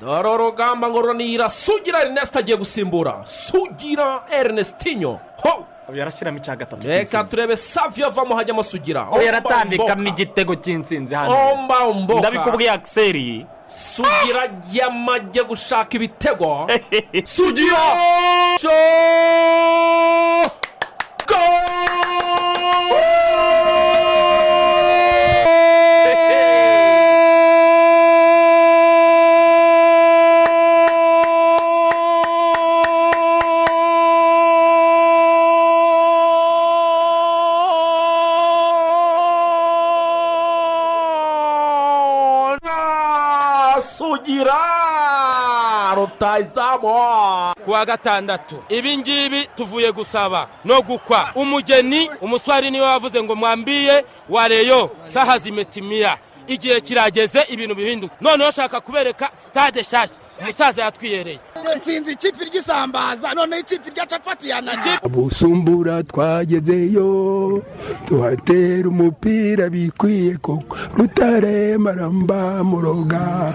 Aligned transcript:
dore 0.00 0.28
urugamba 0.28 0.88
ngo 0.90 1.00
runira 1.02 1.48
sugira 1.50 2.00
erineste 2.02 2.38
agiye 2.38 2.56
gusimbura. 2.56 3.20
Sugira 3.24 4.22
erinestinyo 4.40 5.18
ho! 5.42 5.66
Yarashyiramo 5.94 6.38
icya 6.38 6.56
gatatu 6.56 6.88
reka 6.88 7.24
turebe 7.24 7.56
saviyo 7.56 8.06
avamo 8.06 8.34
hajyamo 8.36 8.62
sugira. 8.62 9.06
We 9.10 9.24
yaratambikamo 9.24 10.08
igitego 10.08 10.54
cy'insinzi 10.54 11.14
hano. 11.14 11.32
Ndabikubwiye 12.18 12.70
akiseri 12.70 13.46
sugira 13.66 14.50
yamajye 14.72 15.42
gushaka 15.44 15.94
ibitego. 15.96 16.66
Sugira! 17.24 17.78
Ku 47.76 47.80
wa 47.80 47.86
gatandatu. 47.86 48.56
Ibi 48.68 48.98
ngibi 48.98 49.48
tuvuye 49.56 49.92
gusaba 49.92 50.48
no 50.64 50.82
gukwa. 50.82 51.28
Umugeni 51.34 52.10
umuswari 52.20 52.70
ni 52.70 52.80
we 52.80 52.86
wavuze 52.86 53.22
ngo 53.22 53.34
mwambiye 53.36 54.04
wareyo 54.28 54.90
saha 55.04 55.38
zimetimiya 55.38 56.18
igihe 56.46 56.80
kirageze 56.80 57.42
ibintu 57.48 57.74
bihinduka. 57.74 58.14
Noneho 58.20 58.48
ushaka 58.50 58.80
kubereka 58.80 59.30
sitade 59.36 59.80
nshyashya. 59.80 60.16
Umusaza 60.40 60.82
yatwiyereye. 60.82 61.40
Nsinzi 61.78 62.12
ikipe 62.12 62.44
ry'isambaza 62.44 63.34
noneho 63.34 63.60
ikipe 63.60 63.90
rya 63.90 64.06
capati 64.06 64.48
yanajye 64.48 64.98
busumbura 65.10 66.02
twagezeyo 66.02 67.62
tuhatera 68.08 68.88
umupira 68.88 69.68
bikwiye 69.70 70.36
koko. 70.36 70.76
Rutare 70.96 71.78
maramba 71.78 72.64
muroga 72.64 73.52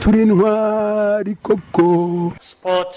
turi 0.00 0.22
intwari 0.22 1.34
koko. 1.42 2.32
Sport 2.38 2.96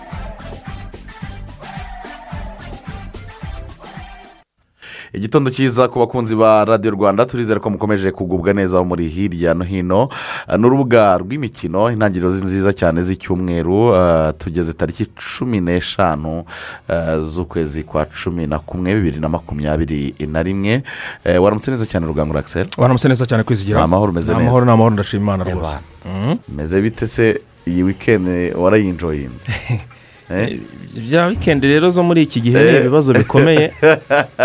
Igitondo 5.13 5.51
cyiza 5.51 5.87
ku 5.91 5.99
bakunzi 5.99 6.35
ba 6.35 6.65
radiyo 6.65 6.91
rwanda 6.95 7.25
turizere 7.25 7.59
ko 7.59 7.69
mukomeje 7.69 8.11
kugubwa 8.11 8.53
neza 8.53 8.77
aho 8.77 8.85
muri 8.85 9.07
hirya 9.11 9.53
no 9.53 9.63
hino. 9.65 10.07
Uh, 10.47 10.55
ni 10.55 10.65
urubuga 10.65 11.17
rw'imikino 11.19 11.91
intangiriro 11.91 12.29
zi- 12.31 12.43
nziza 12.43 12.71
cyane 12.73 13.03
z'icyumweru 13.03 13.91
uh, 13.91 14.31
tugeze 14.37 14.73
tariki 14.73 15.05
cumi 15.11 15.59
n'eshanu 15.61 16.39
uh, 16.89 17.19
z'ukwezi 17.19 17.83
kwa 17.83 18.05
cumi 18.05 18.47
na 18.47 18.59
kumwe 18.59 18.95
bibiri 18.95 19.19
na 19.19 19.29
makumyabiri 19.29 20.15
na 20.31 20.43
rimwe. 20.43 20.83
Waramutse 21.25 21.71
neza 21.71 21.85
cyane 21.85 22.07
rugangura 22.07 22.39
akiseri 22.39 22.69
waramutse 22.77 23.07
neza 23.07 23.25
cyane 23.25 23.43
kwizigira. 23.43 23.77
Ni 23.79 23.83
amahoro 23.83 24.11
umeze 24.11 24.31
neza. 24.31 24.41
amahoro 24.41 24.65
ni 24.65 24.71
amahoro 24.71 24.93
ndashima 24.93 25.21
imana 25.23 25.43
rwose. 25.43 25.77
Meze 26.49 26.81
bite 26.81 27.07
se 27.07 27.41
iyi 27.67 27.83
wikendi 27.83 28.53
warayinjoyinze? 28.55 29.45
Eh? 29.69 29.79
bya 30.95 31.25
wikendi 31.27 31.67
rero 31.67 31.89
zo 31.89 32.03
muri 32.03 32.21
iki 32.23 32.41
gihe 32.41 32.71
ni 32.71 32.77
ibibazo 32.79 33.13
bikomeye. 33.13 33.71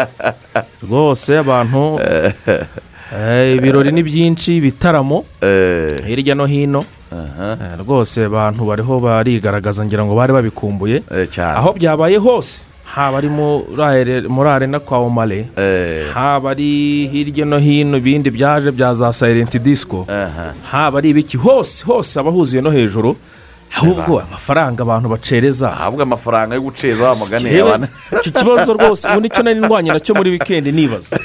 Rwose 0.82 1.38
abantu 1.38 2.00
eh, 2.02 3.56
ibirori 3.56 3.92
ni 3.92 4.02
byinshi 4.02 4.56
ibitaramo 4.56 5.24
Eh, 5.42 6.06
hirya 6.06 6.34
no 6.34 6.46
hino. 6.46 6.84
Eh, 7.12 7.78
rwose 7.78 8.24
abantu 8.24 8.64
bariho 8.66 9.00
barigaragaza 9.00 9.84
ngira 9.84 10.04
ngo 10.04 10.14
bari 10.14 10.32
babikumbuye. 10.32 11.02
Eh, 11.10 11.38
aho 11.38 11.72
byabaye 11.72 12.16
hose 12.16 12.66
haba 12.84 13.18
ari 13.18 13.28
muri 13.28 13.82
are- 13.82 14.28
muri 14.28 14.48
arena 14.48 14.80
kwa 14.80 14.98
omare 14.98 15.48
Eh, 15.56 16.10
haba 16.14 16.50
ari 16.50 17.06
hirya 17.12 17.44
no 17.44 17.58
hino 17.58 17.96
ibindi 17.98 18.30
byaje 18.30 18.70
bya 18.72 18.94
za 18.94 19.12
sayirenti 19.12 19.58
disiko 19.58 20.06
haba 20.70 20.98
ari 20.98 21.10
ibiki. 21.10 21.36
Hose 21.36 21.84
hose 21.84 22.20
aba 22.20 22.30
huzuye 22.30 22.62
no 22.62 22.70
hejuru. 22.70 23.16
Ahubwo 23.76 24.20
amafaranga 24.20 24.82
abantu 24.82 25.08
bacereza. 25.08 25.72
Ahabwa 25.72 26.02
amafaranga 26.02 26.54
yo 26.54 26.60
guceza 26.62 27.04
wa 27.08 27.14
mugani 27.16 27.44
Yewe, 27.54 27.68
abantu 27.74 27.88
icyo 28.20 28.32
kibazo 28.32 28.72
rwose 28.72 29.08
ubu 29.08 29.20
ni 29.20 29.28
cyo 29.28 29.42
nari 29.42 29.60
ndwanya 29.60 29.92
na 29.92 30.00
cyo 30.00 30.14
muri 30.14 30.30
wikendi 30.30 30.72
nibaza. 30.72 31.18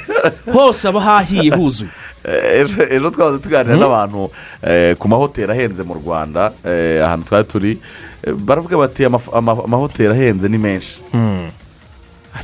Hose 0.52 0.88
aba 0.88 1.00
hahiye 1.00 1.50
huzuye. 1.54 1.90
Eh, 2.24 2.66
ejo 2.90 3.10
twahoze 3.10 3.38
tuganira 3.38 3.76
n'abantu 3.76 4.30
eh, 4.62 4.96
ku 4.96 5.08
mahoteli 5.08 5.52
ahenze 5.52 5.82
mu 5.82 5.94
rwanda 5.94 6.52
eh, 6.64 7.04
ahantu 7.04 7.24
twari 7.26 7.44
turi 7.44 7.78
baravuga 8.36 8.76
bati 8.76 9.02
"Amaf- 9.04 9.32
ama- 9.36 9.64
amahoteli 9.64 10.12
ahenze 10.14 10.48
ni 10.48 10.58
menshi. 10.58 11.02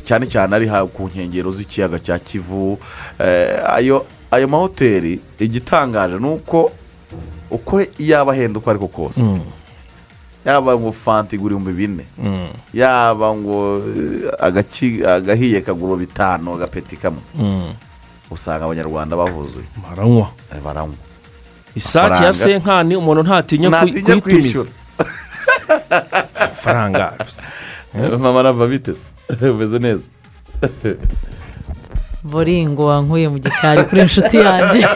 Cyane 0.03 0.25
cyane 0.27 0.55
ari 0.55 0.67
ku 0.93 1.07
nkengero 1.07 1.51
z'ikiyaga 1.51 1.99
cya 1.99 2.19
kivu 2.19 2.77
ayo 3.73 4.05
ayo 4.31 4.47
mahoteli 4.47 5.19
igitangaje 5.39 6.17
ni 6.19 6.27
uko 6.27 6.71
uko 7.51 7.81
yaba 7.99 8.31
ahenda 8.33 8.59
uko 8.59 8.69
ariko 8.69 8.87
kose. 8.87 9.21
Yaba 10.45 10.77
ngo 10.77 10.91
fanta 10.91 11.35
igura 11.35 11.55
ibihumbi 11.55 11.73
bine. 11.73 12.05
Yaba 12.73 13.33
ngo 13.35 13.81
eh, 13.87 15.15
agahiye 15.15 15.61
kagura 15.61 15.95
bitanu 15.95 16.53
agapeti 16.55 16.95
kamwe. 16.97 17.21
Usanga 18.31 18.65
abanyarwanda 18.65 19.17
bahuzuye. 19.17 19.65
Baranywa. 19.89 20.29
Eh, 20.53 20.61
baranywa. 20.63 20.95
Isake 21.75 22.23
ya 22.23 22.33
senkani 22.33 22.95
umuntu 22.95 23.23
ntatinya 23.23 23.69
ku- 23.69 23.75
ntatinya 23.75 24.21
kuyitumiza 24.21 24.65
amafaranga. 26.39 27.13
Mama 28.19 28.43
nava 28.43 28.67
biteze. 28.67 29.05
Umeze 29.53 29.79
neza. 29.79 30.07
Boringo 32.23 32.85
wankuye 32.85 33.29
mu 33.29 33.39
gikari 33.39 33.83
kuri 33.83 34.01
inshuti 34.01 34.37
yanjye 34.37 34.87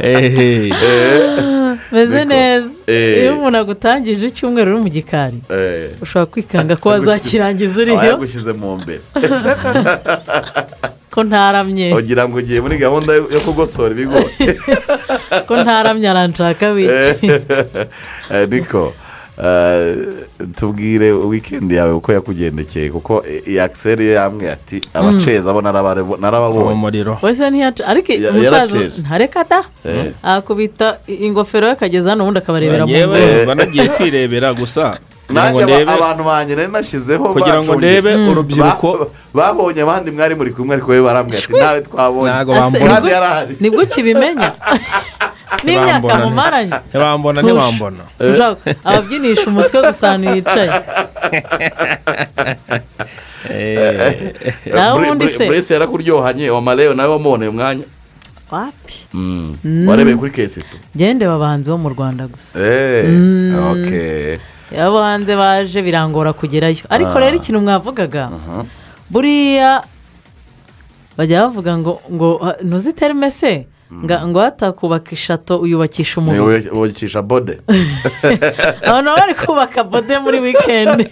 meze 1.92 2.24
Niko. 2.24 2.28
neza. 2.28 2.68
Eh. 2.86 3.22
iyo 3.22 3.36
umuntu 3.36 3.58
agutangije 3.58 4.26
icyumweru 4.26 4.70
uri 4.74 4.80
mu 4.82 4.88
gikari 4.88 5.38
Eh, 5.50 5.90
ushobora 6.02 6.26
kwikanga 6.32 6.76
ko 6.76 6.88
wazakirangiza 6.88 7.82
aba 7.82 7.92
uriyo 7.92 8.10
yagushyize 8.10 8.52
mu 8.52 8.76
mbere 8.80 9.00
ko 11.16 11.24
ntaramye. 11.24 11.94
Ugira 11.96 12.28
ngo 12.28 12.36
ugiye 12.38 12.60
muri 12.60 12.76
gahunda 12.76 13.12
yo 13.16 13.40
kugosora 13.40 13.90
ibigori 13.96 14.28
ko 15.48 15.52
ntaramye 15.62 16.08
aranshaka 16.10 16.70
wiki 16.76 17.26
Eh, 18.30 18.44
niko. 18.50 18.92
eh, 18.92 19.05
tubwire 20.56 21.12
wikendi 21.12 21.74
yawe 21.74 21.92
uko 21.92 22.12
yakugendekeye 22.12 22.90
kuko 22.90 23.24
iyi 23.46 23.60
akiseri 23.60 24.12
yambwiye 24.12 24.52
ati 24.52 24.80
abaceza 24.94 25.50
abo 25.50 25.60
narabare- 25.60 26.20
narababonye. 26.20 26.72
Umuriro 26.72 27.18
wese 27.22 27.50
ntiyaca 27.50 27.82
ariko 27.86 28.12
umusaza 28.30 28.80
ntareka 29.00 29.44
da. 29.44 29.60
Eh. 29.84 30.12
akubita 30.22 30.98
ingofero 31.08 31.66
ye 31.66 31.72
akageza 31.72 32.10
hano 32.10 32.22
ubundi 32.24 32.38
akabarebera 32.38 32.86
mu 32.86 32.92
yewe 32.92 33.18
ngoro 33.20 33.42
mba 33.44 33.54
nagiye 33.54 33.88
kwirebera 33.88 34.54
gusa. 34.54 34.98
Abantu 35.26 36.22
banjye 36.24 36.54
nari 36.56 36.70
nashyizeho 36.72 37.24
kugira 37.34 37.58
ngo 37.62 37.74
ndebe 37.76 38.14
urubyiruko. 38.30 38.88
Ba- 39.34 39.52
babonye 39.52 39.82
abandi 39.82 40.10
mwari 40.10 40.34
muri 40.38 40.50
kumwe 40.54 40.74
ariko 40.78 40.90
we 40.94 41.02
barambwira 41.02 41.38
ati 41.42 41.52
nawe 41.52 41.80
twabonye. 41.82 42.30
Ntabwo 42.86 43.08
yarahari. 43.10 43.56
Nibwo 43.60 43.82
ukibimenya 43.82 44.52
n'imyaka 45.64 46.14
mumaranye 46.24 46.72
ntibambona 46.88 47.38
ntibambona 47.42 48.02
ababyinisha 48.84 49.46
umutwe 49.50 49.78
gusa 49.86 50.04
ahantu 50.08 50.28
yicaye 50.34 50.70
Eh, 53.50 54.34
nawe 54.74 54.98
ubundi 55.02 55.24
buri- 55.24 55.32
se? 55.38 55.46
Burese 55.46 55.74
yarakuryohanye 55.74 56.50
wamareo 56.50 56.94
nawe 56.94 57.10
wamuboneye 57.12 57.50
umwanya. 57.50 57.84
Wapi? 58.50 58.94
Mm. 59.14 59.88
warebeye 59.88 60.16
kuri 60.16 60.30
kesitu 60.30 60.76
gende 60.96 61.26
abahanzi 61.26 61.70
bo 61.70 61.78
mu 61.78 61.88
rwanda 61.94 62.26
gusa. 62.26 62.58
Eee 62.58 63.54
oke 63.70 64.38
abo 64.78 64.98
hanze 65.02 65.34
baje 65.36 65.78
birangora 65.82 66.32
kugerayo. 66.32 66.86
Ariko 66.90 67.14
rero 67.18 67.34
ikintu 67.38 67.60
mwavugaga 67.62 68.30
buriya 69.10 69.82
bajya 71.18 71.46
bavuga 71.46 71.78
ngo 71.78 71.92
ngo 72.10 72.28
ntuzitereme 72.66 73.30
se? 73.30 73.66
Ngo 73.92 74.40
hatakubaka 74.40 75.12
ishato 75.12 75.58
uyubakisha 75.58 76.20
umubiri. 76.20 76.68
Wubakisha 76.70 77.22
bode. 77.22 77.60
Abantu 78.88 79.10
baba 79.10 79.16
bari 79.20 79.34
kubaka 79.34 79.84
bode 79.84 80.18
muri 80.18 80.40
wikendi 80.40 81.06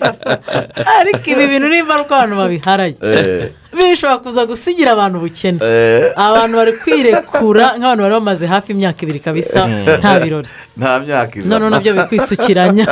ariko 1.00 1.30
ibi 1.30 1.46
bintu 1.46 1.68
nimba 1.68 1.94
ari 1.94 2.02
uko 2.02 2.14
abantu 2.14 2.36
babiharaye 2.36 2.96
Eh, 3.02 3.50
bishobora 3.74 4.18
kuza 4.18 4.46
gusigira 4.46 4.92
abantu 4.92 5.18
ubukene. 5.18 5.58
Eh. 5.62 6.12
abantu 6.16 6.54
bari 6.56 6.72
kwirekura 6.82 7.66
nk'abantu 7.78 8.02
bari 8.02 8.14
bamaze 8.14 8.46
hafi 8.46 8.72
imyaka 8.72 8.98
ibiri 9.02 9.20
kabisa 9.20 9.66
nta 9.98 10.20
birori. 10.20 10.48
Nta 10.76 11.00
myaka 11.00 11.38
ijana 11.38 11.58
none 11.58 11.70
na 11.70 11.80
byo 11.80 11.92
biri 11.94 12.06
kwisukiranya 12.08 12.84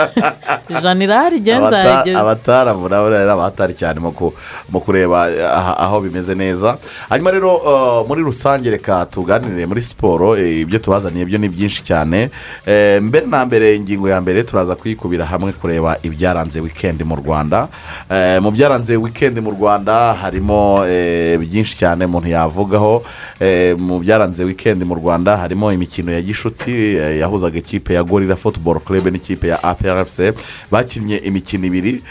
ijana 0.68 1.04
irahari 1.06 1.36
igenza 1.36 1.66
Abata- 1.68 1.88
yageze 1.88 2.18
abataramu 2.18 2.88
nabo 2.88 3.10
rero 3.10 3.32
abatari 3.32 3.74
cyane 3.74 4.00
mu 4.00 4.12
ku- 4.12 4.34
mu 4.70 4.80
kureba 4.80 5.26
aho 5.78 6.00
bimeze 6.00 6.34
neza. 6.34 6.76
Hanyuma 7.08 7.30
rero 7.30 7.50
uh, 7.56 8.06
muri 8.08 8.22
rusange 8.22 8.70
reka 8.70 9.06
tuganire 9.06 9.66
muri 9.66 9.82
siporo 9.82 10.36
eh, 10.36 10.60
ibyo 10.62 10.78
tubazaniye 10.78 11.24
byo 11.26 11.38
ni 11.38 11.48
byinshi 11.48 11.82
cyane. 11.82 12.30
Eh, 12.66 13.02
mbere 13.02 13.26
na 13.26 13.44
mbere 13.46 13.74
ingingo 13.76 14.08
ya 14.08 14.20
mbere 14.20 14.42
turaza 14.42 14.74
kuyikubira 14.74 15.26
hamwe 15.26 15.52
kureba 15.52 15.98
ibyaranze 16.02 16.60
wikendi 16.60 17.04
mu 17.04 17.16
rwanda. 17.16 17.68
Eh, 18.10 18.38
mu 18.42 18.50
byaranze 18.50 18.96
wikendi 18.96 19.40
mu 19.40 19.50
rwanda 19.50 20.14
harimo 20.14 20.71
eh, 20.88 21.38
byinshi 21.38 21.76
cyane 21.78 22.04
umuntu 22.04 22.28
yavugaho. 22.28 23.02
Eh, 23.40 23.76
mu 23.78 23.98
byaranze 24.00 24.44
wikendi 24.44 24.84
mu 24.84 24.94
rwanda 24.94 25.36
harimo 25.36 25.72
imikino 25.72 26.12
ya 26.12 26.22
gishuti 26.22 26.72
eh, 26.96 27.18
yahuzaga 27.20 27.58
ikipe 27.58 27.94
ya 27.94 28.02
gorira 28.02 28.36
futuboro 28.36 28.80
club 28.80 29.06
n'ikipe 29.08 29.48
ya 29.48 29.62
aprfc 29.62 30.32
bakinnye 30.70 31.16
imikino 31.16 31.66
ibiri. 31.66 32.02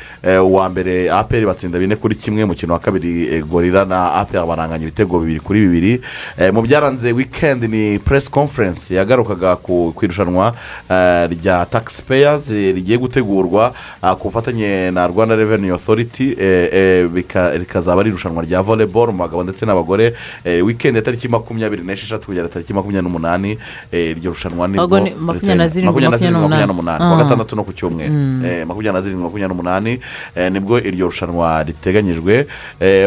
Uwa 0.44 0.70
mbere 0.70 1.12
apr 1.12 1.46
batsinda 1.46 1.80
bine 1.80 1.96
kuri 1.96 2.16
kimwe 2.16 2.44
umukino 2.44 2.74
wa 2.74 2.80
kabiri 2.80 3.42
gorira 3.44 3.86
na 3.86 4.14
apr 4.14 4.46
baranganya 4.46 4.84
ibitego 4.84 5.20
bibiri 5.20 5.40
kuri 5.40 5.60
bibiri. 5.62 6.02
Mu 6.54 6.62
byaranze 6.62 7.12
wikendi 7.12 7.68
ni 7.68 8.00
press 8.00 8.30
conference 8.30 8.94
yagarukaga 8.96 9.56
ku 9.56 9.94
irushanwa 10.02 10.54
rya 11.30 11.66
taxpayers 11.66 12.52
eh, 12.52 12.76
rigiye 12.76 12.98
gutegurwa 12.98 13.74
ku 14.20 14.28
bufatanye 14.30 14.92
na 14.92 15.08
rwanda 15.08 15.36
eh, 15.36 17.08
bika- 17.10 17.58
rikazaba 17.58 18.02
ari 18.02 18.10
irushanwa 18.10 18.44
rya 18.52 18.62
volleyball 18.62 19.12
mu 19.16 19.24
bagabo 19.24 19.44
ndetse 19.44 19.64
n'abagore 19.66 20.14
Eh, 20.44 20.66
wikendi 20.66 20.98
ya 20.98 21.02
tariki 21.04 21.28
makumyabiri 21.28 21.84
n'esheshatu 21.84 22.28
kugera 22.28 22.48
tariki 22.50 22.74
makumyabiri 22.74 23.04
n'umunani 23.08 23.58
eh, 23.92 24.12
iryo 24.12 24.32
rushanwa 24.32 24.68
ni 24.68 24.78
makumyabiri 24.78 25.56
na 25.56 25.68
zirindwi, 25.68 26.02
makumyabiri 26.04 26.32
n'umunani. 26.32 26.68
n'umunani. 26.68 27.00
kuwa 27.00 27.18
gatandatu 27.24 27.56
no 27.56 27.64
ku 27.64 27.74
cyumweru. 27.74 28.14
Eh, 28.46 28.68
makumyabiri 28.68 28.94
na 28.94 29.02
zirindwi 29.02 29.24
makumyabiri 29.24 29.54
n'umunani 29.56 30.00
ni 30.52 30.60
bwo 30.60 30.80
iryo 30.80 31.06
rushanwa 31.06 31.64
riteganyijwe. 31.64 32.48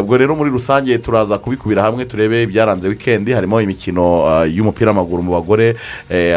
Ubwo 0.00 0.17
rero 0.17 0.37
muri 0.37 0.50
rusange 0.50 0.99
turaza 0.99 1.38
kubikubira 1.38 1.82
hamwe 1.82 2.05
turebe 2.05 2.43
ibyaranze 2.43 2.88
wikendi 2.88 3.32
harimo 3.32 3.61
imikino 3.61 4.26
ah, 4.26 4.46
y'umupira 4.46 4.91
w'amaguru 4.91 5.23
mu 5.23 5.32
bagore 5.32 5.76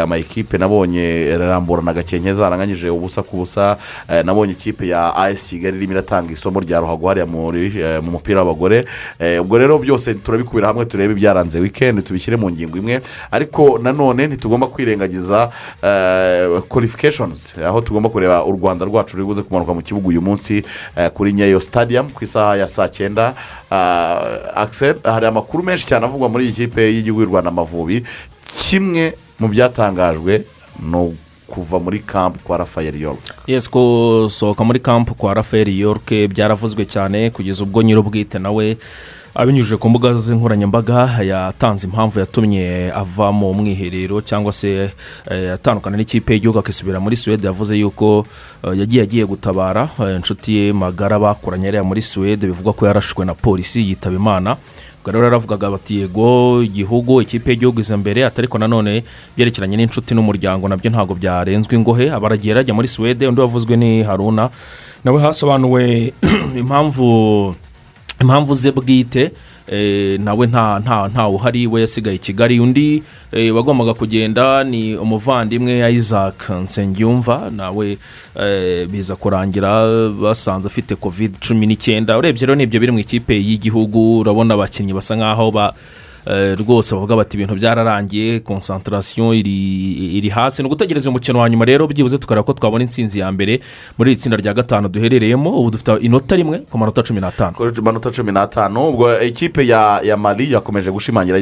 amayikipe 0.02 0.58
nabonye 0.58 1.36
rambura 1.38 1.82
na 1.82 1.92
gakenke 1.94 2.34
zaranganyije 2.34 2.90
ubusa 2.90 3.22
ku 3.22 3.36
busa. 3.36 3.78
Nabonye 4.24 4.52
ikipe 4.52 4.88
ya 4.88 5.14
as 5.16 5.48
kigali 5.48 5.76
irimo 5.78 5.92
iratanga 5.92 6.32
isomo 6.32 6.60
rya 6.60 6.80
ruhago 6.80 7.08
hariya 7.08 7.26
mu 7.26 8.10
mupira 8.10 8.42
w'abagore. 8.42 8.84
Ubwo 9.40 9.58
rero 9.58 9.78
byose 9.78 10.14
turabikubira 10.14 10.66
hamwe 10.68 10.84
turebe 10.84 11.12
ibyaranze. 11.12 11.60
Wikendi 11.60 12.02
tubishyire 12.02 12.36
mu 12.36 12.50
ngingo 12.50 12.78
imwe. 12.78 13.00
Ariko 13.30 13.78
nanone 13.82 14.26
ntitugomba 14.26 14.66
kwirengagiza 14.66 15.50
qualifications. 16.68 17.54
Aho 17.66 17.80
tugomba 17.80 18.08
kureba 18.08 18.44
u 18.44 18.52
rwanda 18.52 18.84
rwacu 18.84 19.16
ruri 19.16 19.26
buze 19.26 19.42
kumanuka 19.42 19.74
mu 19.74 19.82
kibuga 19.82 20.08
uyu 20.08 20.22
munsi 20.22 20.64
eh, 20.96 21.10
kuri 21.10 21.32
nyayo 21.32 21.60
stadium 21.60 22.10
ku 22.10 22.24
isaha 22.24 22.56
ya 22.56 22.68
saa 22.68 22.88
cyenda. 22.88 23.34
Hari 25.04 25.26
amakuru 25.26 25.62
menshi 25.64 25.86
cyane 25.86 26.04
avugwa 26.06 26.28
muri 26.28 26.44
iyi 26.44 26.52
kipe 26.52 26.82
y'igihugu 26.94 27.20
y'u 27.22 27.28
rwanda 27.28 27.50
amavubi. 27.50 28.02
Kimwe 28.68 29.14
mu 29.38 29.48
byatangajwe 29.48 30.44
ni 30.82 30.96
kuva 31.48 31.78
muri 31.78 31.98
kampu 31.98 32.38
kwa 32.44 32.56
rafael 32.56 33.00
york. 33.00 33.18
Yesi 33.46 33.70
gusohoka 33.70 34.64
muri 34.64 34.80
kampu 34.80 35.14
kwa 35.14 35.34
rafael 35.34 35.68
yorke 35.68 36.28
byaravuzwe 36.28 36.84
cyane 36.84 37.30
kugeza 37.30 37.64
ubwo 37.64 37.82
nyir'ubwite 37.82 38.38
nawe 38.38 38.76
abinyujije 39.34 39.76
ku 39.76 39.88
mbuga 39.88 40.10
nkoranyambaga 40.10 41.22
yatanze 41.22 41.86
impamvu 41.86 42.18
yatumye 42.20 42.92
ava 42.94 43.32
mu 43.32 43.54
mwiherero 43.54 44.20
cyangwa 44.20 44.52
se 44.52 44.90
eh, 45.30 45.52
atandukana 45.52 45.96
n'ikipe 45.96 46.32
y'igihugu 46.34 46.58
akisubira 46.58 47.00
muri 47.00 47.16
suwede 47.16 47.46
yavuze 47.46 47.76
yuko 47.78 48.26
eh, 48.64 48.78
yagiye 48.78 49.02
agiye 49.02 49.24
gutabara 49.26 49.88
eh, 50.00 50.16
inshuti 50.16 50.56
ye 50.56 50.72
magara 50.72 51.18
bakoranye 51.18 51.64
hariya 51.66 51.84
muri 51.84 52.02
suwede 52.02 52.46
bivugwa 52.46 52.72
ko 52.72 52.86
yarashwe 52.86 53.24
na 53.24 53.34
polisi 53.34 53.88
yitaba 53.88 54.16
imana. 54.16 54.56
Rero 55.12 55.24
yaravugaga 55.24 55.70
bati 55.70 56.00
yego 56.00 56.62
igihugu 56.62 57.22
ikipe 57.22 57.50
y'igihugu 57.50 57.80
iza 57.80 57.96
mbere 57.96 58.24
ati 58.24 58.40
ariko 58.40 58.58
nanone 58.58 59.04
byerekeranye 59.36 59.76
n'inshuti 59.76 60.14
n'umuryango 60.14 60.68
na 60.68 60.76
byo 60.76 60.90
ntabwo 60.90 61.14
byarenzwe 61.14 61.76
ingohe 61.76 62.10
abaragiye 62.10 62.52
arajya 62.54 62.74
muri 62.74 62.88
suwede 62.88 63.26
undi 63.28 63.40
wavuzwe 63.40 63.76
ni 63.76 64.02
haruna. 64.02 64.50
Nawe 65.04 65.22
hasobanuwe 65.22 66.12
impamvu 66.62 67.54
impamvu 68.20 68.54
ze 68.54 68.70
bwite 68.72 69.32
nawe 70.18 70.46
nta 70.46 70.78
nta 70.78 71.08
ntawe 71.08 71.34
uhari 71.34 71.66
we 71.66 71.80
yasigaye 71.80 72.16
i 72.16 72.18
kigali. 72.18 72.60
Undi 72.60 73.02
eh, 73.32 73.54
wagombaga 73.54 73.94
kugenda 73.94 74.64
ni 74.64 74.96
umuvandimwe 74.96 75.92
isaac 75.92 76.50
nsengiyumva. 76.50 77.50
Nawe 77.56 77.98
eh, 78.40 78.86
biza 78.88 79.16
kurangira 79.16 79.86
basanze 80.22 80.68
afite 80.68 80.94
covid 80.96 81.38
cumi 81.40 81.66
n'icyenda. 81.66 82.18
Urebye 82.18 82.46
rero 82.46 82.54
ni 82.54 82.66
byo 82.66 82.80
biri 82.80 82.92
mu 82.92 82.98
ikipe 82.98 83.34
y'igihugu. 83.36 84.18
Urabona 84.20 84.54
abakinnyi 84.54 84.92
basa 84.92 85.16
nkaho 85.16 85.50
ba 85.50 85.74
eh, 85.74 85.74
rwose 86.58 86.94
bavuga 86.94 87.16
bati 87.16 87.36
ibintu 87.36 87.54
byararangiye 87.54 88.40
konsantarasiyo 88.40 89.34
iri 89.34 90.28
hasi. 90.28 90.62
Ni 90.62 90.66
ugutegereza 90.68 91.10
umukino 91.10 91.38
wa 91.38 91.50
nyuma 91.50 91.64
rero 91.64 91.86
byibuze 91.86 92.18
tukareba 92.18 92.42
ko 92.44 92.52
twabona 92.52 92.84
intsinzi 92.84 93.18
ya 93.18 93.32
mbere 93.32 93.60
muri 93.98 94.12
iri 94.12 94.20
tsinda 94.20 94.36
rya 94.36 94.54
gatanu 94.54 94.88
duherereyemo. 94.88 95.50
Ubu 95.60 95.70
dufite 95.70 95.96
inota 96.00 96.36
rimwe 96.36 96.58
ku 96.70 96.78
manota 96.78 97.02
cumi 97.02 97.20
n'atanu. 97.20 97.52
Kuri 97.56 97.82
manota 97.82 98.10
cumi 98.10 98.32
n'atanu 98.32 98.88
ubwo 98.88 99.20
ikipe 99.20 99.66
ya 99.66 100.00
ya 100.04 100.16
mari 100.16 100.52
yakomeje 100.52 100.90
gushimangira 100.90 101.38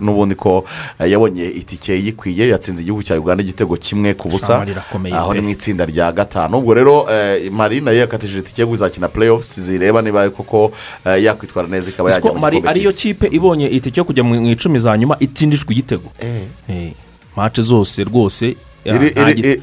n'ubundi 0.00 0.34
ko 0.34 0.64
eh, 0.98 1.10
yabonye 1.10 1.44
itike 1.44 1.92
yikwiye 1.94 2.48
yatsinze 2.48 2.82
igihugu 2.82 3.02
cya 3.02 3.14
uganda 3.20 3.42
igitego 3.42 3.76
kimwe 3.76 4.14
ku 4.14 4.28
busa. 4.28 4.66
Aho 5.12 5.34
ni 5.34 5.40
mu 5.40 5.48
itsinda 5.48 5.84
rya 5.86 6.12
gatanu. 6.12 6.58
Ubwo 6.58 6.74
rero 6.74 7.06
eh, 7.10 7.50
mari 7.52 7.80
na 7.80 7.90
yo 7.90 7.98
yakatije 8.00 8.38
itike 8.38 8.62
yo 8.62 8.68
kuzakina 8.68 9.08
playoffs 9.08 9.60
zireba 9.60 10.02
niba 10.02 10.30
koko 10.30 10.72
eh, 11.06 11.22
yakwitwara 11.24 11.68
neza 11.68 11.90
ikaba 11.90 12.10
yajya 12.10 12.22
ko 12.22 12.34
mu 12.34 12.40
mari 12.40 12.56
gikombe 12.56 12.70
ariyo 12.70 12.92
kipe 12.92 13.26
ibonye 13.30 13.66
itike 13.68 13.99
yo 14.00 14.04
kujya 14.04 14.24
mu 14.24 14.34
icumi 14.50 14.78
za 14.78 14.96
nyuma 14.96 15.16
itindijwe 15.20 15.72
igitego. 15.72 16.08
Eh. 16.20 16.42
Eh, 16.68 16.92
mace 17.36 17.62
zose 17.62 18.04
rwose 18.04 18.56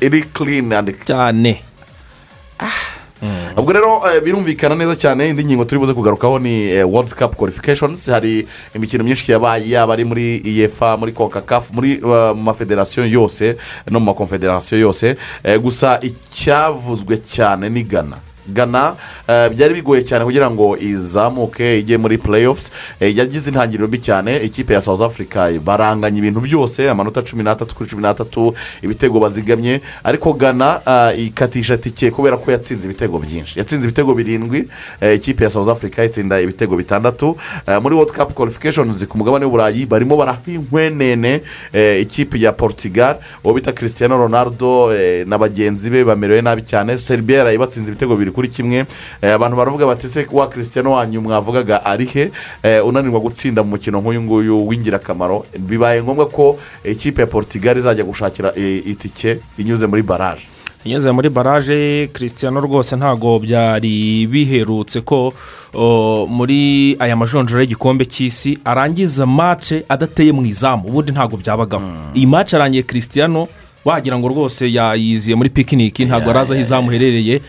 iri 0.02 0.24
clean 0.34 0.94
cyane. 1.06 1.62
Ubwo 3.58 3.74
rero 3.74 4.02
eh, 4.06 4.22
birumvikana 4.22 4.76
neza 4.76 4.96
cyane 4.96 5.30
indi 5.30 5.46
ngingo 5.46 5.66
turi 5.66 5.80
buze 5.80 5.94
kugarukaho 5.94 6.40
ni 6.40 6.84
world 6.84 7.14
cup 7.16 7.36
qualifications. 7.36 8.10
Hari 8.10 8.48
imikino 8.76 9.04
myinshi 9.04 9.32
yabaye 9.32 9.70
yaba 9.70 9.94
ari 9.94 10.06
muri 10.06 10.42
efa 10.64 10.98
muri 10.98 11.12
concacaf 11.12 11.72
muri 11.74 12.00
mu 12.02 12.44
mafederasiyo 12.44 13.06
yose 13.06 13.58
no 13.90 14.00
mu 14.00 14.06
makonfederasiyo 14.06 14.80
yose. 14.80 15.18
Gusa 15.62 16.00
icyavuzwe 16.02 17.18
cyane 17.18 17.70
ni 17.70 17.84
gana 17.84 18.27
gana. 18.48 18.96
Eh, 19.28 19.50
byari 19.50 19.74
bigoye 19.74 20.02
cyane 20.04 20.26
kugira 20.26 20.52
ngo 20.52 20.78
izamuke 20.78 21.80
ijye 21.80 21.98
muri 21.98 22.18
playoffs. 22.18 22.72
Eh, 23.00 23.16
yagize 23.18 23.50
intangiriro 23.50 23.88
mbi 23.88 24.00
cyane. 24.00 24.38
Ikipe 24.44 24.74
ya 24.74 24.82
south 24.82 25.02
africa 25.02 25.52
baranganya 25.66 26.18
ibintu 26.20 26.40
byose. 26.42 26.90
Amanota 26.90 27.22
cumi 27.22 27.44
n'atatu 27.44 27.76
kuri 27.76 27.90
cumi 27.90 28.02
n'atatu 28.02 28.54
ibitego 28.82 29.20
bazigamye. 29.20 29.82
Ariko 30.04 30.34
gana 30.34 30.82
eh, 30.88 31.26
ikatisha 31.26 31.78
tike 31.78 32.12
kubera 32.12 32.38
ko 32.38 32.52
yatsinze 32.52 32.86
ibitego 32.86 33.20
byinshi. 33.20 33.60
Yatsinze 33.60 33.88
ibitego 33.88 34.14
birindwi. 34.14 34.68
Ikipe 35.16 35.44
ya 35.44 35.50
south 35.50 35.70
africa 35.70 36.00
itsinda 36.06 36.42
ibitego 36.42 36.76
bitandatu. 36.78 37.36
Muri 37.82 37.96
world 37.96 38.12
cup 38.12 38.34
qualifications 38.34 39.06
ku 39.08 39.18
mugabane 39.18 39.46
w'uburayi 39.46 39.86
barimo 39.86 40.18
baraha 40.18 40.40
inkwenene 40.48 41.42
ikipe 42.02 42.40
ya 42.40 42.52
portugal. 42.52 43.16
Uwo 43.44 43.54
bita 43.54 43.72
cristiano 43.72 44.18
ronaldo 44.18 44.94
na 45.26 45.38
bagenzi 45.38 45.90
be 45.90 46.04
bamerewe 46.04 46.42
nabi 46.42 46.62
cyane. 46.62 46.98
Serbia 46.98 47.38
yaraye 47.38 47.58
batsinze 47.58 47.90
ibitego 47.92 48.14
bibiri 48.16 48.32
kuri 48.38 48.48
kimwe. 48.54 48.86
Eh, 49.22 49.34
abantu 49.34 49.58
baravuga 49.58 49.86
bati 49.86 50.08
se 50.08 50.28
wa 50.32 50.48
cristiano 50.48 50.92
wanyu 50.92 51.22
mwavugaga 51.22 51.86
ari 51.86 52.06
he? 52.06 52.32
Eh, 52.64 52.86
unanirwa 52.86 53.20
gutsinda 53.20 53.64
mu 53.64 53.70
mukino 53.70 53.98
nk'uyu 54.02 54.22
nguyu 54.22 54.68
w'ingirakamaro. 54.68 55.46
Bibaye 55.60 56.04
ngombwa 56.04 56.26
ko 56.30 56.60
ikipe 56.84 57.22
ya 57.22 57.28
portugal 57.28 57.78
izajya 57.78 58.04
gushakira 58.04 58.54
eh, 58.56 58.86
itike 58.88 59.40
inyuze 59.58 59.88
muri 59.88 60.04
baraje 60.04 60.46
inyuze 60.86 61.12
muri 61.12 61.30
baraje 61.30 62.10
christian 62.14 62.56
rwose 62.62 62.96
ntabwo 62.96 63.40
byari 63.40 64.28
biherutse 64.28 65.02
ko 65.02 65.34
muri 66.30 66.96
aya 67.00 67.16
majonjora 67.16 67.62
y'igikombe 67.62 68.06
cy'isi 68.06 68.58
arangiza 68.66 69.26
mace 69.26 69.84
adateye 69.90 70.32
mu 70.32 70.46
izamu. 70.46 70.88
Ubundi 70.88 71.12
ntabwo 71.12 71.38
byabagaho 71.38 71.84
iyi 72.14 72.26
mace 72.28 72.56
arangiye 72.56 72.84
christian 72.84 73.48
wagira 73.88 74.20
ngo 74.20 74.28
rwose 74.28 74.68
yayiziye 74.74 75.36
muri 75.36 75.50
pikiniki 75.50 76.06
ntabwo 76.06 76.30
arazi 76.30 76.54
aho 76.54 76.62
izamu 76.62 76.92
iherereye 76.92 77.42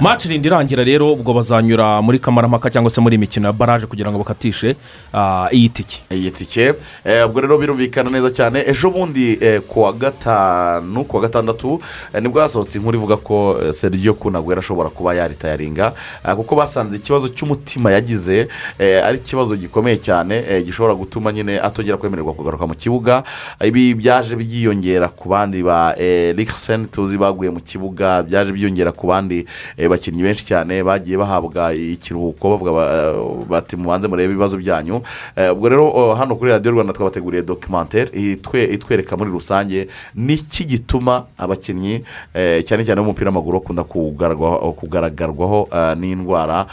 maci 0.00 0.28
irinda 0.28 0.46
irangira 0.48 0.82
rero 0.84 1.12
ubwo 1.12 1.32
bazanyura 1.34 2.02
muri 2.02 2.18
kamarampaka 2.18 2.70
cyangwa 2.70 2.90
se 2.90 3.00
muri 3.00 3.14
imikino 3.14 3.46
ya 3.46 3.52
baraje 3.52 3.86
kugira 3.86 4.10
ngo 4.10 4.18
bakatishe 4.18 4.74
ah, 5.14 5.46
iyi 5.52 5.68
tike 5.68 6.02
iyi 6.10 6.30
tike 6.30 6.74
eh, 7.04 7.26
ubwo 7.26 7.40
rero 7.40 7.58
birumvikana 7.58 8.10
neza 8.10 8.30
cyane 8.30 8.64
ejo 8.66 8.90
bundi 8.90 9.38
eh, 9.40 9.60
ku 9.68 9.82
wa 9.82 9.92
gatanu 9.92 11.04
ku 11.04 11.16
wa 11.16 11.22
gatandatu 11.22 11.80
eh, 12.14 12.22
ni 12.22 12.28
bwo 12.28 12.40
hasohotse 12.40 12.78
inkuru 12.78 12.98
ivuga 12.98 13.16
ko 13.16 13.56
sergio 13.72 14.14
kunagwera 14.14 14.58
ashobora 14.58 14.88
kuba 14.90 15.14
yaritayaringa. 15.14 15.92
Eh, 16.28 16.34
kuko 16.34 16.56
basanze 16.56 16.96
ikibazo 16.96 17.28
cy'umutima 17.28 17.92
yagize 17.92 18.48
ari 18.78 19.18
ikibazo 19.18 19.56
gikomeye 19.56 19.96
cyane 19.96 20.42
gishobora 20.66 20.94
gutuma 20.94 21.32
nyine 21.32 21.60
atongera 21.60 21.96
kwemererwa 21.96 22.34
kugaruka 22.34 22.66
mu 22.66 22.74
kibuga. 22.74 23.22
Ibi 23.64 23.94
byaje 23.94 24.36
byiyongera 24.36 25.08
ku 25.08 25.28
bandi 25.28 25.62
ba 25.62 25.83
rikiseni 26.36 26.86
tuzi 26.86 27.18
baguye 27.18 27.50
mu 27.50 27.60
kibuga 27.60 28.22
byaje 28.22 28.52
byiyongera 28.52 28.92
ku 28.92 29.06
bandi 29.06 29.44
eh, 29.76 29.88
bakinnyi 29.88 30.22
benshi 30.22 30.46
cyane 30.46 30.82
bagiye 30.82 31.18
bahabwa 31.18 31.74
ikiruhuko 31.74 32.50
bavuga 32.50 32.72
ba- 32.72 33.14
bati 33.48 33.76
mubanze 33.76 34.08
murebe 34.08 34.32
ibibazo 34.32 34.56
byanyu. 34.56 35.02
Eh, 35.36 35.52
ubwo 35.52 35.68
rero 35.68 35.90
oh, 35.94 36.14
hano 36.14 36.36
kuri 36.36 36.50
radiyo 36.50 36.72
rwanda 36.72 36.92
twabateguriye 36.92 37.42
dokimantere 37.42 38.10
itwe- 38.14 38.72
itwereka 38.74 39.16
muri 39.16 39.30
rusange 39.30 39.88
n'iki 40.14 40.64
gituma 40.64 41.24
abakinnyi 41.38 42.04
eh, 42.34 42.64
cyane 42.64 42.84
cyane 42.84 43.00
b'umupira 43.00 43.30
w'amaguru 43.30 43.60
bakunda 43.60 43.84
kugaragarwaho 44.72 45.68
ah, 45.70 45.94
n'indwara 45.94 46.66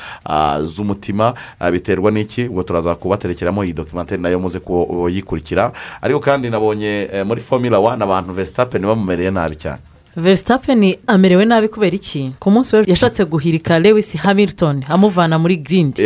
z'umutima. 0.63 1.33
Biterwa 1.71 2.11
n'iki? 2.11 2.47
Ubwo 2.47 2.63
turaza 2.63 2.95
kubaterekeramo 2.95 3.63
iyi 3.63 3.73
dokimantere 3.73 4.21
na 4.21 4.29
yo 4.29 4.39
muze 4.39 4.59
kuyikurikira. 4.59 5.71
Ariko 6.01 6.19
kandi 6.19 6.49
nabonye 6.49 7.09
eh, 7.13 7.25
muri 7.25 7.41
fomila 7.41 7.79
wani 7.79 8.03
abantu 8.03 8.33
vesitapeni 8.33 8.85
bamumereye 9.01 9.31
nabi 9.31 9.55
cyane 9.55 9.81
verisitapeni 10.15 10.99
amerewe 11.07 11.45
nabi 11.45 11.67
kubera 11.67 11.95
iki? 11.95 12.31
Ku 12.39 12.51
munsi 12.51 12.75
we 12.75 12.83
yashatse 12.87 13.25
guhirika 13.25 13.79
lewis 13.79 14.15
hamilton 14.17 14.83
amuvana 14.89 15.39
muri 15.39 15.57
girindi 15.57 16.01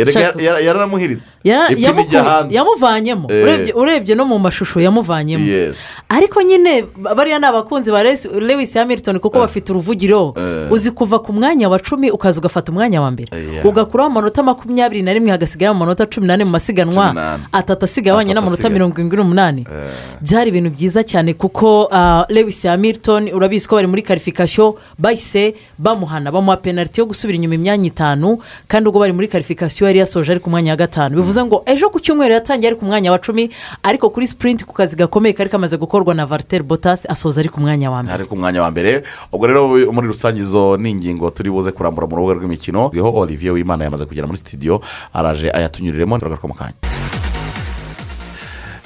yaranamuhiritse 0.64 1.28
yamuvanyemo. 2.50 3.28
Eh. 3.30 3.74
urebye- 3.74 4.14
no 4.16 4.24
mu 4.24 4.38
mashusho 4.38 4.80
yamuvanyemo. 4.80 5.44
Ariko 6.08 6.42
nyine 6.42 6.84
bariya 7.16 7.38
ni 7.38 7.46
abakunzi 7.46 7.90
ba 7.90 8.02
Lewis- 8.02 8.74
hamilton 8.78 9.18
kuko 9.18 9.38
bafite 9.38 9.70
uruvugiro. 9.72 10.34
Eh. 10.36 10.72
uzi 10.72 10.90
kuva 10.90 11.18
ku 11.18 11.32
mwanya 11.32 11.68
wa 11.68 11.78
cumi 11.78 12.10
ukaza 12.10 12.40
ugafata 12.40 12.72
umwanya 12.72 13.02
wa 13.02 13.10
mbere. 13.10 13.28
Ugakuraho 13.64 14.10
amanota 14.10 14.42
makumyabiri 14.42 15.02
na 15.02 15.12
rimwe 15.12 15.30
hagasigara 15.30 15.70
amanota 15.70 16.06
cumi 16.06 16.26
n'ane 16.26 16.44
mu 16.44 16.50
masiganwa. 16.50 17.38
Atatu 17.52 17.84
asigaye 17.84 18.12
abanye 18.14 18.34
n'amanota 18.34 18.68
mirongo 18.70 18.94
irindwi 18.98 19.16
n'umunani. 19.16 19.66
Byari 20.22 20.48
ibintu 20.50 20.70
byiza 20.70 21.02
cyane 21.02 21.34
kuko 21.34 21.88
ah, 21.92 22.24
lewis 22.28 22.62
hamilton 22.66 23.28
urabizi 23.34 23.68
ko 23.68 23.76
bari 23.76 23.86
muri 23.86 23.95
karifikasiyo 24.02 24.78
bahise 24.98 25.54
bamuhana 25.78 26.32
bamuha 26.32 26.56
penaliti 26.56 27.00
yo 27.00 27.06
gusubira 27.06 27.36
inyuma 27.36 27.54
imyanya 27.54 27.86
itanu 27.86 28.38
kandi 28.68 28.88
ubwo 28.88 29.00
bari 29.00 29.12
muri 29.12 29.28
karifikasiyo 29.28 29.86
yari 29.86 29.98
yasoje 29.98 30.32
ari 30.32 30.40
ku 30.40 30.50
mwanya 30.50 30.70
wa 30.72 30.76
gatanu. 30.76 31.16
Bivuze 31.16 31.44
ngo 31.44 31.62
ejo 31.66 31.90
ku 31.90 32.00
cyumweru 32.00 32.34
yatangiye 32.34 32.68
ari 32.70 32.76
ku 32.76 32.84
mwanya 32.84 33.12
wa 33.12 33.18
cumi 33.18 33.50
ariko 33.82 34.10
kuri 34.10 34.26
sipurinti 34.26 34.64
ku 34.64 34.72
kazi 34.72 34.96
gakomeye 34.96 35.32
kari 35.32 35.50
kamaze 35.50 35.76
gukorwa 35.76 36.14
na 36.14 36.26
variteri 36.26 36.64
botasi 36.64 37.08
asoza 37.08 37.40
ari 37.40 37.48
ku 37.48 37.60
mwanya 37.60 37.90
wa 37.90 38.02
mbere. 38.02 38.14
Ari 38.14 38.24
ku 38.24 38.36
mwanya 38.36 38.62
wa 38.62 38.70
mbere 38.70 39.02
ubwo 39.32 39.46
rero 39.46 39.68
muri 39.92 40.06
rusange 40.06 40.40
izo 40.40 40.76
ni 40.76 40.90
ingingo 40.90 41.30
turi 41.30 41.50
buze 41.50 41.72
kurambura 41.72 42.06
mu 42.06 42.16
rubuga 42.16 42.34
rw'imikino 42.34 42.88
rweho 42.92 43.10
olivier 43.14 43.52
wimana 43.52 43.84
yamaze 43.84 44.04
kugera 44.04 44.26
muri 44.26 44.38
sitidiyo 44.38 44.80
araje 45.12 45.50
ayatunyuriremo 45.50 46.18
mu 46.46 46.54
kanya. 46.54 47.25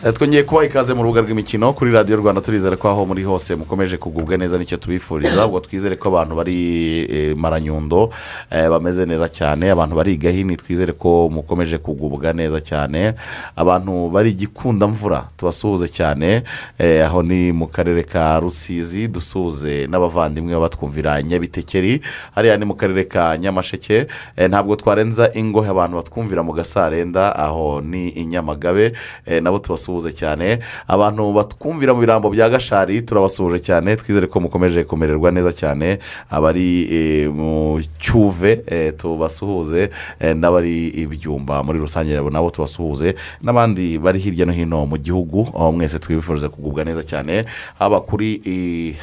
Twongeye 0.00 0.42
kubaha 0.42 0.66
ikaze 0.66 0.95
mu 0.95 1.02
rubuga 1.02 1.21
rw'imikino 1.21 1.73
kuri 1.73 1.92
radiyo 1.92 2.16
rwanda 2.16 2.40
turizere 2.40 2.76
ko 2.76 2.88
aho 2.88 3.04
muri 3.07 3.23
hose 3.23 3.54
mukomeje 3.57 3.97
kugubwa 3.97 4.37
neza 4.37 4.59
ni 4.59 4.64
cyo 4.64 4.76
tubifuriza. 4.76 5.47
Ubwo 5.47 5.61
twizere 5.61 5.97
ko 5.97 6.09
abantu 6.09 6.37
bari 6.37 6.57
eh, 7.04 7.37
maranyundo 7.37 8.09
eh, 8.50 8.69
bameze 8.71 9.04
neza 9.07 9.28
cyane. 9.28 9.69
Abantu 9.71 9.97
bari 9.97 10.12
i 10.12 10.16
gahini 10.16 10.57
twizere 10.57 10.92
ko 10.92 11.28
mukomeje 11.28 11.78
kugubwa 11.78 12.33
neza 12.33 12.61
cyane. 12.61 13.12
Abantu 13.57 14.09
bari 14.09 14.33
gikunda 14.33 14.87
mvura 14.88 15.28
tubasuhuze 15.37 15.88
cyane. 15.88 16.42
Eh, 16.78 17.04
aho 17.07 17.23
ni 17.23 17.52
mu 17.52 17.66
karere 17.69 18.02
ka 18.02 18.40
rusizi 18.40 19.09
dusuhuze 19.09 19.85
n'abavandimwe 19.87 20.57
batwumvira 20.61 21.23
nyabitekeri. 21.23 22.00
Hariya 22.35 22.57
ni 22.57 22.64
mu 22.64 22.75
karere 22.75 23.04
ka 23.04 23.37
nyamasheke. 23.37 24.07
Eh, 24.37 24.49
ntabwo 24.49 24.76
twarenza 24.76 25.28
ingohe 25.37 25.69
abantu 25.69 25.97
batwumvira 26.00 26.40
mu 26.42 26.52
gasarenda 26.57 27.37
aho 27.37 27.80
ni 27.85 28.09
i 28.09 28.25
nyamagabe. 28.25 28.92
Eh, 29.26 29.42
nabo 29.42 29.59
tubasuhuze 29.59 29.90
cyane. 29.99 30.59
Abantu 30.87 31.33
batwumvira 31.35 31.95
mu 31.95 32.01
birambo 32.01 32.31
bya 32.31 32.47
gashari 32.49 33.03
turabasuhuje 33.03 33.59
cyane. 33.59 33.97
Twizere 33.97 34.27
ko 34.31 34.41
mukomeje 34.41 34.85
kumererwa 34.87 35.31
neza 35.35 35.51
cyane. 35.53 35.99
Abari 36.31 36.87
eh, 36.87 37.27
mu 37.33 37.81
cyuve 37.99 38.63
eh, 38.67 38.95
tubasuhuze 38.97 39.91
eh, 40.21 40.37
n'abari 40.37 40.89
ibyumba. 41.03 41.63
Muri 41.67 41.79
rusange 41.83 42.15
nabo 42.31 42.51
tubasuhuze 42.51 43.15
n'abandi 43.43 43.99
bari 43.99 44.19
hirya 44.21 44.47
no 44.47 44.53
hino 44.53 44.87
mu 44.87 44.97
gihugu. 44.97 45.49
Aho 45.55 45.73
mwese 45.73 45.99
twifuriza 45.99 46.49
kugubwa 46.49 46.85
neza 46.85 47.03
cyane. 47.03 47.45
Haba 47.79 48.01
kuri 48.01 48.31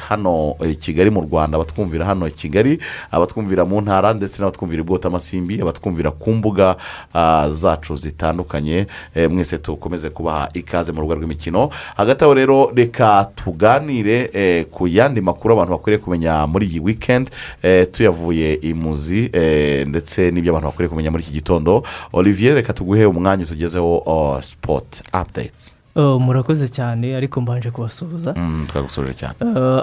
hano 0.08 0.54
kigali 0.80 1.10
mu 1.10 1.20
rwanda 1.20 1.56
abatwumvira 1.56 2.06
hano 2.06 2.30
kigali 2.30 2.78
abatwumvira 3.10 3.64
mu 3.64 3.80
ntara 3.80 4.14
ndetse 4.14 4.40
n'abatwumvira 4.40 4.80
i 4.82 4.86
bwotamasimbi 4.86 5.60
abatwumvira 5.60 6.10
ku 6.10 6.32
mbuga 6.32 6.76
ah, 7.14 7.48
zacu 7.50 7.94
zitandukanye. 7.94 8.86
Mwese 9.30 9.58
tukomeze 9.58 10.10
kubaha 10.10 10.48
ikaze. 10.54 10.77
Mu 10.92 11.00
rubuga 11.00 11.14
rw'imikino. 11.14 11.68
Hagati 11.96 12.24
aho 12.24 12.34
rero 12.34 12.70
reka 12.74 13.30
tuganire 13.34 14.30
eh, 14.32 14.64
ku 14.70 14.86
yandi 14.88 15.20
makuru 15.20 15.54
abantu 15.54 15.72
bakwiriye 15.72 15.98
kumenya 16.04 16.46
muri 16.46 16.66
iyi 16.66 16.80
wikendi 16.80 17.30
eh, 17.62 17.86
tuyavuye 17.92 18.54
imuzi 18.62 19.30
eh, 19.32 19.86
ndetse 19.88 20.30
n'ibyo 20.30 20.52
abantu 20.52 20.68
bakwiriye 20.68 20.88
kumenya 20.88 21.10
muri 21.10 21.22
iki 21.22 21.32
gitondo. 21.32 21.82
Olivier 22.12 22.54
reka 22.54 22.72
tuguhe 22.72 23.06
umwanya 23.06 23.44
utugezeho 23.44 24.02
oh, 24.06 24.38
sipoti 24.42 25.02
apudetsi 25.12 25.74
Oh, 25.96 26.18
murakoze 26.18 26.68
cyane 26.68 27.16
ariko 27.16 27.40
mbanje 27.40 27.70
kubasuhuza. 27.70 28.34
Twagusoje 28.68 29.14
cyane. 29.14 29.34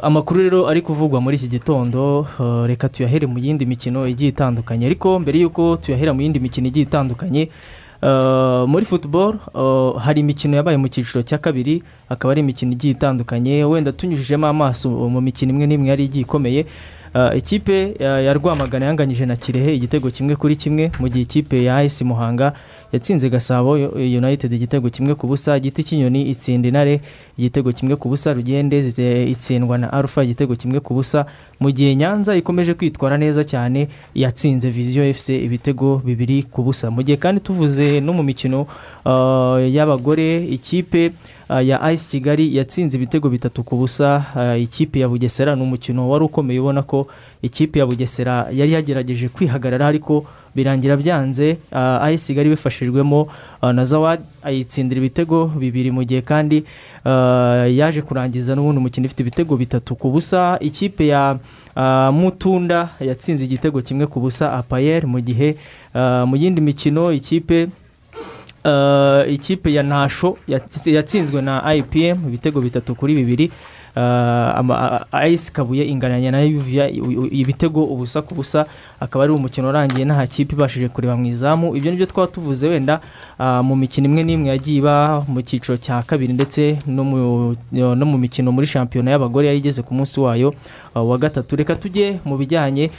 Amakuru 0.02 0.40
rero 0.44 0.68
ari 0.68 0.82
kuvugwa 0.82 1.22
muri 1.22 1.36
iki 1.36 1.48
gitondo. 1.48 2.28
Reka 2.68 2.90
tuyahere 2.90 3.28
mu 3.28 3.40
yindi 3.40 3.66
mikino 3.66 4.08
igiye 4.08 4.30
itandukanye. 4.30 4.86
Ariko 4.86 5.20
mbere 5.20 5.40
y'uko 5.40 5.78
tuyahera 5.78 6.14
mu 6.14 6.22
yindi 6.22 6.40
mikino 6.40 6.68
igiye 6.68 6.86
itandukanye 6.88 7.50
muri 8.68 8.86
futuboro 8.86 9.40
hari 9.98 10.20
imikino 10.22 10.56
yabaye 10.58 10.78
mu 10.78 10.88
cyiciro 10.88 11.24
cya 11.24 11.38
kabiri 11.38 11.84
akaba 12.10 12.32
ari 12.32 12.42
imikino 12.42 12.72
igiye 12.72 12.94
itandukanye. 12.94 13.64
Wenda 13.64 13.92
tunyujijemo 13.92 14.48
amaso 14.48 14.90
mu 14.90 15.22
mikino 15.22 15.52
imwe 15.52 15.68
n'imwe 15.68 15.90
yari 15.90 16.06
igiye 16.06 16.22
ikomeye. 16.26 16.60
Eh, 16.60 16.66
ikipe 17.36 17.94
ya 18.00 18.22
ya 18.22 18.34
rwamagana 18.34 18.86
yanganyije 18.86 19.26
na 19.26 19.36
kirehe 19.36 19.76
igitego 19.76 20.10
kimwe 20.12 20.36
kuri 20.36 20.56
kimwe 20.56 20.92
mu 21.00 21.08
gihe 21.08 21.22
ikipe 21.22 21.64
ya 21.64 21.78
ayisi 21.78 22.04
muhanga 22.04 22.54
yatsinze 22.94 23.30
gasabo 23.30 23.72
united 23.96 24.54
igitego 24.54 24.90
kimwe 24.90 25.16
ku 25.16 25.28
busa 25.28 25.60
giti 25.60 25.84
cy'inyoni 25.84 26.22
itsinda 26.30 26.68
intare 26.68 27.02
igitego 27.38 27.72
kimwe 27.72 27.96
ku 27.96 28.10
busa 28.10 28.34
rugende 28.34 28.80
itsindwa 29.32 29.78
na 29.78 29.94
arufa 29.94 30.24
igitego 30.24 30.56
kimwe 30.56 30.80
ku 30.80 30.94
busa. 30.94 31.26
Mu 31.60 31.72
gihe 31.72 31.96
nyanza 31.96 32.36
ikomeje 32.36 32.74
kwitwara 32.74 33.18
neza 33.18 33.44
cyane 33.44 33.88
yatsinze 34.16 34.70
viziyo 34.70 35.06
efuse 35.08 35.40
ibitego 35.40 36.02
bibiri 36.06 36.44
ku 36.44 36.64
busa. 36.64 36.92
Mu 36.92 37.04
gihe 37.04 37.18
kandi 37.18 37.42
tuvuze 37.42 38.00
no 38.02 38.14
mu 38.14 38.24
mikino 38.24 38.68
eh, 39.06 39.74
y'abagore 39.76 40.44
ikipe 40.46 41.12
ya 41.50 41.82
ayisi 41.82 42.10
kigali 42.12 42.56
yatsinze 42.58 42.98
ibitego 42.98 43.30
bitatu 43.30 43.64
ku 43.64 43.78
busa. 43.78 44.26
Uh, 44.36 44.62
ikipe 44.62 45.00
ya 45.00 45.10
bugesera 45.10 45.56
ni 45.56 45.62
umukino 45.62 46.10
wari 46.10 46.26
ukomeye 46.26 46.60
ubona 46.60 46.82
ko 46.84 47.08
ikipe 47.42 47.80
ya 47.80 47.86
bugesera 47.86 48.48
yari 48.52 48.72
yagerageje 48.74 49.30
kwihagarara 49.30 49.88
ariko 49.88 50.26
birangira 50.56 50.98
byanze. 50.98 51.58
Ayisi 52.02 52.28
kigali 52.34 52.50
bifashijwemo 52.50 53.28
na 53.74 53.86
zawadi 53.86 54.24
ayitsindira 54.44 55.00
ibitego 55.00 55.46
bibiri 55.48 55.92
mu 55.92 56.04
gihe 56.04 56.22
kandi 56.22 56.64
yaje 57.78 58.02
kurangiza 58.02 58.56
n'ubundi 58.56 58.78
umukino 58.78 59.06
ifite 59.06 59.20
ibitego 59.24 59.58
bitatu 59.58 59.96
ku 59.96 60.10
busa. 60.10 60.58
Ikipe 60.60 61.08
ya 61.08 61.38
mutunda 62.12 62.90
yatsinze 63.00 63.46
igitego 63.46 63.82
kimwe 63.82 64.08
ku 64.08 64.20
busa 64.20 64.54
apayeri 64.54 65.06
mu 65.08 65.20
gihe 65.22 65.56
mu 66.26 66.36
yindi 66.36 66.62
mikino 66.62 67.12
ikipe 67.12 67.68
ikipe 69.30 69.74
ya 69.74 69.84
nasho 69.84 70.38
yatsi- 70.48 70.94
yatsinzwe 70.96 71.42
na 71.42 71.74
ipm 71.76 72.18
ibitego 72.28 72.62
bitatu 72.62 72.96
kuri 72.96 73.16
bibiri. 73.16 73.52
Ayisi 75.12 75.54
kabuye 75.54 75.84
ingananya 75.86 76.32
na 76.32 76.42
yuviya 76.42 76.90
ibitego 77.32 77.84
ubusa 77.84 78.22
ku 78.22 78.36
busa 78.36 78.66
akaba 79.00 79.24
ari 79.24 79.34
umukino 79.34 79.70
urangiye 79.70 80.06
nta 80.06 80.28
kipe 80.28 80.56
ibashije 80.56 80.88
kureba 80.90 81.16
mu 81.16 81.26
izamu. 81.26 81.76
Ibyo 81.76 81.92
ni 81.92 81.98
byo 81.98 82.06
twaba 82.06 82.28
tuvuze 82.32 82.68
wenda 82.68 83.00
uh, 83.40 83.62
mu 83.64 83.76
mikino 83.76 84.08
imwe 84.08 84.24
n'imwe 84.24 84.50
yagiye 84.50 84.78
iba 84.78 85.24
mu 85.28 85.42
cyiciro 85.42 85.78
cya 85.78 86.02
kabiri 86.04 86.34
ndetse 86.34 86.78
no 86.88 87.04
mu, 87.04 87.56
no 87.72 88.06
mu 88.06 88.18
mikino 88.18 88.52
muri 88.52 88.68
shampiyona 88.68 89.12
y'abagore 89.12 89.48
yari 89.48 89.58
igeze 89.60 89.82
ku 89.82 89.94
munsi 89.94 90.20
wayo 90.20 90.54
uh, 90.96 91.02
wa 91.10 91.18
gatatu. 91.18 91.56
Reka 91.56 91.76
tujye 91.76 92.20
mu 92.26 92.38
bijyanye 92.38 92.92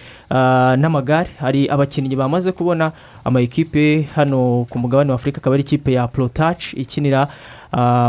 n'amagare. 0.76 1.28
Hari 1.40 1.68
abakinnyi 1.68 2.16
bamaze 2.16 2.52
kubona 2.52 2.92
ama 3.24 3.40
ekipe 3.40 4.08
hano 4.14 4.66
ku 4.70 4.78
mugabane 4.78 5.10
wa 5.10 5.14
afurika 5.16 5.38
akaba 5.40 5.54
ari 5.54 5.62
ikipe 5.62 5.92
ya 5.92 6.08
porotaci 6.08 6.76
ikinira 6.76 7.28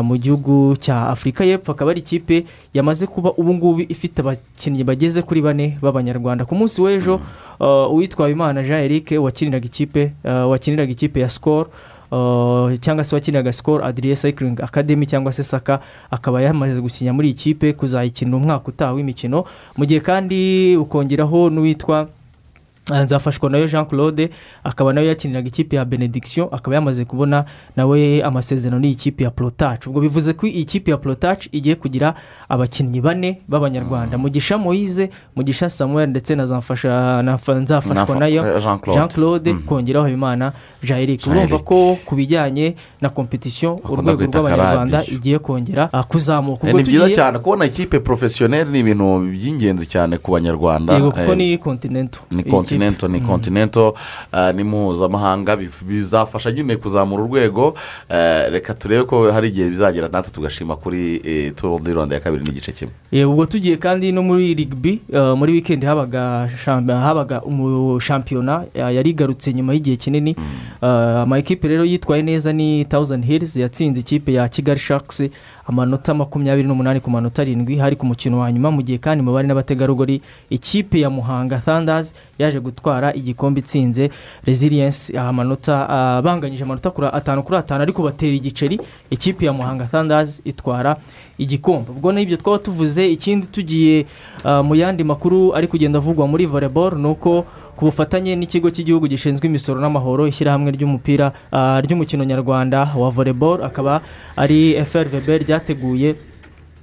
mu 0.03 0.15
gihugu 0.17 0.75
cya 0.79 1.09
afurika 1.09 1.43
y'epfo 1.45 1.71
akaba 1.71 1.91
ari 1.91 1.99
ikipe 1.99 2.45
yamaze 2.73 3.07
kuba 3.07 3.31
ubu 3.37 3.53
ngubu 3.53 3.81
ifite 3.89 4.19
abakinnyi 4.21 4.83
bageze 4.83 5.21
kuri 5.21 5.41
bane 5.41 5.77
b'abanyarwanda. 5.81 6.45
Ku 6.45 6.55
munsi 6.55 6.81
w'ejo 6.81 7.19
ah, 7.59 7.87
uwitwa 7.91 8.25
Habimana 8.25 8.63
jean 8.63 8.79
eric 8.83 9.11
wakiniraga 9.21 9.65
ikipe 9.65 10.13
ah, 10.23 10.47
wakiniraga 10.47 10.91
ikipe 10.91 11.19
ya 11.19 11.29
sikoro 11.29 11.69
cyangwa 12.79 13.03
se 13.03 13.15
wakiniraga 13.15 13.51
sikoro 13.51 13.85
adiriye 13.85 14.15
sayikiringi 14.15 14.61
akademi 14.61 15.05
cyangwa 15.05 15.33
se 15.33 15.43
saka 15.43 15.79
akaba 16.11 16.41
yamaze 16.41 16.81
gusinya 16.81 17.13
muri 17.13 17.27
iyi 17.27 17.33
kipe 17.35 17.73
kuzayikinira 17.73 18.37
umwaka 18.37 18.67
utaha 18.67 18.93
w'imikino. 18.93 19.43
Mu 19.77 19.85
gihe 19.85 19.99
kandi 19.99 20.77
ukongeraho 20.79 21.49
n'uwitwa 21.49 22.07
nzafashwa 22.89 23.49
na 23.49 23.57
yo 23.57 23.67
jean 23.67 23.85
claude 23.85 24.29
akaba 24.63 24.93
nawe 24.93 25.07
yakiniraga 25.07 25.47
ikipe 25.47 25.75
ya 25.75 25.85
benediction 25.85 26.47
akaba 26.51 26.75
yamaze 26.75 27.05
kubona 27.05 27.45
nawe 27.75 28.23
amasezerano 28.23 28.79
n'iyi 28.79 28.95
kipe 28.95 29.23
ya 29.23 29.31
porotaci 29.31 29.89
ubwo 29.89 30.01
bivuze 30.01 30.33
ko 30.33 30.47
iyi 30.47 30.65
kipe 30.65 30.91
ya 30.91 30.97
porotaci 30.97 31.49
igiye 31.51 31.75
kugira 31.75 32.13
abakinnyi 32.49 33.01
bane 33.01 33.41
b'abanyarwanda. 33.47 34.17
Mugisha 34.17 34.57
moyize 34.57 35.09
mugisha 35.35 35.69
samuel 35.69 36.09
ndetse 36.09 36.35
na 36.35 36.43
nzafashwa 36.43 37.23
na 38.19 38.27
yo 38.27 38.47
eh, 38.47 38.61
Jean 38.63 38.79
Claude. 38.79 39.13
claude 39.13 39.53
kongeraho 39.53 40.05
habimana 40.05 40.53
jean 40.83 40.99
eric. 40.99 41.27
Urumva 41.27 41.59
ko 41.59 41.97
ku 42.05 42.15
bijyanye 42.15 42.75
na 43.01 43.09
kompetisiyo 43.09 43.79
urwego 43.89 44.23
rw'abanyarwanda 44.25 45.03
igiye 45.05 45.39
kongera 45.39 45.89
ah, 45.93 46.03
kuzamuka. 46.03 46.67
Eh, 46.67 46.75
ni 46.75 46.83
byiza 46.83 47.09
cyane 47.09 47.39
kubona 47.39 47.65
ikipe 47.65 47.99
porofesiyoneri 47.99 48.69
ni 48.69 48.79
ibintu 48.79 49.19
by'ingenzi 49.19 49.85
cyane 49.85 50.17
ku 50.17 50.31
banyarwanda. 50.31 50.93
Yego 50.93 51.11
kuko 51.11 51.31
Eh, 51.31 51.37
ni 51.37 51.57
kontinento 51.57 52.19
kontinento 52.77 53.07
ni 53.07 53.21
kontinento 53.21 53.93
eh, 54.33 54.55
ni 54.55 54.63
mpuzamahanga 54.63 55.57
bizafasha 55.81 56.51
nyine 56.51 56.75
kuzamura 56.75 57.23
urwego 57.23 57.73
eh, 58.09 58.51
reka 58.51 58.73
turebe 58.73 59.03
ko 59.03 59.31
hari 59.31 59.47
igihe 59.47 59.69
bizagera 59.69 60.07
natwe 60.07 60.31
tugashima 60.31 60.75
kuri 60.75 61.21
eh, 61.23 61.53
turu 61.55 61.79
di 61.79 61.93
rwanda 61.93 62.15
ya 62.15 62.21
kabiri 62.21 62.43
n'igice 62.43 62.71
kimwe. 62.71 63.25
Ubwo 63.25 63.45
tugiye 63.45 63.77
kandi 63.77 64.11
no 64.11 64.23
muri 64.23 64.53
rigbi 64.53 65.01
uh, 65.13 65.37
muri 65.37 65.53
wikendi 65.53 65.85
habaga 65.85 66.49
sham- 66.65 66.99
habaga 67.01 67.41
shampiyona 67.99 68.63
yari 68.73 69.09
igarutse 69.09 69.53
nyuma 69.53 69.73
y'igihe 69.73 69.95
kinini. 69.97 70.35
Uh, 70.81 70.87
amakipe 70.87 71.67
rero 71.67 71.85
yitwaye 71.85 72.21
neza 72.23 72.53
ni 72.53 72.85
tawuzani 72.85 73.25
hirizi 73.25 73.61
yatsinze 73.61 73.99
ikipe 73.99 74.33
ya 74.33 74.47
kigali 74.49 74.79
shakisi 74.79 75.31
amanota 75.67 76.13
makumyabiri 76.13 76.67
n'umunani 76.67 76.99
ku 76.99 77.09
manota 77.11 77.41
arindwi 77.41 77.77
hari 77.77 77.95
ku 77.95 78.05
mukino 78.05 78.39
wa 78.39 78.51
nyuma 78.51 78.71
mu 78.71 78.81
gihe 78.81 78.97
kandi 78.97 79.23
mu 79.23 79.33
bari 79.33 79.47
n'abategarugori 79.47 80.21
ikipe 80.49 80.99
ya 80.99 81.09
muhanga 81.09 81.57
thandazi 81.57 82.15
yaje 82.39 82.59
gutwara 82.59 83.13
igikombe 83.13 83.59
itsinze 83.59 84.09
resiliyensi 84.45 85.17
amanota 85.17 85.89
ah, 85.89 86.21
banganyije 86.21 86.63
amanota 86.63 86.91
atanu 87.13 87.43
kuri 87.43 87.57
atanu 87.57 87.81
ariko 87.81 88.03
batera 88.03 88.35
igiceri. 88.35 88.79
Ikipe 89.09 89.45
ya 89.45 89.53
muhanga 89.53 89.85
thandazi 89.85 90.41
itwara 90.45 90.97
igikombe. 91.37 91.91
Ubwo 91.91 92.11
n'ibyo 92.11 92.37
twaba 92.37 92.59
tuvuze 92.59 93.07
ikindi 93.11 93.47
tugiye 93.47 94.05
ah, 94.43 94.63
mu 94.63 94.75
yandi 94.75 95.03
makuru 95.03 95.53
ari 95.55 95.67
kugenda 95.67 95.97
avugwa 95.99 96.27
muri 96.27 96.45
volleyball 96.45 96.97
ni 96.97 97.07
uko 97.07 97.45
ku 97.77 97.85
bufatanye 97.85 98.35
n'ikigo 98.35 98.69
cy'igihugu 98.73 99.07
gishinzwe 99.07 99.45
imisoro 99.47 99.77
n'amahoro 99.81 100.27
ishyirahamwe 100.27 100.71
ry'umupira 100.71 101.31
ah, 101.51 101.77
ry'umukino 101.81 102.23
nyarwanda 102.25 102.89
wa 102.97 103.09
volleyball 103.09 103.61
akaba 103.63 104.01
ari 104.35 104.73
frvb 104.85 105.27
ryateguye 105.45 106.15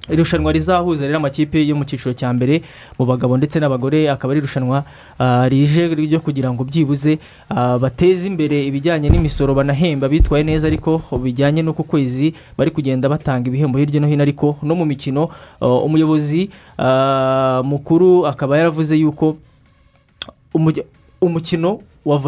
irushanwa 0.09 0.51
rizahuza 0.51 1.05
rero 1.05 1.17
amakipe 1.17 1.67
yo 1.67 1.75
mu 1.75 1.85
cyiciro 1.85 2.13
cya 2.13 2.33
mbere 2.33 2.61
mu 2.99 3.05
bagabo 3.05 3.37
ndetse 3.37 3.59
n'abagore 3.59 4.09
akaba 4.09 4.33
ari 4.33 4.39
irushanwa 4.39 4.83
ah, 5.19 5.49
rije 5.49 5.87
ryo 5.95 6.19
kugira 6.19 6.53
ngo 6.53 6.63
byibuze 6.63 7.17
ah, 7.49 7.77
bateze 7.77 8.27
imbere 8.27 8.65
ibijyanye 8.65 9.09
n'imisoro 9.09 9.53
banahemba 9.53 10.07
bitwaye 10.09 10.43
neza 10.43 10.67
ariko 10.67 11.01
bijyanye 11.17 11.61
n'uko 11.61 11.83
kwezi 11.83 12.33
bari 12.57 12.71
kugenda 12.71 13.09
batanga 13.09 13.49
ibihembo 13.49 13.77
hirya 13.77 14.01
no 14.01 14.07
hino 14.07 14.21
ariko 14.21 14.57
no 14.61 14.75
mu 14.75 14.85
mikino 14.85 15.29
ah, 15.61 15.81
umuyobozi 15.81 16.49
mukuru 17.63 18.27
akaba 18.27 18.57
yaravuze 18.57 18.95
yuko 18.97 19.37
umukino 21.21 21.79
wa 22.05 22.15
uh, 22.15 22.21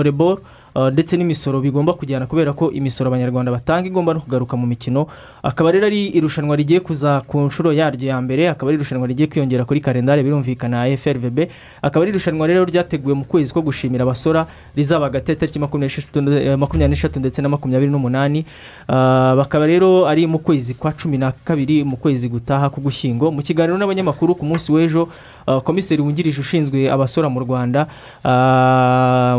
ndetse 0.78 1.18
n'imisoro 1.18 1.58
bigomba 1.60 1.94
kujyana 1.94 2.26
kubera 2.30 2.54
ko 2.54 2.70
imisoro 2.72 3.10
abanyarwanda 3.10 3.52
batanga 3.52 3.88
igomba 3.90 4.14
no 4.14 4.20
kugaruka 4.22 4.54
mu 4.58 4.68
mikino. 4.70 5.08
Akaba 5.44 5.72
rero 5.72 5.86
ari 5.90 6.14
irushanwa 6.14 6.56
rigiye 6.56 6.80
kuza 6.80 7.22
ku 7.26 7.42
nshuro 7.42 7.74
yaryo 7.74 8.08
ya 8.14 8.22
mbere 8.22 8.50
akaba 8.50 8.70
ari 8.70 8.78
irushanwa 8.78 9.08
rigiye 9.08 9.28
kwiyongera 9.28 9.66
kuri 9.66 9.82
kalendari 9.82 10.22
birumvikana 10.24 10.86
frvb 10.98 11.50
akaba 11.82 12.06
ari 12.06 12.12
irushanwa 12.14 12.48
rero 12.48 12.62
ryateguwe 12.66 13.14
mu 13.18 13.26
kwezi 13.26 13.54
ko 13.54 13.62
gushimira 13.62 14.04
abasora 14.06 14.46
rizaba 14.76 15.10
hagati 15.10 15.36
tariki 15.36 15.60
makumyabiri 15.60 16.88
n'eshatu 16.88 17.18
eh, 17.18 17.22
ndetse 17.26 17.42
na 17.42 17.50
makumyabiri 17.50 17.90
n'umunani. 17.92 18.46
Ah, 18.88 19.34
bakaba 19.34 19.66
rero 19.66 20.06
ari 20.06 20.28
mu 20.28 20.38
kwezi 20.40 20.74
kwa 20.78 20.94
cumi 20.94 21.18
na 21.18 21.32
kabiri 21.32 21.84
mu 21.84 21.98
kwezi 21.98 22.30
gutaha 22.30 22.70
k'ugushyingo 22.70 23.32
mu 23.34 23.42
kiganiro 23.42 23.78
n'abanyamakuru 23.82 24.36
ku 24.38 24.46
munsi 24.46 24.70
w'ejo 24.72 25.10
ah, 25.48 25.58
komiseri 25.60 26.02
wungirije 26.06 26.38
ushinzwe 26.38 26.86
abasora 26.86 27.30
mu 27.30 27.42
rwanda 27.42 27.90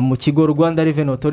mu 0.02 0.16
kigo 0.18 0.42
rwanda 0.46 0.82
reveni 0.82 1.10
otoriti 1.10 1.27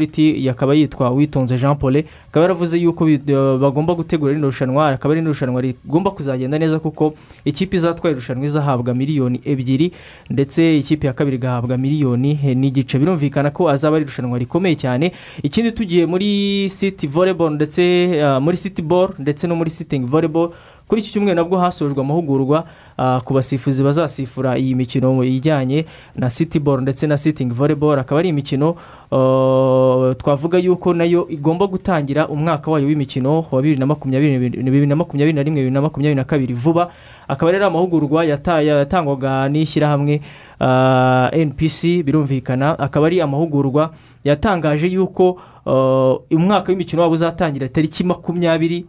yakaba 0.45 0.73
yitwa 0.73 1.09
witonze 1.09 1.57
jean 1.57 1.75
paul 1.75 2.03
akaba 2.29 2.41
yaravuze 2.43 2.77
yuko 2.77 3.09
eh, 3.09 3.19
bagomba 3.59 3.93
gutegura 3.95 4.33
rino 4.33 4.47
rushanwa 4.47 4.89
akaba 4.89 5.13
ari 5.13 5.21
irushanwa 5.21 5.61
rigomba 5.61 6.11
kuzagenda 6.11 6.59
neza 6.59 6.79
kuko 6.79 7.13
ikipe 7.45 7.77
izatwara 7.77 8.11
irushanwa 8.11 8.45
izahabwa 8.45 8.93
miliyoni 8.95 9.41
ebyiri 9.45 9.91
ndetse 10.29 10.77
ikipe 10.77 11.07
ya 11.07 11.13
kabiri 11.13 11.35
igahabwa 11.37 11.77
miliyoni 11.77 12.39
eh, 12.45 12.57
n'igice. 12.57 12.99
Birumvikana 12.99 13.51
ko 13.51 13.69
azaba 13.69 13.95
ari 13.95 14.05
irushanwa 14.05 14.39
rikomeye 14.39 14.75
cyane. 14.75 15.11
Ikindi 15.43 15.71
tugiye 15.71 16.05
muri 16.05 16.69
siti 16.69 17.07
volleyball 17.07 17.53
ndetse 17.53 17.81
ah, 18.23 18.39
muri 18.39 18.57
siti 18.57 18.81
ball 18.81 19.09
ndetse 19.19 19.47
no 19.47 19.55
muri 19.55 19.69
sitingi 19.69 20.05
volleyball 20.07 20.49
kuri 20.87 21.01
iki 21.01 21.11
cyumweru 21.11 21.35
nabwo 21.35 21.57
hasojwe 21.57 22.01
amahugurwa 22.01 22.63
ah, 22.97 23.21
ku 23.25 23.33
basifuzi 23.33 23.83
bazasifura 23.83 24.57
iyi 24.57 24.75
mikino 24.75 25.23
ijyanye 25.23 25.85
na 26.15 26.29
siti 26.29 26.59
ball 26.59 26.81
ndetse 26.81 27.07
na 27.07 27.17
sitingi 27.17 27.53
volleyball. 27.53 27.99
Akaba 27.99 28.19
ari 28.19 28.29
imikino 28.29 28.75
ah, 29.11 30.13
twavuga 30.17 30.57
yuko 30.57 30.93
na 30.93 31.03
yo 31.03 31.27
igomba 31.29 31.67
gutangira 31.67 32.27
umwaka 32.27 32.71
wayo 32.71 32.87
w'imikino 32.87 33.45
wa 33.51 33.61
bibiri 33.61 33.79
na 33.79 33.85
makumyabiri 33.85 34.31
na 34.31 35.43
rimwe 35.43 35.61
bibiri 35.61 35.71
na 35.71 35.81
makumyabiri 35.81 36.15
na 36.15 36.23
kabiri 36.23 36.53
vuba. 36.53 36.89
Akaba 37.27 37.51
rero 37.51 37.65
amahugurwa 37.67 38.25
yata- 38.25 38.61
yatangwaga 38.61 39.49
n'ishyirahamwe 39.49 40.21
ah, 40.59 41.29
npc 41.33 42.03
birumvikana. 42.05 42.79
Akaba 42.79 43.07
ari 43.07 43.21
amahugurwa 43.21 43.91
yatangaje 44.23 44.87
yuko 44.87 45.39
ah, 45.65 46.13
umwaka 46.31 46.71
w'imikino 46.71 47.01
wabo 47.01 47.13
uzatangira 47.13 47.67
tariki 47.67 48.03
makumyabiri 48.03 48.85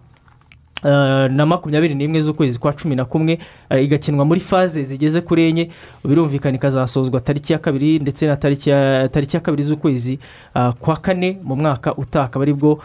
na 0.84 1.46
makumyabiri 1.46 1.94
n'imwe 1.94 2.22
z'ukwezi 2.22 2.58
kwa 2.58 2.72
cumi 2.72 2.96
na 2.96 3.04
kumwe 3.04 3.38
uh, 3.70 3.82
igakinwa 3.82 4.24
muri 4.24 4.40
faze 4.40 4.84
zigeze 4.84 5.20
kuri 5.20 5.42
enye 5.48 5.70
birumvikana 6.04 6.56
ikazasozwa 6.56 7.20
tariki 7.20 7.52
ya 7.52 7.58
kabiri 7.58 7.98
ndetse 7.98 8.26
na 8.26 8.36
tariki 8.36 8.70
ya 9.36 9.40
kabiri 9.42 9.62
z'ukwezi 9.62 10.18
uh, 10.54 10.70
kwa 10.70 10.96
kane 10.96 11.38
mu 11.42 11.56
mwaka 11.56 11.94
utaha 11.96 12.24
akaba 12.24 12.42
ari 12.42 12.52
bwo 12.52 12.78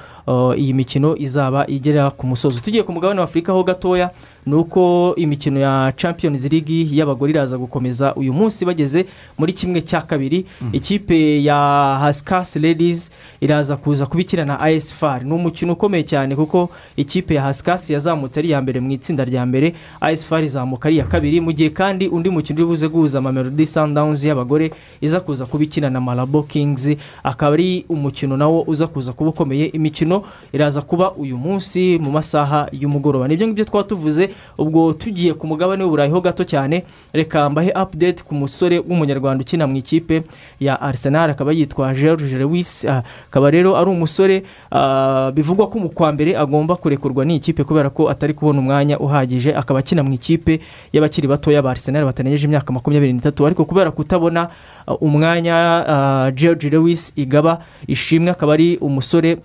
iyi 0.57 0.73
mikino 0.73 1.17
izaba 1.17 1.67
igera 1.67 2.09
ku 2.11 2.27
musozo. 2.27 2.59
Tugiye 2.61 2.83
ku 2.83 2.91
mugabane 2.91 3.19
wa 3.19 3.23
afurika 3.25 3.53
ho 3.53 3.63
gatoya 3.63 4.09
ni 4.45 4.55
uko 4.55 5.13
imikino 5.17 5.59
ya 5.59 5.93
champions 5.95 6.51
league 6.51 6.87
y'abagore 6.91 7.31
iraza 7.31 7.57
gukomeza 7.57 8.15
uyu 8.15 8.33
munsi 8.33 8.65
bageze 8.65 9.05
muri 9.37 9.53
kimwe 9.53 9.81
cya 9.81 10.01
kabiri. 10.01 10.45
Ikipe 10.73 11.43
ya 11.43 11.55
hasikasi 12.01 12.59
ladies 12.59 13.11
iraza 13.41 13.77
kuza 13.77 14.05
kubikina 14.05 14.45
na 14.45 14.59
as 14.59 14.93
far 14.93 15.23
ni 15.25 15.33
umukino 15.33 15.73
ukomeye 15.73 16.03
cyane 16.03 16.35
kuko 16.35 16.69
ikipe 16.97 17.33
ya 17.35 17.41
hasikasi 17.41 17.93
yazamutse 17.93 18.39
ari 18.39 18.49
iya 18.49 18.61
mbere 18.61 18.79
mu 18.79 18.91
itsinda 18.91 19.25
rya 19.25 19.45
mbere. 19.45 19.73
As 20.01 20.25
far 20.25 20.43
izamuka 20.43 20.87
ari 20.89 20.95
iya 20.95 21.05
kabiri. 21.05 21.41
Mu 21.41 21.51
gihe 21.51 21.69
kandi 21.69 22.07
undi 22.07 22.29
mukino 22.29 22.57
uri 22.59 22.65
buze 22.65 22.87
guhuza 22.89 23.17
amamelodi 23.19 23.65
sundowns 23.65 24.25
y'abagore 24.25 24.71
iza 25.01 25.19
kuza 25.19 25.45
kubikina 25.45 25.89
na 25.89 26.01
marabo 26.01 26.43
kings 26.43 26.89
akaba 27.23 27.53
ari 27.53 27.85
umukino 27.89 28.37
nawo 28.37 28.63
uza 28.67 28.87
kuza 28.87 29.13
kuba 29.13 29.29
ukomeye. 29.29 29.65
Imikino 29.65 30.23
iraza 30.53 30.81
kuba 30.81 31.11
uyu 31.13 31.37
munsi 31.37 31.99
mu 32.01 32.11
masaha 32.11 32.67
y'umugoroba. 32.71 33.27
Nibyo 33.27 33.47
ngibyo 33.47 33.65
twaba 33.65 33.87
tuvuze 33.87 34.29
ubwo 34.57 34.93
tugiye 34.93 35.33
ku 35.33 35.47
mugabane 35.47 35.83
w'uburayi 35.83 36.11
ho 36.11 36.21
gato 36.21 36.43
cyane 36.43 36.83
reka 37.13 37.49
mbahe 37.49 37.71
update 37.71 38.23
ku 38.23 38.35
musore 38.35 38.79
w'umunyarwanda 38.79 39.41
ukina 39.41 39.67
mu 39.67 39.75
ikipe 39.75 40.23
ya 40.59 40.81
arsenal 40.81 41.29
akaba 41.29 41.51
yitwa 41.51 41.93
george 41.93 42.37
lewis. 42.37 42.85
Ah, 42.85 43.03
akaba 43.29 43.51
rero 43.51 43.77
ari 43.77 43.89
umusore 43.89 44.43
ah, 44.71 45.31
bivugwa 45.31 45.67
ko 45.69 45.79
mu 45.79 45.89
kwa 45.89 46.11
mbere 46.11 46.37
agomba 46.37 46.75
kurekurwa 46.75 47.25
n'iyi 47.25 47.39
kipe 47.39 47.63
kubera 47.63 47.89
ko 47.89 48.09
atari 48.09 48.33
kubona 48.33 48.59
umwanya 48.59 48.99
uhagije. 48.99 49.53
Akaba 49.55 49.79
akina 49.79 50.03
mu 50.03 50.13
ikipe 50.13 50.59
y'abakiri 50.93 51.27
batoya 51.27 51.61
ba 51.61 51.71
arsenal 51.71 52.05
batarengeje 52.05 52.45
imyaka 52.47 52.73
makumyabiri 52.73 53.13
n'itatu 53.13 53.45
ariko 53.45 53.65
kubera 53.65 53.91
kutabona 53.91 54.49
ah, 54.87 54.95
umwanya 55.01 56.31
george 56.35 56.69
lewis 56.69 57.13
igaba 57.15 57.59
ishimwe 57.87 58.31
akaba 58.31 58.53
ari 58.53 58.77
umusore 58.81 59.37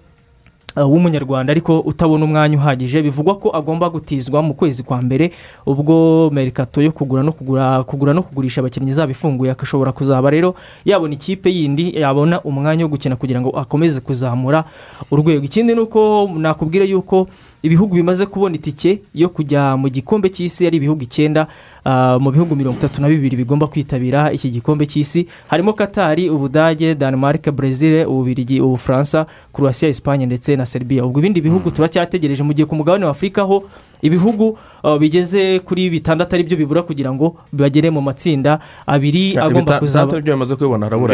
w'umunyarwanda 0.77 1.51
ariko 1.51 1.81
utabona 1.81 2.25
umwanya 2.25 2.57
uhagije 2.59 3.03
bivugwa 3.03 3.35
ko 3.39 3.51
agomba 3.57 3.91
gutizwa 3.91 4.43
mu 4.43 4.55
kwezi 4.55 4.83
kwa 4.83 5.03
mbere 5.03 5.33
ubwo 5.67 6.31
merikato 6.33 6.83
yo 6.83 6.93
kugura 6.93 7.23
no 7.23 7.33
kugura 7.33 7.83
kugura 7.83 8.13
no 8.13 8.23
kugurisha 8.23 8.61
abakinnyi 8.61 8.91
izaba 8.91 9.11
ifunguye 9.11 9.51
akashobora 9.53 9.93
kuzaba 9.93 10.31
rero 10.31 10.55
yabona 10.85 11.15
ikipe 11.15 11.51
yindi 11.51 12.01
yabona 12.01 12.41
umwanya 12.45 12.85
wo 12.85 12.89
gukina 12.91 13.17
kugira 13.17 13.41
ngo 13.41 13.51
akomeze 13.51 14.01
kuzamura 14.01 14.65
urwego. 15.11 15.45
Ikindi 15.45 15.75
ni 15.75 15.81
uko 15.81 16.31
nakubwira 16.37 16.85
yuko 16.85 17.29
ibihugu 17.63 17.95
bimaze 17.95 18.27
kubona 18.27 18.55
itike 18.57 19.01
yo 19.15 19.29
kujya 19.29 19.77
mu 19.77 19.89
gikombe 19.89 20.29
cy'isi 20.29 20.67
ari 20.67 20.77
ibihugu 20.77 21.03
icyenda 21.03 21.47
ah, 21.85 22.19
mu 22.21 22.31
bihugu 22.31 22.57
mirongo 22.57 22.79
itatu 22.79 23.03
na 23.03 23.09
bibiri 23.09 23.37
bigomba 23.37 23.67
kwitabira 23.67 24.33
iki 24.33 24.51
gikombe 24.51 24.87
cy'isi. 24.87 25.27
Harimo 25.49 25.73
katari 25.73 26.31
ubudage 26.31 26.95
denmark 26.95 27.51
brezil 27.51 28.07
ububirigi 28.07 28.61
ubufaransa 28.61 29.27
croatia 29.53 29.89
espagne 29.89 30.27
ndetse 30.27 30.57
na 30.57 30.67
serbia. 30.67 31.05
Ubwo 31.05 31.19
ibindi 31.21 31.41
bihugu 31.41 31.71
turacyategereje 31.71 32.43
mu 32.43 32.53
gihe 32.53 32.67
ku 32.67 32.75
mugabane 32.77 33.05
wa 33.05 33.11
afurika 33.11 33.43
ho 33.43 33.65
ibihugu 34.03 34.59
ah, 34.83 34.99
bigeze 34.99 35.59
kuri 35.61 35.91
bitandatu 35.91 36.35
ari 36.35 36.45
byo 36.45 36.57
bibura 36.57 36.83
kugira 36.83 37.13
ngo 37.13 37.37
bagere 37.53 37.91
mu 37.91 38.01
matsinda 38.01 38.59
abiri 38.87 39.33
agomba 39.39 39.79
kuzaba. 39.81 40.07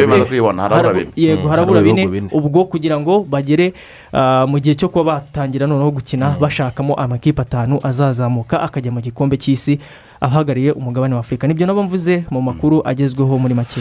ibyo 0.01 0.07
bimaze 0.07 0.25
kubibona 0.29 0.62
harabura 0.62 0.92
bine. 0.95 1.11
yego 1.16 1.42
Mm, 1.42 1.49
harabura 1.51 1.81
bine. 1.83 2.03
ubwo 2.33 2.64
kugira 2.64 2.97
ngo 3.01 3.25
bagere 3.29 3.73
ah, 4.12 4.47
mu 4.49 4.59
gihe 4.59 4.75
cyo 4.75 4.88
kuba 4.88 5.05
batangira 5.23 5.66
noneho 5.66 5.90
gukina 5.90 6.37
bashakamo 6.40 6.95
amakipe 6.95 7.42
atanu 7.42 7.81
azazamuka 7.83 8.61
akajya 8.62 8.92
mu 8.92 9.01
gikombe 9.01 9.37
cy'isi. 9.37 9.79
Ahagarariye 10.22 10.72
umugabane 10.72 11.14
wa 11.14 11.20
afurika. 11.20 11.46
Nibyo 11.46 11.66
nabo 11.66 11.82
mvuze 11.82 12.24
mu 12.30 12.42
makuru 12.42 12.82
agezweho 12.85 13.38
muri 13.38 13.54
make. 13.54 13.80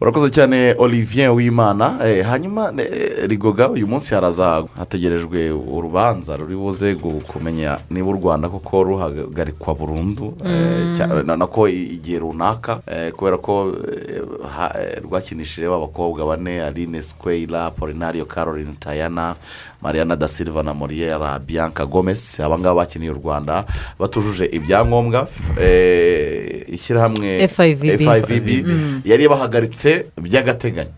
Urakoze 0.00 0.30
cyane 0.30 0.74
olivier 0.78 1.30
w'imana 1.30 1.94
Eh, 2.04 2.24
hanyuma 2.26 2.72
eh, 2.78 3.28
rigoga 3.28 3.68
uyu 3.70 3.86
munsi 3.86 4.14
haraza 4.14 4.64
hategerejwe 4.78 5.50
urubanza 5.50 6.36
ruri 6.36 6.56
buze 6.56 6.94
kumenya 7.26 7.78
niba 7.90 8.08
u 8.08 8.12
rwanda 8.12 8.48
koko 8.48 8.82
ruhagarikwa 8.84 9.74
burundu 9.74 10.34
eh, 10.44 11.24
na- 11.24 11.36
nako 11.36 11.68
igihe 11.68 12.18
runaka 12.18 12.80
kubera 13.16 13.38
ko 13.38 13.72
rwakinishije 15.04 15.66
abakobwa 15.66 16.26
bane 16.26 16.62
aline 16.62 17.02
squeira 17.02 17.70
polinario 17.70 18.24
caroline 18.24 18.74
tayana 18.80 19.34
mariana 19.82 20.16
da 20.16 20.28
silva 20.28 20.62
na 20.62 20.74
moriera 20.74 21.38
bianca 21.38 21.86
gomez. 21.86 22.40
Abangaba 22.40 22.74
bakiniye 22.82 23.10
u 23.10 23.14
rwanda 23.22 23.64
batujuje 23.98 24.44
ibyangombwa 24.52 25.28
ishyirahamwe 26.68 27.48
FIVB. 27.48 27.82
FIVB 27.98 28.48
yari 29.04 29.22
yabahagaritse 29.24 30.06
by'agateganyo. 30.22 30.90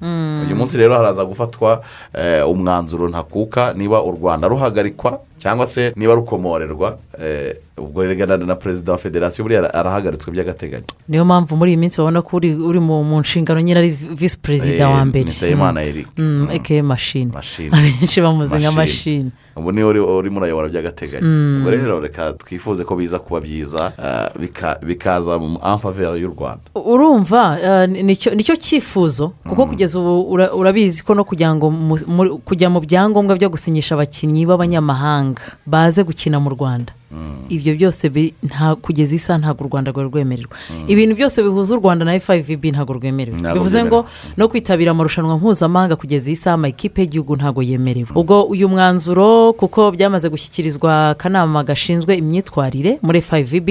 Uyu 0.47 0.57
munsi 0.57 0.79
rero 0.79 0.95
haraza 0.97 1.25
gufatwa 1.25 1.83
eh, 2.15 2.49
umwanzuro 2.49 3.09
ntakuka. 3.09 3.73
Niba 3.75 4.03
u 4.03 4.11
rwanda 4.13 4.49
ruhagarikwa 4.49 5.21
cyangwa 5.39 5.67
se 5.67 5.93
niba 5.97 6.15
rukomorerwa 6.15 6.99
eh, 7.21 7.57
ubwo 7.79 8.03
rero 8.07 8.37
na 8.37 8.55
perezida 8.55 8.93
wa 8.93 8.99
federasiyo 8.99 9.45
buriya 9.45 9.75
arahagaritswe 9.75 10.31
by'agateganyo. 10.33 10.85
Niyo 11.09 11.25
mpamvu 11.25 11.57
muri 11.57 11.71
iyi 11.73 11.77
minsi 11.77 11.99
babona 11.99 12.23
ko 12.23 12.37
uri 12.37 12.81
mu 12.81 13.21
nshingano 13.21 13.61
nyine 13.61 13.79
ari 13.79 13.89
visi 13.91 14.39
perezida 14.39 14.89
wa 14.89 15.01
Eh, 15.01 15.07
mbere. 15.07 15.25
Ni 15.25 15.31
Nsabimana 15.31 15.83
Eric. 15.83 16.07
Mm, 16.19 16.49
aka 16.55 16.83
mashini 16.83 17.33
abenshi 17.75 18.21
bamuzi 18.21 18.55
nka 18.57 18.73
Mashini. 18.73 19.31
ubu 19.57 19.69
uri- 19.71 20.01
urimo 20.01 20.39
urayobora 20.41 20.69
by'agateganyo. 20.69 21.27
Ubwo 21.59 21.71
rero 21.71 22.01
reka 22.01 22.33
twifuze 22.33 22.85
ko 22.85 22.97
biza 22.97 23.19
kuba 23.19 23.41
byiza 23.41 23.93
eh, 23.99 24.31
bika- 24.41 24.79
bikaza 24.87 25.39
mu 25.39 25.59
amfaveri 25.63 26.23
y'u 26.23 26.31
rwanda. 26.31 26.63
Urumva 26.75 27.59
ni 27.87 28.15
cyo 28.17 28.55
cyifuzo? 28.57 29.33
Kuko 29.49 29.67
kugeza 29.67 29.99
ubu 29.99 30.31
ura- 30.31 30.55
urabizi 30.55 31.03
ko 31.03 31.15
no 31.15 31.25
kugira 31.27 31.51
ngo 31.55 31.71
kujya 32.47 32.71
mu 32.71 32.81
byangombwa 32.81 33.35
byo 33.35 33.51
gusinyisha 33.51 33.95
abakinnyi 33.99 34.47
b'abanyamahanga. 34.47 35.24
Baze 35.67 36.03
gukina 36.05 36.41
mu 36.41 36.51
rwanda. 36.51 36.93
Ibyo 37.49 37.75
byose 37.77 38.09
bi- 38.11 38.35
kugeza 38.83 39.15
isa 39.15 39.39
ntabwo 39.39 39.65
u 39.65 39.69
rwanda 39.69 39.91
rwari 39.93 40.09
rwemererwa 40.09 40.57
ibintu 40.89 41.15
byose 41.17 41.43
bihuza 41.43 41.75
u 41.75 41.79
rwanda 41.81 42.05
na 42.05 42.19
fivb 42.21 42.65
ntabwo 42.65 42.93
rwemerewe. 42.95 43.39
Bivuze 43.55 43.85
ngo 43.85 44.07
no 44.37 44.49
kwitabira 44.49 44.91
amarushanwa 44.91 45.37
mpuzamahanga 45.39 45.97
kugeza 45.97 46.27
iyi 46.31 46.37
saha 46.37 46.55
amakipe 46.55 47.01
y'igihugu 47.03 47.37
ntabwo 47.37 47.63
yemerewe. 47.63 48.09
Ubwo 48.15 48.43
uyu 48.43 48.69
mwanzuro 48.69 49.53
kuko 49.53 49.91
byamaze 49.91 50.29
gushyikirizwa 50.29 51.11
akanama 51.11 51.65
gashinzwe 51.65 52.17
imyitwarire 52.17 52.99
muri 53.03 53.21
fivb 53.23 53.69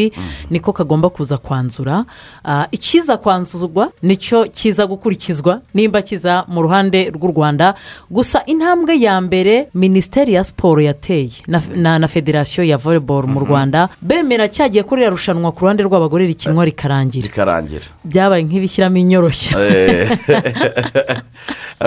niko 0.50 0.74
kagomba 0.74 1.10
kuza 1.10 1.38
kwanzura. 1.38 2.06
Ah, 2.46 2.68
ikiza 2.72 3.18
kwanzurwa 3.18 3.92
ni 4.02 4.16
cyo 4.18 4.46
kiza 4.52 4.88
gukurikizwa 4.88 5.62
nimba 5.74 6.02
kiza 6.02 6.44
mu 6.48 6.62
ruhande 6.62 7.10
rw'u 7.10 7.28
rwanda. 7.32 7.76
Gusa 8.12 8.46
intambwe 8.46 9.00
ya 9.00 9.22
mbere 9.22 9.68
minisiteri 9.74 10.34
ya 10.34 10.44
siporo 10.44 10.82
yateye 10.82 11.30
na, 11.48 12.08
federasiyo 12.08 12.64
ya 12.64 12.78
volleyball 12.78 13.28
mu 13.34 13.40
rwanda 13.46 13.90
bemera 14.02 14.48
cyagiye 14.48 14.84
kuri 14.86 15.10
rushanwa 15.10 15.52
ku 15.52 15.66
ruhande 15.66 15.82
rw'abagore 15.84 16.24
rikinwa 16.30 16.62
rikarangira. 16.66 17.26
rikarangira. 17.28 17.86
Byabaye 18.06 18.44
nk'ibishyiramo 18.46 18.98
inyoroshya 18.98 19.54
Eh, 19.60 20.08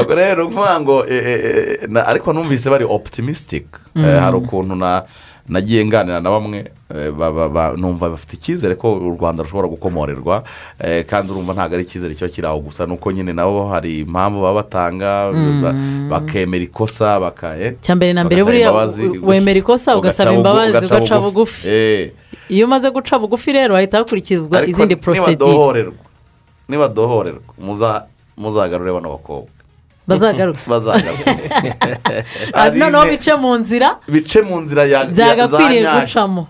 rero 0.19 0.43
ni 0.43 0.49
ukuvuga 0.49 0.81
ngo 0.81 0.97
eh, 1.09 1.23
eh, 1.27 1.79
eh, 1.87 2.09
ariko 2.09 2.33
numvise 2.33 2.71
bari 2.71 2.85
optimistic. 2.85 3.67
Eh, 3.97 4.19
hari 4.21 4.37
ukuntu 4.37 4.75
na 4.77 5.03
nagiye 5.49 5.85
nganira 5.87 6.21
na 6.21 6.31
bamwe 6.31 6.59
eh, 6.59 6.65
ba- 6.65 6.65
ba- 6.65 6.71
ba- 6.71 6.76
numva 7.77 8.09
bafite 8.11 8.37
icyizere 8.37 8.75
ko 8.75 8.94
u 8.94 9.11
rwanda 9.18 9.42
rushobora 9.42 9.68
gukomorerwa 9.68 10.42
kandi 11.11 11.33
urumva 11.33 11.53
ntabwo 11.53 11.75
ari 11.75 11.83
icyizere 11.85 12.14
kiba 12.14 12.29
kiri 12.31 12.46
aho 12.46 12.59
gusa 12.61 12.87
nuko 12.87 13.11
nyine 13.12 13.33
nabo 13.33 13.68
hari 13.68 14.01
impamvu 14.07 14.42
baba 14.42 14.55
batanga 14.62 15.31
ba- 15.62 15.75
bakemera 16.11 16.64
ikosa 16.64 17.18
cya 17.83 17.94
mbere 17.96 18.12
na 18.12 18.25
mbere 18.25 18.44
buriya 18.44 18.70
wemera 19.22 19.59
ikosa 19.59 19.96
ugasaba 19.96 20.33
imbabazi 20.33 20.87
ugaca 20.87 21.20
bugufi 21.20 21.68
iyo 22.49 22.66
umaze 22.66 22.90
guca 22.90 23.18
bugufi 23.18 23.53
rero 23.53 23.75
hahita 23.75 23.99
hakurikizwa 23.99 24.66
izindi 24.66 24.96
porosedire 24.96 25.90
nibadohorerwa 26.68 27.40
muza- 27.59 28.03
muzagarure 28.37 28.92
bano 28.92 29.09
bakobwa 29.11 29.51
bazagaruka 30.07 30.61
bazagaruka 30.66 31.31
noneho 32.79 33.05
bice 33.11 33.35
mu 33.35 33.57
nzira 33.59 33.99
bice 34.09 34.42
mu 34.42 34.61
nzira 34.61 34.83
byagakwiriye 35.11 35.83
gucamo 36.01 36.46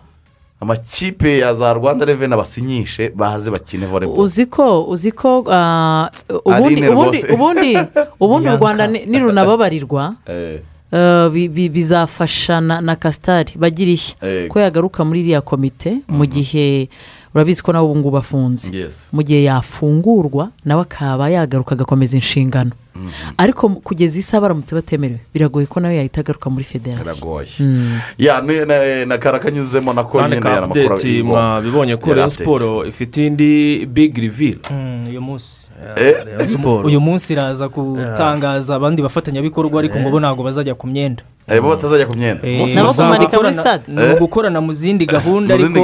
amakipe 0.61 1.38
ya 1.38 1.55
za 1.55 1.75
rwanda 1.75 2.05
reveni 2.05 2.35
abasinyishe 2.35 3.09
baze 3.14 3.51
bakine 3.51 3.87
volleyball. 3.87 4.19
Uzi 4.21 4.47
ko 4.47 4.85
uzi 4.85 5.12
ko 5.12 5.45
ah, 5.51 6.11
ubundi 6.45 6.88
ubundi 6.88 7.19
rwose. 7.21 7.33
ubundi 7.35 7.79
ubundi 8.21 8.49
u 8.49 8.57
rwanda 8.57 8.87
ni- 8.87 9.07
nirunababarirwa 9.07 10.14
Eh, 10.27 10.61
eh, 10.92 11.31
bi- 11.31 11.49
bi- 11.49 11.69
bizafasha 11.69 12.61
na 12.61 12.81
na 12.81 12.97
kasitari 12.97 13.53
bagira 13.57 13.90
ishya. 13.92 14.16
Eh. 14.23 14.49
ko 14.49 14.61
yagaruka 14.61 15.05
muri 15.05 15.21
iriya 15.21 15.40
komite 15.40 16.01
mu 16.09 16.25
gihe 16.27 16.88
urabizi 17.37 17.62
ko 17.62 17.72
nawe 17.72 17.85
ubu 17.85 17.96
ngubu 18.01 18.16
afunze 18.16 18.68
mu 19.12 19.22
gihe 19.22 19.42
yafungurwa 19.44 20.49
nawe 20.64 20.83
akaba 20.83 21.29
yagaruka 21.31 21.75
agakomeza 21.77 22.16
inshingano. 22.16 22.72
Ariko 23.37 23.68
mu- 23.68 23.81
kugeza 23.85 24.18
isa 24.18 24.40
baramutse 24.40 24.72
batemerewe. 24.75 25.20
Biragoye 25.35 25.66
ko 25.68 25.81
nawe 25.81 25.96
yahita 25.96 26.20
agaruka 26.25 26.49
muri 26.51 26.64
federasiyo. 26.64 27.05
Ni- 28.40 28.64
na- 28.66 29.05
na 29.05 29.18
kara 29.18 29.38
kanyuzemo 29.38 29.92
nako 29.92 30.18
kandi 30.18 30.37
nyine 30.37 30.42
ka 30.42 30.49
aya 30.53 30.61
makuru 30.61 30.85
apudeti 30.94 31.18
igomba. 31.18 31.40
mwabibonye 31.40 31.96
ko 31.96 32.09
Yari 32.09 32.20
update. 32.20 32.38
siporo 32.38 32.87
ifite 32.88 33.27
indi 33.27 33.87
bigi 33.87 34.20
rivire 34.20 34.59
Mm, 34.70 35.07
uyu 35.09 35.20
munsi. 35.20 35.66
Uyu 36.85 37.01
munsi 37.01 37.33
iraza 37.33 37.69
gutangaza 37.69 38.75
abandi 38.75 39.03
bafatanyabikorwa 39.03 39.79
ariko 39.81 39.99
ngo 40.01 40.11
bo 40.11 40.21
ntabwo 40.21 40.45
bazajya 40.45 40.75
ku 40.75 40.87
myenda. 40.87 41.23
Eh, 41.49 41.61
bo 41.62 41.69
batazajya 41.69 42.07
ku 42.07 42.17
myenda. 42.19 42.43
Eh, 42.49 42.75
Nabo 42.75 42.93
kumanika 42.93 43.37
muri 43.37 43.55
stade? 43.55 43.83
ni 43.89 44.15
ugukorana 44.15 44.61
mu 44.61 44.73
zindi 44.73 45.07
gahunda 45.17 45.55
ariko 45.55 45.79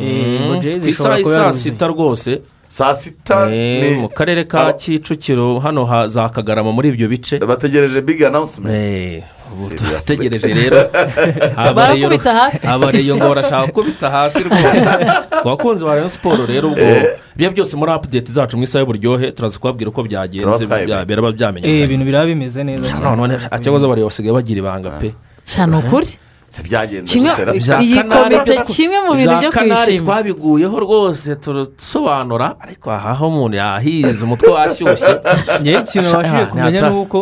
eh, 0.00 0.80
ku 0.80 0.88
isaha 0.88 1.16
kuba 1.16 1.20
isaa 1.20 1.40
yaruzuye. 1.42 1.62
sita 1.62 1.86
rwose. 1.86 2.40
Saa 2.70 2.94
sita 2.94 3.50
eh, 3.50 3.82
ni 3.82 3.88
mu 4.00 4.08
karere 4.08 4.44
ka 4.46 4.72
kicukiro 4.72 5.58
hano 5.58 5.82
ha- 5.90 6.06
za 6.08 6.28
kagarama 6.28 6.70
muri 6.72 6.88
ibyo 6.94 7.08
bice. 7.08 7.38
Bategereje 7.42 8.00
big 8.00 8.22
announcement. 8.22 8.70
Eh, 8.70 9.22
turategereje 9.76 10.54
rero. 10.54 10.76
Abareyo- 11.66 13.16
ngo 13.16 13.28
barashaka 13.28 13.66
gukubita 13.66 14.10
hasi 14.10 14.38
rwose. 14.46 14.86
Ku 15.42 15.48
bakunzi 15.48 15.84
ba 15.84 15.94
rayon 15.94 16.08
siporo 16.08 16.46
rero 16.46 16.68
ubwo 16.70 16.86
ibyo 17.36 17.50
byose 17.50 17.76
muri 17.76 17.90
apudeti 17.92 18.32
zacu 18.32 18.56
mu 18.56 18.62
isaha 18.62 18.82
y'uburyohe 18.84 19.32
turaza 19.32 19.58
kubabwira 19.58 19.90
uko 19.90 20.02
byagenze 20.06 20.66
biraba 21.06 21.28
Eh, 21.28 21.34
byamenyekanye. 21.34 21.82
Ibintu 21.84 22.04
biraba 22.06 22.26
bimeze 22.26 22.62
neza 22.64 22.86
cyane. 22.86 23.16
none 23.16 23.34
ikibazo 23.56 23.88
bariyo 23.88 24.06
basigaye 24.06 24.32
bagira 24.34 24.58
ibanga 24.62 24.90
pe. 25.00 25.10
Cyane 25.44 25.76
ukuri? 25.76 26.06
se 26.06 26.18
byagenze 26.62 27.06
kimwe 27.12 27.30
bitera- 27.30 27.52
Bya 27.52 27.78
iyi 27.80 27.94
kanari 27.96 28.36
komite 28.36 28.54
kimwe 28.74 28.98
mu 29.06 29.12
bintu 29.14 29.30
bya 29.30 29.40
byo 29.40 29.50
kanari 29.50 29.84
kwishima 29.86 30.06
twabiguyeho 30.06 30.76
rwose 30.84 31.28
turasobanura 31.36 32.56
ariko 32.60 32.90
aha 32.90 33.12
ho 33.14 33.28
umuntu 33.28 33.56
yahize 33.56 34.20
umutwe 34.24 34.48
washyushye. 34.50 35.12
Ikintu 35.62 36.08
babashije 36.12 36.42
Ah, 36.42 36.46
kumenya 36.50 36.80
ni 36.90 36.96
uko 36.96 37.18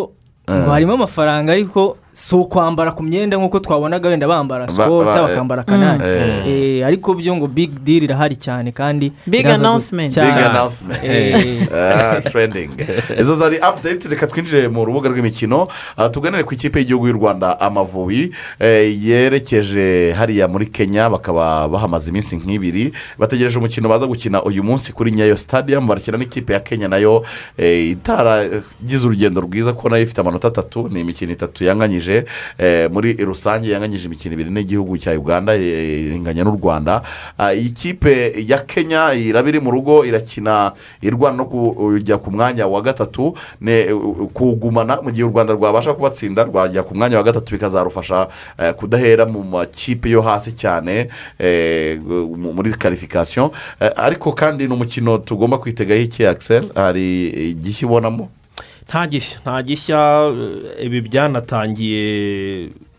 ngo 0.50 0.70
harimo 0.70 0.92
amafaranga 0.94 1.52
ariko 1.52 1.96
si 2.18 2.34
ukwambara 2.34 2.90
ku 2.92 3.02
myenda 3.02 3.36
nk'uko 3.38 3.60
twabonaga 3.60 4.08
wenda 4.08 4.26
bambara 4.28 4.66
Ba- 4.66 4.72
sikoro 4.72 5.06
cyangwa 5.12 5.22
eh, 5.22 5.28
bakambara 5.28 5.62
kanari. 5.62 6.02
mm. 6.04 6.48
Eh, 6.50 6.86
ariko 6.86 7.14
byo 7.14 7.36
ngo 7.36 7.46
big 7.46 7.70
deal 7.84 8.02
irahari 8.02 8.34
cyane 8.36 8.72
kandi 8.74 9.12
Big 9.26 9.46
announcement. 9.46 10.10
cyane. 10.12 10.34
big 10.34 10.42
announcement. 10.42 10.98
Eh, 11.04 11.68
Ah, 11.72 12.20
trending. 12.20 12.70
Izo 13.20 13.34
zari 13.34 13.56
update 13.62 14.08
reka 14.10 14.26
twinjire 14.26 14.66
mu 14.68 14.84
rubuga 14.84 15.08
rw'imikino. 15.08 15.68
Ah, 15.96 16.08
tuganire 16.10 16.42
ku 16.42 16.54
ikipe 16.54 16.78
y'igihugu 16.82 17.06
y'u 17.06 17.12
rwanda 17.14 17.54
amavubi. 17.60 18.34
Eh, 18.58 18.90
yerekeje 19.04 20.12
hariya 20.18 20.48
muri 20.48 20.66
kenya 20.66 21.06
bakaba 21.10 21.68
bahamaze 21.68 22.10
iminsi 22.10 22.34
nk'ibiri. 22.36 22.92
Bategereje 23.18 23.58
umukino 23.58 23.88
baza 23.88 24.06
gukina 24.06 24.42
uyu 24.42 24.64
munsi 24.64 24.90
kuri 24.92 25.12
nyayo 25.14 25.36
stadium. 25.36 25.86
Barakina 25.86 26.18
n'ikipe 26.18 26.52
ya 26.52 26.60
kenya 26.60 26.88
na 26.88 26.96
yo. 26.98 27.22
Eh, 27.58 27.90
itaragize 27.94 29.06
urugendo 29.06 29.40
rwiza 29.40 29.72
kuko 29.72 29.88
na 29.88 29.96
yo 29.96 30.02
ifite 30.02 30.18
amanota 30.20 30.48
atatu. 30.48 30.88
Ni 30.90 31.00
imikino 31.00 31.32
itatu 31.32 31.62
yanganyije. 31.64 32.07
Eh, 32.58 32.90
muri 32.90 33.12
rusange 33.18 33.70
yanganyije 33.70 34.06
imikino 34.06 34.34
ibiri 34.34 34.50
n'igihugu 34.50 34.98
cya 34.98 35.12
uganda 35.18 35.54
eh, 35.56 36.14
inganya 36.16 36.44
n'u 36.44 36.56
rwanda. 36.56 37.02
Ah, 37.38 37.54
iyi 37.54 37.70
kipe 37.70 38.34
ya 38.46 38.58
kenya 38.58 39.12
iraba 39.14 39.48
iri 39.48 39.60
mu 39.60 39.70
rugo 39.70 40.04
irakina 40.04 40.72
irwana 41.02 41.36
no 41.36 41.44
kujya 41.44 42.18
ku 42.18 42.30
mwanya 42.30 42.66
wa 42.66 42.80
gatatu. 42.82 43.34
Kuwugumana 44.34 45.02
mu 45.02 45.10
gihe 45.10 45.24
u 45.24 45.30
rwanda 45.30 45.52
rwabasha 45.52 45.94
kubatsinda 45.94 46.44
rwajya 46.44 46.82
ku 46.82 46.94
mwanya 46.94 47.16
wa 47.16 47.22
gatatu 47.22 47.52
bikazarufasha 47.54 48.28
eh, 48.58 48.74
kudahera 48.74 49.26
mu 49.26 49.42
makipe 49.44 50.10
yo 50.10 50.22
hasi 50.22 50.52
cyane 50.52 51.08
mu- 52.06 52.52
muri 52.54 52.70
karifikasiyo 52.74 53.50
ariko 53.96 54.32
kandi 54.32 54.66
ni 54.68 54.72
umukino 54.74 55.18
tugomba 55.18 55.58
kwitegaho 55.58 56.00
iki 56.00 56.26
akiseri 56.26 56.68
hari 56.74 57.26
igishya 57.50 57.88
ubonamo? 57.88 58.28
Nta 58.88 59.06
gishya 59.06 59.38
nta 59.40 59.62
gishya 59.62 60.00
eh, 60.78 60.86
ibi 60.86 61.00
byanatangiye 61.00 62.02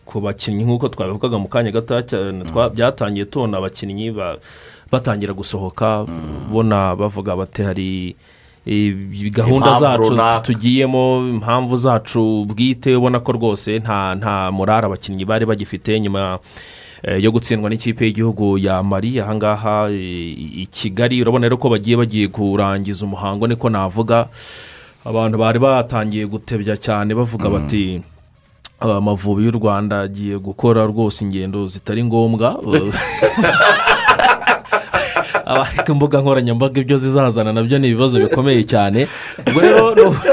ku 0.06 0.20
bakinnyi 0.20 0.64
nk'uko 0.64 0.88
twabivugaga 0.88 1.38
mu 1.38 1.48
kanya 1.48 1.70
gato 1.70 1.94
cyane 2.02 2.44
twa- 2.44 2.70
byatangiye 2.70 3.24
tubona 3.26 3.58
abakinnyi 3.58 4.10
ba- 4.10 4.38
batangira 4.92 5.34
gusohoka 5.34 6.06
ubona 6.50 6.96
bavuga 6.96 7.36
bati 7.36 7.62
hari 7.62 8.16
eh, 8.66 8.94
gahunda 9.30 9.66
zacu 9.80 10.02
tugiyemo 10.42 11.26
impamvu 11.30 11.76
zacu 11.76 12.44
bwite 12.46 12.94
ubona 12.96 13.18
ko 13.20 13.32
rwose 13.32 13.78
nta 13.78 14.14
nta 14.14 14.50
morari 14.52 14.86
abakinnyi 14.86 15.24
bari 15.24 15.46
bagifite 15.46 16.00
nyuma 16.00 16.38
eh, 17.02 17.18
yo 17.22 17.30
gutsindwa 17.32 17.70
n'ikipe 17.70 18.04
y'igihugu 18.06 18.58
ya 18.58 18.82
mari 18.82 19.18
ahangaha 19.20 19.90
eh, 19.90 20.62
i 20.62 20.66
kigali 20.70 21.22
urabona 21.22 21.46
rero 21.50 21.56
ko 21.58 21.70
bagiye 21.70 21.96
bagiye 21.96 22.28
kurangiza 22.28 23.06
umuhango 23.06 23.46
niko 23.46 23.70
navuga. 23.70 24.28
Abantu 25.04 25.38
bari 25.38 25.58
batangiye 25.58 26.26
gutebya 26.26 26.76
cyane 26.76 27.14
bavuga 27.14 27.48
bati 27.48 28.02
amavubi 28.80 29.44
y'u 29.44 29.56
rwanda 29.58 30.00
agiye 30.00 30.38
gukora 30.38 30.84
rwose 30.86 31.24
ingendo 31.24 31.66
zitari 31.66 32.04
ngombwa. 32.04 32.60
ariko 35.46 35.92
imbuga 35.92 36.20
nkoranyambaga 36.20 36.80
ibyo 36.80 36.96
zizazana 36.96 37.52
na 37.52 37.62
byo 37.62 37.78
ni 37.78 37.88
ibibazo 37.88 38.18
bikomeye 38.20 38.64
cyane. 38.64 39.08
Ubwo 39.48 39.60
rero 39.60 39.94
ni 39.94 40.00
uku- 40.02 40.28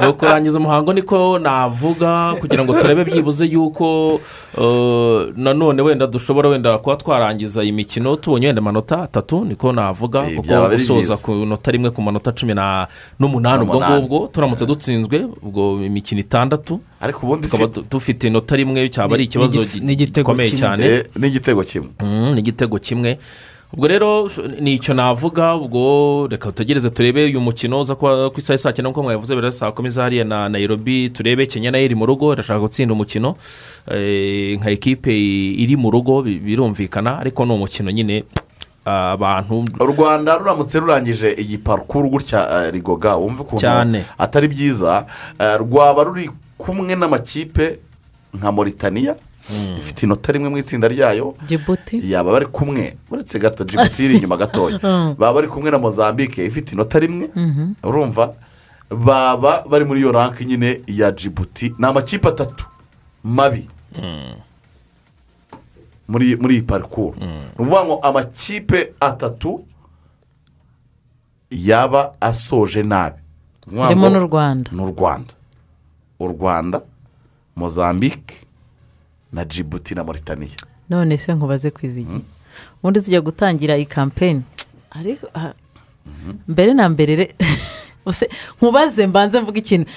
ni 0.00 0.06
ukurangiza 0.08 0.58
umuhango 0.58 0.92
niko 0.92 1.38
navuga 1.38 2.34
kugira 2.40 2.64
ngo 2.64 2.74
turebe 2.80 3.04
byibuze 3.04 3.44
yuko 3.46 4.20
eh, 4.58 5.32
nanone 5.36 5.82
wenda 5.82 6.06
dushobora 6.06 6.48
wenda 6.48 6.78
kuba 6.78 6.96
twarangiza 6.96 7.62
iyi 7.62 7.72
mikino 7.72 8.16
tubonye 8.16 8.46
wenda 8.46 8.60
amanota 8.60 9.02
atatu 9.02 9.44
niko 9.44 9.72
navuga 9.72 10.28
Eh, 10.28 10.36
kuko 10.36 10.68
gusoza 10.68 11.16
ku 11.16 11.32
nota 11.32 11.70
rimwe 11.70 11.90
ku 11.90 12.02
manota 12.02 12.32
cumi 12.32 12.54
na- 12.54 12.86
n'umunani 13.20 13.62
ubwo 13.62 13.80
ngubwo 14.00 14.26
turamutse 14.32 14.66
dutsinzwe 14.66 15.26
ubwo 15.42 15.80
imikino 15.84 16.20
itandatu. 16.20 16.80
Ariko 17.00 17.26
ubundi 17.26 17.48
si 17.48 17.56
tukaba 17.56 17.72
du- 17.74 17.86
dufite 17.90 18.24
inota 18.26 18.56
rimwe 18.56 18.88
cyaba 18.88 19.14
ari 19.14 19.22
Ni- 19.22 19.24
ikibazo 19.28 19.58
gikomeye 19.94 20.50
cyane. 20.50 20.84
Eh, 20.86 21.04
n'igitego 21.16 21.62
kimwe. 21.62 21.88
Mm, 22.00 22.32
ni 22.34 22.40
igitego 22.40 22.78
kimwe. 22.78 23.18
Ubwo 23.74 23.86
rero 23.88 24.30
ni 24.60 24.74
icyo 24.74 24.94
navuga 24.94 25.54
ubwo 25.54 26.26
reka 26.30 26.46
tutegereze 26.48 26.90
turebe 26.90 27.24
uyu 27.24 27.40
mukino 27.40 27.80
uza 27.80 27.94
kuba 27.94 28.30
ku 28.30 28.38
isaha 28.38 28.58
saa 28.58 28.72
cyenda 28.72 28.90
nk'uko 28.90 29.02
mwabivuze 29.02 29.34
birasa 29.34 29.58
saa 29.58 29.72
kumi 29.72 29.90
zahariya 29.90 30.24
na 30.24 30.48
nayirobi 30.48 31.10
turebe 31.10 31.46
kenya 31.46 31.70
na 31.70 31.78
yo 31.78 31.84
iri 31.84 31.94
mu 31.94 32.06
rugo 32.06 32.32
irashaka 32.32 32.60
gutsinda 32.60 32.94
umukino. 32.94 33.34
Eh, 33.90 34.58
nka 34.60 34.70
ekipe 34.70 35.10
iri 35.58 35.76
mu 35.76 35.90
rugo 35.90 36.22
bi- 36.22 36.38
birumvikana 36.38 37.18
ariko 37.18 37.44
ni 37.44 37.52
umukino 37.52 37.90
nyine 37.90 38.24
abantu 38.84 39.64
u 39.80 39.86
rwanda 39.86 40.38
ruramutse 40.38 40.78
rurangije 40.80 41.34
iyi 41.34 41.58
parukuru 41.58 42.08
gutya 42.08 42.46
eh, 42.66 42.72
rigoga 42.72 43.16
wumva 43.16 43.42
ukuntu 43.42 43.60
atari 44.18 44.48
byiza. 44.48 45.06
Eh, 45.38 45.58
rwaba 45.58 46.04
ruri 46.04 46.30
kumwe 46.58 46.94
n'amakipe 46.94 47.78
nka 48.34 48.52
moritaniya 48.52 49.16
ifite 49.78 50.02
inota 50.06 50.32
rimwe 50.32 50.48
mu 50.48 50.58
itsinda 50.58 50.88
ryayo. 50.88 51.34
Jibuti 51.48 52.00
yaba 52.12 52.32
bari 52.32 52.46
kumwe. 52.46 52.96
Uretse 53.10 53.38
gato 53.38 53.64
jibuti 53.64 54.04
iri 54.04 54.16
inyuma 54.16 54.36
gatoya. 54.36 54.78
Baba 55.18 55.32
bari 55.32 55.48
kumwe 55.48 55.70
na 55.70 55.78
mozambique. 55.78 56.44
Ifite 56.46 56.72
inota 56.74 56.98
rimwe. 56.98 57.30
Urumva? 57.82 58.32
Baba 58.90 59.64
bari 59.68 59.84
muri 59.84 60.00
iyo 60.00 60.12
ranke 60.12 60.44
nyine 60.44 60.80
ya 60.86 61.10
jibuti 61.12 61.74
ni 61.78 61.86
amakipe 61.86 62.28
atatu 62.28 62.64
mabi. 63.24 63.68
Muri 66.08 66.36
muri 66.36 66.54
iyi 66.54 66.62
parikuru 66.62 67.14
ni 67.18 67.26
ukuvuga 67.58 67.84
ngo 67.84 67.98
amakipe 68.02 68.92
atatu 69.00 69.64
yaba 71.50 72.12
asoje 72.20 72.82
nabi. 72.82 73.16
Ni 73.66 73.80
harimo 73.80 74.08
n'u 74.10 74.20
rwanda. 74.26 74.70
n'u 74.72 74.86
rwanda. 74.86 75.32
U 76.20 76.28
rwanda 76.28 76.80
mozambique 77.56 78.43
na 79.34 79.44
jibuti 79.44 79.94
na 79.94 80.04
moritaniya 80.04 80.56
none 80.90 81.18
se 81.18 81.34
nkubaze 81.34 81.70
kwizigira 81.70 82.22
ubundi 82.78 83.00
tujya 83.02 83.20
gutangira 83.20 83.76
iyi 83.76 83.86
kampeni 83.86 84.42
ariko 84.90 85.26
ah, 85.34 85.52
mbere 86.48 86.74
na 86.74 86.88
mbere 86.88 87.34
nkubaze 88.60 89.06
mbanze 89.06 89.40
mvuga 89.40 89.58
ikintu. 89.58 89.90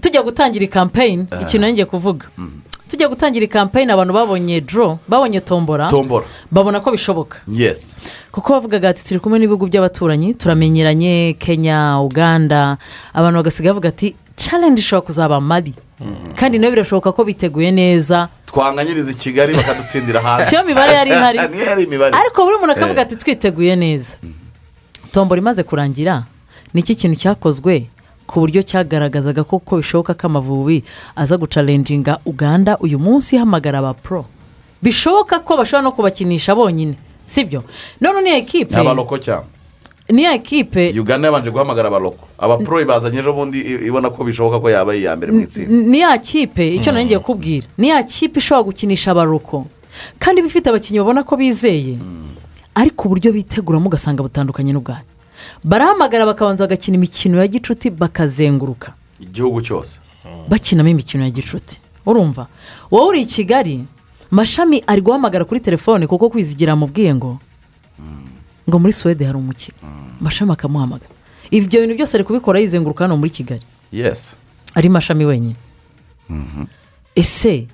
Tujya 0.00 0.22
gutangira 0.22 0.62
iyi 0.62 0.70
kampeni 0.70 1.26
ikintu 1.42 1.58
nari 1.58 1.72
ngiye 1.72 1.86
kuvuga. 1.86 2.26
Tujya 2.88 3.08
gutangira 3.08 3.44
iyi 3.44 3.52
kampeni 3.52 3.92
abantu 3.92 4.12
babonye 4.12 4.60
doro 4.60 4.98
babonye 5.08 5.40
tombora 5.40 5.90
babona 6.50 6.80
ko 6.80 6.90
bishoboka. 6.90 7.38
Kuko 8.32 8.52
bavugaga 8.52 8.88
ati 8.88 9.04
turi 9.04 9.20
kumwe 9.20 9.38
n'ibihugu 9.38 9.66
by'abaturanyi 9.66 10.34
turamenyeranye 10.34 11.36
kenya 11.38 12.00
uganda. 12.00 12.76
Abantu 13.14 13.36
bagasigaye 13.36 13.70
bavuga 13.70 13.88
ati 13.88 14.14
challenge 14.36 14.80
ishobora 14.80 15.06
kuzaba 15.06 15.40
mari 15.40 15.74
kandi 16.34 16.58
na 16.58 16.66
yo 16.66 16.72
birashoboka 16.72 17.12
ko 17.12 17.24
biteguye 17.24 17.70
neza 17.70 18.28
twanganyiriza 18.48 19.10
i 19.10 19.14
kigali 19.14 19.54
bakadutsindira 19.54 20.20
hanze 20.20 20.46
siyo 20.46 20.64
mibare 20.64 20.92
yari 20.92 21.10
ihari. 21.10 21.38
Ariko 22.20 22.44
buri 22.44 22.56
muntu 22.58 22.72
akavuga 22.72 23.00
Eh. 23.00 23.06
ati 23.06 23.16
twiteguye 23.16 23.76
neza. 23.76 24.16
Tombora 25.12 25.38
imaze 25.38 25.62
kurangira. 25.62 26.24
Ni 26.74 26.80
iki 26.80 26.94
kintu 26.94 27.16
cyakozwe 27.16 27.86
ku 28.26 28.40
buryo 28.40 28.62
cyagaragazaga 28.62 29.44
ko 29.44 29.58
ko 29.58 29.76
bishoboka 29.80 30.14
ko 30.14 30.26
amavubi 30.26 30.84
aza 31.16 31.36
gucalenjinga 31.36 32.20
uganda 32.24 32.76
uyu 32.80 32.98
munsi 32.98 33.36
ihamagara 33.36 33.78
aba 33.78 33.94
pro. 33.94 34.24
Bishoboka 34.82 35.38
ko 35.40 35.56
bashobora 35.56 35.82
no 35.82 35.92
kubakinisha 35.92 36.54
bonyine 36.54 36.96
sibyo? 37.26 37.64
None 38.00 38.20
niyo 38.22 38.36
ekipe. 38.36 38.76
Niyo 40.10 40.32
ekipe 40.32 40.92
uganda 41.00 41.28
yabanje 41.28 41.50
guhamagara 41.50 41.88
abaroko 41.88 42.24
abapuro 42.38 42.80
ibazanye 42.80 43.18
ejo 43.18 43.32
bundi 43.32 43.58
ibona 43.60 44.10
ko 44.10 44.24
bishoboka 44.24 44.60
ko 44.60 44.70
yaba 44.70 44.94
iya 44.96 45.16
mbere 45.16 45.32
mu 45.32 45.40
itsinda. 45.40 45.68
Ni 45.68 46.00
ya 46.00 46.18
kipe 46.18 46.64
icyo 46.74 46.92
nari 46.92 47.04
ngiye 47.04 47.18
kubwira. 47.20 47.66
Ni 47.78 47.88
ya 47.88 48.02
kipe 48.02 48.38
ishobora 48.40 48.64
gukinisha 48.72 49.10
abaroko 49.12 49.66
kandi 50.18 50.40
iba 50.40 50.48
ifite 50.48 50.66
abakinnyi 50.70 50.98
babona 51.00 51.22
ko 51.24 51.36
bizeye. 51.36 51.98
Ariko 52.74 53.08
uburyo 53.08 53.32
biteguramo 53.32 53.86
ugasanga 53.90 54.22
butandukanye 54.22 54.72
n'ubwanyu. 54.72 55.04
Barahamagara 55.64 56.26
bakabanza 56.26 56.64
bagakina 56.64 56.94
imikino 56.96 57.38
ya 57.38 57.46
gicuti 57.46 57.90
bakazenguruka. 57.90 58.94
Igihugu 59.20 59.60
cyose. 59.60 59.98
Bakinamo 60.48 60.88
imikino 60.88 61.24
ya 61.24 61.30
gicuti. 61.30 61.80
Urumva? 62.06 62.46
Wowe 62.90 63.08
uri 63.08 63.20
i 63.22 63.26
kigali 63.26 63.84
mashami 64.30 64.82
ari 64.86 65.00
guhamagara 65.02 65.44
kuri 65.44 65.60
telefone 65.60 66.06
kuko 66.06 66.30
kwizigira 66.30 66.72
amubwiye 66.72 67.14
ngo. 67.14 67.38
Ngo 68.68 68.78
muri 68.78 68.92
suwede 68.92 69.24
hari 69.24 69.38
umukino. 69.38 69.78
Mashami 70.20 70.52
akamuhamagara. 70.52 71.10
Ibyo 71.50 71.80
bintu 71.80 71.94
byose 71.94 72.16
ari 72.16 72.24
kubikora 72.24 72.60
yizenguruka 72.60 73.04
hano 73.04 73.16
muri 73.16 73.30
kigali. 73.30 73.62
Yesi 73.92 74.36
ari 74.74 74.88
mashami 74.88 75.24
wenyine. 75.24 75.56
Ese 77.14 77.66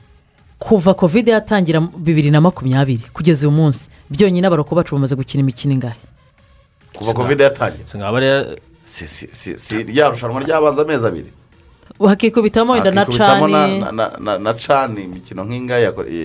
kuva 0.58 0.94
kovide 0.94 1.30
yatangira 1.30 1.80
bibiri 1.80 2.30
na 2.30 2.40
makumyabiri 2.40 3.02
kugeza 3.12 3.48
uyu 3.48 3.56
munsi 3.56 3.88
byonyine 4.10 4.46
abaroko 4.46 4.74
bacu 4.74 4.94
bamaze 4.94 5.16
gukina 5.16 5.40
imikino 5.42 5.74
ingahe? 5.74 5.98
Kuva 6.96 7.12
kovide 7.12 7.42
yatangiye 7.44 7.84
si 8.86 9.82
rya 9.84 10.08
rushanwa 10.08 10.40
ryabanza 10.40 10.82
amezi 10.82 11.06
abiri. 11.06 11.30
Hakikubitamo 12.00 12.72
wenda 12.72 12.90
na 12.90 13.04
cani 13.06 13.52
na- 13.52 13.92
na- 13.92 14.12
na- 14.20 14.38
na 14.38 14.52
cani 14.54 15.02
imikino 15.04 15.44
nk'ingahe 15.44 15.82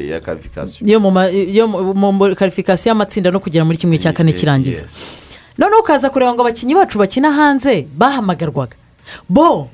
ya 0.09 0.19
karifikasiyo 0.19 0.81
yo 0.89 1.67
mu 1.69 2.35
karifikasiyo 2.35 2.89
y'amatsinda 2.91 3.31
no 3.31 3.39
kugera 3.39 3.65
muri 3.65 3.77
kimwe 3.77 3.97
cya 3.97 4.13
kane 4.13 4.33
kirangiza. 4.33 4.85
noneho 5.57 5.81
ukaza 5.81 6.09
kureba 6.09 6.33
ngo 6.33 6.41
abakinnyi 6.41 6.75
bacu 6.75 6.97
bakina 6.97 7.31
hanze 7.31 7.85
bahamagarwaga. 7.97 8.75
Bo 9.29 9.69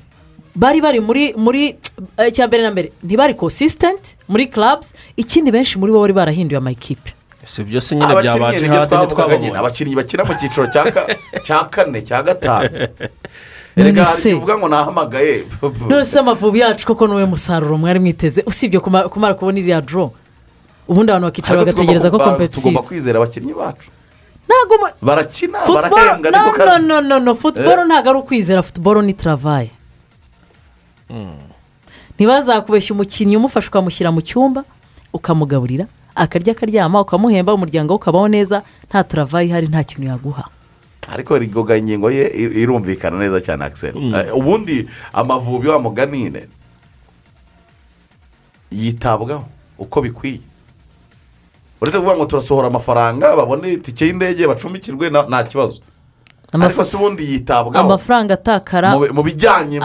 bari 0.54 0.80
bari 0.80 1.00
muri 1.00 1.32
muri 1.36 1.76
eh, 2.18 2.28
icya 2.28 2.46
mbere 2.48 2.62
na 2.62 2.70
mbere 2.70 2.92
ntibari 3.04 3.34
konsisitenti 3.34 4.16
muri 4.28 4.46
clubs 4.46 4.92
ikindi 5.16 5.50
benshi 5.50 5.78
muri 5.78 5.92
bo 5.92 6.00
bari 6.00 6.12
barahinduye 6.12 6.58
amakipe 6.58 7.12
si 7.44 7.62
ibyo 7.62 7.80
se 7.80 7.94
nyine 7.96 8.14
byabaje 8.22 8.66
hadi 8.66 8.96
ntitwababonye 8.96 9.52
abakinnyi 9.56 9.94
bakina 9.96 10.24
mu 10.24 10.34
cyiciro 10.34 10.66
cya 10.66 10.82
cya 11.44 11.64
kane 11.70 12.02
cya 12.02 12.22
gatanu. 12.22 12.68
erega 13.76 14.04
hari 14.04 14.34
uvuga 14.34 14.58
ngo 14.58 14.68
nahamagaye. 14.68 15.44
Nose 15.88 16.18
amavubi 16.18 16.58
yacu 16.58 16.86
koko 16.86 17.06
ni 17.06 17.14
we 17.14 17.24
musaruro 17.26 17.76
mwari 17.78 17.98
mwiteze. 18.00 18.42
Usibye 18.46 18.80
kuma- 18.80 19.08
kumara 19.08 19.34
kubona 19.34 19.58
iriya 19.58 19.80
doro 19.80 20.12
ubundi 20.88 21.12
abantu 21.12 21.26
bakicara 21.26 21.58
bagategereza 21.60 22.10
ko 22.10 22.18
ba- 22.18 22.24
tugomba 22.24 22.38
kompetisiyo 22.38 22.82
kwizera 22.82 23.18
abakinnyi 23.20 23.54
bacu. 23.54 23.90
Barakina 25.02 25.58
barahembwa 25.66 26.30
niko 26.30 26.52
kazi. 26.56 26.86
no 26.86 27.00
no 27.00 27.18
no 27.20 27.34
futuboro 27.34 27.84
ntabwo 27.84 28.10
ari 28.10 28.18
ukwizera. 28.18 28.62
Futuboro 28.62 29.02
ni 29.02 29.12
taravaye 29.12 29.70
ntibazakubeshya 32.16 32.94
umukinnyi 32.94 33.36
umufasha 33.36 33.68
ukamushyira 33.68 34.10
mu 34.10 34.20
cyumba 34.22 34.64
ukamugaburira 35.12 35.86
akarya 36.14 36.52
akaryama 36.56 37.00
ukamuhemba 37.04 37.52
umuryango 37.54 37.92
we 37.92 37.96
ukabaho 38.00 38.28
neza 38.28 38.62
nta 38.88 39.04
taravaye 39.04 39.46
ihari 39.48 39.66
nta 39.68 39.84
kintu 39.84 40.08
yaguha. 40.08 40.44
Ariko 41.12 41.38
rigoga 41.38 41.76
ingingo 41.76 42.10
ye 42.10 42.24
ir- 42.28 42.56
irumvikana 42.58 43.18
neza 43.18 43.40
cyane 43.40 43.64
akiseri 43.64 43.98
ubundi 44.34 44.86
amavubi 45.12 45.68
wa 45.68 45.78
muganire 45.78 46.48
yitabwaho 48.70 49.44
uko 49.78 50.02
bikwiye. 50.02 50.40
Uretse 51.80 51.98
kuvuga 51.98 52.16
ngo 52.16 52.24
turasohora 52.26 52.66
amafaranga 52.68 53.36
babone 53.36 53.72
itike 53.72 54.06
y'indege 54.06 54.46
bacumbikirwe 54.46 55.10
na- 55.10 55.22
nta 55.28 55.42
kibazo. 55.44 55.80
Ariko 56.52 56.84
se 56.84 56.96
ubundi 56.96 57.22
yitabwaho 57.32 57.86
amafaranga 57.86 58.34
atakara 58.34 58.90
mu 58.90 59.00
bi- 59.00 59.12
mu 59.12 59.22
bijyanye 59.22 59.78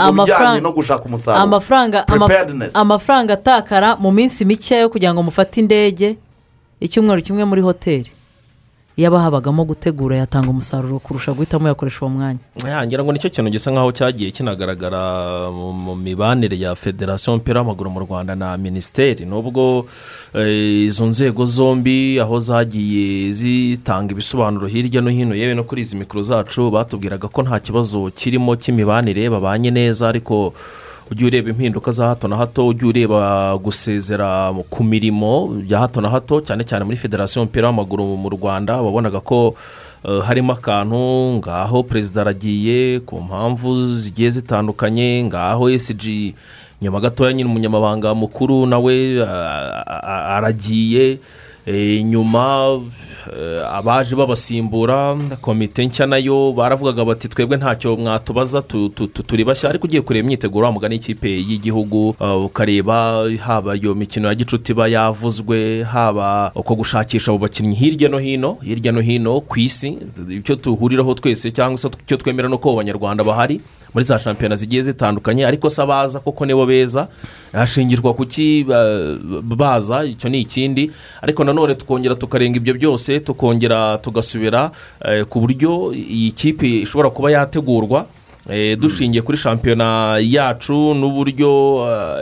no 0.62 0.72
gushaka 0.72 1.04
umusaruro. 1.06 1.44
amafaranga 2.80 3.34
atakara 3.34 3.96
mu 4.00 4.12
minsi 4.12 4.46
mike 4.46 4.76
yo 4.80 4.90
kugira 4.90 5.14
ngo 5.14 5.24
mufate 5.24 5.60
indege 5.60 6.18
icyumweru 6.80 7.22
kimwe 7.22 7.44
muri 7.46 7.62
hoteli. 7.62 8.12
Iyo 8.98 9.08
aba 9.08 9.20
habagamo 9.22 9.64
gutegura 9.66 10.16
yatanga 10.18 10.50
umusaruro 10.50 11.00
kurusha 11.00 11.34
guhitamo 11.34 11.68
yakoresha 11.68 12.00
uwo 12.06 12.10
mwanya. 12.10 12.40
Ya, 12.68 12.86
ngira 12.88 13.04
ngo 13.04 13.12
ni 13.14 13.20
cyo 13.20 13.30
kintu 13.30 13.52
gisa 13.52 13.72
nkaho 13.72 13.92
cyagiye 13.92 14.32
kinagaragara 14.32 15.02
mu 15.52 15.96
mibanire 15.96 16.60
ya 16.60 16.76
federasiyo 16.76 17.32
y'umupira 17.34 17.60
w'amaguru 17.62 17.90
mu 17.90 18.00
rwanda 18.00 18.36
na 18.36 18.58
minisiteri. 18.58 19.26
Nubwo 19.26 19.86
eh, 20.36 20.86
izo 20.92 21.06
nzego 21.06 21.46
zombi 21.46 22.20
aho 22.20 22.40
zagiye 22.40 23.32
zitanga 23.32 24.12
ibisobanuro 24.12 24.68
hirya 24.68 25.02
no 25.02 25.10
hino 25.10 25.36
yewe 25.36 25.56
no 25.56 25.64
kuri 25.64 25.82
izi 25.82 25.98
mikoro 25.98 26.22
zacu 26.22 26.72
batubwiraga 26.72 27.28
ko 27.28 27.42
nta 27.44 27.60
kibazo 27.60 28.12
kirimo 28.16 28.56
cy'imibanire 28.56 29.30
babanye 29.30 29.72
neza 29.72 30.10
ariko 30.10 30.54
ujye 31.12 31.26
ureba 31.28 31.50
impinduka 31.50 31.92
za 31.92 32.08
hato 32.08 32.28
na 32.28 32.38
hato 32.38 32.68
ujye 32.68 32.88
ureba 32.90 33.58
gusezera 33.58 34.54
ku 34.70 34.84
mirimo 34.84 35.48
bya 35.48 35.80
hato 35.80 36.02
na 36.02 36.10
hato 36.10 36.42
cyane 36.42 36.64
cyane 36.64 36.86
muri 36.86 36.98
federasiyo 36.98 37.42
y'umupira 37.42 37.68
w'amaguru 37.68 38.18
mu 38.18 38.30
rwanda 38.30 38.82
wabonaga 38.82 39.20
ko 39.20 39.56
eh, 40.08 40.22
harimo 40.24 40.54
akantu 40.54 41.36
ngaho 41.44 41.84
perezida 41.84 42.22
aragiye 42.22 43.00
ku 43.00 43.20
mpamvu 43.22 43.96
zigiye 43.96 44.30
zitandukanye 44.30 45.24
ngaho 45.24 45.70
esiji 45.70 46.36
nyuma 46.82 47.00
gatoya 47.00 47.34
nyine 47.34 47.50
umunyamabanga 47.50 48.16
mukuru 48.16 48.66
nawe 48.66 49.22
ah, 49.28 50.36
aragiye. 50.38 51.12
Eh, 51.12 51.20
nyuma 52.04 52.80
eh, 53.38 53.62
abaje 53.74 54.16
babasimbura 54.16 55.18
komite 55.42 55.86
nshya 55.86 56.06
na 56.08 56.18
yo 56.18 56.54
baravugaga 56.58 57.06
bati 57.06 57.28
twebwe 57.28 57.58
ntacyo 57.58 57.98
mwatubaza 57.98 58.62
tu- 58.62 58.90
tu- 58.90 59.08
tu- 59.08 59.24
turi 59.24 59.44
bashya 59.44 59.70
ariko 59.70 59.86
ugiye 59.88 60.02
kureba 60.02 60.26
imyiteguro 60.26 60.66
wa 60.66 60.72
mugani 60.72 60.96
y'ikipe 60.96 61.30
y'igihugu 61.30 62.10
uh, 62.20 62.46
ukareba 62.46 63.26
haba 63.46 63.76
iyo 63.76 63.96
mikino 63.96 64.28
ya 64.28 64.36
gicuti 64.36 64.72
iba 64.72 64.88
yavuzwe 64.88 65.84
haba 65.84 66.52
uko 66.56 66.76
gushakisha 66.76 67.32
abo 67.32 67.38
bakinnyi 67.38 67.76
hirya 67.76 68.10
no 68.10 68.18
hino 68.18 68.58
hirya 68.64 68.92
no 68.92 69.02
hino 69.02 69.42
ku 69.42 69.60
isi 69.60 69.98
icyo 70.30 70.56
tuhuriraho 70.56 71.14
twese 71.14 71.52
cyangwa 71.52 71.78
se 71.78 71.88
icyo 72.06 72.18
twemera 72.18 72.50
ni 72.50 72.56
uko 72.56 72.70
abo 72.70 72.78
banyarwanda 72.78 73.24
bahari. 73.24 73.62
Muri 73.94 74.06
za 74.06 74.20
shampiyona 74.20 74.56
zigiye 74.56 74.82
zitandukanye 74.82 75.46
ariko 75.46 75.70
se 75.70 75.82
abaza 75.82 76.20
koko 76.20 76.46
nibo 76.46 76.66
beza 76.66 77.08
hashingirwa 77.54 78.14
ku 78.14 78.26
ki 78.26 78.64
ba- 78.68 79.18
baza 79.56 80.04
icyo 80.06 80.30
ni 80.30 80.42
ikindi 80.42 80.92
ariko 81.22 81.44
nanone 81.44 81.76
tukongera 81.76 82.16
tukarenga 82.16 82.58
ibyo 82.58 82.74
byose 82.74 83.20
tukongera 83.20 83.98
tugasubira 83.98 84.72
eh, 85.06 85.26
ku 85.26 85.40
buryo 85.42 85.94
iyi 85.94 86.32
kipe 86.32 86.68
ishobora 86.82 87.10
kuba 87.10 87.32
yategurwa 87.32 88.00
eh, 88.00 88.06
dushingiye 88.80 89.22
kuri 89.22 89.38
shampiyona 89.38 90.18
yacu 90.22 90.94
n'uburyo 90.94 91.52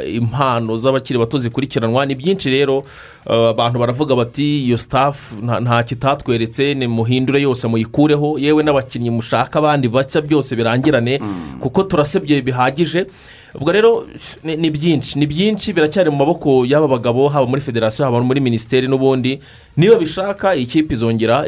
eh, 0.03 0.15
impano 0.15 0.77
z'abakiri 0.77 1.19
bato 1.19 1.37
zikurikiranwa. 1.37 2.05
Ni 2.05 2.15
byinshi 2.15 2.49
rero 2.49 2.83
eh, 3.29 3.49
abantu 3.49 3.79
baravuga 3.79 4.15
bati 4.15 4.65
iyo 4.65 4.77
sitafu 4.77 5.35
nta 5.43 5.59
nta 5.59 5.83
kitatweretse 5.83 6.73
ni 6.73 6.87
muhindure 6.87 7.41
yose 7.41 7.67
muyikureho. 7.67 8.39
Yewe 8.39 8.63
n'abakinnyi 8.63 9.09
mushaka 9.09 9.59
abandi 9.59 9.87
bashya 9.87 10.21
byose 10.21 10.55
birangirane. 10.55 11.19
Kuko 11.59 11.83
turasebye 11.83 12.41
bihagije. 12.41 13.05
Ubwo 13.55 13.71
rero 13.71 14.05
ni 14.43 14.69
byinshi 14.69 15.19
ni 15.19 15.25
byinshi 15.27 15.73
biracyari 15.73 16.09
mu 16.09 16.17
maboko 16.17 16.65
y'aba 16.65 16.87
bagabo 16.87 17.29
haba 17.29 17.45
muri 17.47 17.61
federasiyo 17.61 18.05
haba 18.05 18.21
muri 18.21 18.39
minisiteri 18.41 18.87
n'ubundi 18.87 19.39
niba 19.77 19.95
bishaka 19.95 20.55
iyi 20.55 20.65
kipe 20.65 20.93
izongera 20.93 21.47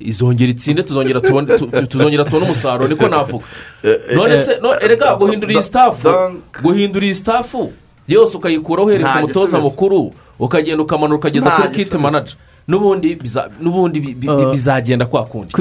izongera 0.00 0.50
itsinde 0.50 0.82
tuzongera 0.82 1.20
tuzongera 1.88 2.24
tubone 2.24 2.44
umusaruro 2.44 2.88
niko 2.88 3.08
navuga 3.08 3.44
none 4.16 4.36
se 4.36 4.60
erega 4.80 5.14
guhindura 5.16 5.52
iyi 5.52 5.62
sitafu 5.62 6.08
guhindura 6.62 7.04
iyi 7.06 7.14
sitafu 7.14 7.72
yose 8.08 8.36
ukayikuraho 8.36 8.88
uhereye 8.88 9.12
ku 9.12 9.18
mutoza 9.26 9.58
mukuru 9.60 10.12
ukagenda 10.38 10.82
ukamanuka 10.82 11.16
ukageza 11.28 11.50
kuri 11.50 11.68
kiti 11.68 11.98
manaja 11.98 12.34
n'ubundi 12.68 13.14
biza- 13.16 13.48
n'ubundi 13.60 14.00
bi- 14.00 14.14
bi- 14.14 14.28
Uh, 14.28 14.50
bizagenda 14.52 15.06
kwa 15.06 15.24
kundi 15.24 15.52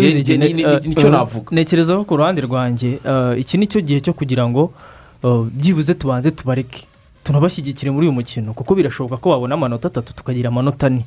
ni 0.87 0.95
cyo 0.95 1.07
uh, 1.07 1.13
navuga 1.13 1.47
ntekereza 1.51 1.95
ko 1.97 2.03
ku 2.03 2.17
ruhande 2.17 2.41
rwanjye 2.41 2.99
uh, 3.05 3.39
iki 3.39 3.57
ni 3.57 3.67
cyo 3.67 3.81
gihe 3.81 3.99
cyo 3.99 4.13
kugira 4.13 4.47
ngo 4.49 4.63
uh, 4.63 4.71
byibuze 5.23 5.93
tubanze 5.93 6.31
tubareke. 6.31 6.87
Tunabashyigikire 7.23 7.91
muri 7.91 8.07
uyu 8.07 8.11
mukino 8.19 8.53
kuko 8.53 8.75
birashoboka 8.75 9.17
ko 9.17 9.29
babona 9.29 9.55
amanota 9.55 9.87
atatu 9.87 10.15
tukagira 10.15 10.49
amanota 10.49 10.87
ane. 10.87 11.05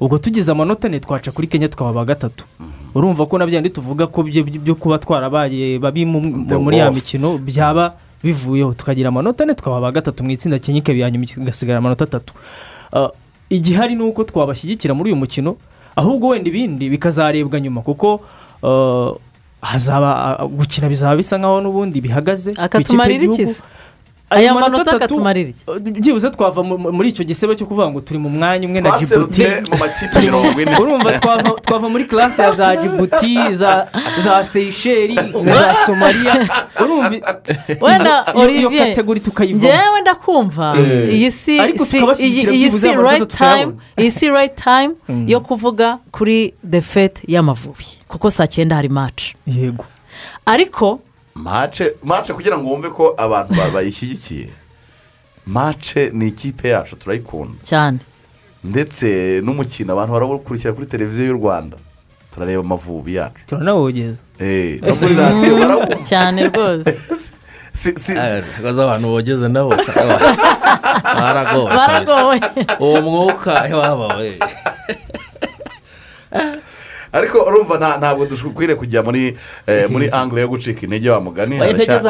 Ubwo 0.00 0.18
tugize 0.18 0.52
amanota 0.52 0.88
ane 0.88 1.00
twaca 1.00 1.32
kuri 1.32 1.46
kenya 1.48 1.68
tukaba 1.68 1.92
ba 1.92 2.04
gatatu. 2.04 2.44
Urumva 2.94 3.26
ko 3.26 3.38
na 3.38 3.46
byandi 3.46 3.70
tuvuga 3.70 4.06
ko 4.06 4.22
byo 4.22 4.74
kuba 4.74 4.98
twarabaye 4.98 5.78
babi 5.78 6.04
muri 6.04 6.76
ya 6.78 6.90
mikino 6.90 7.38
byaba 7.38 7.96
bivuyeho. 8.22 8.74
Tukagira 8.74 9.08
amanota 9.08 9.44
ane 9.44 9.54
tukaba 9.54 9.80
ba 9.80 9.92
gatatu 9.92 10.24
mu 10.24 10.30
itsinda 10.30 10.60
iya 10.60 11.10
nyuma 11.10 11.24
igasigara 11.24 11.78
amanota 11.78 12.04
atatu. 12.04 12.34
Uh, 12.92 13.08
igihari 13.50 13.96
ni 13.96 14.02
uko 14.04 14.24
twabashyigikira 14.24 14.94
muri 14.94 15.12
uyu 15.12 15.16
mukino 15.16 15.56
ahubwo 15.96 16.28
wenda 16.28 16.48
ibindi 16.48 16.90
bikazarebwa 16.90 17.60
nyuma 17.60 17.80
kuko 17.82 18.20
uh, 18.62 19.16
hazaba 19.64 20.38
uh, 20.44 20.48
gukina 20.50 20.88
bizaba 20.88 21.16
bisa 21.16 21.38
nkaho 21.40 21.60
n'ubundi 21.64 22.00
bihagaze. 22.04 22.52
Ku 22.52 22.60
ikipe 22.84 22.96
aya 24.30 24.54
manota 24.54 24.90
akatumarira 24.96 25.52
byibuze 25.80 26.30
twava 26.30 26.62
mu- 26.62 26.78
mu- 26.78 26.92
muri 26.92 27.08
icyo 27.08 27.24
gisebe 27.24 27.54
cyo 27.56 27.66
kuvuga 27.66 27.90
ngo 27.90 28.00
turi 28.00 28.18
mu 28.18 28.28
mwanya 28.28 28.66
umwe 28.68 28.80
na 28.80 28.90
jibuti 28.98 29.42
urumva 30.80 31.18
twava, 31.18 31.88
muri 31.88 32.04
classe 32.04 32.42
ya 32.42 32.52
za 32.52 32.76
jibuti 32.76 33.54
za, 33.54 33.86
za 34.24 34.44
seyisheri 34.44 35.14
za 35.44 35.76
somaliya 35.86 36.48
urumva 36.80 37.16
iyo- 38.70 38.86
kategori 38.86 39.20
tukayivamo 39.20 39.64
ngewe 39.68 40.00
ndakumva. 40.00 40.74
Iyi 41.10 41.30
si 41.30 41.58
iyi- 42.24 42.70
si 42.70 42.88
tukayabona. 43.30 43.62
time 43.62 43.72
iyi 43.98 44.10
si 44.10 44.28
right 44.30 44.54
time 44.56 44.94
yo 45.26 45.40
kuvuga 45.40 45.98
kuri 46.10 46.54
the 46.70 46.80
fete 46.82 47.22
y'amavubi. 47.28 47.86
Kuko 48.08 48.30
saa 48.30 48.46
cyenda 48.46 48.76
hari 48.76 48.88
maci 48.88 49.36
yego. 49.46 49.84
Ariko 50.46 51.00
mace 51.34 51.94
mace 52.02 52.32
kugira 52.32 52.58
ngo 52.58 52.68
wumve 52.70 52.88
ko 52.90 53.14
abantu 53.18 53.54
ba- 53.54 53.70
bayishyigikiye. 53.74 54.48
Mace 55.46 56.10
ni 56.12 56.28
ikipe 56.28 56.68
yacu 56.68 56.96
turayikunda. 56.96 57.58
Cyane. 57.64 57.98
Ndetse 58.64 59.40
n'umukino 59.44 59.92
abantu 59.92 60.12
barawukurikira 60.12 60.72
kuri 60.72 60.86
televiziyo 60.86 61.26
y'u 61.26 61.36
rwanda 61.36 61.76
turareba 62.32 62.60
amavubi 62.60 63.14
yacu. 63.14 63.46
Turanawogeza 63.46 64.22
Eh, 64.38 64.80
no 64.82 64.94
muri 64.96 65.14
radiyo 65.14 65.56
barawumva. 65.58 65.96
cyane 66.04 66.48
rwose. 66.48 66.98
Si- 67.74 67.98
si- 67.98 68.12
ibibazo 68.14 68.82
abantu 68.86 69.08
bogeze 69.10 69.48
nabo 69.48 69.74
baragowe. 71.04 71.70
Baragowe. 71.74 72.40
Uwo 72.80 73.02
mwuka 73.02 73.52
waba 73.74 74.16
we 74.16 74.38
ariko 77.14 77.38
urumva 77.46 77.74
nta- 77.78 77.98
ntabwo 77.98 78.26
dukwiriye 78.26 78.76
kujya 78.78 79.02
muri 79.02 79.36
eh, 79.66 79.86
muri 79.90 80.10
angire 80.12 80.42
yo 80.42 80.48
gucika 80.48 80.80
intege 80.82 81.10
wa 81.10 81.20
mugani. 81.20 81.60
Oya, 81.60 81.70
intege 81.70 81.92
ara- 81.92 82.00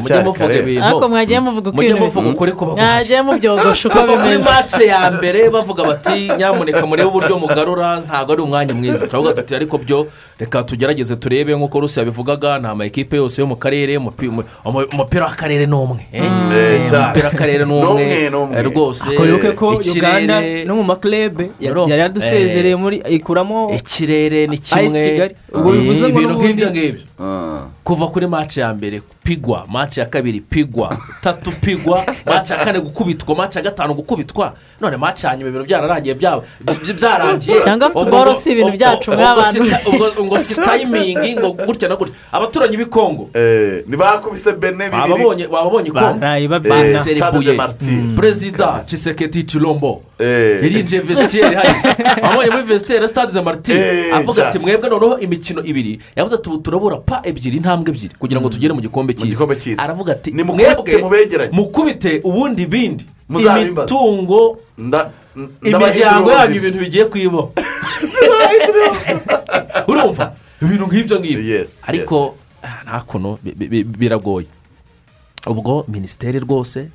mujye 0.00 0.20
muvuga 0.22 0.54
ibintu. 0.54 0.84
ariko 0.84 1.08
mwagiye 1.08 1.40
muvuga 1.40 1.68
uko 1.70 1.76
mujye 1.76 1.94
muvuga 1.94 2.28
ukuri 2.30 2.52
ko 2.52 2.62
baguhaye 2.66 2.92
mwagiye 2.92 3.22
mubyogosha 3.22 3.88
uko 3.88 3.98
bimeze. 4.36 4.50
mace 4.50 4.84
ya 4.86 5.10
mbere 5.10 5.50
bavuga 5.50 5.82
bati 5.84 6.28
nyamuneka 6.38 6.86
murebe 6.86 7.08
uburyo 7.08 7.34
mugarura 7.38 8.00
ntabwo 8.04 8.32
ari 8.32 8.42
umwanya 8.42 8.74
mwiza. 8.74 9.06
Turavuga 9.06 9.32
tuti 9.32 9.54
ariko 9.54 9.78
byo 9.78 10.06
reka 10.38 10.62
tugerageze 10.62 11.16
turebe 11.16 11.56
nk'uko 11.56 11.80
rusi 11.80 11.98
yabivugaga 11.98 12.58
ni 12.58 12.66
amakipe 12.66 13.16
yose 13.16 13.40
yo 13.40 13.46
mu 13.46 13.56
karere 13.56 13.96
umupi- 13.98 14.28
umu- 14.28 14.44
umu- 14.64 14.88
umupira 14.92 15.24
w'akarere 15.26 15.66
ni 15.66 15.74
umwe 15.74 16.06
eh? 16.12 16.22
Eh, 16.22 16.84
Eh, 16.84 16.92
umupira 16.92 17.28
w'akarere 17.28 17.64
ni 17.64 17.72
umwe 17.72 18.62
rwose 18.62 19.08
ikirere 19.80 20.64
no 20.64 20.74
mu 20.76 20.84
Ro- 21.74 21.88
yari 21.88 22.02
yadusezereye 22.02 22.76
muri 22.76 22.96
ikuramo 23.08 23.70
ikirere 23.74 24.33
ni 24.46 24.54
Ice 24.56 24.74
kimwe 24.80 25.34
Eh, 25.54 26.08
ibintu 26.08 26.34
nk'ibyo 26.34 26.70
ngibyo. 26.70 27.02
Ah. 27.20 27.66
kuva 27.84 28.06
kuri 28.08 28.26
mace 28.26 28.60
ya 28.60 28.74
mbere 28.74 29.02
pigwa 29.24 29.66
mace 29.68 30.00
ya 30.00 30.06
kabiri 30.06 30.40
pigwa. 30.40 30.96
Tatu 31.22 31.52
pigwa. 31.52 32.04
Mace 32.26 32.54
ya 32.54 32.64
kane 32.64 32.80
gukubitwa. 32.80 33.36
Mace 33.36 33.58
ya 33.58 33.64
gatanu 33.64 33.94
gukubitwa. 33.94 34.54
None 34.80 34.96
mace 34.96 35.26
ya 35.26 35.36
nyuma 35.36 35.48
ibintu 35.48 35.66
byararangiye 35.66 36.14
byarangiye. 36.14 37.60
Cyangwa 37.64 37.88
Ubwo- 37.90 38.34
si 38.34 38.50
ibintu 38.52 38.72
byacu 38.72 39.10
ubwo- 39.10 40.24
ngo 40.24 40.38
si 40.38 40.54
tayimingi 40.54 41.36
ngo 41.36 41.52
gutya 41.52 41.88
na 41.88 41.96
gutya. 41.96 42.14
Abaturanyi 42.32 42.76
b'i 42.76 42.86
kongo 42.86 43.30
Eh, 43.34 43.84
ntibakubise 43.88 44.52
bene 44.52 44.90
bibiri. 44.90 45.08
Bababonye 45.10 45.46
bababonye 45.48 45.90
kongo 45.90 46.24
Eh, 46.26 46.48
baserebuye 46.48 47.52
Martyrs. 47.52 48.16
perezida 48.16 48.80
ciseketi 48.86 49.44
cirombo 49.46 50.02
Eh. 50.13 50.13
Yarinjiye 50.62 51.00
vesitiyeri 51.00 51.54
hari 51.54 51.68
abonye 52.22 52.50
muri 52.54 52.62
vesitiyeri 52.62 53.08
stade 53.08 53.32
de 53.32 53.40
martin. 53.42 53.76
Eh, 53.76 54.16
avuga 54.16 54.48
ati 54.48 54.58
mwebwe 54.58 54.88
noneho 54.90 55.18
imikino 55.18 55.64
ibiri. 55.64 55.98
Yavuze 56.16 56.34
ati 56.34 56.48
ubu 56.48 56.58
turabura 56.58 56.96
pa 56.96 57.20
ebyiri 57.24 57.56
intambwe 57.56 57.90
ebyiri. 57.90 58.14
Kugira 58.18 58.40
ngo 58.40 58.48
tugere 58.48 58.72
mu 58.74 58.80
gikombe 58.80 59.14
cy'isi. 59.14 59.76
aravuga 59.78 60.12
ati 60.12 60.32
mubegeranye." 60.32 61.50
mukubite 61.52 62.20
ubundi 62.24 62.66
bindi. 62.66 63.04
Imitungo 63.30 64.58
imiryango 65.64 66.30
yanyu 66.30 66.56
ibintu 66.56 66.78
bigiye 66.78 67.04
kuyibaho 67.04 67.52
urumva? 69.88 70.32
Ibintu 70.62 70.86
nk'ibyo 70.86 71.20
ngibyo. 71.20 71.66
Ariko 71.86 72.34
ah, 72.62 72.82
nta 72.84 73.00
kuntu 73.06 73.38
bi- 73.42 73.54
bi- 73.56 73.68
bi- 73.68 73.84
biragoye. 73.84 74.46
Ubwo 75.46 75.84
minisiteri 75.88 76.38
rwose 76.40 76.88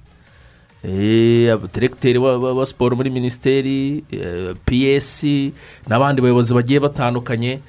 abaderegiteri 0.83 2.17
wa- 2.19 2.37
wa 2.37 2.53
wa 2.53 2.65
siporo 2.65 2.95
muri 2.95 3.09
minisiteri 3.09 4.03
eh, 4.11 4.55
piyesi 4.65 5.51
n'abandi 5.87 6.21
bayobozi 6.21 6.53
bagiye 6.53 6.79
batandukanye. 6.79 7.59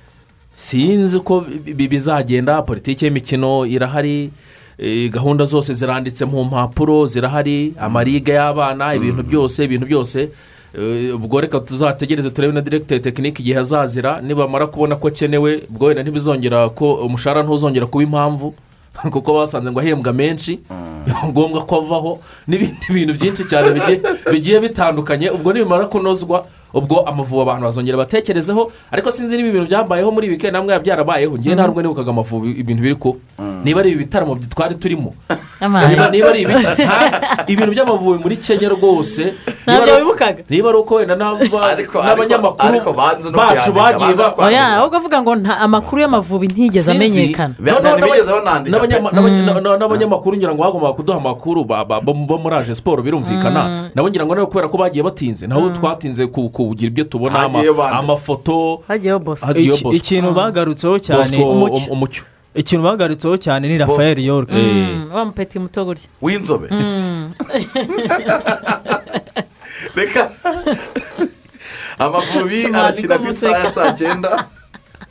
Sinzi 0.54 1.20
bi- 1.64 1.88
bizagenda 1.88 2.62
politiki 2.62 3.04
y'imikino 3.04 3.66
irahari 3.66 4.30
eh, 4.78 5.10
gahunda 5.10 5.44
zose 5.44 5.74
ziranditse 5.74 6.24
mu 6.24 6.44
mpapuro 6.44 7.06
zirahari 7.06 7.74
amariga 7.78 8.32
y'abana 8.34 8.94
ibintu 8.94 9.22
byose 9.22 9.64
ibintu 9.64 9.86
byose. 9.86 10.28
Ubwo 11.14 11.40
reka 11.40 11.60
tuzategereze 11.60 12.30
turebe 12.30 12.52
na 12.54 12.60
diregiteri 12.60 13.00
tekinike 13.00 13.42
igihe 13.42 13.58
azazira 13.58 14.20
nibamara 14.20 14.66
kubona 14.66 14.96
ko 14.96 15.08
akenewe 15.08 15.62
ubwo 15.70 15.86
wenda 15.86 16.02
ntibizongera 16.02 16.68
ko 16.68 16.94
umushahara 16.94 17.42
ntuzongera 17.42 17.86
kuba 17.86 18.04
impamvu. 18.04 18.54
kuko 19.12 19.34
basanze 19.34 19.70
ngo 19.70 19.80
ahembwa 19.80 20.12
menshi 20.12 20.60
biba 21.06 21.22
ngombwa 21.32 21.66
ko 21.66 21.76
avaho 21.80 22.12
n'ibindi 22.46 22.86
bintu 22.92 23.14
byinshi 23.14 23.44
cyane 23.48 23.70
bigiye- 23.72 24.02
bigiye 24.32 24.60
bitandukanye 24.60 25.30
ubwo 25.30 25.52
nibimara 25.52 25.86
kunozwa 25.86 26.46
ubwo 26.74 27.02
amavubi 27.08 27.42
abantu 27.42 27.64
bazongera 27.64 27.96
batekerezeho 27.96 28.72
ariko 28.92 29.10
sinzi 29.10 29.36
niba 29.36 29.48
ibintu 29.48 29.66
byambayeho 29.66 30.10
muri 30.12 30.28
wikendi 30.28 30.52
namwe 30.52 30.78
byarabayeho 30.78 31.38
ngewe 31.38 31.54
nta 31.54 31.66
rubwo 31.66 31.82
nibukaga 31.82 32.10
amavubi 32.10 32.50
ibintu 32.50 32.82
biri 32.82 32.94
ko. 32.94 33.16
Niba 33.64 33.80
ari 33.80 33.90
ibi 33.90 34.04
bitaramo 34.04 34.36
twari 34.36 34.74
turimo. 34.74 35.14
Niba 36.10 36.28
ari 36.30 36.42
ibiki 36.42 36.68
ibintu 37.46 37.70
by'amavubi 37.72 38.18
muri 38.22 38.36
kenya 38.36 38.68
rwose. 38.68 39.34
Niba 40.50 40.68
ari- 40.70 40.78
uko 40.80 40.94
wenda 40.94 41.14
n'abanyamakuru 41.16 42.80
bacu 43.36 43.72
bagiye 43.72 44.14
oya 44.38 44.76
ahubwo 44.76 44.96
avuga 44.96 45.22
ngo 45.22 45.32
amakuru 45.60 46.02
y'amavubi 46.02 46.46
ntigeze 46.46 46.92
amenyekana. 46.92 47.54
N'abanyamakuru 49.78 50.36
ngira 50.36 50.54
ngo 50.54 50.62
bagombaga 50.62 50.92
kuduha 50.96 51.18
amakuru 51.18 51.64
ba- 51.64 51.84
ba- 51.84 52.00
bo 52.00 52.14
muri 52.14 52.54
aje 52.56 52.74
siporo 52.74 53.02
birumvikana. 53.02 53.90
Nabo 53.94 54.08
ngira 54.08 54.24
ngo 54.26 54.34
nawe 54.34 54.46
kubera 54.46 54.68
ko 54.68 54.78
bagiye 54.78 55.02
batinze. 55.04 55.46
Naho 55.46 55.70
twatinze 55.70 56.26
ku- 56.26 56.48
kugira 56.68 56.88
ibyo 56.90 57.04
tubona 57.04 57.48
amafoto. 57.92 58.82
Ikintu 59.92 60.32
bagarutseho 60.32 60.98
cyane 60.98 61.36
Umucyo. 61.44 61.92
um- 61.92 62.10
ikintu 62.54 62.82
bagarutseho 62.84 63.36
cyane 63.36 63.68
ni 63.68 63.78
rafael 63.78 64.18
york. 64.18 64.50
Mm, 64.52 65.10
wa 65.14 65.24
mupeti 65.24 65.58
muto 65.58 65.84
gutya. 65.84 66.08
W'inzobe. 66.22 66.68
Reka. 69.94 70.30
Amavubi 71.98 72.64
arakina 72.74 73.18
ku 73.18 73.28
isaha 73.30 73.58
ya 73.58 73.72
saa 73.72 73.92
cyenda. 73.92 74.46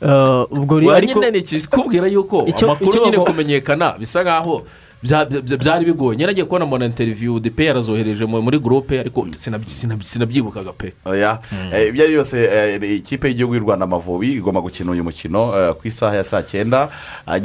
Eh, 0.02 0.44
ubwo 0.50 0.76
Wa 0.86 0.96
ariko 0.96 1.14
nyine 1.20 1.30
ni 1.30 1.38
ikikubwira 1.38 2.06
yuko 2.08 2.44
Icyo- 2.46 2.66
amakuru 2.66 2.90
icyo 2.90 3.04
nyine 3.04 3.16
bago- 3.16 3.26
kumenyekana 3.30 3.92
bisa 3.98 4.22
nkaho 4.22 4.62
byari 5.02 5.84
bigoye. 5.84 6.16
Nyine 6.16 6.26
nagiye 6.26 6.44
kubona 6.44 6.66
mbona 6.66 6.84
interiviyu 6.84 7.40
de 7.40 7.50
pe 7.50 7.64
yarazohereje 7.64 8.24
mu- 8.26 8.42
muri 8.42 8.58
gurupe 8.58 9.00
ariko 9.00 9.22
sinab- 9.38 10.02
sinabyibukaga 10.04 10.72
pe. 10.72 10.92
Oya 11.04 11.38
Eh, 11.72 11.88
ibyo 11.88 12.04
ari 12.04 12.12
byo 12.12 12.22
byose 12.22 12.36
eh, 12.44 12.96
ikipe 12.96 13.28
y'igihugu 13.28 13.54
y'u 13.54 13.60
rwanda 13.64 13.84
amavubi 13.84 14.32
igomba 14.36 14.60
gukina 14.60 14.90
uyu 14.92 15.04
mukino 15.04 15.56
eh, 15.58 15.74
ku 15.74 15.88
isaha 15.88 16.16
ya 16.16 16.24
saa 16.24 16.42
cyenda 16.42 16.88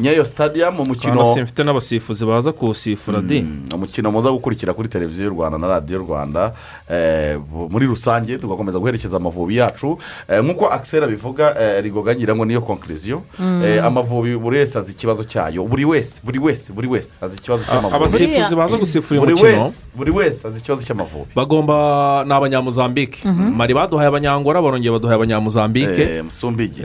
nyayo 0.02 0.26
stadium 0.26 0.80
umukino 0.80 1.26
simfite 1.26 1.64
n'abasifuzi 1.64 2.26
baza 2.26 2.52
kuwusifura 2.52 3.22
di. 3.22 3.42
Mm, 3.42 3.70
umukino 3.76 4.12
muza 4.12 4.32
gukurikira 4.32 4.74
kuri 4.74 4.88
televiziyo 4.90 5.26
y'u 5.28 5.34
rwanda 5.34 5.58
na 5.58 5.68
radiyo 5.68 6.00
rwanda 6.00 6.54
muri 7.70 7.86
rusange 7.88 8.38
tugakomeza 8.38 8.80
guherekeza 8.80 9.18
amavubi 9.18 9.58
yacu. 9.58 9.98
Nk'uko 10.44 10.68
akisera 10.68 11.08
bivuga 11.08 11.56
rigoga 11.82 12.16
ngira 12.16 12.36
ngo 12.36 12.46
niyo 12.46 12.62
konkiriziyo 12.62 13.22
amavubi 13.84 14.36
buri 14.38 14.58
wese 14.60 14.80
azi 14.80 14.92
ikibazo 14.92 15.24
cyayo. 15.24 15.64
Buri 15.64 15.86
wese 15.86 16.22
buri 16.24 16.40
wese 16.40 16.74
buri 16.74 16.88
wese 16.88 17.16
azi 17.22 17.38
ikibazo 17.46 17.64
cy'amavubi 17.64 17.96
abasifuzi 17.96 18.56
baza 18.56 18.78
gusifura 18.78 19.22
uyu 19.22 19.22
buri 19.22 19.34
mukino 19.38 19.64
wese 19.64 19.88
buri 19.96 20.12
wese 20.12 20.48
azi 20.48 20.60
ikibazo 20.60 20.82
cy'amavubi 20.84 21.30
bagomba 21.36 21.76
ni 22.28 22.34
abanyamuzambike. 22.34 23.22
Mari 23.30 23.74
baduhaye 23.74 24.08
abanyangora 24.10 24.62
barongera 24.62 24.94
baduhaye 24.98 25.16
abanyamuzambike. 25.16 26.02
Eh, 26.02 26.24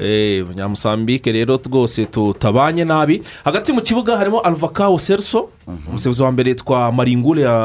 Eh, 0.03 0.45
abanyamuzambike 0.45 1.33
rero 1.33 1.57
rwose 1.57 2.05
tutabanye 2.07 2.85
nabi. 2.85 3.23
Hagati 3.45 3.73
mu 3.73 3.81
kibuga 3.81 4.17
harimo 4.19 4.41
alvakawo 4.41 4.99
seriso 4.99 5.49
umusifuzi 5.89 6.23
wa 6.23 6.33
mbere 6.33 6.51
yitwa 6.51 6.93
maringure 6.93 7.43
ya 7.43 7.57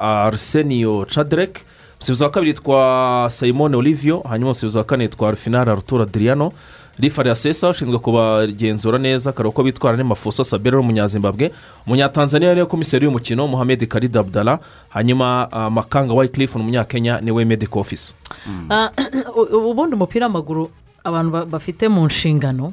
arsenio 0.00 1.06
caderek 1.14 1.60
umusifuzi 1.96 2.24
wa 2.24 2.30
kabiri 2.30 2.50
yitwa 2.50 3.28
simone 3.30 3.76
olivio 3.76 4.20
hanyuma 4.28 4.46
umusifuzi 4.50 4.78
wa 4.78 4.84
kane 4.84 5.04
yitwa 5.04 5.30
rufinara 5.30 5.74
rutura 5.74 6.02
adriano. 6.02 6.52
Rifari 6.98 7.30
asesa 7.30 7.68
ushinzwe 7.68 7.98
kubagenzura 7.98 8.98
neza 8.98 9.30
akareba 9.30 9.48
uko 9.48 9.62
bitwara 9.62 9.96
n'amafuso 9.96 10.44
sabera 10.44 10.76
w'umunyazimbabwe 10.78 11.52
umunyatanzaniya 11.86 12.54
ni 12.54 12.60
we 12.60 12.66
komiseri 12.66 13.04
y'umukino 13.04 13.46
muhammed 13.48 13.86
karida 13.88 14.20
abdala 14.20 14.58
hanyuma 14.88 15.48
ah, 15.52 15.70
makanga 15.70 16.14
ni 16.58 16.62
umunyakenya 16.64 17.20
ni 17.20 17.30
we 17.30 17.44
medical 17.44 17.78
office 17.80 18.14
Ah, 18.70 18.90
u- 19.36 19.70
ubundi 19.70 19.94
umupira 19.96 20.26
w'amaguru 20.26 20.70
abantu 21.04 21.30
ba- 21.30 21.44
bafite 21.46 21.88
mu 21.88 22.06
nshingano 22.06 22.72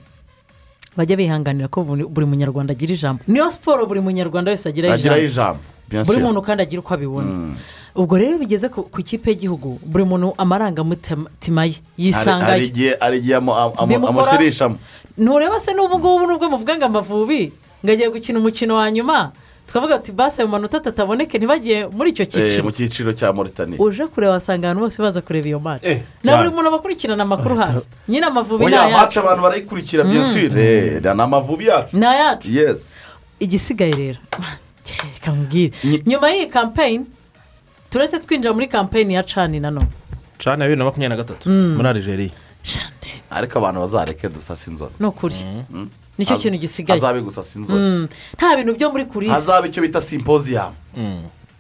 bajya 0.98 1.16
bihanganira 1.18 1.68
ko 1.68 1.84
buri 1.84 2.26
munyarwanda 2.26 2.72
agira 2.74 2.94
ijambo. 2.94 3.22
Niyo 3.28 3.50
siporo 3.50 3.86
buri 3.86 4.02
munyarwanda 4.02 4.52
wese 4.52 4.70
agiraho 4.70 4.96
ijambo. 4.98 5.22
ijambo 5.26 5.60
bien 5.90 6.04
buri 6.06 6.20
muntu 6.20 6.42
kandi 6.42 6.64
agira 6.64 6.80
uko 6.82 6.94
abibona. 6.94 7.54
Ubwo 7.98 8.18
rero 8.18 8.38
bigeze 8.38 8.70
ku 8.70 8.86
ikipe 9.02 9.30
y'igihugu 9.32 9.80
buri 9.86 10.04
muntu 10.06 10.34
amarangamutima 10.38 11.66
ye 11.66 11.76
yisangayo. 11.98 12.64
Igihe 12.64 12.98
hari 13.00 13.18
igihe 13.18 13.36
amushyirishamo 13.36 14.78
ntureba 15.18 15.60
se 15.60 15.74
n'ubu 15.74 15.98
ngubu 16.00 16.28
nubwo 16.28 16.50
muvuga 16.50 16.78
ngo 16.78 16.86
amavubi? 16.86 17.52
Ngo 17.84 17.92
agiye 17.92 18.10
gukina 18.10 18.40
umukino 18.40 18.76
wa 18.76 18.92
nyuma. 18.92 19.32
Twavuga 19.68 19.96
ati 19.96 20.12
basi 20.12 20.42
ayo 20.42 20.48
manota 20.48 20.78
ataboneke 20.78 21.38
ntibagiye 21.38 21.88
muri 21.92 22.10
icyo 22.16 22.24
Eh, 22.24 22.30
cyiciro 22.32 22.64
mu 22.64 22.72
cyiciro 22.72 23.12
cya 23.14 23.34
moritani 23.34 23.76
uje 23.80 24.08
kureba 24.08 24.34
wasanga 24.40 24.70
abantu 24.72 24.82
bose 24.88 25.02
baza 25.02 25.20
kureba 25.22 25.48
iyo 25.48 25.60
mari 25.60 25.82
Eh, 25.84 26.00
na 26.24 26.38
buri 26.38 26.50
muntu 26.50 26.68
aba 26.72 26.78
akurikirana 26.80 27.24
amakuru 27.24 27.56
hano 27.58 27.82
nyine 28.08 28.26
amavubi 28.26 28.66
ni 28.66 28.76
ayacu. 28.76 29.20
abantu 29.20 29.42
barayikurikira 29.44 30.04
bien 30.08 30.24
sûr 30.24 30.54
Eh, 30.56 31.02
ni 31.04 31.22
amavubi 31.22 31.66
yacu. 31.68 31.98
Ni 31.98 32.06
ayacu 32.06 32.48
yesi 32.48 32.96
igisigaye 33.40 33.92
rero. 33.92 34.20
Reka 35.04 35.32
nkubwire 35.32 35.74
Nyi- 35.84 36.02
nyuma 36.08 36.30
y'iyi 36.32 36.48
kampeyini 36.48 37.06
turetse 37.90 38.20
twinjira 38.20 38.54
muri 38.54 38.68
kampeyini 38.68 39.14
ya 39.14 39.24
cani 39.24 39.60
nanone 39.60 39.88
cana 40.38 40.64
ya 40.64 40.70
bibiri 40.70 40.80
na 40.80 40.86
makumyabiri 40.86 41.10
na 41.18 41.24
gatatu. 41.24 41.50
Muri 41.50 41.88
arigeria 41.88 42.30
Shande, 42.64 43.10
ariko 43.32 43.60
abantu 43.60 43.80
bazareke 43.80 44.30
dusasa 44.30 44.72
inzobe 44.72 44.92
ni 45.00 45.06
ukuri 45.08 45.36
ni 46.18 46.26
cyo 46.26 46.36
Haz- 46.36 46.42
kintu 46.42 46.58
gisigaye. 46.60 47.00
hazabe 47.00 47.22
gusasa 47.22 47.60
inzobe 47.60 47.80
Mm, 47.80 48.08
nta 48.38 48.56
bintu 48.56 48.74
byo 48.76 48.90
muri 48.92 49.06
kurisi 49.06 49.32
hazabe 49.32 49.68
icyo 49.68 49.82
bita 49.82 50.02
simpoziyamu 50.02 50.76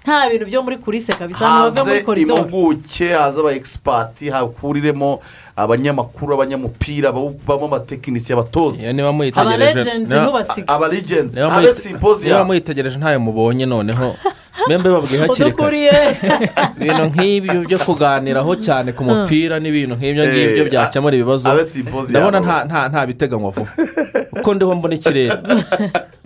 nta 0.08 0.30
bintu 0.30 0.46
byo 0.46 0.64
muri 0.64 0.78
kurise 0.78 1.12
kabisa 1.14 1.40
bava 1.44 1.84
muri 1.84 1.92
haze 2.00 2.02
koridoro 2.08 2.42
impuguke 2.42 3.08
haze 3.14 3.40
aba 3.40 3.52
egisipati 3.52 4.30
hakuriremo 4.30 5.20
abanyamakuru 5.56 6.34
abanyamupira 6.34 7.12
bamo 7.12 7.66
amatekinisiye 7.66 8.34
abatoza. 8.40 8.84
Iyo 8.84 8.94
niba 8.94 9.12
muyitegereje 9.12 9.66
Aba-legends 9.66 10.10
niba- 10.10 10.24
ntubasige. 10.24 10.68
aba 10.68 10.88
legends. 10.88 11.36
Niba 11.36 11.54
abe 11.56 11.74
simposium 11.74 12.32
niba 12.32 12.44
muyitegereje 12.46 12.98
ntayo 12.98 13.20
mubonye 13.20 13.66
noneho. 13.66 14.16
Mwembe 14.68 14.90
babwiye 14.90 15.22
hakiri 15.22 15.52
kare. 15.52 15.92
Ibintu 16.82 17.04
nk'ibyo 17.06 17.62
byo 17.68 17.80
kuganiraho 17.80 18.56
cyane 18.56 18.92
ku 18.92 19.04
mupira 19.04 19.60
n'ibintu 19.60 19.96
nk'ibyo 19.96 20.24
Eh, 20.24 20.32
ngibyo 20.34 20.66
byakemura 20.72 21.16
ibibazo. 21.16 21.50
ndabona 22.10 22.40
nta 22.90 23.06
biteganywa 23.08 23.52
vuba. 23.52 23.72
kuko 24.48 24.56
ndiho 24.56 24.76
mbona 24.76 24.96
ikirere. 24.96 25.34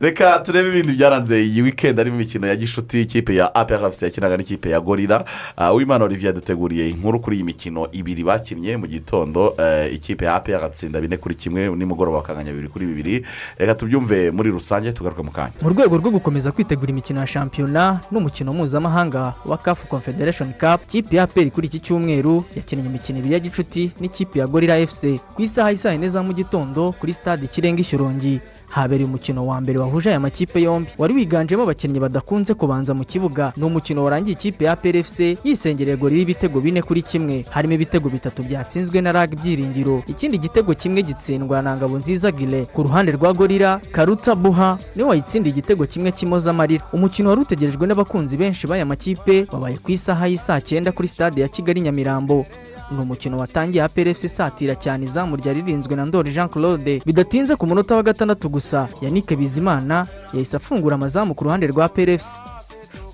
Reka 0.00 0.38
turebe 0.38 0.68
ibindi 0.68 0.92
byaranze 0.92 1.44
iyi 1.44 1.62
wikendi 1.62 1.98
harimo 1.98 2.16
imikino 2.16 2.46
ya 2.46 2.56
gishuti 2.56 3.00
ikipe 3.02 3.34
ya 3.34 3.54
apr 3.54 3.90
yakinaga 4.02 4.36
n'ikipe 4.36 4.70
ya 4.70 4.80
gorira 4.80 5.24
Uh, 5.58 5.74
uwimana 5.74 6.04
olivier 6.04 6.26
yaduteguriye 6.26 6.90
inkuru 6.90 7.20
kuri 7.20 7.36
iyi 7.36 7.44
mikino 7.44 7.88
ibiri 7.92 8.24
bakinnye 8.24 8.76
mu 8.76 8.86
gitondo. 8.86 9.54
Eh, 9.58 9.94
ikipe 9.94 10.24
ya 10.24 10.34
apr 10.34 10.64
atsinda 10.64 11.00
bine 11.00 11.16
kuri 11.16 11.34
kimwe 11.34 11.68
nimugoroba 11.76 12.18
bakanganya 12.18 12.50
bibiri 12.50 12.68
kuri 12.68 12.86
bibiri. 12.86 13.26
Reka 13.58 13.74
tubyumve 13.74 14.30
muri 14.30 14.50
rusange 14.50 14.92
tugaruke 14.92 15.22
mu 15.22 15.30
kanya. 15.30 15.52
Mu 15.62 15.68
rwego 15.68 15.96
rwo 15.96 16.10
gukomeza 16.10 16.52
kwitegura 16.52 16.90
imikino 16.90 17.20
ya 17.20 17.26
shampiyona 17.26 18.00
n'umukino 18.10 18.52
mpuzamahanga 18.52 19.34
wa 19.44 19.58
kafu 19.58 19.86
confederation 19.86 20.52
cup 20.52 20.82
ikipe 20.84 21.16
ya 21.16 21.26
peri 21.26 21.50
kuri 21.50 21.66
iki 21.66 21.78
cyumweru 21.78 22.44
yakinnye 22.56 22.86
imikino 22.86 23.18
ibiri 23.18 23.34
ya 23.34 23.40
gicuti 23.40 23.92
n'ikipe 24.00 24.38
ya 24.38 24.46
gorira 24.46 24.86
fc 24.86 25.20
ku 25.34 25.42
isaha 25.42 25.70
y'i 25.70 25.76
saa 25.76 25.92
yine 25.92 26.08
za 26.08 26.22
mu 26.22 26.32
gitondo 26.32 26.92
kuri 26.92 27.14
stade 27.14 27.46
ikirenga 27.52 27.80
ishyorongi 27.80 28.40
habereye 28.68 29.04
umukino 29.08 29.46
wa 29.46 29.60
mbere 29.60 29.78
wahuje 29.78 30.08
aya 30.10 30.20
makipe 30.20 30.62
yombi. 30.62 30.90
Wari 30.98 31.14
wiganjemo 31.14 31.62
abakinnyi 31.62 32.00
badakunze 32.00 32.54
kubanza 32.54 32.94
mu 32.94 33.04
kibuga. 33.04 33.52
Ni 33.56 33.64
umukino 33.64 34.04
warangiye 34.04 34.32
ikipe 34.32 34.64
ya 34.64 34.76
PRFC 34.76 35.20
yisengereye 35.44 35.96
gorira 35.96 36.22
ibitego 36.22 36.60
bine 36.60 36.82
kuri 36.82 37.02
kimwe. 37.02 37.44
Harimo 37.50 37.74
ibitego 37.74 38.08
bitatu 38.08 38.42
byatsinzwe 38.42 39.00
na 39.00 39.12
rag 39.12 39.36
byiringiro 39.36 40.02
ikindi 40.06 40.38
gitego 40.38 40.74
kimwe 40.74 41.02
gitsindwa 41.02 41.62
na 41.62 41.76
ngabo 41.76 41.98
nziza 41.98 42.30
gile. 42.32 42.64
Ku 42.72 42.82
ruhande 42.82 43.12
rwa 43.12 43.32
gorira 43.32 43.80
karuta 43.92 44.34
buha 44.34 44.78
ni 44.96 45.02
we 45.02 45.08
wayitsindiye 45.08 45.52
igitego 45.52 45.86
kimwe 45.86 46.10
kimoza 46.12 46.50
amarira. 46.50 46.84
Umukino 46.92 47.28
wari 47.28 47.40
utegerejwe 47.42 47.86
n'abakunzi 47.86 48.36
benshi 48.36 48.66
b'aya 48.66 48.86
makipe 48.88 49.46
wabaye 49.52 49.76
ku 49.78 49.90
isaha 49.92 50.26
y'i 50.26 50.38
saa 50.38 50.60
cyenda 50.60 50.92
kuri 50.92 51.08
stade 51.08 51.40
ya 51.44 51.48
kigali 51.48 51.80
nyamirambo. 51.80 52.46
Ni 52.92 53.02
umukino 53.02 53.38
watangiye 53.38 53.84
APRFC 53.84 54.24
isatira 54.24 54.74
cyane 54.74 55.04
izamu 55.04 55.36
ririnzwe 55.36 55.96
na 55.96 56.06
ndori 56.06 56.30
jean 56.32 56.48
claude. 56.48 57.02
Bidatinze 57.06 57.56
ku 57.56 57.66
munota 57.66 57.96
wa 57.96 58.02
gatandatu 58.02 58.48
gusa 58.48 58.88
yannick 59.00 59.34
bizimana 59.36 60.06
yahise 60.32 60.56
afungura 60.56 60.94
amazamu 60.94 61.34
ku 61.34 61.44
ruhande 61.44 61.66
rwa 61.66 61.84
APRFC 61.84 62.40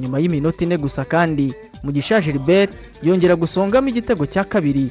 nyuma 0.00 0.18
y'iminota 0.18 0.64
ine 0.64 0.76
gusa 0.78 1.04
kandi 1.04 1.54
mugisha 1.82 2.20
gilbert 2.20 2.72
yongera 3.02 3.36
gusongamo 3.36 3.88
igitego 3.88 4.26
cya 4.26 4.44
kabiri. 4.44 4.90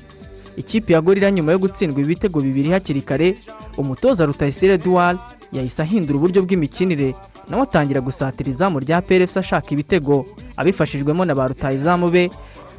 Ikipe 0.57 0.93
ya 0.93 1.01
gorira 1.01 1.31
nyuma 1.31 1.51
yo 1.51 1.59
gutsindwa 1.59 2.01
ibitego 2.01 2.41
bibiri 2.41 2.69
hakiri 2.69 3.01
kare 3.01 3.35
umutoza 3.77 4.25
rutayisire 4.25 4.73
eduard 4.73 5.17
yahise 5.51 5.81
ahindura 5.81 6.17
uburyo 6.17 6.41
bw'imikinire 6.43 7.15
nawe 7.49 7.63
atangira 7.63 8.01
gusatira 8.01 8.49
izamu 8.49 8.79
rya 8.79 9.01
PRFC 9.01 9.37
ashaka 9.37 9.67
ibitego. 9.71 10.25
Abifashijwemo 10.57 11.25
na 11.25 11.35
ba 11.35 11.47
rutayizamu 11.47 12.09
be 12.09 12.31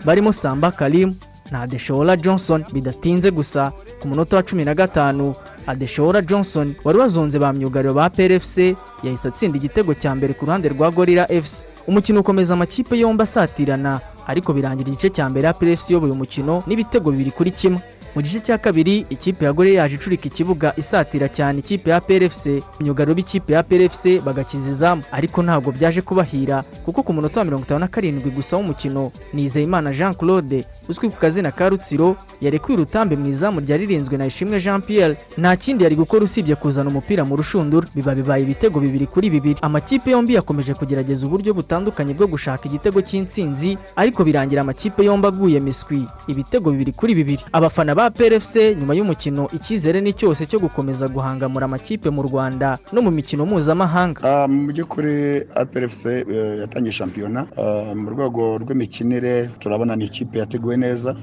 barimo 0.05 0.33
samba 0.33 0.71
karimu 0.71 1.15
na 1.51 1.61
adeshora 1.61 2.17
johnson 2.17 2.65
bidatinze 2.73 3.31
gusa 3.31 3.73
ku 4.03 4.09
munota 4.09 4.37
wa 4.37 4.43
cumi 4.43 4.65
na 4.65 4.75
gatanu 4.75 5.35
adeshora 5.67 6.23
johnson 6.23 6.75
wari 6.85 6.99
wazonze 6.99 7.39
ba 7.39 7.53
myugariro 7.53 7.95
ba 7.95 8.11
PRFC 8.11 8.59
yahise 9.03 9.29
atsinda 9.29 9.57
igitego 9.59 9.95
cya 9.95 10.15
mbere 10.15 10.35
ku 10.35 10.47
ruhande 10.47 10.69
rwa 10.69 10.91
gorira 10.91 11.27
fc 11.43 11.67
umukino 11.87 12.21
ukomeza 12.21 12.55
amakipe 12.55 12.99
yombi 12.99 13.23
asatirana 13.23 14.01
ariko 14.27 14.53
birangira 14.53 14.89
igice 14.89 15.09
cya 15.11 15.29
mbere 15.29 15.47
ya 15.47 15.55
PRFC 15.55 15.91
iyoboye 15.91 16.13
umukino 16.13 16.63
n'ibitego 16.67 17.11
bibiri 17.11 17.31
kuri 17.31 17.51
kimwe. 17.51 17.81
Mu 18.19 18.23
gice 18.23 18.41
cya 18.41 18.59
kabiri 18.59 19.07
ikipe 19.11 19.45
ya 19.45 19.53
gore 19.53 19.73
yaje 19.73 19.95
icurika 19.95 20.27
ikibuga 20.27 20.73
isatira 20.77 21.29
cyane 21.29 21.59
ikipe 21.59 21.91
ya 21.91 22.01
PRFC 22.01 22.47
myugariro 22.81 23.15
b'ikipe 23.15 23.53
ya 23.53 23.63
PRFC 23.63 24.19
bagakiza 24.25 24.71
izamu. 24.71 25.03
Ariko 25.13 25.43
ntabwo 25.43 25.73
byaje 25.73 26.03
kubahira 26.03 26.63
kuko 26.85 27.03
ku 27.03 27.13
munota 27.13 27.41
wa 27.41 27.45
mirongo 27.45 27.65
itanu 27.65 27.81
na 27.81 27.89
karindwi 27.89 28.31
gusa 28.31 28.57
w'umukino 28.57 29.13
nizeyimana 29.33 29.93
jean 29.95 30.15
claude 30.15 30.65
uzwi 30.89 31.09
ku 31.11 31.17
kazina 31.17 31.53
ka 31.55 31.69
rutsiro 31.69 32.17
yarekuye 32.41 32.77
urutambe 32.79 33.15
mu 33.17 33.27
izamu 33.31 33.61
ryari 33.61 33.87
ririnzwe 33.87 34.17
na 34.19 34.27
ishimwe 34.27 34.59
jean 34.61 34.81
pierre 34.83 35.17
nta 35.39 35.57
kindi 35.57 35.85
yari 35.85 35.95
gukora 35.97 36.25
usibye 36.25 36.55
kuzana 36.59 36.91
umupira 36.91 37.23
mu 37.25 37.37
rushundura. 37.37 37.87
Biba 37.95 38.15
bibaye 38.15 38.43
ibitego 38.43 38.81
bibiri 38.81 39.07
kuri 39.07 39.31
bibiri. 39.31 39.59
Amakipe 39.63 40.11
yombi 40.11 40.35
yakomeje 40.35 40.75
kugerageza 40.75 41.23
uburyo 41.27 41.55
butandukanye 41.55 42.15
bwo 42.19 42.27
gushaka 42.27 42.67
igitego 42.67 42.99
cy'intsinzi 43.01 43.79
ariko 43.97 44.25
birangira 44.27 44.63
amakipe 44.67 45.05
yombi 45.07 45.27
aguye 45.31 45.61
miswi. 45.63 46.03
Ibitego 46.27 46.71
bibiri 46.75 46.93
kuri 46.93 47.15
bibiri. 47.15 47.45
Abafana 47.53 47.95
ba 47.95 48.08
PRFC 48.11 48.57
nyuma 48.79 48.95
y'umukino 48.95 49.49
icyizere 49.53 50.01
ni 50.01 50.13
cyose 50.13 50.47
cyo 50.47 50.59
gukomeza 50.59 51.09
guhangamura 51.09 51.65
amakipe 51.65 52.11
mu 52.11 52.23
rwanda 52.23 52.79
no 52.93 53.03
mu 53.03 53.11
mikino 53.11 53.47
mpuzamahanga. 53.47 54.21
Ah, 54.25 54.49
mu 54.49 54.67
by'ukuri 54.73 55.45
APRFC 55.55 56.07
eh, 56.07 56.59
yatangiye 56.61 56.93
shampiyona. 56.93 57.47
Ah, 57.57 57.95
mu 57.95 58.11
rwego 58.11 58.59
rw'imikinire 58.59 59.51
turabona 59.61 59.97
ni 59.97 60.05
ikipe 60.05 60.39
yateguwe 60.39 60.77
neza. 60.77 61.15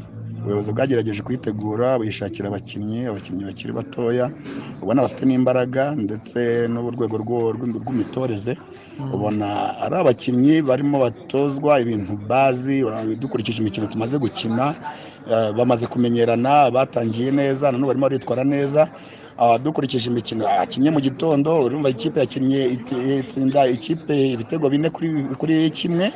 Ubuyobozi 0.42 0.72
bwagerageje 0.72 1.22
kuyitegura 1.22 1.98
buyishakira 1.98 2.48
abakinnyi 2.50 3.06
abakinnyi 3.06 3.44
bakiri 3.46 3.74
batoya. 3.74 4.30
Ubona 4.82 5.02
bafite 5.02 5.26
n'imbaraga 5.26 5.96
ndetse 5.98 6.68
n'urwego 6.70 7.18
rw'imitoreze. 7.56 8.58
Ubona 9.14 9.78
ari 9.84 9.96
abakinnyi 9.96 10.62
barimo 10.62 11.00
batozwa 11.00 11.80
ibintu 11.80 12.14
bazi 12.30 12.84
dukurikije 13.20 13.62
imikino 13.62 13.88
tumaze 13.88 14.18
gukina 14.18 14.76
eh, 15.32 15.52
bamaze 15.58 15.88
kumenyerana 15.88 16.72
batangiye 16.72 17.32
neza 17.32 17.72
nanone 17.72 17.88
barimo 17.88 18.06
baritwara 18.08 18.44
neza. 18.44 18.90
Ah, 19.38 19.58
dukurikije 19.60 20.10
imikino 20.10 20.44
yakinnye 20.48 20.90
mu 20.96 21.00
gitondo 21.04 21.60
urumva 21.66 21.90
ikipe 21.92 22.20
yakinnye 22.24 22.80
itsinda 23.20 23.68
ikipe 23.68 24.32
ibitego 24.32 24.70
bine 24.70 24.90
kuri 25.40 25.70
kimwe. 25.76 26.12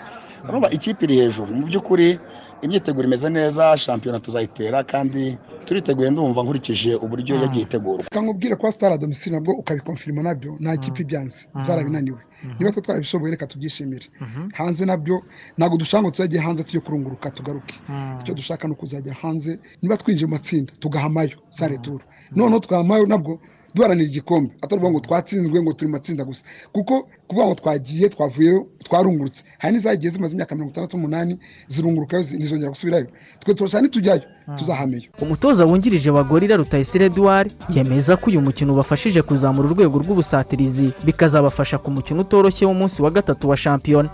Urumva 0.49 0.69
ikipe 0.71 1.03
iri 1.05 1.15
hejuru. 1.19 1.51
Mu 1.53 1.65
by'ukuri 1.67 2.15
imyiteguro 2.61 3.07
imeze 3.07 3.29
neza 3.29 3.77
shampiyona 3.77 4.19
tuzayitera 4.19 4.83
kandi 4.83 5.37
turiteguye 5.65 6.09
ndumva 6.09 6.43
nkurikije 6.43 6.95
uburyo 6.95 7.35
yagiye 7.41 7.63
itegurwa. 7.63 8.03
Ukangubwira 8.11 8.55
ko 8.55 8.71
sitara 8.71 8.97
domisili 8.97 9.35
nabwo 9.35 9.53
ukabikonfirima 9.61 10.21
na 10.23 10.33
byo 10.35 10.51
nta 10.59 10.77
kipe 10.77 11.01
ibyanze 11.01 11.47
zarabinaniwe. 11.65 12.19
Niba 12.59 12.71
twe 12.71 12.81
twarabishoboye 12.81 13.31
reka 13.31 13.47
tubyishimire. 13.47 14.07
Hanze 14.53 14.85
na 14.85 14.97
byo 14.97 15.21
ntabwo 15.57 15.77
dushaka 15.77 16.01
ngo 16.03 16.11
tuzajye 16.11 16.39
hanze 16.39 16.63
tujye 16.63 16.79
kurunguruka 16.81 17.31
tugaruke. 17.31 17.75
Icyo 18.21 18.33
dushaka 18.33 18.67
ni 18.67 18.73
ukuzajya 18.73 19.13
hanze 19.13 19.59
niba 19.81 19.97
twinjiye 19.97 20.27
mu 20.27 20.33
matsinda 20.35 20.73
tugahamayo 20.79 21.37
sare 21.49 21.77
turu 21.77 22.01
noneho 22.35 22.59
twahamayo 22.59 23.05
nabwo 23.05 23.39
duharanira 23.75 24.07
igikombe. 24.09 24.51
Atari 24.61 24.81
ngo 24.81 24.99
twatsinzwe 24.99 25.61
ngo 25.61 25.73
turi 25.73 25.87
mu 25.87 25.97
matsinda 25.97 26.23
gusa. 26.23 26.43
Kuko 26.71 27.07
kuvuga 27.27 27.45
ngo 27.47 27.55
twagiye 27.55 28.09
twavuyeyo 28.09 28.67
twarungurutse. 28.83 29.43
Hari 29.57 29.73
n'izagiye 29.73 30.09
zimaze 30.11 30.33
imyaka 30.33 30.55
mirongo 30.55 30.71
itandatu 30.71 30.97
n'umunani 30.97 31.39
zirungurukayo 31.67 32.23
zi- 32.23 32.37
ntizongera 32.37 32.69
gusubirayo. 32.69 33.07
Twe 33.39 33.53
turashaka 33.53 33.81
nitujyayo 33.81 34.21
tuzahameyo 34.57 35.03
umutoza 35.21 35.65
wungirije 35.65 36.09
wa 36.09 36.23
gorira 36.23 36.55
rutayisire 36.57 37.05
eduard 37.05 37.51
yemeza 37.69 38.17
ko 38.17 38.29
uyu 38.29 38.41
mukino 38.41 38.73
ubafashije 38.73 39.21
kuzamura 39.21 39.69
urwego 39.69 39.99
rw'ubusatirizi 40.01 40.89
bikazabafasha 41.05 41.77
ku 41.77 41.91
mukino 41.91 42.21
utoroshye 42.21 42.65
w'umunsi 42.65 43.01
wa 43.01 43.11
gatatu 43.11 43.49
wa 43.49 43.57
shampiyona. 43.57 44.09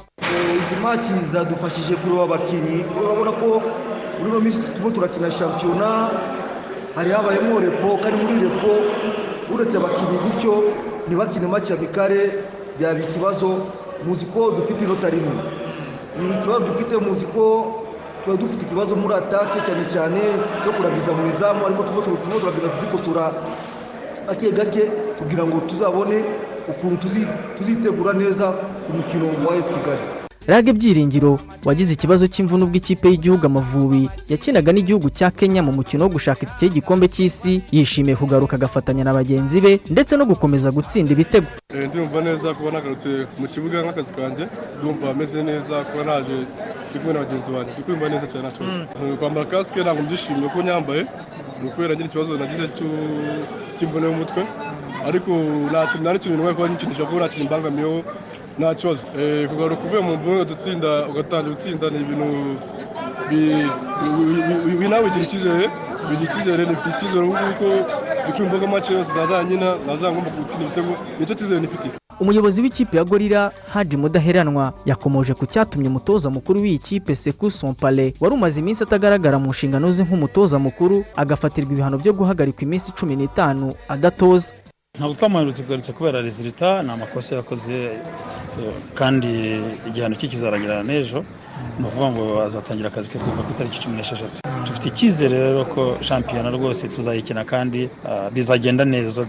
Izi 0.59 0.75
maki 0.83 1.13
zadufashije 1.31 1.95
kureba 1.95 2.23
abakinnyi 2.27 2.83
urabona 2.99 3.31
ko 3.31 3.47
muri 4.19 4.29
ino 4.29 4.39
minsi 4.43 4.59
turimo 4.71 4.91
turakina 4.91 5.31
shampiyona 5.31 5.87
hari 6.95 7.09
habayemo 7.15 7.59
repo 7.59 7.87
kandi 8.03 8.17
muri 8.23 8.35
repo 8.43 8.71
uretse 9.53 9.77
abakinnyi 9.77 10.17
gutyo 10.23 10.53
ntibakine 11.07 11.47
maki 11.47 11.71
ya 11.71 11.77
mikare 11.79 12.19
byaba 12.77 12.99
ikibazo. 12.99 13.49
Muzi 14.05 14.25
ko 14.25 14.51
dufite 14.51 14.83
inota 14.83 15.09
rimwe. 15.09 15.35
Ibi 16.19 16.33
kibazo 16.43 16.59
dufite 16.59 16.93
muzi 16.97 17.25
ko 17.25 17.43
tuba 18.23 18.37
dufite 18.37 18.61
ikibazo 18.65 18.95
muri 18.95 19.13
atake 19.15 19.57
cyane 19.65 19.83
cyane 19.93 20.19
cyo 20.63 20.71
kuragiza 20.71 21.11
mu 21.13 21.27
izamu 21.27 21.65
ariko 21.65 21.83
turimo 21.83 22.39
turagenda 22.39 22.69
tudikosora 22.75 23.31
gake 24.27 24.51
gake 24.51 24.81
kugira 25.19 25.43
ngo 25.45 25.57
tuzabone 25.69 26.17
ukuntu 26.67 26.97
tuzi- 27.07 27.27
tuzitegura 27.57 28.13
neza 28.13 28.51
ku 28.85 28.89
mukino 28.97 29.25
wa 29.47 29.55
esi 29.55 29.73
kigali. 29.73 30.24
Rage 30.47 30.73
byiringiro 30.73 31.39
wagize 31.65 31.93
ikibazo 31.93 32.27
cy'imvune 32.27 32.63
ubwo 32.63 32.77
ikipe 32.77 33.09
y'igihugu 33.09 33.45
amavubi 33.45 34.09
yakinaga 34.29 34.71
n'igihugu 34.73 35.09
cya 35.09 35.31
kenya 35.31 35.61
mu 35.65 35.71
mukino 35.73 36.03
wo 36.05 36.09
gushaka 36.15 36.41
itike 36.45 36.65
y'igikombe 36.65 37.07
cy'isi. 37.09 37.61
Yishimiye 37.71 38.15
kugaruka 38.15 38.55
agafatanya 38.55 39.03
na 39.03 39.13
bagenzi 39.13 39.61
be 39.61 39.79
ndetse 39.89 40.13
no 40.17 40.25
gukomeza 40.25 40.71
gutsinda 40.71 41.11
ibitego. 41.13 41.47
Eh, 41.73 41.89
ndumva 41.89 42.21
neza 42.21 42.53
kuba 42.53 42.71
nagarutse 42.71 43.09
mu 43.39 43.47
kibuga 43.47 43.81
nk'akazi 43.81 44.13
kanjye 44.13 44.45
ndumva 44.79 45.09
ameze 45.11 45.43
neza 45.43 45.75
kuba 45.89 46.03
naje 46.03 46.35
ndi 46.89 46.97
kumwe 46.99 47.13
na 47.13 47.19
bagenzi 47.25 47.49
banjye 47.51 47.71
ndi 47.73 47.81
kumva 47.83 48.05
neza 48.09 48.25
cyane 48.29 48.47
nta 48.47 48.53
kibazo 48.57 48.77
Eh, 49.05 49.17
kwambara 49.19 49.45
kasike 49.49 49.79
ntabwo 49.81 50.01
mbyishimiye 50.03 50.49
ko 50.53 50.61
nyambaye. 50.61 51.01
Ni 51.61 51.67
ukubera 51.69 51.93
ngira 51.95 52.05
ikibazo 52.09 52.37
nagize 52.37 52.65
cy'imvune 53.77 54.05
y'umutwe 54.07 54.41
ariko 55.09 55.31
nta 55.69 55.81
kintu 55.89 56.03
nta 56.03 56.11
n'ikintu 56.13 56.37
nwaye 56.37 56.53
kuba 56.55 56.67
nyikinisha 56.69 57.03
kuko 57.05 57.17
nta 57.19 57.29
kintu 57.33 57.45
mbangamiyeho. 57.49 57.97
Nta 58.59 58.75
kibazo. 58.75 58.99
Eh, 59.19 59.49
kugaruka 59.49 59.83
uvuye 59.85 60.01
mu 60.01 60.15
mvune 60.17 60.41
udutsinda 60.41 61.07
ugatangira 61.09 61.53
gutsinda 61.55 61.89
ni 61.89 61.99
ibintu 61.99 62.25
bi- 63.29 63.67
bi- 64.01 64.43
bi- 64.47 64.61
bi- 64.65 64.77
bi- 64.79 64.87
nawe 64.89 65.03
bigira 65.03 65.23
icyizere. 65.25 65.69
Bigira 66.09 66.31
icyizere 66.31 66.65
nifite 66.65 66.89
icyizere 66.95 67.23
ubu 67.25 67.33
ngubu 67.33 67.53
ko 67.59 67.67
bikwimboga 68.27 68.67
make 68.67 68.93
yose 68.93 69.11
nazanyina 69.15 69.75
nazangomba 69.87 70.29
gutsinda 70.37 70.65
ibitego 70.65 70.91
ni 71.19 71.25
cyo 71.25 71.35
cyizere 71.35 71.59
nifitiye. 71.61 71.93
Umuyobozi 72.19 72.61
w'ikipe 72.61 72.97
ya 72.97 73.03
gorira 73.03 73.51
haji 73.73 73.97
mudaheranwa 73.97 74.73
yakomoje 74.85 75.33
ku 75.33 75.45
cyatumye 75.45 75.87
umutoza 75.89 76.29
mukuru 76.29 76.61
w'iyi 76.61 76.79
kipe 76.79 77.15
seku 77.15 77.51
sompale 77.51 78.13
wari 78.19 78.35
umaze 78.35 78.59
iminsi 78.61 78.83
atagaragara 78.83 79.39
mu 79.39 79.49
nshingano 79.51 79.91
ze 79.91 80.03
nk'umutoza 80.03 80.59
mukuru 80.59 81.03
agafatirwa 81.15 81.71
ibihano 81.73 81.97
byo 81.99 82.13
guhagarikwa 82.13 82.63
iminsi 82.63 82.91
cumi 82.95 83.15
n'itanu 83.15 83.73
adatoza. 83.89 84.53
Ntabwo 84.97 85.13
twamuherutse 85.15 85.63
kugarutse 85.63 85.91
kubera 85.93 86.21
rezilita 86.21 86.81
ni 86.83 86.91
amakosa 86.91 87.35
yakoze 87.35 87.73
eh, 87.83 88.73
kandi 88.93 89.59
igihano 89.87 90.15
cye 90.15 90.27
kizarangira 90.27 90.83
n'ejo. 90.83 91.23
Ni 91.79 91.85
ukuvuga 91.87 92.11
ngo 92.11 92.41
azatangira 92.41 92.87
akazi 92.89 93.09
ke 93.11 93.17
kuva 93.19 93.43
ku 93.43 93.51
itariki 93.51 93.79
cumi 93.83 93.95
n'esheshatu. 93.97 94.39
Dufite 94.65 94.85
icyizere 94.89 95.35
rero 95.39 95.65
ko 95.65 95.97
shampiyona 96.01 96.49
rwose 96.49 96.87
tuzayikina 96.87 97.43
kandi 97.43 97.89
ah, 98.07 98.29
bizagenda 98.29 98.85
neza. 98.85 99.23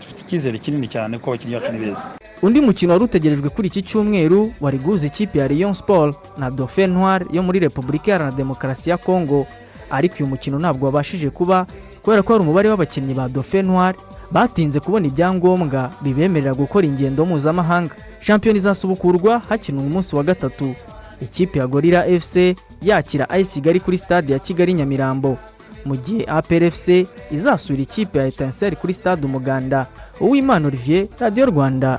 Dufite 0.00 0.20
icyizere 0.24 0.58
kinini 0.58 0.88
cyane 0.88 1.18
ko 1.18 1.30
abakinnyi 1.30 1.54
bacu 1.60 1.72
ni 1.72 1.78
beza. 1.78 2.08
Undi 2.42 2.60
mukino 2.60 2.92
wari 2.92 3.04
utegerejwe 3.04 3.48
kuri 3.48 3.68
iki 3.68 3.82
cyumweru 3.82 4.52
wari 4.60 4.78
guhuza 4.78 5.06
ikipe 5.06 5.38
ya 5.38 5.48
Rayon 5.48 5.74
Sport 5.74 6.16
na 6.38 6.50
Dauphin 6.50 6.90
Noir 6.90 7.26
yo 7.32 7.42
muri 7.42 7.58
Repubulika 7.60 8.10
Iharanira 8.10 8.36
Demokarasi 8.36 8.90
ya 8.90 8.96
Kongo 8.96 9.46
ariko 9.90 10.14
uyu 10.20 10.26
mukino 10.26 10.58
ntabwo 10.58 10.86
wabashije 10.86 11.30
kuba 11.30 11.66
kubera 12.02 12.22
ko 12.22 12.32
hari 12.32 12.44
umubare 12.44 12.68
w'abakinnyi 12.72 13.12
ba 13.14 13.28
Dauphin 13.28 13.66
Noir 13.66 13.94
batinze 14.32 14.80
kubona 14.80 15.06
ibyangombwa 15.06 15.90
bibemerera 16.02 16.54
gukora 16.54 16.86
ingendo 16.86 17.24
mpuzamahanga. 17.26 17.94
Shampiyona 18.20 18.58
izasubukurwa 18.58 19.38
hakinwa 19.48 19.82
umunsi 19.84 20.16
wa 20.16 20.22
gatatu. 20.22 20.74
Ikipe 21.22 21.58
ya 21.58 21.66
Gorilla 21.66 22.04
FC 22.20 22.56
yakira 22.82 23.30
AS 23.30 23.52
Kigali 23.54 23.80
kuri 23.80 23.98
stade 23.98 24.32
ya 24.32 24.38
Kigali 24.38 24.74
Nyamirambo. 24.74 25.38
Mu 25.84 25.96
gihe 25.96 26.24
APR 26.28 26.70
FC 26.70 27.06
izasura 27.30 27.78
ikipe 27.82 28.18
ya 28.18 28.26
Etincelle 28.26 28.76
kuri 28.76 28.92
stade 28.94 29.26
Umuganda. 29.26 29.86
Uwimana 30.20 30.68
Olivier 30.68 31.06
Radio 31.18 31.46
Rwanda. 31.46 31.98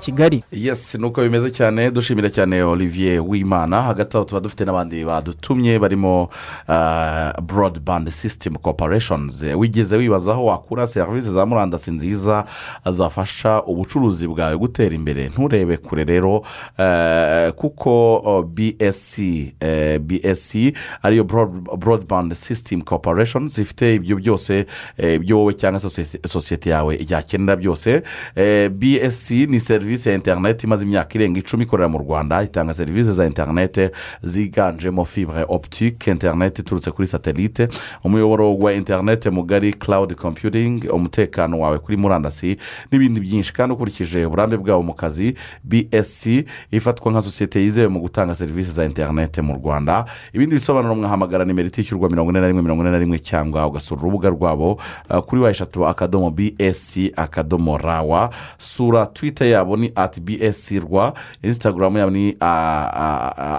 Kigali. 0.00 0.42
Yes 0.52 0.94
nuko 0.94 1.22
bimeze 1.22 1.50
cyane 1.50 1.90
dushimira 1.90 2.30
cyane 2.30 2.62
olivier 2.62 3.20
wimana 3.20 3.82
hagati 3.82 4.16
aho 4.16 4.24
tuba 4.24 4.40
dufite 4.40 4.64
n'abandi 4.64 5.04
badutumye 5.04 5.78
barimo 5.78 6.22
uh, 6.68 7.40
broadband 7.42 8.08
system 8.10 8.54
corporations. 8.54 9.42
Wigeze 9.56 9.96
wibaza 9.96 10.32
aho 10.32 10.44
wakura 10.44 10.86
serivisi 10.86 11.30
za 11.30 11.46
murandasi 11.46 11.90
nziza 11.90 12.44
zafasha 12.90 13.62
ubucuruzi 13.62 14.26
bwawe 14.28 14.56
gutera 14.58 14.94
imbere? 14.94 15.28
Nturebe 15.28 15.76
kure 15.76 16.04
rero 16.04 16.36
uh, 16.38 17.52
kuko 17.54 18.42
bsc 18.54 19.18
uh, 19.62 19.98
bsc 19.98 20.54
ariyo 21.02 21.24
broad- 21.24 21.76
broadband 21.76 22.32
system 22.34 22.82
corporations 22.82 23.58
ifite 23.58 23.94
ibyo 23.94 24.16
byose 24.16 24.66
ibyo 25.14 25.38
wowe 25.38 25.54
cyangwa 25.54 25.80
sosiyete- 25.80 26.70
yawe 26.70 26.98
yakenera 27.08 27.56
byose. 27.56 28.02
Bsc 28.70 29.30
ni 29.30 29.60
serivisi 29.60 29.89
ya 29.98 30.14
interineti 30.14 30.66
imaze 30.66 30.84
imyaka 30.84 31.14
irenga 31.14 31.38
icumi 31.40 31.64
ikorera 31.64 31.88
mu 31.88 31.98
rwanda 31.98 32.42
itanga 32.42 32.74
serivisi 32.74 33.12
za 33.12 33.26
interineti 33.26 33.88
ziganjemo 34.22 35.04
fibre 35.04 35.44
optique 35.48 36.10
interineti 36.10 36.62
iturutse 36.62 36.90
kuri 36.90 37.08
satelite 37.08 37.68
umuyoboro 38.04 38.56
wa 38.58 38.72
interineti 38.72 39.30
mugari 39.30 39.72
cloud 39.72 40.14
computing 40.14 40.84
umutekano 40.92 41.58
wawe 41.60 41.78
kuri 41.78 41.96
murandasi 41.96 42.56
n'ibindi 42.92 43.20
byinshi. 43.20 43.52
Kandi 43.52 43.74
ukurikije 43.74 44.24
uburambe 44.26 44.56
bwabo 44.56 44.82
mu 44.82 44.94
kazi 44.94 45.34
bsc 45.64 46.26
ifatwa 46.70 47.12
nka 47.12 47.22
sosiyete 47.22 47.60
yizewe 47.60 47.88
mu 47.88 48.00
gutanga 48.00 48.34
serivisi 48.34 48.72
za 48.72 48.84
interineti 48.84 49.42
mu 49.42 49.54
rwanda. 49.54 50.04
Ibindi 50.32 50.54
bisobanuro 50.54 50.94
mwahamagara 50.94 51.44
nimero 51.44 51.68
itishyurwa 51.68 52.10
mirongo 52.10 52.30
ine 52.30 52.40
na 52.40 52.46
rimwe 52.48 52.62
mirongo 52.62 52.82
ine 52.82 52.90
na 52.90 52.98
rimwe 52.98 53.18
cyangwa 53.18 53.66
ugasura 53.66 54.00
urubuga 54.00 54.28
rwabo 54.28 54.80
uh, 55.10 55.18
kuri 55.18 55.42
wa 55.42 55.50
eshatu 55.50 55.86
akadomo 55.86 56.30
bsc 56.30 56.96
akadomo 57.16 57.78
rawa 57.78 58.30
sura 58.58 59.06
twita 59.06 59.44
yabo 59.44 59.76
ni 59.80 59.92
ati 59.94 60.20
bsc 60.20 60.70
rwa 60.84 61.14
instagram 61.42 61.96
yabo 61.96 62.10
ni 62.10 62.36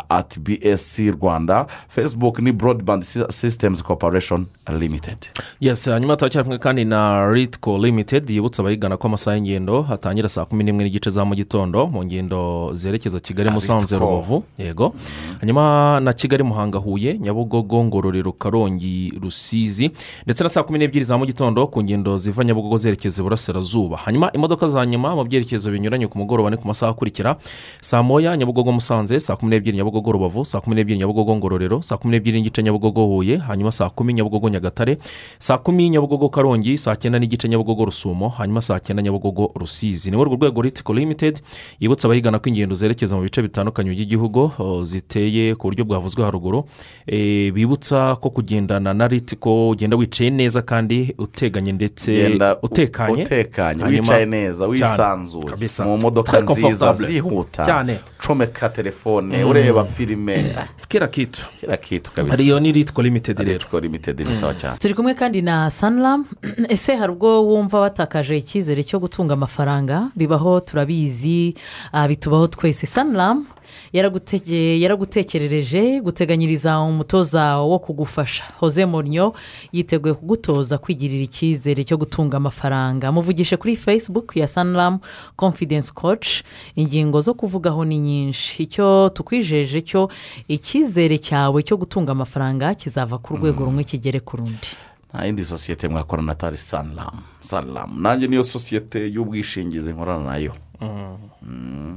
ati 0.09 0.39
bsc 0.39 0.99
rwanda 1.21 1.67
facebook 1.87 2.39
ni 2.39 2.51
broadband 2.51 3.03
Sy- 3.03 3.31
systems 3.31 3.83
corporation 3.83 4.45
limited. 4.79 5.17
Yes 5.59 5.89
hanyuma 5.89 6.15
turacyari 6.17 6.59
kandi 6.59 6.85
na 6.85 7.31
ritco 7.31 7.77
limited 7.77 8.29
yibutsa 8.29 8.61
abayigana 8.63 8.97
ko 8.97 9.07
amasaha 9.07 9.35
y'ingendo 9.37 9.85
atangira 9.91 10.29
saa 10.29 10.45
kumi 10.45 10.63
n'imwe 10.63 10.83
n'igice 10.83 11.09
za 11.09 11.25
mu 11.25 11.35
gitondo 11.35 11.87
mu 11.87 12.03
ngendo 12.05 12.69
zerekeza 12.73 13.19
kigali 13.19 13.49
Ah, 13.49 13.51
musanze 13.53 13.97
rubavu. 13.97 14.43
Yego. 14.57 14.93
Hanyuma 15.39 15.99
na 15.99 16.13
kigali 16.13 16.43
muhanga 16.43 16.77
huye 16.77 17.17
nyabugogo 17.19 17.83
ngororero 17.83 18.31
karongi 18.31 19.13
rusizi 19.21 19.91
ndetse 20.25 20.43
na 20.43 20.49
saa 20.49 20.63
kumi 20.63 20.79
n'ebyiri 20.79 21.05
za 21.05 21.17
mu 21.17 21.25
gitondo 21.25 21.67
ku 21.67 21.83
ngendo 21.83 22.17
ziva 22.17 22.43
nyabugogo 22.43 22.77
zerekeza 22.77 23.21
iburasirazuba. 23.21 23.97
Hanyuma 23.97 24.31
imodoka 24.33 24.67
za 24.67 24.85
nyuma 24.85 25.15
mu 25.15 25.23
byerekezo 25.23 25.71
binyuranye 25.71 26.07
ku 26.11 26.17
mugoroba 26.19 26.49
ni 26.51 26.57
ku 26.57 26.67
masaha 26.67 26.91
akurikira. 26.91 27.37
Saa 27.81 28.03
moya 28.03 28.35
nyabugogo 28.37 28.71
musanze 28.71 29.19
saa 29.19 29.35
kumi 29.35 29.49
n'ebyiri 29.55 29.77
nyabugogo 29.77 30.11
rubavu 30.11 30.45
saa 30.45 30.59
kumi 30.59 30.75
n'ebyiri 30.75 30.99
nyabugogo 30.99 31.35
ngororero 31.35 31.81
saa 31.81 31.97
kumi 31.97 32.11
n'ebyiri 32.11 32.37
n'igice 32.41 32.63
nyabugogo 32.63 33.05
huye 33.07 33.37
hanyuma 33.37 33.71
saa 33.71 33.89
kumi 33.89 34.13
nyabugogo 34.13 34.49
nyagatare 34.49 34.97
saa 35.39 35.57
kumi 35.57 35.89
nyabugogo 35.89 36.29
karongi 36.29 36.77
saa 36.77 36.95
cyenda 36.95 37.19
n'igice 37.19 37.47
nyabugogo 37.49 37.85
rusumo 37.85 38.29
hanyuma 38.29 38.61
saa 38.61 38.79
cyenda 38.79 39.01
nyabugogo 39.03 39.51
rusizi. 39.55 40.11
Ni 40.11 40.17
urwo 40.17 40.35
rwego 40.35 40.61
ritiko 40.61 40.93
limited 40.93 41.41
yibutsa 41.79 42.07
abayigana 42.07 42.39
ko 42.39 42.49
ingendo 42.49 42.75
zerekeza 42.75 43.15
mu 43.15 43.21
bice 43.23 43.41
bitandukanye 43.41 43.89
by'igihugu 43.95 44.51
ziteye 44.83 45.55
ku 45.55 45.67
buryo 45.67 45.85
bwavuzwe 45.85 46.23
haruguru 46.23 46.65
Eh, 47.07 47.51
bibutsa 47.53 48.15
ko 48.15 48.29
kugendana 48.29 48.93
na 48.93 49.07
ritiko 49.07 49.69
ugenda 49.69 49.97
wicaye 49.97 50.29
neza 50.29 50.61
kandi 50.61 51.15
uteganye 51.17 51.71
ndetse 51.71 52.37
utekanye. 52.61 53.23
utekanye 53.23 53.83
wicaye 53.83 54.25
neza 54.25 54.67
wisanzuye. 54.67 55.45
mu 55.85 55.97
modoka 56.01 56.31
Très 56.41 56.51
nziza 56.51 56.93
zihuta. 56.93 57.65
Cyane. 57.65 57.99
Comeka 58.27 58.69
telefone 58.69 59.43
Mm. 59.43 59.49
ureba 59.49 59.83
filime. 59.85 60.55
Kera 60.87 61.07
kitu. 61.07 61.41
Kera 61.61 61.77
kitu 61.77 62.11
kabisa. 62.11 62.33
Ariyo 62.33 62.59
ni 62.59 62.71
ritiko 62.71 63.01
limited 63.01 63.39
rero. 63.39 63.53
Ritiko 63.53 63.79
limited 63.79 64.19
ni 64.27 64.35
sawa 64.35 64.53
cyane. 64.53 64.77
Turi 64.77 64.93
kumwe 64.93 65.13
kandi 65.13 65.41
na 65.41 65.69
saniramu 65.69 66.25
ese 66.69 66.95
hari 66.95 67.11
ubwo 67.11 67.43
wumva 67.43 67.79
watakaje 67.79 68.37
icyizere 68.37 68.83
cyo 68.83 68.99
gutunga 68.99 69.33
amafaranga? 69.33 70.09
Bibaho 70.15 70.59
turabizi 70.59 71.53
ah, 71.93 72.07
bitubaho 72.07 72.47
twese. 72.47 72.87
Saniramu 72.87 73.45
yaragutekerereje 73.93 76.01
guteganyiriza 76.01 76.79
umutoza 76.79 77.57
wo 77.57 77.79
kugufasha. 77.79 78.43
Jose 78.59 78.85
Mourinho 78.85 79.33
yiteguye 79.71 80.13
kugutoza 80.13 80.77
kwigirira 80.77 81.23
icyizere 81.23 81.83
cyo 81.83 81.97
gutunga 81.97 82.37
amafaranga. 82.37 83.11
Muvugishe 83.11 83.57
kuri 83.57 83.75
facebook 83.75 84.35
ya 84.37 84.47
saniramu 84.47 84.99
confidence 85.35 85.91
coach. 85.93 86.27
Ingingo 86.75 87.21
zo 87.21 87.33
kuvugaho 87.33 87.85
ni 87.85 87.99
nyinshi. 87.99 88.63
Icyo 88.63 89.09
tukwijeje 89.13 89.81
cyo 89.81 90.09
icyizere 90.47 91.17
cyawe 91.17 91.63
cyo 91.63 91.77
gutunga 91.77 92.11
amafaranga 92.11 92.75
kizava 92.75 93.17
ku 93.17 93.35
rwego 93.37 93.65
rumwe 93.65 93.83
kigere 93.83 94.19
ku 94.19 94.37
rundi. 94.37 94.67
Nta 95.13 95.25
yindi 95.25 95.45
sosiyete 95.45 95.87
mwakorana 95.87 96.31
atari 96.31 96.57
saniramu 96.57 97.21
saniramu 97.39 97.99
nanjye 97.99 98.27
niyo 98.27 98.43
sosiyete 98.43 99.07
y'ubwishingizi 99.13 99.93
nkorana 99.93 100.23
na 100.23 100.37
yo. 100.37 100.53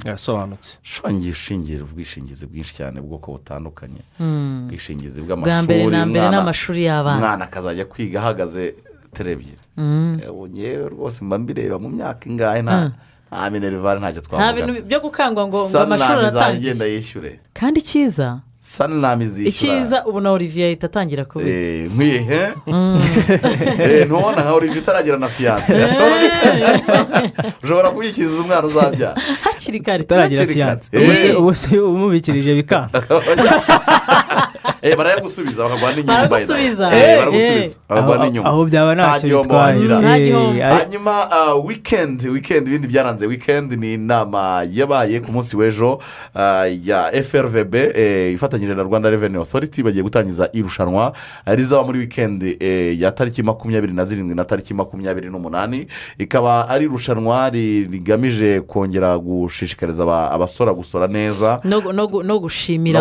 Yasobanutse 0.05 0.79
shongi 0.83 1.29
ishingira 1.29 1.85
ubwishingizi 1.85 2.47
bwinshi 2.47 2.75
cyane 2.77 3.01
bw'ubwoko 3.01 3.33
butandukanye 3.33 4.03
Mm. 4.21 4.63
ubwishingizi 4.65 5.23
Bwa 5.23 5.37
bw'amashuri 5.37 5.63
mbere 5.65 5.83
na 5.91 6.07
mbere 6.07 6.25
umwana- 6.27 6.37
n'amashuri 6.37 6.81
y'abana. 6.85 7.17
umwana 7.19 7.45
akazajya 7.45 7.85
kwiga 7.85 8.19
ahagaze 8.21 8.75
terebye 9.15 9.55
Mm. 9.77 10.21
yewe 10.55 10.89
rwose 10.89 11.25
mba 11.25 11.39
mbireba 11.39 11.79
mu 11.79 11.89
myaka 11.89 12.29
ingahe 12.31 12.63
Mm. 12.63 12.69
nta 12.69 12.93
nta 13.33 13.51
minerivare 13.51 13.99
ntacyo 14.01 14.21
nta 14.23 14.29
twavuga 14.29 14.53
bintu 14.67 14.73
byo 14.89 14.99
gukangwa 15.01 15.43
ngo 15.49 15.59
amashuri 15.79 16.27
yishyure 16.95 17.33
kandi 17.59 17.81
icyiza 17.81 18.41
saniramu 18.67 19.23
izishyura. 19.23 19.49
Icyiza 19.77 20.07
ubu 20.07 20.21
na 20.21 20.31
olivier 20.33 20.67
ahita 20.67 20.87
atangira 20.87 21.25
kubita 21.25 21.51
Eh, 21.51 21.91
nkwiye 21.93 22.19
he 22.29 22.43
Mm. 22.67 23.01
Eh, 23.85 24.07
ntubona 24.07 24.41
nka 24.43 24.53
olivier 24.55 24.79
utaragira 24.83 25.17
na 25.19 25.29
fiyanse 25.29 25.73
ushobora 27.65 27.91
kubikiriza 27.91 28.41
umwana 28.41 28.67
uzabyara 28.67 29.21
hakiri 29.41 29.81
kare. 29.81 30.03
Utaragira 30.03 30.47
fiyanse 30.47 30.89
ubu 30.97 31.13
se- 31.15 31.29
Eh. 31.29 31.41
ubu 31.41 31.55
se 31.55 31.79
umubikirije 31.81 32.55
bikanga. 32.55 32.99
Eh, 33.11 34.44
barayagusubiza 34.97 35.63
bakaguha 35.63 35.93
n'inyungu 35.93 36.07
Baragusubiza. 36.13 36.85
Eh, 36.97 37.03
Eh, 37.03 37.19
baragusubiza 37.19 37.65
eh. 37.65 37.71
bakaguha 37.89 38.19
n'inyungu 38.25 38.49
aho 38.49 38.65
byaba 38.65 38.95
bitwaye. 39.43 39.79
Nta 40.01 40.19
gihombo. 40.19 40.59
Eh, 40.59 40.79
hanyuma 40.79 41.31
ah, 41.31 41.55
weekend 41.55 42.23
weekend 42.27 42.69
ibindi 42.69 42.89
byaranze 42.89 43.27
weekend 43.27 43.73
ni 43.73 43.95
inama 43.95 44.63
yabaye 44.73 45.21
ku 45.21 45.33
munsi 45.33 45.57
w'ejo 45.57 45.99
ah, 46.35 46.67
ya 46.85 47.11
frvb 47.25 47.75
eh, 47.75 48.33
ifatanyije 48.35 48.75
na 48.75 48.83
rwanda 48.83 49.11
revenue 49.11 49.39
authority 49.41 49.83
bagiye 49.83 50.03
gutangiza 50.03 50.49
irushanwa 50.53 51.13
ah, 51.47 51.55
rizaba 51.55 51.85
muri 51.85 51.99
weekend 51.99 52.43
eh, 52.61 53.01
ya 53.01 53.11
tariki 53.13 53.43
makumyabiri 53.43 53.93
na 53.93 54.05
zirindwi 54.05 54.35
na 54.35 54.45
tariki 54.45 54.75
makumyabiri 54.75 55.31
n'umunani 55.31 55.87
ikaba 56.19 56.69
ari 56.69 56.85
irushanwa 56.85 57.49
ri- 57.51 57.89
rigamije 57.93 58.61
kongera 58.61 59.19
gushishikariza 59.19 60.03
aba- 60.03 60.31
abasora 60.31 60.73
gusora 60.75 61.07
neza. 61.07 61.61
No 61.65 61.81
gu- 61.81 61.93
no 61.93 62.07
gu- 62.07 62.23
no 62.23 62.39
gushimira 62.39 63.01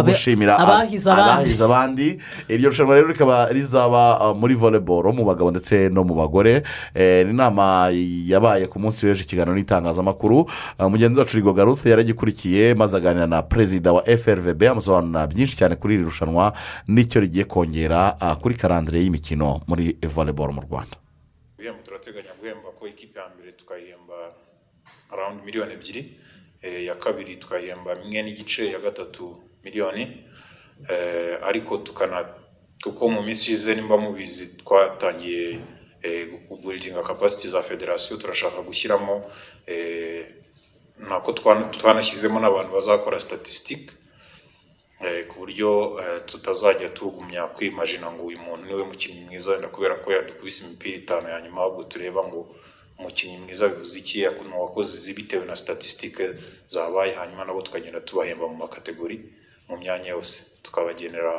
abahize 0.59 1.11
abandi 1.11 1.72
abandi. 1.73 2.21
Iryo 2.49 2.69
rushanwa 2.69 2.95
rero 2.95 3.07
rikaba 3.07 3.49
rizaba 3.49 4.21
uh, 4.21 4.37
muri 4.37 4.53
voleboro 4.55 5.09
mu 5.11 5.25
bagabo 5.25 5.49
ndetse 5.51 5.89
no 5.89 6.03
mu 6.05 6.13
bagore. 6.13 6.61
Eh, 6.93 7.25
ni 7.25 7.33
inama 7.33 7.89
yabaye 8.29 8.67
ku 8.69 8.77
munsi 8.79 9.05
w'ejo 9.05 9.23
ikiganiro 9.25 9.57
n'itangazamakuru. 9.57 10.45
Uh, 10.79 10.85
mugenzi 10.89 11.19
wacu 11.19 11.37
rigo 11.37 11.53
garuthe 11.53 11.89
yaragikurikiye 11.89 12.73
maze 12.77 12.97
aganira 12.97 13.27
na 13.27 13.41
perezida 13.41 13.93
wa 13.93 14.03
frvb 14.05 14.63
amusobanurira 14.63 15.27
byinshi 15.27 15.57
cyane 15.57 15.75
kuri 15.75 15.93
iri 15.95 16.03
rushanwa 16.03 16.53
n'icyo 16.87 17.21
rigiye 17.21 17.45
kongera 17.45 18.15
uh, 18.21 18.33
kuri 18.37 18.55
karandire 18.55 18.99
y'imikino 19.01 19.61
muri 19.67 19.97
voleboro 20.03 20.53
mu 20.53 20.61
rwanda. 20.61 20.95
Ibihembo 21.57 21.81
turateganya 21.81 22.31
guhemba 22.39 22.69
ko 22.79 22.87
ikipe 22.87 23.19
ya 23.19 23.25
mbere 23.33 23.51
tukayihemba 23.57 24.13
arawundi 25.13 25.41
miliyoni 25.45 25.73
ebyiri 25.73 26.01
eh, 26.61 26.83
iya 26.83 26.95
kabiri 26.95 27.35
tukayihemba 27.35 27.91
imwe 28.03 28.21
n'igice 28.23 28.67
iya 28.69 28.79
gatatu 28.79 29.35
miliyoni. 29.63 30.01
eh, 30.01 30.32
ariko 31.43 31.77
tukana 31.77 32.25
kuko 32.83 33.09
mu 33.09 33.21
minsi 33.23 33.41
ishize 33.43 33.75
nimba 33.75 33.97
mubizi 33.97 34.57
twatangiye 34.57 35.59
eh, 36.01 36.27
kuburidinga 36.47 37.03
kapasiti 37.03 37.47
za 37.49 37.63
federasiyo 37.63 38.17
turashaka 38.19 38.61
gushyiramo 38.61 39.31
eh, 39.65 40.25
nako 41.09 41.31
twana- 41.31 41.69
twanashyizemo 41.71 42.39
n'abantu 42.39 42.73
bazakora 42.73 43.19
statisitike 43.19 43.91
Eh, 45.03 45.27
ku 45.27 45.39
buryo 45.39 45.99
eh, 45.99 46.21
tutazajya 46.25 46.89
tugumya 46.89 47.47
kwimajina 47.47 48.07
ngo 48.11 48.23
uyu 48.23 48.39
muntu 48.39 48.65
ni 48.65 48.73
we 48.73 48.83
mukinnyi 48.83 49.25
mwiza 49.27 49.51
wenda 49.51 49.67
kubera 49.67 49.95
ko 49.99 50.11
yadukubise 50.13 50.63
imipira 50.65 50.97
itanu 50.97 51.27
ya 51.29 51.41
nyuma 51.41 51.61
ahubwo 51.61 51.83
tureba 51.83 52.23
ngo 52.23 52.55
umukinnyi 52.99 53.37
mwiza 53.37 53.67
bivuze 53.67 53.99
iki 53.99 54.19
ni 54.47 54.53
uwakoze 54.55 54.95
izi 54.97 55.13
bitewe 55.13 55.45
na 55.45 55.55
statisitike 55.55 56.29
zabaye 56.67 57.13
hanyuma 57.19 57.45
nabo 57.45 57.61
tukagenda 57.61 57.99
tubahemba 58.01 58.47
mu 58.47 58.55
makategori. 58.55 59.19
Mu 59.67 59.75
myanya 59.81 60.09
yose. 60.15 60.35
Tukabagenera 60.63 61.33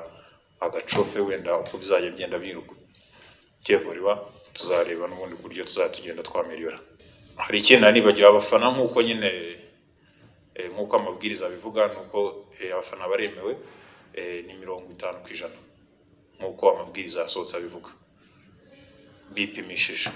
agacofe 0.61 1.21
wenda 1.21 1.59
uko 1.63 1.79
bizajya 1.79 2.11
bigenda 2.11 2.39
biruka 2.39 2.75
kevuriwa 3.65 4.13
tuzareba 4.55 5.09
n'ubundi 5.09 5.35
buryo 5.43 5.65
tuzajya 5.65 5.93
tugenda 5.97 6.23
twamiriyora 6.23 6.79
hari 7.37 7.59
icyenda 7.59 7.91
nibagiwe 7.93 8.29
abafana 8.29 8.71
nk'uko 8.73 9.03
nyine 9.03 9.29
eh, 10.55 10.69
nk'uko 10.73 10.93
amabwiriza 10.97 11.47
abivuga 11.47 11.89
ni 11.91 11.97
uko 12.03 12.19
eh, 12.61 12.73
abafana 12.75 13.09
baremewe 13.11 13.53
eh, 14.15 14.45
ni 14.47 14.55
mirongo 14.55 14.87
itanu 14.95 15.19
ku 15.25 15.29
ijana 15.35 15.59
nk'uko 16.39 16.63
amabwiriza 16.71 17.21
yasohotse 17.27 17.57
abivuga. 17.57 17.91
Bipimishije. 19.35 20.11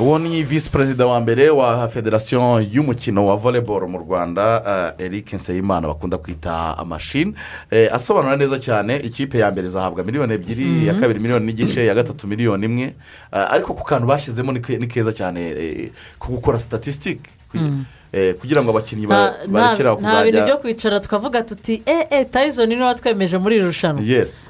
Uwo 0.00 0.18
ni 0.18 0.42
visi 0.42 0.70
perezida 0.70 1.06
wa 1.06 1.20
mbere 1.20 1.50
wa 1.50 1.88
federasiyo 1.88 2.60
y'umukino 2.72 3.26
wa 3.26 3.36
voleboro 3.36 3.88
mu 3.88 3.98
rwanda 3.98 4.62
uh, 4.96 5.04
eric 5.04 5.32
nseyimana 5.32 5.88
bakunda 5.88 6.18
kwita 6.18 6.78
amashini 6.78 7.34
eh, 7.70 7.94
asobanura 7.94 8.36
neza 8.36 8.58
cyane 8.58 8.96
ikipe 8.96 9.38
ya 9.38 9.50
mbere 9.50 9.66
izahabwa 9.66 10.04
miliyoni 10.04 10.34
ebyiri 10.34 10.64
Mhm. 10.64 10.82
iya 10.82 10.94
kabiri 10.94 11.20
miliyoni 11.20 11.46
n'igice 11.46 11.84
iya 11.84 11.94
gatatu 11.94 12.26
miliyoni 12.26 12.66
imwe. 12.66 12.94
Uh, 13.32 13.52
ariko 13.52 13.74
ku 13.74 13.84
kantu 13.84 14.06
bashyizemo 14.06 14.52
ni 14.52 14.60
ke- 14.60 14.78
ni 14.78 14.86
keza 14.86 15.12
cyane 15.12 15.40
eh, 15.50 15.90
ko 16.18 16.28
gukora 16.32 16.60
statisitike 16.60 17.30
Mm. 17.54 17.84
eh, 18.12 18.34
kugira 18.34 18.62
ngo 18.62 18.70
abakinnyi 18.70 19.06
nta 19.06 19.14
ba- 19.14 19.34
barekere 19.48 19.88
aho 19.88 20.00
nta 20.00 20.22
bintu 20.22 20.32
byo 20.32 20.40
kuzajya 20.40 20.56
kwicara 20.56 21.00
tukavuga 21.00 21.42
tuti 21.42 21.82
e 21.86 22.06
e 22.10 22.24
tayizoni 22.24 22.74
ni 22.74 22.80
we 22.80 22.86
watwemeje 22.86 23.38
muri 23.38 23.56
iri 23.56 23.64
rushanwa. 23.64 24.02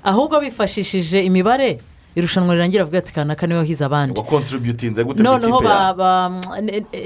Ahubwo 0.04 0.40
bifashishije 0.40 1.20
imibare. 1.24 1.80
Irushanwa 2.16 2.54
rirangira 2.54 2.82
avuga 2.82 2.98
ati 2.98 3.12
kanaka 3.12 3.46
ni 3.46 3.54
we 3.54 3.58
wahize 3.60 3.84
abandi. 3.84 4.18
Wakontributinze 4.20 5.04
gute 5.04 5.22
mu 5.22 5.28
noneho 5.28 5.48
ikipe 5.58 5.68
ba 5.68 5.74
yawe 5.74 5.94
ba 5.94 6.40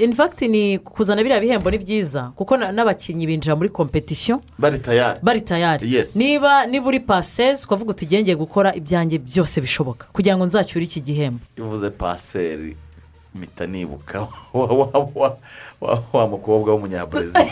in 0.01 0.13
fact 0.13 0.41
ni 0.41 0.79
kuzana 0.79 1.23
biriya 1.23 1.39
bihembo 1.39 1.71
ni 1.71 1.77
byiza 1.77 2.31
kuko 2.35 2.57
na- 2.57 2.71
n'abakinnyi 2.71 3.27
binjira 3.27 3.55
muri 3.55 3.69
kompetisiyo 3.69 4.41
bari 4.59 4.79
tayari. 4.79 5.19
Bari 5.23 5.41
tayari. 5.41 5.93
Yes. 5.93 6.15
niba 6.15 6.65
niba 6.65 6.87
uri 6.87 6.99
pasezi 6.99 7.65
ukavuga 7.65 7.91
uti 7.91 8.05
ngiye 8.05 8.35
gukora 8.35 8.75
ibyanjye 8.75 9.17
byose 9.17 9.61
bishoboka. 9.61 10.07
Kugira 10.13 10.37
ngo 10.37 10.45
nzacyure 10.45 10.85
iki 10.85 11.01
gihembo. 11.01 11.39
Ivuze 11.57 11.89
paseri 11.89 12.75
mpita 13.35 13.67
nibuka 13.67 14.19
wa 14.53 14.65
wa 14.65 15.09
wa 15.15 15.37
wa 15.81 16.03
wa 16.13 16.27
mukobwa 16.27 16.73
w'umunyabrazil. 16.73 17.41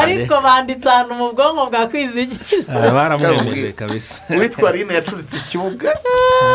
Ariko 0.00 0.40
banditse 0.40 0.88
ahantu 0.90 1.14
mu 1.14 1.32
bwonko 1.32 1.66
bwa 1.66 1.86
kwizigira 1.86 2.92
baramwemeje 2.92 3.72
kabisa. 3.72 4.22
Uwitwa 4.36 4.72
rine 4.72 4.94
yacuritse 4.94 5.36
ikibuga. 5.36 5.98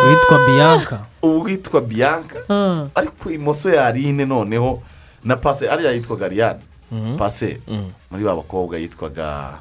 Witwa 0.08 0.40
biyanka 0.46 1.00
uwitwa 1.22 1.82
biyanka 1.82 2.40
ariko 2.96 3.32
imoso 3.32 3.70
ya 3.70 3.92
rine 3.92 4.26
noneho 4.26 4.82
na 5.24 5.36
pase 5.36 5.70
ariya 5.70 5.92
yitwaga 5.92 6.28
riyane 6.28 6.60
pase 7.18 7.60
muri 8.12 8.24
ba 8.24 8.36
bakobwa 8.36 8.78
yitwaga 8.78 9.58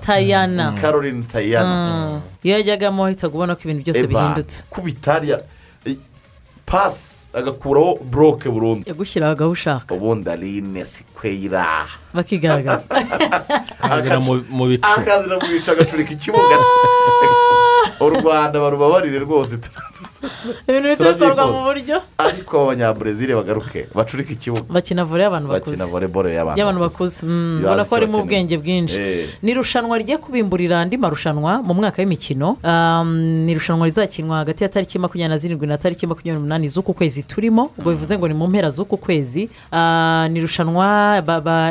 Tayana. 0.00 0.72
caroline 0.80 1.22
tayana. 1.24 1.66
Mm. 1.66 2.20
iyo 2.42 2.54
yajyagamo 2.56 3.02
wahitaga 3.02 3.34
ubona 3.34 3.54
ko 3.54 3.60
ibintu 3.64 3.82
byose 3.82 4.06
bihindutse 4.06 4.64
kubitariya 4.70 5.40
pasi 6.66 7.25
agakuraho 7.36 7.98
buroke 8.00 8.48
burundu. 8.48 8.82
Yagushyiraho 8.88 9.44
aho 9.44 9.50
ushaka. 9.50 9.94
Ubundi 9.94 10.30
arine 10.30 10.84
sikweyira 10.84 11.86
bakigaragaza. 12.14 12.84
Akazira 13.84 14.20
mu 14.20 14.64
bicu. 14.68 14.88
Akazira 14.88 15.36
mu 15.36 15.46
bicu 15.52 15.70
agacurika 15.70 16.12
ikibuga 16.12 16.56
u 18.00 18.10
rwanda 18.10 18.60
barubabarire 18.60 19.18
rwose. 19.18 19.58
Ibintu 20.68 20.88
bihita 20.88 21.12
bikorwa 21.12 21.46
mu 21.46 21.60
buryo. 21.64 21.96
Ariko 22.18 22.62
abanyaburezile 22.62 23.34
bagaruke 23.34 23.88
bacurike 23.94 24.32
ikibuga 24.32 24.64
bakina 24.68 25.04
vore 25.04 25.22
y'abantu 25.22 25.48
bakuze. 25.48 25.76
Bakina 25.76 25.86
voleboro 25.86 26.28
y'abantu 26.28 26.58
y'abantu 26.60 26.80
bakuze. 26.80 27.26
Mm, 27.26 27.60
ubona 27.64 27.84
ko 27.84 27.94
harimo 27.94 28.18
ubwenge 28.18 28.56
bwinshi. 28.58 29.00
Eh. 29.00 29.28
ni 29.42 29.50
irushanwa 29.50 29.98
rigiye 29.98 30.18
kubimburira 30.18 30.80
andi 30.80 30.96
marushanwa 30.96 31.62
mu 31.62 31.74
mwaka 31.74 32.02
w'imikino. 32.02 32.56
Um, 32.64 33.08
ni 33.44 33.52
irushanwa 33.52 33.86
rizakinwa 33.86 34.36
hagati 34.38 34.64
ya 34.64 34.68
tariki 34.68 34.98
makumyabiri 34.98 35.32
na 35.32 35.38
zirindwi 35.38 35.66
na 35.66 35.78
tariki 35.78 36.06
makumyabiri 36.06 36.34
n'umunani 36.40 36.68
z'uku 36.68 36.92
kwezi 36.94 37.22
turimo 37.28 37.70
ubwo 37.78 37.90
bivuze 37.90 38.18
ngo 38.18 38.28
ni 38.28 38.34
mu 38.34 38.46
mpera 38.48 38.70
z'uku 38.70 38.96
kwezi 38.96 39.48
Ah, 39.72 40.28
ni 40.30 40.38
irushanwa 40.38 41.22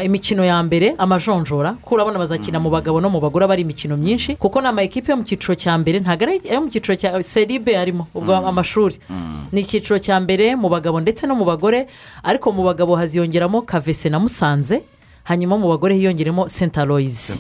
imikino 0.04 0.44
ya 0.46 0.64
mbere 0.64 0.96
amajonjora 0.98 1.74
kuko 1.82 1.96
urabona 1.96 2.20
bazakina 2.20 2.60
mu 2.60 2.70
bagabo 2.70 3.02
no 3.02 3.10
mu 3.10 3.20
bagore 3.20 3.46
aba 3.46 3.54
ari 3.54 3.62
imikino 3.64 3.98
myinshi 3.98 4.36
kuko 4.36 4.62
ni 4.62 4.68
ama 4.68 4.84
ekipe 4.84 5.12
yo 5.12 5.18
mu 5.18 5.24
cyiciro 5.24 5.56
cya 5.56 5.78
mbere 5.78 6.00
ntabwo 6.00 6.24
ari 6.28 6.42
ayo 6.50 6.62
mu 6.62 6.70
cyiciro 6.70 6.96
cya 6.96 7.24
seribe 7.24 7.78
arimo 7.78 8.08
ubwo 8.14 8.36
amashuri. 8.36 8.96
Ni 9.52 9.62
icyiciro 9.62 10.00
cya 10.00 10.20
mbere 10.20 10.56
mu 10.56 10.70
bagabo 10.70 11.00
ndetse 11.00 11.28
no 11.28 11.36
mu 11.36 11.46
bagore 11.46 11.88
ariko 12.24 12.52
mu 12.52 12.64
bagabo 12.64 12.96
haziyongeramo 12.96 13.62
kavese 13.62 14.10
na 14.10 14.20
musanze 14.20 14.82
hanyuma 15.24 15.58
mu 15.58 15.68
bagore 15.70 15.96
hiyongeremo 15.96 16.48
sentaroyizi 16.48 17.34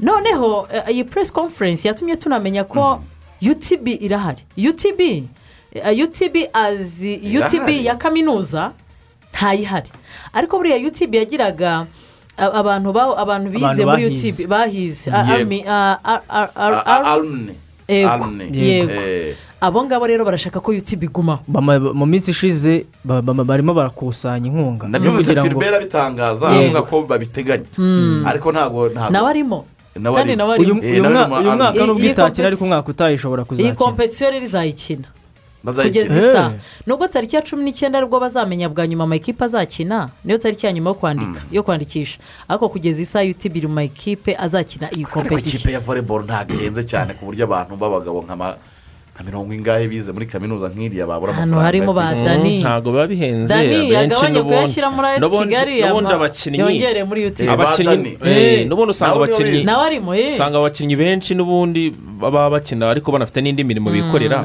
noneho 0.00 0.66
eh, 0.72 0.82
iyi 0.94 1.04
press 1.04 1.32
conference 1.32 1.88
yatumye 1.88 2.16
tunamenya 2.16 2.64
ko 2.64 3.00
utb 3.50 3.88
irahari. 3.88 4.42
Utb 4.68 5.00
utb 5.74 6.36
azi 6.52 7.14
utb 7.16 7.68
Irahari. 7.68 7.84
ya 7.86 7.94
kaminuza 7.96 8.72
ntayihari. 9.32 9.90
Ariko 10.32 10.58
buriya 10.58 10.76
utb 10.86 11.14
yagiraga 11.14 11.86
abantu 12.36 12.92
ba- 12.92 13.16
abantu 13.16 13.50
bize 13.50 13.84
muri 13.84 14.06
utb 14.06 14.46
bahize. 14.48 15.10
Yego. 17.88 18.92
Eh, 18.92 19.34
abo 19.60 19.84
ngabo 19.84 20.06
rero 20.06 20.24
barashaka 20.24 20.60
ko 20.60 20.72
utb 20.72 21.02
igumaho 21.04 21.42
mu 21.94 22.06
minsi 22.06 22.30
ishize 22.30 22.86
ba- 23.04 23.22
ba- 23.22 23.44
barimo 23.44 23.74
barakusanya 23.74 24.46
inkunga. 24.48 24.88
Ngo 24.88 25.18
filibert 25.22 25.74
abitangaza 25.74 26.46
Yego. 26.50 26.62
avuga 26.78 26.82
ko 26.82 27.02
babiteganya. 27.02 27.64
Hmm. 27.76 28.24
ariko 28.26 28.52
ntabwo 28.52 28.88
ntabwo. 28.88 29.10
Nawe 29.12 29.28
arimo 29.30 29.64
uyu 30.58 30.74
Eh, 30.82 31.02
uyu 31.02 31.52
mwaka 31.52 31.84
nubwo 31.86 32.04
itakina 32.04 32.48
ariko 32.48 32.64
competition- 32.64 32.64
umwaka 32.64 32.88
utaha 32.90 33.12
ishobora 33.12 33.42
iyi 33.42 33.48
kuzakina 33.48 33.74
kompetisiyo 33.74 34.30
rero 34.30 34.44
izayikina 34.46 35.08
kugeza 35.88 36.18
isa 36.18 36.52
nubwo 36.86 37.08
tariki 37.08 37.36
ya 37.36 37.42
cumi 37.42 37.62
n'icyenda 37.64 37.98
ari 37.98 38.06
bwo 38.06 38.20
bazamenya 38.20 38.68
bwa 38.68 38.86
nyuma 38.86 39.04
amakipe 39.04 39.44
azakina 39.44 40.08
niyo 40.24 40.38
tariki 40.38 40.66
ya 40.66 40.72
nyuma 40.72 40.90
yo 40.90 40.94
kwandika 40.94 41.40
yo 41.52 41.62
kwandikisha. 41.62 42.18
Ariko 42.48 42.68
kugeza 42.68 43.02
isa 43.02 43.20
utb 43.22 43.56
iri 43.56 43.66
mu 43.66 43.74
makipe 43.74 44.36
azakina 44.36 44.86
iyi 44.90 45.04
ariko 45.04 45.20
kompetisiyo 45.20 45.54
ikipe 45.58 45.72
ya 45.72 45.80
voleboro 45.80 46.24
ntabwo 46.24 46.54
ihenze 46.54 46.84
cyane 46.84 47.14
ku 47.14 47.24
buryo 47.24 47.44
abantu 47.44 47.76
b'abagabo 47.76 48.22
nka 48.26 48.36
ma- 48.36 48.56
nka 48.56 48.71
mirongo 49.24 49.54
ingahe 49.54 49.88
bize 49.88 50.12
muri 50.12 50.26
kaminuza 50.26 50.68
nk'iriya 50.68 51.06
babura 51.06 51.32
Ahantu 51.32 51.54
amafaranga 51.54 51.66
harimo 51.66 51.90
yo 51.90 51.92
ba. 51.92 52.14
Dani. 52.14 52.58
ntabwo 52.60 52.92
biba 52.92 53.06
bihenze. 53.06 53.54
Yagabanye 53.54 54.40
n'ubundi- 54.40 56.14
abakinnyi 56.14 56.58
abakinnyi 57.48 58.18
Eh, 58.24 58.60
eh, 58.60 58.66
n'ubundi 58.68 58.90
usanga 58.90 59.16
abakinnyi 59.16 59.62
eh. 59.62 60.28
usanga 60.28 60.58
abakinnyi 60.58 60.96
benshi 60.96 61.34
n'ubundi 61.34 61.90
baba 62.22 62.50
bakina 62.50 62.90
ariko 62.90 63.10
banafite 63.12 63.40
n'indi 63.42 63.64
mirimo 63.64 63.90
Mm. 63.90 63.96
bikorera. 63.96 64.38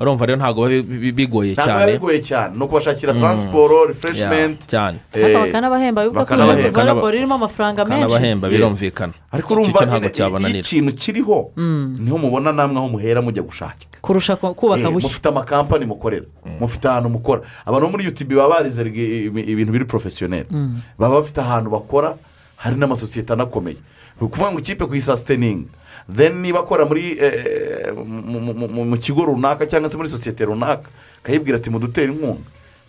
Urumva 0.00 0.26
rero 0.26 0.38
ntabwo 0.38 0.68
biba 0.68 0.82
bi- 0.82 0.98
bi- 0.98 1.12
bigoye 1.12 1.52
ntabwo 1.52 1.66
cyane. 1.66 1.86
biba 1.86 1.98
bigoye 1.98 2.20
cyane. 2.22 2.52
Ni 2.56 2.62
ukubashakira 2.64 3.12
Mm. 3.12 3.18
taransiporo 3.20 3.86
refureshimenti 3.90 4.66
cyane. 4.66 4.98
Bakanabahemba. 5.12 6.02
Bivuga 6.02 6.20
ko 6.20 6.24
Bakanabahemba. 6.24 6.68
iyo 6.68 6.72
volleyball 6.72 7.14
irimo 7.14 7.34
amafaranga 7.34 7.84
menshi. 7.84 8.02
Bakanabahemba 8.06 8.46
birumvikana. 8.48 9.12
Ariko 9.32 9.48
urumva 9.54 9.80
ntabwo 9.86 10.06
iyo 10.06 10.14
cyabananira 10.14 10.60
ikintu 10.62 10.92
kiriho 10.94 11.50
Mm. 11.56 11.96
ni 12.00 12.10
ho 12.10 12.18
mubona 12.18 12.52
namwe 12.52 12.78
aho 12.78 12.88
muhera 12.88 13.20
mujya 13.22 13.42
gushakira. 13.42 13.95
Kurusha 14.06 14.36
ku- 14.36 14.54
kubaka 14.54 14.80
Eh, 14.86 14.92
bushya. 14.92 15.08
mufite 15.08 15.26
amakampani 15.28 15.86
mukorera. 15.86 16.26
Mufite 16.60 16.86
ahantu 16.88 17.08
mukora. 17.10 17.42
Abantu 17.66 17.86
bo 17.86 17.90
muri 17.92 18.04
yutube 18.04 18.34
baba 18.36 18.54
barize 18.62 18.80
ibintu 18.86 19.72
biri 19.72 19.84
porofesiyoneri 19.84 20.46
Mm. 20.50 20.80
baba 20.98 21.20
bafite 21.20 21.38
ahantu 21.40 21.70
bakora 21.70 22.14
hari 22.56 22.76
n'amasosiyete 22.76 23.32
anakomeye. 23.32 23.76
Ni 24.20 24.26
ukuvuga 24.26 24.52
ngo 24.52 24.58
ikipe 24.60 24.86
kuyisasiteninga 24.86 25.68
then 26.16 26.40
niba 26.40 26.60
akora 26.60 26.84
muri 26.86 27.18
eh, 27.20 27.92
mu- 27.92 28.96
kigo 28.96 29.24
runaka 29.26 29.66
cyangwa 29.66 29.88
se 29.90 29.96
muri 29.96 30.08
sosiyete 30.08 30.44
runaka 30.44 30.88
akayibwira 31.24 31.56
ati 31.58 31.70
mudutere 31.70 32.12
inkunga. 32.12 32.46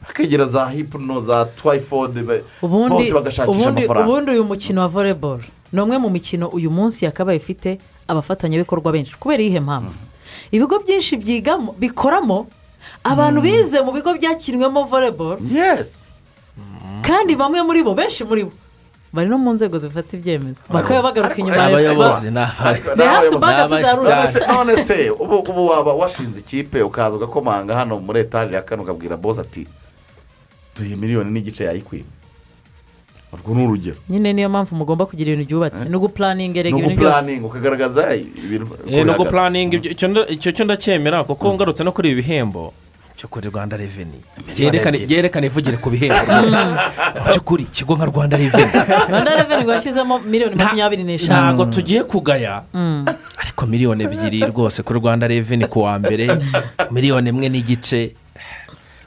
Bakegera 0.08 0.46
za 0.46 0.70
hipuno 0.70 1.20
za 1.22 1.46
twayifode 1.58 2.22
ubundi 2.62 2.90
bose 2.96 3.14
bagashakisha 3.14 3.70
amafaranga. 3.70 4.08
ubundi 4.08 4.32
uyu 4.32 4.44
mukino 4.46 4.82
wa 4.82 4.88
volleyball 4.88 5.40
ni 5.74 5.82
umwe 5.82 5.98
mu 5.98 6.10
mikino 6.10 6.48
uyu 6.48 6.70
munsi 6.72 7.06
yakabaye 7.06 7.38
ifite 7.38 7.80
abafatanyabikorwa 8.08 8.92
benshi. 8.92 9.18
Kubera 9.20 9.44
iyihe 9.44 9.60
mpamvu? 9.60 9.96
Ibigo 10.52 10.80
byinshi 10.80 11.18
byigamo 11.18 11.76
bikoramo 11.80 12.48
abantu 13.04 13.42
bize 13.42 13.82
mu 13.82 13.92
bigo 13.92 14.14
byakinwemo 14.14 14.84
volleyball. 14.84 15.38
Yesi 15.52 16.06
kandi 17.02 17.36
bamwe 17.36 17.62
muri 17.64 17.84
bo 17.84 17.94
benshi 17.94 18.24
muri 18.24 18.44
bo 18.46 18.52
bari 19.14 19.30
no 19.30 19.38
mu 19.38 19.54
nzego 19.54 19.78
zifata 19.80 20.18
ibyemezo. 20.18 20.62
Bakaba 20.70 21.02
bagaruka 21.02 21.36
inyuma 21.40 21.56
ya 21.58 21.66
abayobozi 21.68 22.32
ni 22.32 22.40
roots. 23.96 24.36
none 24.48 24.76
se 24.84 25.10
ubu 25.10 25.36
ubu 25.40 25.68
waba 25.68 25.94
washinze 25.94 26.40
ikipe 26.40 26.82
ukaza 26.84 27.16
ugakomanga 27.16 27.76
hano 27.76 28.00
muri 28.00 28.20
etaje 28.20 28.56
ya 28.56 28.62
kane 28.62 28.82
ukabwira 28.82 29.18
bose 29.18 29.42
ati 29.42 29.68
duhe 30.76 30.96
miliyoni 30.96 31.32
n'igice 31.32 31.64
yayikwiye 31.64 32.04
urwo 33.34 33.56
ni 33.56 33.64
urugero 33.68 33.98
nyine 34.10 34.34
niyo 34.34 34.50
mpamvu 34.50 34.76
mugomba 34.76 35.06
kugira 35.06 35.32
ibintu 35.32 35.48
byubatse. 35.50 35.86
Ni 35.86 35.96
ugupuraninga 35.96 36.54
ni 36.54 36.60
erega 36.60 36.78
ibintu 36.78 36.96
byose. 36.96 37.18
ugupuraninga 37.18 37.46
ukagaragaza 37.48 38.02
ibintu 38.16 38.66
Eh, 38.66 38.68
no 38.68 39.04
bihagaze. 39.04 39.18
gupuraninga 39.18 39.74
ibyo- 39.78 40.28
icyo 40.32 40.52
cyo 40.52 40.64
ndacyemera 40.66 41.24
kuko 41.24 41.54
ngarutse 41.54 41.84
no 41.84 41.92
kuri 41.92 42.12
ibi 42.12 42.22
bihembo 42.22 42.74
cyo 43.18 43.28
kuri 43.28 43.50
rwanda 43.50 43.78
reveni 43.78 44.22
byerekane 45.10 45.48
ivugire 45.50 45.78
ku 45.82 45.90
bihembo. 45.90 46.22
Rwose 46.24 46.56
mu 46.66 46.76
by'ukuri 47.28 47.64
ikigo 47.66 47.96
nka 47.98 48.06
rwanda 48.06 48.38
reveni 48.38 48.72
rwanda 49.10 49.32
reveni 49.36 49.64
ngo 49.66 49.72
yashyizemo 49.74 50.20
miliyoni 50.22 50.56
makumyabiri 50.56 51.04
n'eshanu. 51.04 51.34
ntabwo 51.34 51.66
tugiye 51.66 52.04
kugaya. 52.06 52.64
Mm. 52.74 53.06
ariko 53.42 53.66
miliyoni 53.66 54.04
ebyiri 54.06 54.40
rwose 54.54 54.84
kuri 54.86 55.00
rwanda 55.02 55.28
reveni 55.28 55.66
ku 55.68 55.82
wa 55.84 56.00
mbere 56.00 56.30
miliyoni 56.94 57.30
imwe 57.30 57.50
n'igice. 57.50 58.14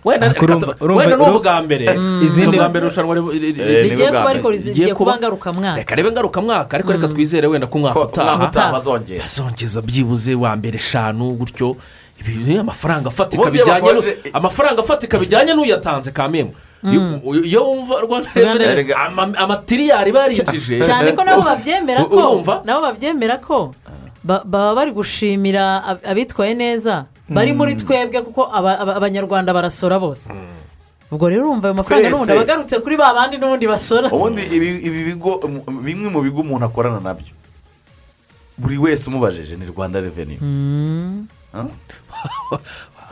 Wenda 0.05 0.26
urumva- 0.32 1.36
ubwa 1.36 1.62
mbere 1.62 1.84
Mm. 1.96 2.22
izindi 2.24 2.57
bwa 2.57 2.68
mbere 2.68 2.86
irushanwa 2.86 3.14
ri- 3.16 3.20
ri- 3.20 3.53
ri- 3.53 3.82
rigiye 3.82 4.09
kuba 4.09 4.30
ariko 4.30 4.48
rigiye 4.51 4.94
kuba 4.94 5.12
ngarukamwaka. 5.18 5.76
Reka 5.76 5.94
rebe 5.94 6.11
ngarukamwaka 6.12 6.72
ariko 6.76 6.92
reka 6.92 7.09
twizere 7.09 7.46
wenda 7.46 7.66
ko 7.66 7.78
umwaka 7.78 8.01
utaha. 8.01 8.34
Umwaka 8.34 8.51
utaha. 8.51 8.72
Bazongera. 8.72 9.22
bazongeza 9.22 9.80
byibuze 9.82 10.34
wa 10.34 10.57
mbere 10.57 10.76
eshanu 10.78 11.32
gutyo 11.36 11.76
amafaranga 12.61 13.09
afatika 13.09 13.51
bijyanye 13.51 13.90
amafaranga 14.32 14.80
afatika 14.82 15.18
bijyanye 15.18 15.53
n'uyatanze 15.55 16.11
kamemwe. 16.12 16.55
Mm. 16.82 17.20
Iyo- 17.24 17.44
iyo 17.44 17.61
wumva 17.68 18.01
rwanda 18.01 18.30
ama- 19.05 19.36
amatiriyari 19.38 20.12
barinjije 20.12 20.80
cyane 20.80 21.12
ko 21.12 21.24
nabo 21.24 21.42
babyemera 21.44 22.05
ko 22.09 22.40
nabo 22.64 22.80
babyemera 22.80 23.36
ko 23.36 23.74
ba- 24.24 24.40
baba 24.44 24.74
bari 24.74 24.92
gushimira 24.92 25.84
ab- 25.84 26.01
abitwaye 26.05 26.55
neza. 26.57 27.05
Bari 27.30 27.52
muri 27.54 27.74
twebwe 27.78 28.22
kuko 28.26 28.42
aba- 28.52 28.78
aba- 28.82 28.96
abanyarwanda 28.98 29.54
barasora 29.54 29.98
bose. 29.98 30.28
Ubwo 31.10 31.26
rero 31.30 31.42
urumva 31.46 31.68
ayo 31.70 31.74
mafaranga 31.74 32.10
n'ubundi 32.10 32.32
aba 32.32 32.42
agarutse 32.46 32.76
kuri 32.82 32.94
ba 32.98 33.14
bandi 33.14 33.34
n'ubundi 33.38 33.66
basora. 33.66 34.08
Ubundi 34.14 34.42
ibi 34.46 34.68
ibi 34.86 35.00
bigo 35.14 35.38
bimwe 35.82 36.08
mu 36.10 36.20
bigo 36.22 36.40
umuntu 36.46 36.66
akorana 36.70 37.00
na 37.02 37.14
byo. 37.14 37.34
Buri 38.58 38.78
wese 38.78 39.10
umubajije 39.10 39.56
ni 39.56 39.66
rwanda 39.66 39.98
reveni 40.00 40.36
Mm. 40.40 41.26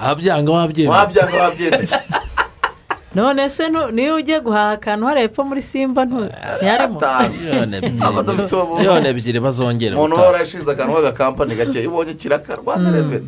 wabyanga 0.02 0.50
wabyemera. 0.52 0.98
Wabyanga 0.98 1.36
wabyemera. 1.42 1.98
None 3.14 3.48
se 3.48 3.66
niyo 3.68 4.14
ugiye 4.20 4.38
guhaha 4.40 4.70
akantu 4.78 5.06
hariya 5.06 5.24
epfo 5.26 5.42
muri 5.44 5.62
simba 5.62 6.04
ntiyarimo 6.04 7.00
miliyoni 8.70 9.08
ebyiri. 9.10 9.40
Bazongera 9.40 9.96
umuntu 9.96 10.14
uhora 10.16 10.38
yashinze 10.38 10.70
akantu 10.70 10.92
k'agakampani 10.94 11.54
gake 11.56 11.80
iyo 11.80 11.90
ubonye 11.90 12.14
kiraka 12.14 12.54
rwanda 12.60 12.90
reveni 12.94 13.26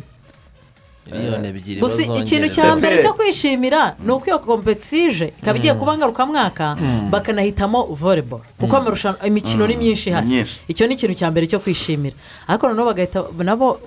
miliyoni 1.11 1.47
ebyiri 1.47 1.79
gusa 1.81 2.01
ikintu 2.21 2.47
cya 2.53 2.75
mbere 2.75 3.01
cyo 3.01 3.13
kwishimira 3.17 3.95
ni 4.05 4.11
uko 4.11 4.25
iyo 4.29 4.39
kompetije 4.39 5.33
ikaba 5.41 5.57
igiye 5.57 5.73
kuba 5.73 5.97
ngarukamwaka 5.97 6.75
Mm. 6.75 7.09
bakanahitamo 7.11 7.83
volleyball. 8.01 8.41
Kuko 8.59 8.77
amarushanwa 8.77 9.25
imikino 9.27 9.67
ni 9.67 9.75
myinshi 9.75 10.09
ihari. 10.09 10.45
Icyo 10.67 10.87
ni 10.87 10.93
ikintu 10.93 11.15
cya 11.15 11.31
mbere 11.31 11.47
cyo 11.47 11.59
kwishimira. 11.59 12.15
Ariko 12.47 12.67
noneho 12.67 12.85
bagahita 12.85 13.19
nabo 13.43 13.79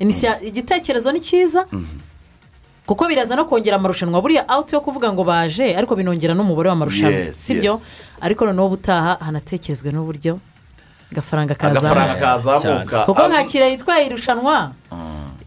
Inisia- 0.00 0.38
igitekerezo 0.42 1.12
ni 1.12 1.20
cyiza 1.20 1.66
kuko 2.86 3.04
biraza 3.08 3.36
no 3.36 3.44
kongera 3.44 3.76
amarushanwa. 3.76 4.20
Buriya 4.22 4.48
awuti 4.48 4.74
yo 4.74 4.80
kuvuga 4.80 5.12
ngo 5.12 5.24
baje 5.24 5.76
ariko 5.76 5.92
binongera 5.96 6.34
n'umubare 6.34 6.68
w'amarushanwa 6.70 7.18
Yes, 7.28 7.36
si 7.36 7.54
byo 7.54 7.72
yes. 7.72 7.86
ariko 8.20 8.46
noneho 8.46 8.66
ubutaha 8.66 9.18
hanatekerezwe 9.20 9.92
n'uburyo. 9.92 10.38
Agafaranga 11.12 11.54
kazamuka. 11.54 12.16
Kazamuka. 12.20 13.04
Kuko 13.04 13.28
nka 13.28 13.44
yitwaye 13.68 14.06
irushanwa. 14.06 14.72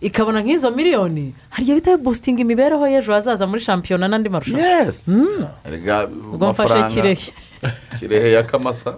Ikabona 0.02 0.41
nk'izo 0.41 0.72
miliyoni. 0.72 1.34
Hari 1.49 1.62
igihe 1.64 1.76
bihita 1.78 1.97
bibusitinga 1.97 2.41
imibereho 2.41 2.84
y'ejo 2.88 3.14
hazaza 3.14 3.47
muri 3.47 3.62
shampiyona 3.62 4.08
n'andi 4.08 4.30
marushanwa? 4.30 4.62
Yesi 4.66 5.12
Mm. 5.12 5.45
Erega 5.68 5.95
ubwo 6.34 6.49
mfashe 6.52 6.84
kirehe 6.93 7.28
kirehe 7.99 8.32
ya 8.32 8.43
kamasa 8.43 8.97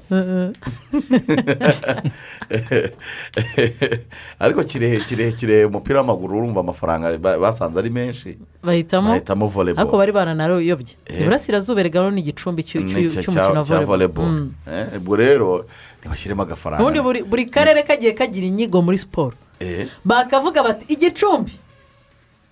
ariko 4.39 4.63
kirehe 4.63 4.99
kirehe 4.99 5.31
kirehe 5.31 5.65
umupira 5.65 5.99
w'amaguru 6.01 6.37
urumva 6.37 6.59
amafaranga 6.59 7.17
ba- 7.17 7.37
basanze 7.39 7.79
ari 7.79 7.89
menshi. 7.89 8.37
Bahitamo? 8.63 9.09
Bahitamo 9.09 9.45
ariko 9.45 9.53
volleyball 9.55 9.97
bari 9.97 10.11
baranaruyobye 10.11 10.95
Eh. 11.05 11.21
iburasirazuba 11.21 11.79
erega 11.81 12.09
ni 12.11 12.21
igicumbi 12.21 12.63
cy'umukino 12.63 13.59
wa. 13.63 14.51
Eh, 14.67 14.97
ubwo 14.97 15.15
rero 15.15 15.65
ntibashyiremo 16.01 16.43
agafaranga. 16.43 16.83
Ubundi 16.83 16.99
buri- 16.99 17.23
karere 17.51 17.83
kagiye 17.83 18.13
kagira 18.15 18.47
inyigo 18.47 18.81
muri 18.81 18.97
siporo 18.97 19.35
Eh, 19.59 19.87
bakavuga 20.05 20.63
bati 20.63 20.85
igicumbi 20.93 21.51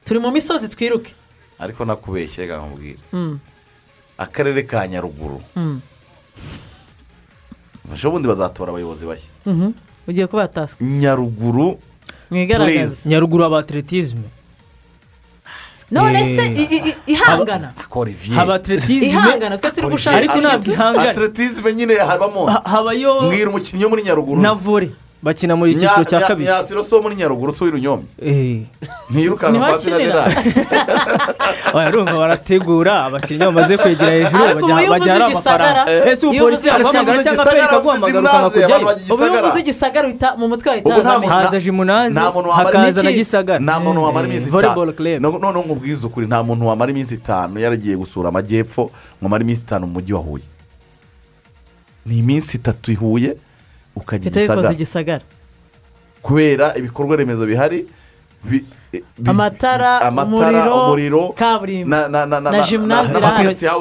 turi 0.06 0.20
mu 0.20 0.32
misozi 0.32 0.70
twiruke. 0.70 1.14
Ariko 1.60 1.86
nakubeshye 1.86 2.42
reka 2.46 2.58
nkubwire. 2.58 3.00
Mm. 3.14 3.40
akarere 4.18 4.62
ka 4.70 4.86
nyaruguru. 4.88 5.42
Mm. 5.56 5.82
Ejo 7.94 8.12
bundi 8.12 8.28
bazatora 8.28 8.70
abayobozi 8.72 9.06
bashya. 9.06 9.30
Mhm. 9.46 9.72
ugiye 10.08 10.28
kuba 10.28 10.48
tasika 10.48 10.84
nyaruguru 10.84 11.80
mwigaragaze. 12.32 13.10
Nyaruguru 13.10 13.44
aba 13.46 13.60
atletisme 13.60 14.24
none 15.92 16.24
se 16.36 16.44
i- 16.48 16.90
i- 16.90 16.96
ihangana? 17.14 17.74
Ihangana 19.12 19.58
twe 19.58 19.72
turi 19.72 19.88
gushaka 19.92 20.18
ariko 20.18 20.38
ntabwo 20.40 20.72
ihangana. 20.74 21.10
Atletisme 21.12 21.74
nyine 21.74 21.94
habamo. 22.00 22.46
Ha- 22.48 22.64
habayo 22.66 23.22
mbwira 23.28 23.50
umukinnyi 23.50 23.84
wo 23.84 23.90
muri 23.90 24.04
nyaruguru. 24.04 24.42
na 24.42 24.54
vore. 24.54 24.92
Bakina 25.24 25.56
muri 25.56 25.72
icyiciro 25.72 26.04
cya 26.06 26.20
kabiri. 26.20 26.50
nyasiro 26.50 26.84
so 26.84 27.02
muri 27.02 27.16
nyaruguru 27.16 27.54
so 27.54 27.66
w'irunyombye 27.66 28.10
Eh. 28.22 28.66
ntiyirukanka 29.10 29.52
Niho 29.54 29.66
pasi 29.66 29.90
na 29.90 29.96
akinira. 29.96 30.26
gerard 30.30 31.74
Oya, 31.74 31.90
urumva 31.90 32.18
barategura 32.18 32.94
abakinnyi 33.06 33.40
bamaze 33.46 33.78
kwegera 33.78 34.12
hejuru 34.12 34.44
Ariko 34.44 34.60
bajya- 34.60 34.74
ubu 34.74 34.82
iyo 34.82 34.92
bajya 34.92 35.14
hari 35.14 35.24
uvuze 35.24 35.50
amafaranga 35.50 35.82
igisagara, 35.82 36.12
ese 36.12 36.26
ubu 36.28 36.40
polisi 36.40 36.68
yaguhamagara 36.68 37.16
igisagara, 37.16 37.24
cyangwa 37.24 37.46
aperi 37.46 37.66
ikaguhamagara 37.66 38.20
ukanga 38.20 38.50
kujyayo 38.50 38.88
ubu 39.14 39.24
iyo 39.24 39.40
uvuze 39.46 39.60
igisagara 39.60 40.06
uhita 40.08 40.30
mu 40.38 40.46
mutwe 40.48 40.68
wahita 40.70 40.94
hazamo 40.94 41.28
haza 41.28 41.60
jimunazi 41.60 42.16
hakaza 42.20 42.80
na 42.80 42.90
iminsi- 42.90 43.14
gisagara. 43.14 43.60
nta 43.60 43.80
muntu 43.80 44.04
wamara 44.04 44.26
iminsi 44.28 44.50
volleyball 44.50 44.90
itanu. 44.90 44.98
club. 44.98 45.22
No- 45.22 45.40
noneho 45.40 45.64
nkubwize 45.66 46.08
ukuri 46.08 46.26
nta 46.28 46.44
muntu 46.44 46.66
wamara 46.68 46.90
iminsi 46.92 47.14
itanu 47.16 47.60
yaragiye 47.60 47.96
gusura 47.96 48.30
amajyepfo 48.34 48.84
ngo 49.22 49.26
amare 49.26 49.44
iminsi 49.46 49.64
itanu 49.70 49.86
mu 49.88 49.94
mujyi 49.94 50.14
wa 50.14 50.20
huye. 50.26 50.44
Ni 52.06 52.18
iminsi 52.18 52.58
itatu 52.58 52.92
i 52.92 52.96
huye 52.96 53.38
ukajya 53.96 54.32
igisagara 54.32 54.72
igisagara 54.74 55.24
kubera 56.22 56.76
ibikorwa 56.78 57.16
remezo 57.16 57.46
bihari 57.46 57.86
bi- 58.44 58.66
bi- 58.92 59.04
amatara 59.30 60.12
umuriro 60.12 61.30
kaburimbo. 61.36 61.90
na 61.90 62.08
na 62.08 62.26
na 62.26 62.40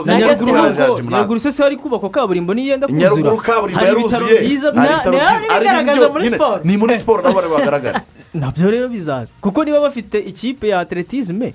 nyaruguru 0.07 1.11
nyaruguru 1.11 1.41
se 1.41 1.63
hari 1.63 1.77
kubakwa 1.77 2.11
kaburimbo 2.11 2.55
niyenda 2.55 2.87
kuzura 2.87 3.31
hari 3.75 4.01
ibitaro 4.01 4.27
byiza 4.27 4.69
bigaragaza 4.73 5.95
byose 5.95 6.13
muri 6.13 6.29
siporo. 6.29 6.61
ni 6.65 6.77
muri 6.77 6.95
siporo 6.99 7.23
nabo 7.23 7.41
bagaragara. 7.49 8.01
Nabyo 8.35 8.71
rero 8.71 8.89
bizaza. 8.89 9.33
Kuko 9.41 9.65
niba 9.65 9.81
bafite 9.81 10.19
ikipe 10.19 10.69
ya 10.69 10.81
atletisme 10.81 11.55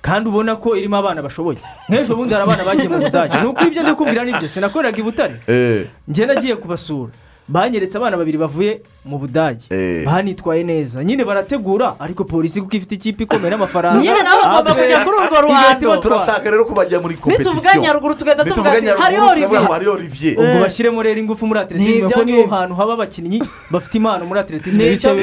kandi 0.00 0.28
ubona 0.28 0.56
ko 0.56 0.76
irimo 0.76 0.96
abana 0.96 1.20
bashoboye. 1.22 1.58
Nk'ejo 1.88 2.16
bundi 2.16 2.32
hari 2.34 2.44
abana 2.48 2.64
bagiye 2.64 2.88
mu 2.88 2.98
budage. 2.98 3.40
Ni 3.40 3.46
uko 3.46 3.60
ibyo 3.68 3.82
ndi 3.82 3.92
kubwira 3.92 4.24
ni 4.24 4.32
byo 4.32 4.48
sinakoreraga 4.48 4.98
i 4.98 5.02
butare. 5.02 5.36
Eh, 5.46 5.86
njye 6.08 6.26
nagiye 6.26 6.56
kubasura. 6.56 7.12
Banyeretse 7.48 7.96
abana 7.98 8.16
babiri 8.16 8.38
bavuye 8.38 8.82
mu 9.04 9.18
budage. 9.18 9.64
Eh. 9.70 10.04
banitwaye 10.06 10.64
neza. 10.64 11.04
Nyine 11.04 11.24
barategura 11.24 11.94
ariko 12.00 12.24
polisi 12.24 12.60
kuko 12.60 12.76
ifite 12.76 12.94
ikipe 12.94 13.22
ikomeye 13.24 13.50
n'amafaranga. 13.50 14.00
Nyine 14.00 14.22
nabo 14.22 14.42
bagomba 14.42 14.74
kujya 14.74 15.04
kuri 15.04 15.16
urwo 15.16 15.40
ruhando. 15.40 15.96
turashaka 15.96 16.50
rero 16.50 16.64
ko 16.64 16.74
bajya 16.74 17.00
muri 17.00 17.14
nituvuga 17.14 17.44
kompetisiyo 17.44 17.82
nyaruguru 17.82 18.14
tugahita 18.14 18.44
tuvuga 18.44 18.72
ati 18.72 18.84
ngo 19.16 19.30
olivier. 19.30 19.88
olivier. 19.88 20.38
Ubwo 20.38 20.60
bashyiremo 20.60 21.02
rero 21.02 21.20
ingufu 21.20 21.46
muri 21.46 21.60
atletisme 21.60 22.08
kuko 22.08 22.22
ngibyo. 22.22 22.46
hantu 22.46 22.74
haba 22.74 22.92
abakinnyi 22.92 23.42
bafite 23.70 23.94
impano 23.98 24.26
muri 24.26 24.40
atletisme 24.40 24.90
ni 24.90 24.96
byo 24.96 25.14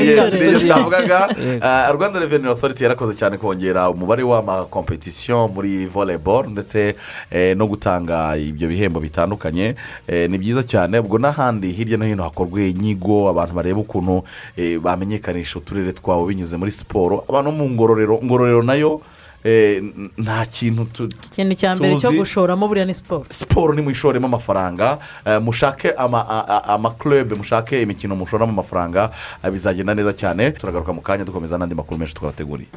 twavugaga. 0.67 1.29
Ah, 1.61 1.91
rwanda 1.91 2.19
reveni 2.19 2.47
otoriti 2.47 2.83
yarakoze 2.83 3.13
cyane 3.13 3.37
kongera 3.37 3.89
umubare 3.89 4.23
w'amakompetisiyo 4.23 5.47
muri 5.47 5.85
volleyball 5.85 6.45
ndetse 6.49 6.95
eh, 7.31 7.57
no 7.57 7.67
gutanga 7.67 8.37
ibyo 8.37 8.67
bihembo 8.67 8.99
bitandukanye. 8.99 9.75
Eh, 10.07 10.29
ni 10.29 10.37
byiza 10.37 10.63
cyane 10.63 10.99
ubwo 10.99 11.17
n'ahandi 11.17 11.71
hirya 11.71 11.97
no 11.97 12.05
hino 12.05 12.23
hakorwa 12.23 12.61
inyigo 12.61 13.29
abantu 13.29 13.55
bareba 13.65 13.79
ukuntu 13.81 14.23
eh, 14.57 14.77
bamenyekanisha 14.79 15.57
uturere 15.59 15.91
twabo 15.93 16.25
binyuze 16.29 16.57
muri 16.57 16.71
siporo. 16.71 17.25
Abantu 17.29 17.51
mu 17.51 17.65
ngororero 17.69 18.19
ngororero 18.23 18.61
na 18.63 18.73
yo 18.77 19.01
eh, 19.43 19.81
nta 20.17 20.45
kintu 20.45 20.85
tu- 20.93 21.09
ikintu 21.33 21.53
cya 21.55 21.75
mbere 21.75 21.97
cyo 21.97 22.09
tuzi. 22.09 22.17
gushoramo 22.17 22.67
buriya 22.67 22.85
ni 22.85 22.93
siporo. 22.93 23.25
Siporo 23.29 23.73
ni 23.73 23.81
mwishoremo 23.81 24.25
amafaranga 24.27 24.97
eh, 25.25 25.41
mushake 25.41 25.91
ama- 25.97 26.25
a- 26.29 26.45
a- 26.47 26.63
amakurebe 26.77 27.35
mushake 27.35 27.81
imikino 27.81 28.15
mushoramo 28.15 28.51
amafaranga 28.53 29.09
bizagenda 29.51 29.93
neza 29.95 30.13
cyane. 30.13 30.51
Turagaruka 30.51 30.93
mu 30.93 31.01
kanya 31.01 31.25
dukomeza 31.25 31.57
n'andi 31.57 31.75
makuru 31.75 31.97
menshi 31.97 32.13
twabateguriye. 32.13 32.69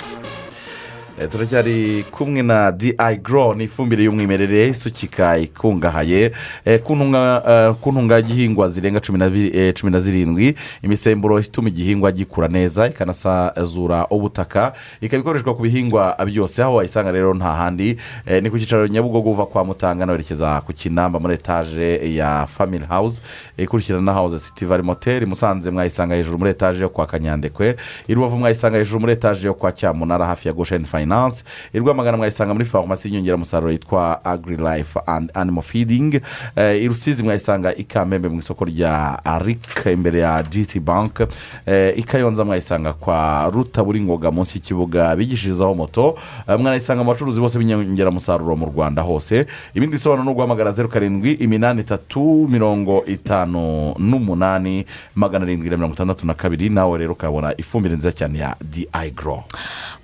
Turacyari 1.26 2.04
kumwe 2.10 2.42
na 2.42 2.72
di 2.72 2.94
gro 3.22 3.54
ni 3.54 3.64
ifumbire 3.64 4.04
y'umwimerere 4.04 4.68
isukika 4.68 5.38
ikungahaye 5.38 6.32
eh, 6.64 6.80
ku 6.82 6.94
ntunga- 6.94 7.42
eh, 7.70 7.92
ntungagihingwa 7.92 8.68
zirenga 8.68 9.00
cumi 9.00 9.18
na 9.18 9.26
eh, 9.26 9.74
zirindwi. 10.00 10.54
Imisemburo 10.82 11.40
ituma 11.40 11.68
igihingwa 11.68 12.12
gikura 12.12 12.48
neza 12.48 12.86
ikanasazura 12.86 14.06
ubutaka 14.10 14.72
ikaba 15.00 15.20
ikoreshwa 15.20 15.54
ku 15.54 15.62
bihingwa 15.62 16.16
byose. 16.26 16.62
Aho 16.62 16.74
wayisanga 16.74 17.12
rero 17.12 17.34
nta 17.34 17.52
handi 17.52 17.96
eh, 18.26 18.42
ni 18.42 18.50
ku 18.50 18.58
cyicaro 18.58 18.86
nyabugogo 18.86 19.30
uva 19.30 19.46
kwa 19.46 19.64
mutanga 19.64 20.06
werekeza 20.06 20.60
ku 20.60 20.72
kinamba 20.72 21.18
muri 21.20 21.34
etaje 21.34 22.14
ya 22.14 22.46
family 22.46 22.84
house. 22.86 23.22
Ikurikirana 23.56 24.04
na 24.04 24.12
house 24.12 24.38
city 24.38 24.64
valley 24.64 24.84
motel. 24.86 25.26
Musanze 25.26 25.70
mwayisanga 25.70 26.14
hejuru 26.14 26.38
muri 26.38 26.50
etaje 26.50 26.80
yo 26.82 26.88
kwa 26.88 27.06
kanyandekwe. 27.06 27.76
I 28.08 28.14
rubavu 28.14 28.38
mwayisanga 28.38 28.78
hejuru 28.78 29.00
muri 29.00 29.12
etaje 29.12 29.46
yo 29.46 29.54
kwa 29.54 29.72
cyamunara 29.72 30.26
hafi 30.26 30.48
ya 30.48 30.54
gosheni 30.54 30.84
finance. 31.09 31.44
I 31.74 31.78
rwamagana 31.78 32.16
mwayisanga 32.16 32.54
muri 32.54 32.64
farumasi 32.64 33.09
y'inyongeramusaruro 33.09 33.72
yitwa 33.72 34.24
agri 34.24 34.56
life 34.56 35.00
and 35.06 35.30
animal 35.34 35.62
feeding. 35.62 36.20
Eh, 36.56 36.82
i 36.82 36.88
rusizi 36.88 37.22
mwayisanga 37.22 37.74
i 37.76 37.84
kamembe 37.84 38.28
mu 38.28 38.38
isoko 38.38 38.64
rya 38.64 39.24
arik 39.24 39.86
imbere 39.92 40.20
ya 40.20 40.42
gt 40.42 40.80
bank. 40.80 41.20
Eh, 41.66 41.94
i 41.98 42.02
kayonza 42.02 42.44
mwayisanga 42.44 42.92
kwa 42.92 43.50
rutaburingoga 43.54 44.30
munsi 44.30 44.59
y'ikibuga 44.59 45.16
bigishirizaho 45.16 45.74
moto. 45.74 46.18
Eh, 46.48 46.59
mwanayisanga 46.61 47.02
mu 47.04 47.11
bacuruzi 47.12 47.40
bose 47.40 47.59
b'inyongeramusaruro 47.59 48.56
mu 48.56 48.66
rwanda 48.66 49.02
hose. 49.02 49.46
Ibindi 49.74 49.92
bisobanuro 49.96 50.24
ni 50.24 50.30
uguhamagara 50.30 50.72
zeru 50.72 50.88
karindwi 50.88 51.32
iminani 51.32 51.80
itatu 51.80 52.48
mirongo 52.50 53.04
itanu 53.06 53.94
n'umunani 53.98 54.84
magana 55.14 55.44
arindwi 55.44 55.70
na 55.70 55.76
mirongo 55.76 55.94
itandatu 55.94 56.26
na 56.26 56.34
kabiri. 56.34 56.68
Nawe 56.68 56.98
rero 56.98 57.12
ukabona 57.12 57.54
ifumbire 57.56 57.96
nziza 57.96 58.12
cyane 58.12 58.38
ya 58.38 58.56
di 58.61 58.88
gro 59.14 59.44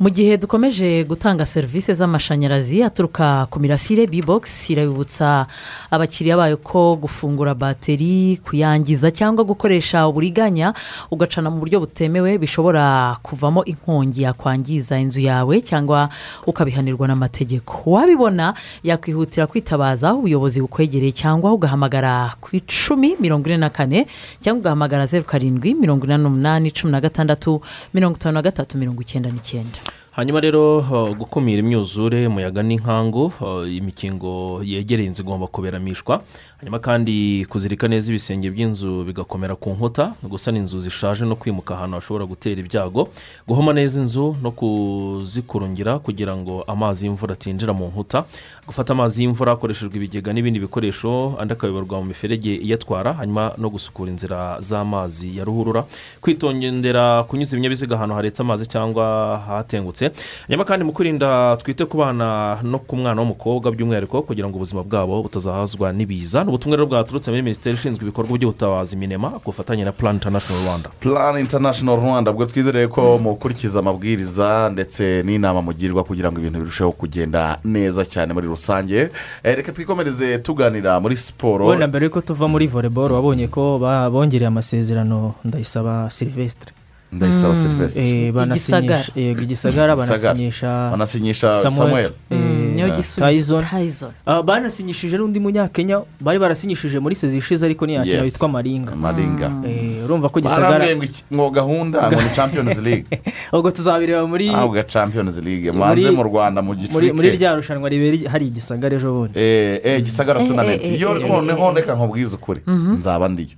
mu 0.01 0.11
gihe 0.11 0.37
dukomeje 0.37 0.94
gutanga 1.05 1.43
serivisi 1.47 1.95
z'amashanyarazi 1.95 2.83
aturuka 2.87 3.47
ku 3.51 3.59
mirasire 3.61 4.07
bibogisi 4.07 4.73
irabibutsa 4.73 5.47
abakiriya 5.91 6.37
bayo 6.39 6.57
ko 6.63 6.95
gufungura 6.97 7.55
bateri 7.55 8.37
kuyangiza 8.45 9.11
cyangwa 9.11 9.43
gukoresha 9.45 10.07
uburiganya 10.07 10.71
ugacana 11.11 11.51
mu 11.51 11.59
buryo 11.59 11.81
butemewe 11.83 12.39
bishobora 12.39 13.17
kuvamo 13.23 13.65
inkongi 13.65 14.23
yakwangiza 14.23 14.95
inzu 15.01 15.21
yawe 15.21 15.61
cyangwa 15.61 16.09
ukabihanirwa 16.47 17.09
n'amategeko. 17.09 17.83
Wabibona 17.91 18.55
yakwihutira 18.87 19.47
kwitabaza 19.51 20.15
ubuyobozi 20.15 20.61
bukwegereye 20.61 21.13
cyangwa 21.13 21.53
ugahamagara 21.53 22.37
ku 22.41 22.55
icumi 22.57 23.17
mirongo 23.21 23.49
ine 23.49 23.57
na 23.59 23.71
kane 23.71 24.07
cyangwa 24.41 24.61
ugahamagara 24.61 25.07
zeru 25.07 25.25
karindwi 25.25 25.75
mirongo 25.75 26.05
inani 26.07 26.23
n'umunani 26.23 26.71
cumi 26.71 26.93
na 26.93 27.01
gatandatu 27.01 27.61
mirongo 27.95 28.17
itanu 28.17 28.35
na 28.35 28.43
gatatu 28.43 28.79
mirongo 28.79 29.03
icyenda 29.03 29.31
n'icyenda. 29.33 29.79
Hanyuma 30.17 30.41
rero 30.41 30.81
gukumira 31.19 31.59
imyuzure 31.59 32.27
umuyaga 32.27 32.63
n'inkangu 32.63 33.33
imikingo 33.67 34.61
yegereye 34.65 35.09
inzu 35.09 35.23
igomba 35.23 35.47
kuberamishwa. 35.47 36.23
Hanyuma 36.59 36.79
kandi 36.79 37.45
kuzirika 37.51 37.89
neza 37.89 38.09
ibisenge 38.09 38.51
by'inzu 38.51 39.05
bigakomera 39.05 39.55
ku 39.59 39.71
nkuta 39.71 40.15
gusana 40.23 40.59
inzu 40.59 40.79
zishaje 40.81 41.25
no 41.27 41.37
kwimuka 41.37 41.75
ahantu 41.75 41.95
hashobora 41.99 42.25
gutera 42.27 42.61
ibyago. 42.61 43.09
Guhoma 43.49 43.73
neza 43.73 44.01
inzu 44.01 44.37
no 44.43 44.51
kuzikurungira 44.51 45.99
kugira 45.99 46.37
ngo 46.37 46.63
amazi 46.67 47.07
y'imvura 47.07 47.35
atinjira 47.35 47.73
mu 47.75 47.87
nkuta. 47.91 48.25
Gufata 48.67 48.93
amazi 48.95 49.23
y'imvura 49.23 49.53
hakoreshejwe 49.53 49.97
ibigega 49.97 50.33
n'ibindi 50.33 50.61
bikoresho 50.63 51.35
andi 51.41 51.53
akayoborwa 51.53 51.99
mu 52.01 52.05
miferege 52.15 52.55
iyatwara 52.57 53.13
hanyuma 53.13 53.53
no 53.59 53.69
gusukura 53.71 54.11
inzira 54.11 54.57
z'amazi 54.61 55.37
ya 55.37 55.45
ruhurura. 55.45 55.85
Kwitondera 56.23 57.23
kunyuza 57.29 57.57
ibinyabiziga 57.57 57.97
ahantu 57.99 58.15
haretse 58.15 58.41
amazi 58.43 58.65
cyangwa 58.67 59.05
hatengutse 59.47 60.04
hanyuma 60.49 60.65
kandi 60.65 60.85
mu 60.85 60.93
kwirinda 60.93 61.57
twite 61.57 61.85
ku 61.87 61.97
bana 61.97 62.59
no 62.63 62.79
ku 62.79 62.97
mwana 62.97 63.21
w'umukobwa 63.21 63.71
by'umwihariko 63.71 64.23
kugira 64.23 64.49
ngo 64.49 64.57
ubuzima 64.57 64.83
bwabo 64.83 65.23
butazahazwa 65.23 65.93
n'ibiza 65.93 66.45
ni 66.45 66.49
ubutumwa 66.49 66.77
rero 66.77 66.87
bwaturutse 66.87 67.31
muri 67.31 67.43
minisiteri 67.43 67.75
ishinzwe 67.77 68.03
ibikorwa 68.03 68.37
by'ubutabazi 68.39 68.97
minema 68.97 69.31
ku 69.43 69.51
bufatanye 69.53 69.85
na 69.85 69.93
plan 69.93 70.15
international 70.15 70.63
rwanda. 70.65 70.89
Plan 71.01 71.39
international 71.39 71.97
rwanda 71.97 72.31
ubwo 72.31 72.47
twizere 72.47 72.89
ko 72.89 73.19
mukurikiza 73.19 73.79
amabwiriza 73.81 74.71
ndetse 74.73 75.23
n'inama 75.27 75.63
mugirwa 75.63 76.05
kugira 76.05 76.33
ngo 76.33 76.41
ibintu 76.41 76.59
birusheho 76.59 76.93
kugenda 76.93 77.59
neza 77.65 78.05
cyane 78.05 78.33
muri 78.33 78.47
rusange. 78.47 79.11
Eh, 79.43 79.57
reka 79.57 79.73
twikomereze 79.73 80.39
tuganira 80.39 81.01
muri 81.01 81.17
siporo. 81.17 81.67
Wenda 81.67 81.87
mbere 81.87 82.05
yuko 82.07 82.21
tuva 82.21 82.49
muri 82.49 82.67
voleboro 82.67 83.15
wabonye 83.15 83.49
ko 83.49 83.79
bongereye 84.13 84.49
amasezerano 84.49 85.35
ndayisaba 85.45 86.11
silvestre 86.11 86.73
Ndayisaba 87.15 87.55
Mm. 87.55 87.55
Sylvestre. 87.55 88.03
Eh, 88.05 88.33
banasinyisha 88.33 88.79
Igisagara. 88.79 89.05
yego 89.17 89.41
igisagara 89.43 89.95
Gisagara. 89.95 89.97
banasinyisha 90.35 90.91
Banasinyisha 90.91 91.55
Samuel. 91.55 92.11
Mm, 92.31 92.51
Eh, 92.79 92.97
Tyson. 93.19 93.63
Tyson. 93.65 94.11
Ah, 94.27 94.43
banasinyishije 94.43 95.17
n'undi 95.17 95.41
munyakenya 95.41 96.03
bari 96.21 96.39
barasinyishije 96.39 96.99
muri 96.99 97.15
sezi 97.15 97.39
ishize 97.39 97.65
ariko 97.67 97.87
ntiyakira 97.87 98.23
witwa 98.23 98.49
maringa 98.49 98.93
Maringa. 98.97 99.47
Eh, 99.67 100.05
urumva 100.05 100.29
ko 100.29 100.41
gisagara 100.41 100.85
ngo 101.33 101.51
gahunda 101.51 102.11
ngo 102.11 102.21
ni 102.23 102.31
champions 102.35 102.79
league 102.87 103.07
ubwo 103.53 103.71
tuzabireba 103.71 104.27
muri 104.27 104.49
ahubwo 104.51 104.83
champions 104.83 105.39
league 105.39 105.71
muri- 105.71 106.03
mubanze 106.03 106.11
mu 106.11 106.23
rwanda 106.23 106.63
mu 106.63 106.75
muri 106.75 106.89
muri 106.93 107.09
gicurike 107.11 107.37
rya 107.39 107.55
rushanwa 107.57 107.89
ribera 107.89 108.31
hari 108.31 108.47
igisagara 108.51 108.97
ejo 108.99 109.13
bundi 109.13 109.39
eh 109.39 109.81
eh, 109.85 110.03
gisagara 110.03 110.41
Eh, 110.43 110.47
tunamenti 110.49 110.85
eh, 110.87 110.93
eh, 110.93 110.99
iyo 110.99 111.17
eh, 111.17 111.29
noneho 111.29 111.69
eh, 111.71 111.75
reka 111.77 111.95
nkubwize 111.95 112.35
ukuri 112.37 112.61
Mhm. 112.67 112.99
nzaba 112.99 113.29
ndiyo 113.29 113.55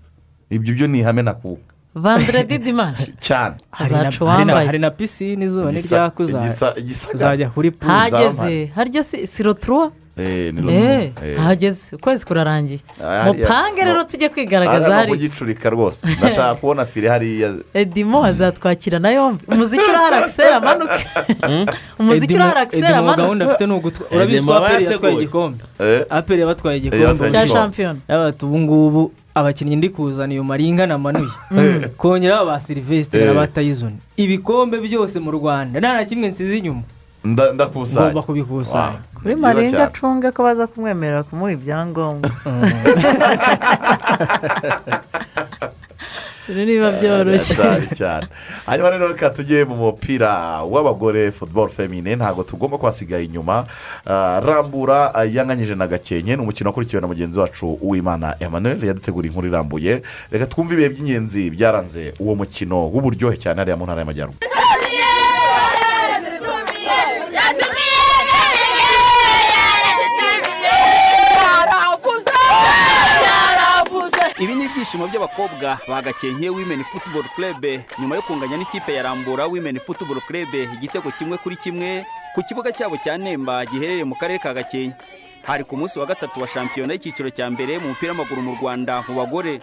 ibyo 0.51 0.75
byo 0.75 0.87
ni 0.87 0.99
ihame 1.01 1.23
nakuka 1.23 1.73
vanderedi 1.97 2.59
dimanshi 2.59 3.13
cyane 3.27 3.57
hari 3.71 3.95
na- 3.95 4.91
pisine 4.91 5.45
izuba 5.45 5.71
igisagara. 6.79 7.15
uzajya 7.15 7.49
kuri 7.51 7.71
pool 7.71 7.91
hageze 7.91 8.67
harya 8.77 9.03
si 9.03 9.27
siroturuwa 9.27 9.91
eh 10.19 10.55
ni 10.55 10.73
eee 10.73 11.07
rutu 11.07 11.25
eh. 11.25 11.37
hageze 11.39 11.97
ukwezi 11.97 12.27
kurarangiye 12.27 12.81
mupange 13.27 13.85
rero 13.85 14.05
tujye 14.05 14.29
kwigaragaza 14.29 14.79
hariya 14.81 14.97
hari 14.97 15.13
mu 15.13 15.19
gicurika 15.19 15.71
rwose 15.71 16.09
ndashaka 16.19 16.55
kubona 16.55 16.87
fire 16.87 17.09
hariya 17.09 17.55
edimo 17.75 18.25
azatwakira 18.25 18.99
na 18.99 19.11
yombi 19.11 19.45
umuziki 19.49 19.83
urahari 19.91 20.17
akisera 20.17 20.57
amanuke 20.57 21.07
umuziki 21.99 22.25
Edimo- 22.35 22.37
urahari 22.37 22.61
akisera 22.61 22.89
Edimo 22.89 22.99
amanuke 23.03 23.23
gahunda 23.23 23.47
afite 23.47 23.67
ni 23.67 23.73
ugutwa 23.73 24.07
urabizi 24.11 24.47
ko 24.47 24.53
Edimo 24.53 24.67
aperi 24.67 24.85
yatwaye 24.85 25.15
igikombe 25.17 25.65
aperi 26.11 26.41
yabatwaye 26.41 26.79
igikombe 26.79 27.31
cya 27.31 27.47
shampiyona 27.47 27.99
ubu 28.43 28.59
ngubu 28.59 29.13
abakinnyi 29.35 29.77
ndi 29.77 29.89
kuzana 29.89 30.33
iyo 30.33 30.45
maringa 30.45 30.87
na 30.87 30.99
manuye 30.99 31.29
kongeraho 31.97 32.47
ba 32.47 32.61
silvestre 32.61 33.21
Eh. 33.21 33.27
na 33.27 33.35
ba 33.35 33.47
tayizoni 33.47 33.97
ibikombe 34.17 34.81
byose 34.81 35.21
mu 35.21 35.31
rwanda 35.31 35.81
nta 35.81 35.93
na 35.95 36.05
kimwe 36.05 36.29
nsize 36.29 36.59
inyuma 36.59 36.83
ndakusanya 37.55 38.07
ngomba 38.07 38.23
kubikusanya 38.23 39.01
kuri 39.15 39.35
marenga 39.35 39.85
acunge 39.85 40.31
ko 40.31 40.41
baza 40.47 40.67
kumwemerera 40.67 41.23
kumuha 41.23 41.53
ibyangombwa. 41.53 42.31
Niba 46.55 46.93
byoroshye. 46.93 47.55
Cyane 47.55 47.87
cyane. 47.95 48.27
Hanyuma 48.67 48.91
rero 48.91 49.09
reka 49.09 49.31
tujye 49.31 49.65
mu 49.65 49.77
mupira 49.77 50.63
w'abagore 50.63 51.31
futuboro 51.31 51.71
femine 51.71 52.17
ntabwo 52.17 52.43
tugomba 52.43 52.79
kuhasigaye 52.79 53.25
inyuma. 53.25 53.67
Ah, 54.07 54.41
rambura 54.41 55.15
ah, 55.15 55.25
yanganyije 55.25 55.75
na 55.75 55.87
gakenke 55.87 56.37
ni 56.37 56.43
umukino 56.43 56.71
wakurikiwe 56.71 57.01
na 57.03 57.09
mugenzi 57.09 57.39
wacu 57.39 57.79
uwimana 57.83 58.37
emmanuel 58.41 58.85
yaduteguriye 58.85 59.31
inkuru 59.31 59.49
irambuye. 59.49 60.03
Reka 60.31 60.47
twumve 60.47 60.75
ibihe 60.75 60.89
by'ingenzi 60.89 61.51
byaranze 61.51 62.15
uwo 62.21 62.35
mukino 62.35 62.87
w'uburyohe 62.95 63.37
cyane 63.37 63.59
hariya 63.59 63.77
mu 63.77 63.85
ntara 63.85 64.01
y'amajyaruguru. 64.01 64.47
Ibi 74.39 74.55
ni 74.55 74.65
ibyishimo 74.65 75.07
by'abakobwa 75.09 75.79
ba 75.89 76.03
gakenke 76.03 76.49
wimeni 76.51 76.85
futuboro 76.85 77.29
kurebe 77.35 77.85
nyuma 77.99 78.17
yo 78.17 78.23
kunganya 78.23 78.57
n'ikipe 78.57 78.95
ya 78.95 79.03
rambura 79.03 79.47
wimeni 79.47 79.81
futuboro 79.81 80.21
kurebe 80.21 80.63
igitego 80.75 81.11
kimwe 81.11 81.39
kuri 81.39 81.57
kimwe 81.57 82.05
ku 82.35 82.43
kibuga 82.43 82.73
cyabo 82.73 82.97
cya 82.97 83.17
nemba 83.19 83.65
giherereye 83.67 84.05
mu 84.05 84.15
karere 84.15 84.39
ka 84.39 84.55
gakenke. 84.55 84.97
Hari 85.47 85.65
ku 85.65 85.77
munsi 85.77 85.99
wa 85.99 86.07
gatatu 86.07 86.41
wa 86.41 86.49
shampiyona 86.49 86.93
y'icyiciro 86.93 87.31
cya 87.31 87.49
mbere 87.51 87.79
mu 87.79 87.89
mupira 87.89 88.13
w'amaguru 88.13 88.43
mu 88.43 88.53
rwanda 88.61 89.05
mu 89.09 89.15
bagore. 89.17 89.61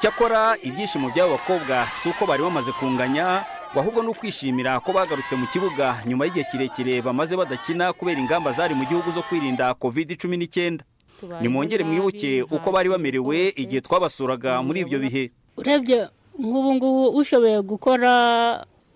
Cyakora 0.00 0.56
ibyishimo 0.62 1.10
by'abo 1.10 1.36
bakobwa 1.36 1.84
si 1.92 2.08
uko 2.08 2.24
bari 2.26 2.42
bamaze 2.42 2.72
kunganya 2.72 3.44
ahubwo 3.76 4.02
ni 4.02 4.08
ukwishimira 4.08 4.80
ko 4.80 4.92
bagarutse 4.94 5.34
mu 5.36 5.46
kibuga 5.52 5.98
nyuma 6.06 6.24
y'igihe 6.24 6.46
kirekire 6.50 7.02
bamaze 7.02 7.36
badakina 7.36 7.92
kubera 7.92 8.20
ingamba 8.20 8.52
zari 8.56 8.72
mu 8.74 8.86
gihugu 8.86 9.10
zo 9.12 9.22
kwirinda 9.26 9.74
kovide 9.74 10.14
cumi 10.16 10.36
n'icyenda. 10.38 10.84
Nimwongere 11.40 11.84
mwibuke 11.84 12.42
uko 12.42 12.72
bari 12.72 12.88
bamerewe 12.88 13.48
igihe 13.56 13.80
twabasuraga 13.80 14.62
muri 14.62 14.80
ibyo 14.80 14.98
bihe. 14.98 15.30
Urebye 15.56 16.08
nk'ubu 16.38 16.70
ngubu 16.74 17.02
ushoboye 17.18 17.62
gukora 17.62 18.12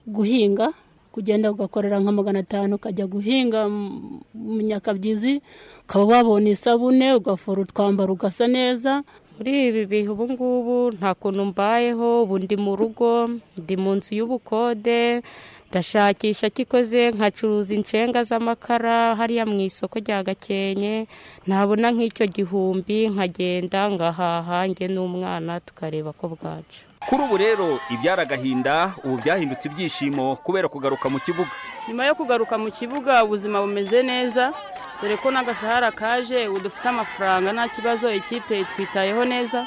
guhinga 0.07 0.73
kugenda 1.13 1.51
ugakorera 1.51 2.01
nka 2.01 2.13
magana 2.13 2.39
atanu 2.39 2.75
ukajya 2.77 3.07
guhinga 3.07 3.69
mu 3.69 4.61
nyakabyizi 4.63 5.43
ukaba 5.85 6.05
wabona 6.05 6.49
isabune 6.51 7.15
ugafura 7.15 7.63
utwambaro 7.63 8.13
ugasa 8.13 8.47
neza. 8.47 9.03
Muri 9.39 9.69
ibi 9.69 9.87
bihe 9.87 10.09
ubu 10.11 10.27
ngubu 10.31 10.91
nta 10.99 11.15
kuntu 11.15 11.45
mbayeho 11.55 12.23
ubu 12.23 12.39
ndi 12.39 12.57
mu 12.59 12.75
rugo 12.77 13.31
ndi 13.59 13.75
mu 13.79 13.95
nzu 13.95 14.15
y'ubukode 14.19 15.23
ndashakisha 15.71 16.51
kikoze 16.51 17.11
nkacuruza 17.11 17.75
inshenga 17.75 18.23
z'amakara 18.23 19.15
hariya 19.17 19.47
mu 19.47 19.61
isoko 19.61 19.99
rya 19.99 20.23
gakenke. 20.23 21.07
Ntabona 21.47 21.91
nk'icyo 21.93 22.27
gihumbi 22.27 23.09
nkagenda 23.13 23.91
ngahaha 23.91 24.67
njye 24.67 24.89
n'umwana 24.89 25.61
tukareba 25.61 26.13
ko 26.13 26.29
bwacu 26.33 26.81
kuri 27.09 27.23
ubu 27.25 27.37
rero 27.37 27.79
ibyari 27.95 28.21
agahinda 28.23 28.93
ubu 29.05 29.17
byahindutse 29.23 29.69
ibyishimo 29.69 30.37
kubera 30.45 30.69
kugaruka 30.69 31.09
mu 31.09 31.21
kibuga. 31.21 31.49
Nyuma 31.89 32.05
yo 32.07 32.15
kugaruka 32.15 32.59
mu 32.59 32.69
kibuga 32.71 33.25
ubuzima 33.25 33.61
bumeze 33.63 34.03
neza. 34.03 34.53
Dore 35.01 35.17
ko 35.17 35.31
n'agashahara 35.31 35.93
kaje 35.95 36.49
ubu 36.49 36.61
dufite 36.69 36.89
amafaranga 36.89 37.53
nta 37.53 37.69
kibazo 37.69 38.11
ikipe 38.13 38.65
twitayeho 38.65 39.25
neza. 39.25 39.65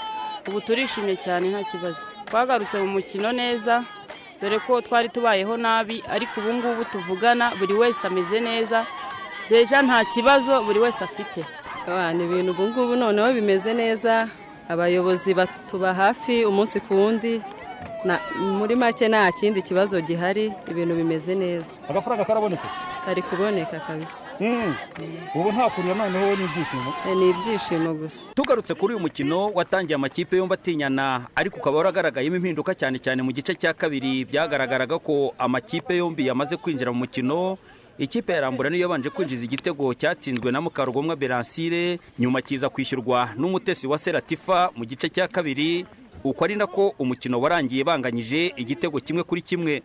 Ubu 0.47 0.61
turishimye 0.61 1.15
cyane 1.15 1.49
nta 1.49 1.63
kibazo. 1.63 2.03
Twagarutse 2.27 2.77
mu 2.83 2.87
mukino 2.99 3.31
neza. 3.31 3.83
Dore 4.41 4.59
ko 4.59 4.81
twari 4.81 5.09
tubayeho 5.09 5.57
nabi 5.57 6.03
ariko 6.09 6.41
ubu 6.41 6.53
ngubu 6.53 6.83
tuvugana 6.85 7.51
buri 7.59 7.73
wese 7.73 8.07
ameze 8.07 8.39
neza. 8.39 8.85
Deja 9.49 9.81
nta 9.81 10.05
kibazo 10.05 10.63
buri 10.63 10.79
wese 10.79 11.03
afite. 11.03 11.45
Ni 12.15 12.23
ibintu 12.23 12.51
ubu 12.51 12.63
ngubu 12.67 12.95
noneho 12.95 13.33
bimeze 13.33 13.73
neza. 13.73 14.27
Abayobozi 14.69 15.33
batuba 15.33 15.93
hafi 15.93 16.45
umunsi 16.45 16.79
ku 16.79 16.93
wundi. 16.95 17.41
Muri 18.41 18.75
make 18.75 19.07
nta 19.07 19.31
kindi 19.31 19.61
kibazo 19.61 20.01
gihari 20.01 20.53
ibintu 20.71 20.95
bimeze 20.95 21.35
neza. 21.35 21.71
Agafaranga 21.89 22.25
karabonetse? 22.25 22.67
Kari 23.05 23.21
kuboneka 23.21 23.79
kabisa. 23.79 24.25
Ubu 25.35 25.51
nta 25.51 25.69
kuntu 25.69 25.95
noneho 25.95 26.35
ni 26.35 26.43
ibyishimo? 26.45 26.93
Ni 27.19 27.29
ibyishimo 27.29 27.93
gusa. 27.93 28.29
Tugarutse 28.35 28.73
kuri 28.73 28.93
uyu 28.93 29.01
mukino 29.03 29.49
watangiye 29.53 29.95
amakipe 29.95 30.37
yombi 30.37 30.53
atinyana 30.53 31.27
ariko 31.35 31.57
ukaba 31.59 31.77
waragaragayemo 31.77 32.35
impinduka 32.35 32.75
cyane 32.75 32.99
cyane 32.99 33.21
mu 33.21 33.31
gice 33.31 33.55
cya 33.55 33.73
kabiri. 33.73 34.25
Byagaragaraga 34.25 34.99
ko 34.99 35.33
amakipe 35.37 35.97
yombi 35.97 36.27
yamaze 36.27 36.57
kwinjira 36.57 36.91
mu 36.91 36.99
mukino. 37.05 37.57
Ikipe 37.97 38.33
ya 38.33 38.41
rambura 38.41 38.69
niyo 38.69 38.81
yabanje 38.81 39.09
kwinjiza 39.09 39.45
igitego 39.45 39.93
cyatsinzwe 39.93 40.51
na 40.51 40.61
mukarugomwa 40.61 41.15
beransire 41.15 41.99
nyuma 42.19 42.41
kiza 42.41 42.69
kwishyurwa 42.69 43.29
n'umutesi 43.37 43.87
wa 43.87 43.97
seratifa 43.97 44.71
mu 44.75 44.85
gice 44.85 45.09
cya 45.09 45.27
kabiri. 45.27 45.85
Uko 46.23 46.43
ari 46.45 46.55
nako 46.55 46.93
umukino 46.99 47.39
warangiye 47.41 47.83
banganyije 47.83 48.53
igitego 48.57 48.99
kimwe 48.99 49.23
kuri 49.23 49.41
kimwe. 49.41 49.81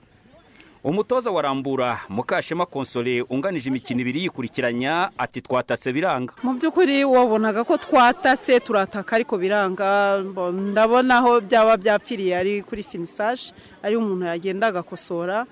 Umutoza 0.85 1.31
wa 1.31 1.43
rambura 1.43 2.01
mukashema 2.09 2.67
konsole 2.67 3.23
unganije 3.23 3.69
imikino 3.71 4.01
ibiri 4.01 4.23
yikurikiranya 4.23 5.11
ati 5.19 5.41
twatatse 5.43 5.93
biranga. 5.93 6.33
Mu 6.43 6.55
by'ukuri 6.55 7.03
wabonaga 7.05 7.65
ko 7.65 7.75
twatatse 7.77 8.61
turataka 8.61 9.17
ariko 9.17 9.35
biranga. 9.39 10.23
Ndabona 10.53 11.19
aho 11.19 11.41
byaba 11.41 11.77
byapfiriye 11.77 12.37
ari 12.39 12.63
kuri 12.63 12.83
finisaje 12.87 13.51
ari 13.83 13.97
umuntu 13.97 14.27
yagenda 14.31 14.67
agakosora. 14.71 15.47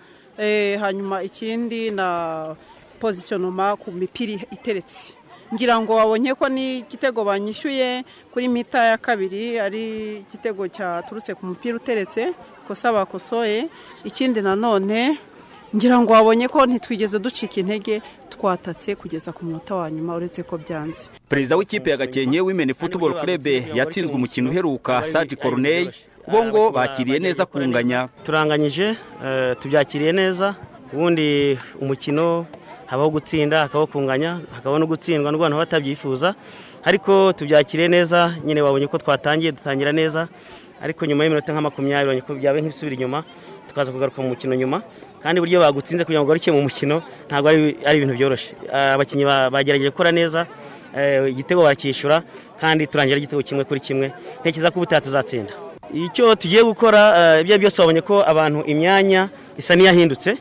Hanyuma 0.80 1.22
ikindi 1.26 1.90
na 1.90 2.54
pozisiyonoma 3.02 3.74
ku 3.76 3.90
mipira 3.90 4.38
iteretse. 4.54 5.18
Ngira 5.52 5.80
ngo 5.80 5.92
wabonye 5.96 6.34
ko 6.34 6.48
n'igitego 6.48 7.24
banyishyuye 7.24 8.04
kuri 8.32 8.48
mita 8.48 8.84
ya 8.84 8.96
kabiri 8.96 9.58
ari 9.60 9.82
igitego 10.24 10.68
cyaturutse 10.68 11.34
ku 11.34 11.46
mupira 11.46 11.76
uteretse 11.76 12.32
ikosa 12.64 12.92
bakosoye 12.92 13.68
ikindi 14.04 14.40
nanone 14.42 15.18
ngira 15.76 15.98
ngo 16.00 16.12
wabonye 16.12 16.48
ko 16.48 16.66
ntitwigeze 16.66 17.18
ducika 17.18 17.60
intege 17.60 18.02
twatatse 18.30 18.94
kugeza 18.94 19.32
ku 19.32 19.44
munota 19.44 19.74
wa 19.74 19.90
nyuma 19.90 20.14
uretse 20.14 20.42
ko 20.42 20.58
byanze. 20.58 21.06
Perezida 21.28 21.56
w'ikipe 21.56 21.90
ya 21.90 21.96
gakenke 21.96 22.40
wimeni 22.40 22.74
futuboro 22.74 23.14
kurebe 23.14 23.68
yatsinzwe 23.74 24.14
umukino 24.14 24.50
uheruka 24.50 25.04
saji 25.04 25.36
koruneye 25.36 25.90
bo 26.30 26.44
ngo 26.44 26.70
bakiriye 26.70 27.18
neza 27.18 27.46
kunganya 27.46 28.08
turanganyije 28.24 28.96
tubyakiriye 29.60 30.12
neza. 30.12 30.54
Ubundi 30.94 31.58
umukino 31.80 32.46
habaho 32.86 33.10
gutsinda 33.10 33.60
hakabaho 33.66 33.86
kunganya 33.86 34.40
hakabaho 34.54 34.78
no 34.78 34.86
gutsindwa 34.86 35.32
n'abantu 35.32 35.56
batabyifuza. 35.58 36.34
Ariko 36.84 37.32
tubyakiriye 37.32 37.88
neza 37.88 38.34
nyine 38.44 38.60
wabonye 38.62 38.86
ko 38.86 38.98
twatangiye 38.98 39.52
dutangira 39.52 39.92
neza. 39.92 40.28
Ariko 40.82 41.06
nyuma 41.06 41.24
y'iminota 41.24 41.52
nka 41.52 41.60
makumyabiri 41.66 42.22
byabaye 42.40 42.60
nk'ibisubira 42.62 42.94
inyuma 42.94 43.24
tukaza 43.68 43.90
kugaruka 43.92 44.22
mu 44.22 44.28
mukino 44.36 44.54
nyuma. 44.54 44.82
Kandi 45.22 45.40
uburyo 45.40 45.58
bagutsinze 45.60 46.04
kugira 46.04 46.20
ngo 46.20 46.28
ugaruke 46.28 46.52
mu 46.52 46.62
mukino 46.62 47.02
ntabwo 47.26 47.48
ari 47.50 47.96
ibintu 47.98 48.14
byoroshye. 48.14 48.52
Abakinnyi 48.94 49.24
bagerageje 49.24 49.90
gukora 49.90 50.12
neza 50.12 50.46
igitego 51.26 51.64
barakishyura 51.64 52.22
kandi 52.60 52.86
turangira 52.86 53.18
igitego 53.18 53.42
kimwe 53.42 53.64
kuri 53.64 53.80
kimwe. 53.80 54.06
Ntekereza 54.44 54.70
ko 54.70 54.76
ubutaha 54.78 55.00
tuzatsinda. 55.00 55.52
Icyo 55.94 56.34
tugiye 56.36 56.60
gukora 56.62 57.00
ibyo 57.40 57.56
byose 57.58 57.80
wabonye 57.80 58.02
ko 58.04 58.20
abantu 58.22 58.60
imyanya 58.68 59.32
isa 59.56 59.72
n'iyahindutse. 59.74 60.36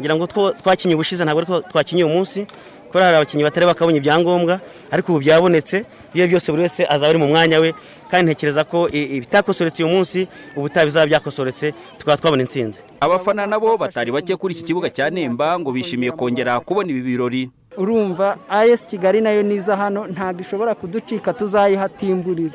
Ngira 0.00 0.16
ngo 0.16 0.26
twakinye 0.62 0.94
ubushize 0.94 1.24
ntabwo 1.24 1.40
ariko 1.40 1.60
twakinye 1.70 2.04
uyu 2.04 2.14
munsi 2.14 2.46
kubera 2.88 3.06
hari 3.06 3.16
abakinnyi 3.16 3.44
batari 3.44 3.66
bakabonye 3.66 3.98
ibyangombwa 3.98 4.60
ariko 4.90 5.12
ubu 5.12 5.20
byabonetse 5.20 5.84
ibyo 6.14 6.26
byose 6.28 6.46
buri 6.52 6.62
wese 6.62 6.86
azaba 6.88 7.08
ari 7.10 7.18
mu 7.18 7.26
mwanya 7.28 7.58
we 7.60 7.74
kandi 8.10 8.30
ntekereza 8.30 8.64
ko 8.64 8.88
ibitakosoretse 8.88 9.82
uyu 9.84 9.92
munsi 9.94 10.28
ubutaha 10.56 10.86
bizaba 10.86 11.06
byakosoretse 11.06 11.74
tukaba 11.98 12.16
twabona 12.16 12.42
intsinzi. 12.42 12.80
Abafana 13.00 13.46
nabo 13.46 13.76
batari 13.76 14.12
bake 14.12 14.36
kuri 14.36 14.54
iki 14.54 14.62
kibuga 14.64 14.90
cya 14.90 15.10
nemba 15.10 15.58
ngo 15.58 15.72
bishimiye 15.72 16.12
kongera 16.14 16.60
kubona 16.60 16.90
ibi 16.90 17.02
birori. 17.02 17.50
Urumva 17.76 18.38
ayesi 18.48 18.86
kigali 18.86 19.20
na 19.20 19.30
yo 19.30 19.42
niza 19.42 19.76
hano 19.76 20.06
ntabwo 20.06 20.40
ishobora 20.40 20.74
kuducika 20.74 21.32
tuzayihatimburira. 21.34 22.54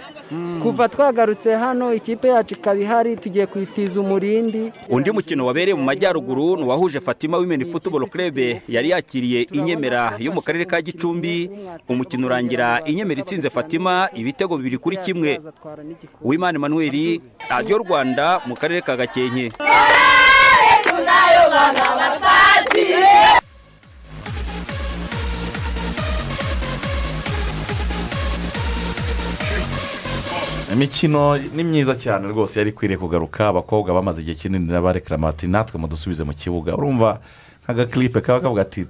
Kuva 0.61 0.89
twagarutse 0.89 1.55
hano 1.55 1.93
ikipe 1.93 2.27
yacu 2.27 2.55
ikaba 2.55 2.79
ihari 2.79 3.15
tugiye 3.15 3.45
kuyitiza 3.45 4.01
umurindi. 4.01 4.71
Undi 4.89 5.11
mukino 5.11 5.45
wabereye 5.45 5.75
mu 5.75 5.83
majyaruguru 5.83 6.57
ni 6.57 6.63
uwahuje 6.63 6.99
fatima 6.99 7.37
wimeni 7.37 7.65
futuboro 7.65 8.05
kurebe 8.07 8.61
yari 8.67 8.89
yakiriye 8.89 9.41
inyemera 9.51 10.13
yo 10.19 10.31
mu 10.31 10.41
karere 10.41 10.65
ka 10.65 10.81
gicumbi. 10.81 11.49
Umukino 11.89 12.27
urangira 12.27 12.81
inyemera 12.85 13.21
itsinze 13.21 13.49
fatima 13.49 14.09
ibitego 14.15 14.57
bibiri 14.57 14.77
kuri 14.77 14.97
kimwe. 14.97 15.39
Wimana 16.21 16.55
emanuweli 16.55 17.21
radiyo 17.49 17.77
rwanda 17.77 18.41
mu 18.47 18.55
karere 18.55 18.81
ka 18.81 18.95
gakenke. 18.97 19.51
Imikino 30.73 31.37
ni 31.37 31.63
myiza 31.63 31.95
cyane 31.95 32.27
rwose 32.27 32.59
yari 32.59 32.69
ikwiriye 32.69 32.97
kugaruka 32.97 33.47
abakobwa 33.47 33.93
bamaze 33.93 34.21
igihe 34.21 34.35
kinini 34.35 34.65
n'abarekarama 34.71 35.29
ati 35.29 35.47
natwe 35.47 35.79
mudusubize 35.79 36.23
mu 36.23 36.33
kibuga 36.33 36.73
urumva 36.73 37.19
nk'agakilipe 37.63 38.21
kaba 38.21 38.39
kavuga 38.39 38.61
ati 38.61 38.85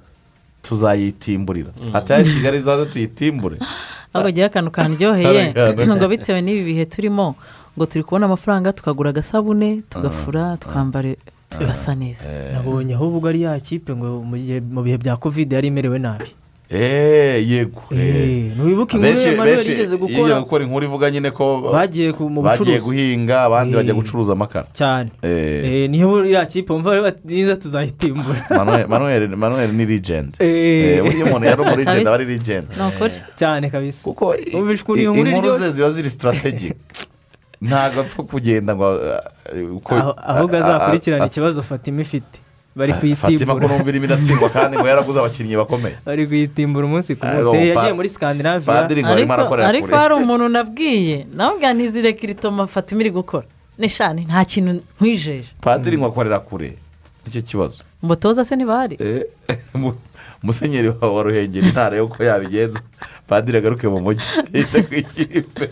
tuzayitimburira. 0.62 1.72
Atari 1.94 2.24
kigali 2.24 2.60
zaze 2.60 2.86
tuyitimbure. 2.86 3.58
Ahubwo 4.14 4.28
agira 4.30 4.46
akantu 4.46 4.72
karyoheye 4.72 5.54
ngo 5.88 6.08
bitewe 6.08 6.42
n'ibi 6.42 6.64
bihe 6.64 6.86
turimo 6.86 7.36
ngo 7.78 7.86
turi 7.86 8.04
kubona 8.04 8.26
amafaranga 8.26 8.74
tukagura 8.74 9.10
agasabune 9.10 9.82
tugafura 9.90 10.58
twambare 10.58 11.18
tugasa 11.50 11.96
neza. 11.96 12.28
Nabonye 12.54 12.94
ahubwo 12.94 13.28
ari 13.30 13.42
ya 13.42 13.60
kipe 13.60 13.96
ngo 13.96 14.24
mu 14.72 14.82
bihe 14.84 14.98
bya 14.98 15.16
kovide 15.16 15.56
yari 15.56 15.68
imerewe 15.68 16.00
nabi. 16.00 16.28
Eee 16.74 17.44
yego 17.48 17.82
Eh, 17.92 18.52
ntiwibuke 18.56 18.98
inkuru 18.98 19.34
Emmanuel 19.34 19.56
benshi 19.56 19.72
yigeze 19.72 19.96
gukora- 19.98 20.40
gukora 20.40 20.64
inkuru 20.64 20.86
ivuga 20.86 21.12
nyine 21.12 21.32
ko 21.32 21.70
Bagiye 21.74 22.14
ku- 22.14 22.30
mu 22.30 22.42
bagiye 22.42 22.80
bucuruzi. 22.80 22.86
guhinga 22.86 23.42
abandi 23.44 23.72
Eh. 23.74 23.78
bajya 23.78 23.94
gucuruza 23.94 24.34
amakara 24.34 24.68
cyane 24.74 25.10
Eh. 25.22 25.84
Eh, 25.84 25.90
niyo 25.90 26.26
ya 26.26 26.46
kipe 26.46 26.74
bati, 27.02 27.22
niza 27.28 27.56
tuzayitimbura 27.56 28.40
Manuel- 28.60 28.88
ni 29.76 29.86
legend 29.86 30.36
Eh. 30.40 30.48
Eh, 30.48 31.04
burya 31.04 31.26
umuntu 31.26 31.46
yari 31.48 31.62
umu 31.62 31.76
Kabisa. 31.86 32.10
aba 32.10 32.16
ari 32.16 32.26
ukuri. 32.88 33.14
cyane 33.36 33.70
kabisa 33.70 34.04
kuko 34.10 34.36
inkuru 34.36 35.58
ze 35.58 35.72
ziba 35.72 35.90
ziri 35.90 36.10
strategic 36.10 36.76
ntabwo 37.62 38.02
apfa 38.02 38.24
kugenda 38.24 38.76
ngo 38.76 38.90
uh, 38.96 40.00
Aho- 40.02 40.16
ahubwo 40.18 40.58
azakurikirana 40.58 41.26
ikibazo 41.26 41.62
fatima 41.64 42.02
ifite 42.02 42.41
bari 42.76 42.94
Fatima 42.94 43.54
ko 43.54 43.60
kuyitimbura 43.60 43.68
numva 43.68 43.90
irimo 43.92 44.06
iratsindwa 44.06 44.50
kandi 44.50 44.78
ngo 44.78 44.88
yaraguze 44.88 45.20
abakinnyi 45.20 45.56
bakomeye 45.60 45.96
bari 46.06 46.24
kuyitimbura 46.28 46.86
umunsi 46.88 47.16
ku 47.16 47.26
munsi 47.26 47.58
yagiye 47.72 47.94
muri 47.94 48.10
arimo 49.12 49.66
ariko 49.68 49.92
hari 49.96 50.14
umuntu 50.16 50.46
nabwiye 50.50 51.28
nawe 51.36 51.74
ntizireke 51.74 52.22
iritoma 52.26 52.68
fatima 52.68 53.02
iri 53.02 53.12
gukora 53.12 53.46
nishani 53.78 54.22
nta 54.30 54.46
kintu 54.46 54.72
nkwijeje 54.98 55.50
padiri 55.62 55.98
ngo 55.98 56.06
akorera 56.08 56.40
kure 56.40 56.70
ni 57.26 57.32
cyo 57.32 57.42
kibazo 57.42 57.84
mutoza 58.02 58.46
se 58.46 58.56
ntibahari 58.56 58.96
mu- 59.76 59.96
musenyeri 60.44 60.90
wa 60.90 61.22
ruhengeri 61.24 61.68
ntarebe 61.70 62.02
uko 62.02 62.24
yabigenza 62.24 62.80
padiri 63.28 63.58
agaruke 63.58 63.88
mu 63.88 64.00
mujyi 64.02 64.26
yite 64.54 64.80
ku 64.88 64.94
ikipe 64.96 65.66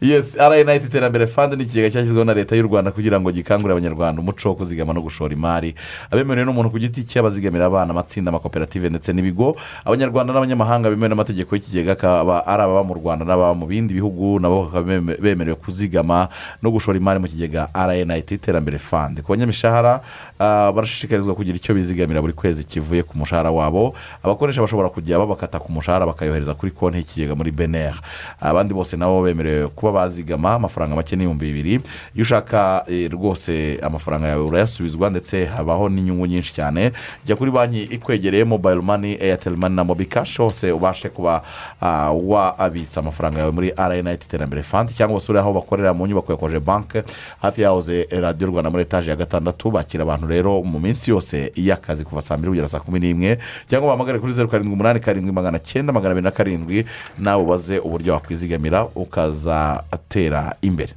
yes 0.00 0.36
rnit 0.36 0.84
iterambere 0.84 1.26
fund 1.26 1.54
ni 1.54 1.62
ikigega 1.62 1.90
cyashyizweho 1.90 2.24
na 2.24 2.34
leta 2.34 2.56
y'u 2.56 2.62
rwanda 2.62 2.90
kugira 2.90 3.20
ngo 3.20 3.32
gikangurire 3.32 3.72
abanyarwanda 3.72 4.22
umuco 4.22 4.48
wo 4.48 4.54
kuzigama 4.54 4.92
no 4.92 5.00
gushora 5.02 5.34
imari. 5.34 5.74
Abemerewe 6.10 6.46
n'umuntu 6.46 6.70
ku 6.70 6.78
giti 6.78 7.04
cye 7.04 7.20
abazigamira 7.20 7.66
abana 7.66 7.90
amatsinda 7.92 8.28
amakoperative 8.30 8.88
ndetse 8.88 9.12
n'ibigo. 9.12 9.56
Abanyarwanda 9.84 10.32
n'abanyamahanga 10.32 10.88
bemewe 10.90 11.08
n'amategeko 11.08 11.54
y'ikigega 11.54 11.92
akaba 11.92 12.46
ari 12.46 12.62
ababa 12.62 12.84
mu 12.84 12.94
rwanda 12.94 13.24
n'ababa 13.24 13.54
mu 13.54 13.66
bindi 13.66 13.94
bihugu 13.94 14.40
nabo 14.40 14.62
bakaba 14.64 14.82
beme- 14.88 15.20
bemerewe 15.20 15.56
kuzigama 15.60 16.28
no 16.62 16.70
gushora 16.70 16.96
imari 16.98 17.20
mu 17.20 17.28
kigega 17.28 17.68
rnit 17.74 18.30
iterambere 18.32 18.78
fund. 18.78 19.20
Ku 19.22 19.32
banyamishahara 19.36 20.00
ah, 20.40 20.72
barashishikarizwa 20.72 21.34
kugira 21.34 21.56
icyo 21.56 21.74
bizigamira 21.74 22.20
buri 22.24 22.32
kwezi 22.32 22.64
kivuye 22.64 23.02
ku 23.02 23.18
mushahara 23.18 23.50
wabo. 23.50 23.92
Abakoresha 24.24 24.60
bashobora 24.64 24.88
kujya 24.88 25.18
babakata 25.18 25.60
ku 25.60 25.68
mushahara 25.72 26.06
bakayohereza 26.06 26.54
kuri 26.56 26.72
konti 26.72 26.98
y'ikigega 26.98 27.34
muri 27.36 27.50
beneri 27.52 28.00
abandi 28.40 28.72
bose 28.74 28.96
nabo 28.96 29.22
bemerewe 29.22 29.68
kuba 29.68 29.89
bazigama 29.92 30.54
amafaranga 30.54 30.96
make 30.96 31.16
n'ibihumbi 31.16 31.46
bibiri. 31.52 31.72
Iyo 32.14 32.22
ushaka 32.22 32.84
eh, 32.88 33.10
rwose 33.10 33.78
amafaranga 33.82 34.28
yawe 34.28 34.44
urayasubizwa 34.44 35.10
ndetse 35.10 35.44
habaho 35.44 35.88
n'inyungu 35.88 36.26
nyinshi 36.26 36.54
cyane. 36.54 36.92
Jya 37.26 37.36
kuri 37.36 37.50
banki 37.50 37.82
ikwegereye 37.82 38.44
mobayiro 38.44 38.82
mani 38.82 39.16
eyateri 39.20 39.56
mani 39.56 39.76
na 39.76 39.84
mobi 39.84 40.06
kashi 40.06 40.42
hose 40.42 40.72
ubashe 40.72 41.08
kuba 41.08 41.42
ah, 41.80 42.12
wabitsa 42.12 43.00
amafaranga 43.00 43.38
yawe 43.38 43.50
muri 43.52 43.72
rnit 43.76 44.24
iterambere 44.24 44.62
fandi 44.62 44.92
cyangwa 44.94 45.20
se 45.20 45.32
uri 45.32 45.38
aho 45.38 45.52
bakorera 45.52 45.94
mu 45.94 46.06
nyubako 46.06 46.32
ya 46.32 46.38
koje 46.38 46.60
banke 46.60 47.02
hafi 47.42 47.62
yahoze 47.62 48.06
radiyo 48.10 48.50
rwanda 48.50 48.70
muri 48.70 48.82
etaje 48.82 49.10
ya 49.10 49.16
gatandatu 49.16 49.70
bakira 49.70 50.02
abantu 50.02 50.26
rero 50.26 50.62
mu 50.62 50.78
minsi 50.80 51.10
yose 51.10 51.52
y'akazi 51.56 52.04
kuva 52.04 52.22
saa 52.22 52.36
mbiri 52.36 52.50
kugera 52.50 52.68
saa 52.68 52.80
kumi 52.80 53.00
n'imwe. 53.00 53.38
Cyangwa 53.68 53.86
bahamagare 53.88 54.18
kuri 54.18 54.32
zeru 54.32 54.48
karindwi 54.48 54.74
umunani 54.74 55.00
karindwi 55.00 55.32
magana 55.32 55.58
cyenda 55.58 55.92
magana 55.92 56.10
abiri 56.12 56.24
na 56.24 56.30
karindwi 56.30 56.84
nawe 57.18 57.42
ubaze 57.42 57.78
uburyo 57.78 58.12
wakwizigamira 58.12 58.86
ukazatera 59.88 60.56
imbere. 60.62 60.92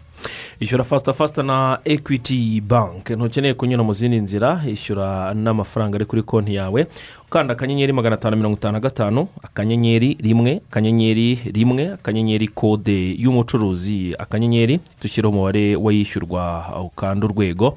Ishyura 0.60 0.84
fasita 0.84 1.14
fasita 1.14 1.44
na 1.44 1.80
ekwiti 1.86 2.62
banki 2.62 3.16
ntukeneye 3.16 3.54
kunyura 3.54 3.84
mu 3.84 3.94
zindi 3.94 4.20
nzira 4.20 4.62
ishyura 4.68 5.34
n'amafaranga 5.34 5.96
ari 5.96 6.06
kuri 6.06 6.24
konti 6.24 6.56
yawe. 6.56 6.88
Ukanda 7.34 7.54
akanyenyeri 7.54 7.94
magana 7.94 8.16
atanu 8.16 8.38
mirongo 8.38 8.58
itanu 8.58 8.74
na 8.74 8.80
gatanu 8.80 9.28
akanyenyeri 9.44 10.18
rimwe 10.22 10.62
akanyenyeri 10.70 11.40
rimwe 11.54 11.92
akanyenyeri 11.94 12.48
kode 12.48 13.16
y'umucuruzi. 13.18 14.14
Akanyenyeri 14.20 14.80
dushyiraho 15.02 15.34
umubare 15.36 15.76
wayishyurwa 15.76 16.64
ukanda 16.86 17.26
urwego. 17.26 17.74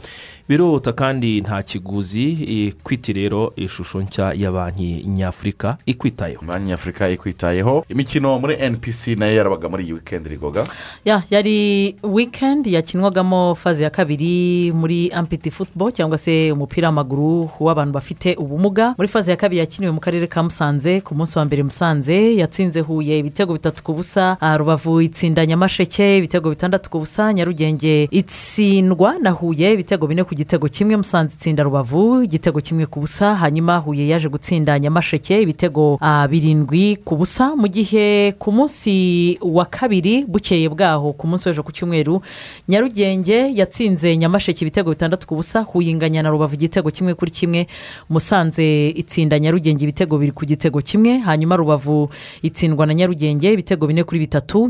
Biruta 0.48 0.92
kandi 0.92 1.40
nta 1.40 1.62
kiguzi 1.62 2.36
ekwiti 2.68 3.12
rero 3.12 3.52
ishusho 3.56 4.00
nshya 4.02 4.32
ya 4.36 4.52
banki 4.52 5.02
nyafurika 5.06 5.76
ikwitayeho. 5.86 6.44
Banki 6.46 6.68
nyafurika 6.68 7.08
ikwitayeho. 7.10 7.84
Imikino 7.88 8.38
muri 8.38 8.56
npc 8.70 9.06
na 9.18 9.26
yo 9.26 9.34
yarabaga 9.36 9.68
muri 9.68 9.84
iyi 9.84 9.92
wikendi 9.92 10.28
rigoga? 10.28 10.64
Ya 11.04 11.22
yari 11.30 11.96
wikendi 12.02 12.74
yakinwagamo 12.74 13.54
faze 13.54 13.84
ya 13.84 13.90
kabiri 13.90 14.72
muri 14.72 15.10
ampiti 15.10 15.50
futubo 15.50 15.90
cyangwa 15.90 16.18
se 16.18 16.52
umupira 16.52 16.88
w'amaguru 16.88 17.50
w'abantu 17.60 17.92
bafite 17.92 18.34
ubumuga. 18.38 18.94
Muri 18.98 19.08
faze 19.08 19.30
ya 19.30 19.36
kabiri 19.36 19.45
yakiniwe 19.52 19.92
mu 19.92 20.00
karere 20.00 20.26
ka 20.26 20.42
musanze 20.42 21.00
ku 21.00 21.14
munsi 21.14 21.38
wa 21.38 21.44
mbere 21.44 21.62
musanze 21.62 22.34
yatsinze 22.36 22.80
huye 22.80 23.18
ibitego 23.18 23.52
bitatu 23.52 23.82
ku 23.82 23.92
busa 23.94 24.36
rubavu 24.56 25.00
itsinda 25.00 25.46
nyamasheke 25.46 26.18
ibitego 26.18 26.50
bitandatu 26.50 26.90
ku 26.90 26.98
busa 26.98 27.32
nyarugenge 27.32 28.08
itsindwa 28.10 29.14
na 29.22 29.30
huye 29.30 29.72
ibitego 29.72 30.06
bine 30.06 30.24
ku 30.24 30.34
gitego 30.34 30.68
kimwe 30.68 30.96
musanze 30.96 31.34
itsinda 31.36 31.62
rubavu 31.62 32.22
igitego 32.22 32.60
kimwe 32.60 32.86
ku 32.86 33.00
busa 33.00 33.34
hanyuma 33.34 33.76
huye 33.78 34.08
yaje 34.08 34.28
gutsinda 34.28 34.78
nyamasheke 34.78 35.42
ibitego 35.42 35.98
birindwi 36.30 36.96
ku 37.04 37.16
busa. 37.16 37.56
Mu 37.56 37.68
gihe 37.68 38.32
ku 38.38 38.52
munsi 38.52 39.38
wa 39.42 39.64
kabiri 39.64 40.24
bukeye 40.28 40.68
bwaho 40.68 41.12
ku 41.12 41.26
munsi 41.26 41.48
w'ejo 41.48 41.62
ku 41.62 41.72
cyumweru 41.72 42.22
nyarugenge 42.68 43.52
yatsinze 43.54 44.16
nyamasheke 44.16 44.64
ibitego 44.64 44.90
bitandatu 44.90 45.26
ku 45.26 45.34
busa 45.36 45.60
huye 45.62 45.90
inganya 45.90 46.22
na 46.22 46.30
rubavu 46.30 46.54
igitego 46.54 46.90
kimwe 46.90 47.14
kuri 47.14 47.30
kimwe 47.30 47.66
musanze 48.10 48.88
itsinda 48.90 49.35
nyarugenge 49.38 49.82
ibitego 49.84 50.18
biri 50.18 50.32
ku 50.32 50.44
gitego 50.46 50.80
kimwe 50.80 51.18
hanyuma 51.18 51.56
rubavu 51.56 52.10
itsindwa 52.42 52.86
na 52.86 52.94
nyarugenge 52.94 53.52
ibitego 53.52 53.86
bine 53.86 54.04
kuri 54.04 54.20
bitatu. 54.20 54.68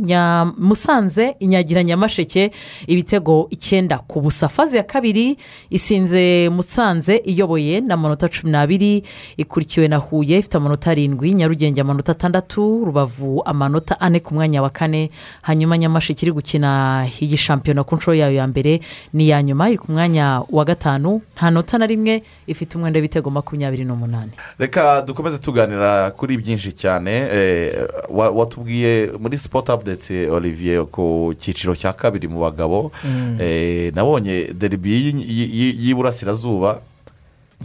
Musanze 0.59 1.35
inyagira 1.41 1.83
nyamasheke 1.85 2.51
ibitego 2.87 3.47
icyenda 3.51 3.99
ku 3.99 4.21
busa. 4.21 4.49
Faze 4.49 4.77
ya 4.77 4.83
kabiri 4.83 5.37
isinze 5.71 6.49
musanze 6.49 7.17
iyoboye 7.25 7.81
n'amanota 7.81 8.29
cumi 8.29 8.53
n'abiri 8.53 9.03
ikurikiwe 9.37 9.89
na 9.89 9.97
huye 9.97 10.39
ifite 10.39 10.57
amanota 10.57 10.91
arindwi. 10.91 11.35
Nyarugenge 11.35 11.81
amanota 11.81 12.13
atandatu. 12.13 12.85
Rubavu 12.85 13.43
amanota 13.45 14.01
ane 14.01 14.21
ku 14.21 14.35
mwanya 14.35 14.63
wa 14.63 14.71
kane. 14.71 15.11
Hanyuma 15.43 15.79
nyamasheke 15.79 16.27
iri 16.27 16.33
gukina 16.33 17.07
iyi 17.21 17.37
shampiyona 17.37 17.85
ku 17.85 17.97
nshuro 17.97 18.15
yayo 18.17 18.35
ya 18.35 18.47
mbere. 18.47 18.81
Ni 19.13 19.25
iya 19.27 19.43
nyuma 19.43 19.69
iri 19.69 19.79
ku 19.79 19.93
mwanya 19.93 20.43
wa 20.51 20.65
gatanu. 20.65 21.21
Nta 21.37 21.51
nota 21.51 21.79
na 21.79 21.87
rimwe 21.87 22.23
ifite 22.47 22.77
umwenda 22.79 22.99
w'ibitego 22.99 23.31
makumyabiri 23.31 23.85
n'umunani. 23.85 24.33
Reka 24.59 25.03
dukomeze 25.03 25.39
tuganira 25.39 26.11
kuri 26.11 26.37
byinshi 26.39 26.73
cyane. 26.73 27.11
Eh, 27.33 27.89
wa- 28.09 28.31
watubwiye 28.31 29.11
muri 29.19 29.39
sipoti 29.39 29.71
apudeti 29.73 30.27
olivier 30.31 30.85
ku 30.87 31.35
cyiciro 31.39 31.75
cya 31.77 31.93
kabiri 31.93 32.29
mu 32.29 32.41
bagabo. 32.41 32.93
Mm. 33.05 33.39
eh, 33.41 33.93
nabonye 33.95 34.53
deribi 34.55 34.91
y'i- 34.93 35.27
y'i- 35.29 35.51
y'i- 35.59 35.77
y'iburasirazuba 35.87 36.81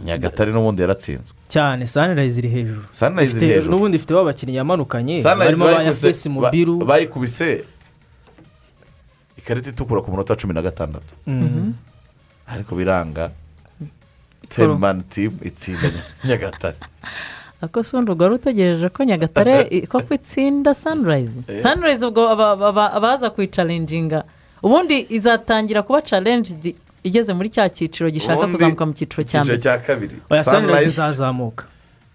nyagatare 0.04 0.52
n'ubundi 0.52 0.82
yaratsinzwe. 0.82 1.36
Cyane 1.48 1.86
sanirayizi 1.86 2.40
iri 2.40 2.48
hejuru. 2.48 2.82
Sunrise 2.90 3.36
iri 3.36 3.46
hejuru. 3.46 3.70
n'ubundi 3.70 3.96
ifite 3.96 4.12
abakinnyi 4.16 4.56
yamanukanye. 4.56 5.22
Barimo 5.22 5.64
ba 5.64 5.72
bayikubise- 5.72 5.84
yafesi 6.08 6.28
ba- 6.28 6.34
mubiru 6.34 6.74
bayikubise 6.84 7.64
ikarita 9.38 9.70
itukura 9.70 10.00
ku 10.00 10.10
munota 10.10 10.36
cumi 10.36 10.54
na 10.54 10.62
gatandatu. 10.62 11.12
Mhm. 11.26 11.72
ariko 12.52 12.76
biranga 12.76 13.30
tenimani 14.48 15.02
timu 15.02 15.38
itsinda 15.42 15.88
Nya- 15.88 16.28
nyagatare 16.28 16.76
ako 17.62 17.82
si 17.82 17.96
undi 17.96 18.10
wari 18.12 18.34
utegereje 18.34 18.88
ko 18.88 19.04
nyagatare 19.04 19.86
koko 19.86 20.14
itsinda 20.14 20.74
sanirayizi 20.74 21.40
sanirayizi 21.62 22.06
ubwo 22.06 22.28
aba- 22.28 22.52
aba- 22.68 22.92
abaza 22.92 23.30
kuyicarenjinga 23.30 24.24
ubundi 24.62 25.06
izatangira 25.10 25.82
kuba 25.82 26.00
carenjidi 26.02 26.74
igeze 27.04 27.32
muri 27.34 27.48
cya 27.50 27.68
cyiciro 27.68 28.10
gishaka 28.10 28.46
kuzamuka 28.46 28.86
mu 28.86 28.92
cyiciro 28.94 29.22
cya 29.26 29.42
mbere. 29.44 29.58
cya 29.58 29.78
kabiri. 29.78 30.16
Sunrise, 30.44 30.86
izazamuka. 30.86 31.64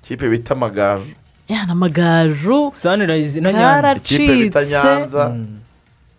Kipe 0.01 0.29
bita 0.29 0.53
amagaju 0.55 1.11
ya 1.47 1.65
n'amagaju 1.67 2.71
sanirayizi 2.73 3.41
na 3.41 3.51
nyanza. 3.53 3.95
Ikipe 3.99 4.35
bita 4.35 4.63
Nyanza. 4.65 5.29
Mm. 5.29 5.59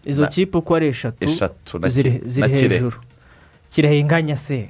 izo 0.04 0.26
kipe 0.26 0.58
uko 0.58 0.74
ari 0.76 0.86
eshatu 0.88 1.24
eshatu 1.24 1.78
na 1.78 1.88
ziri 1.88 2.20
hejuru. 2.52 2.96
Kirehe 3.72 3.98
inganya 3.98 4.36
se. 4.36 4.68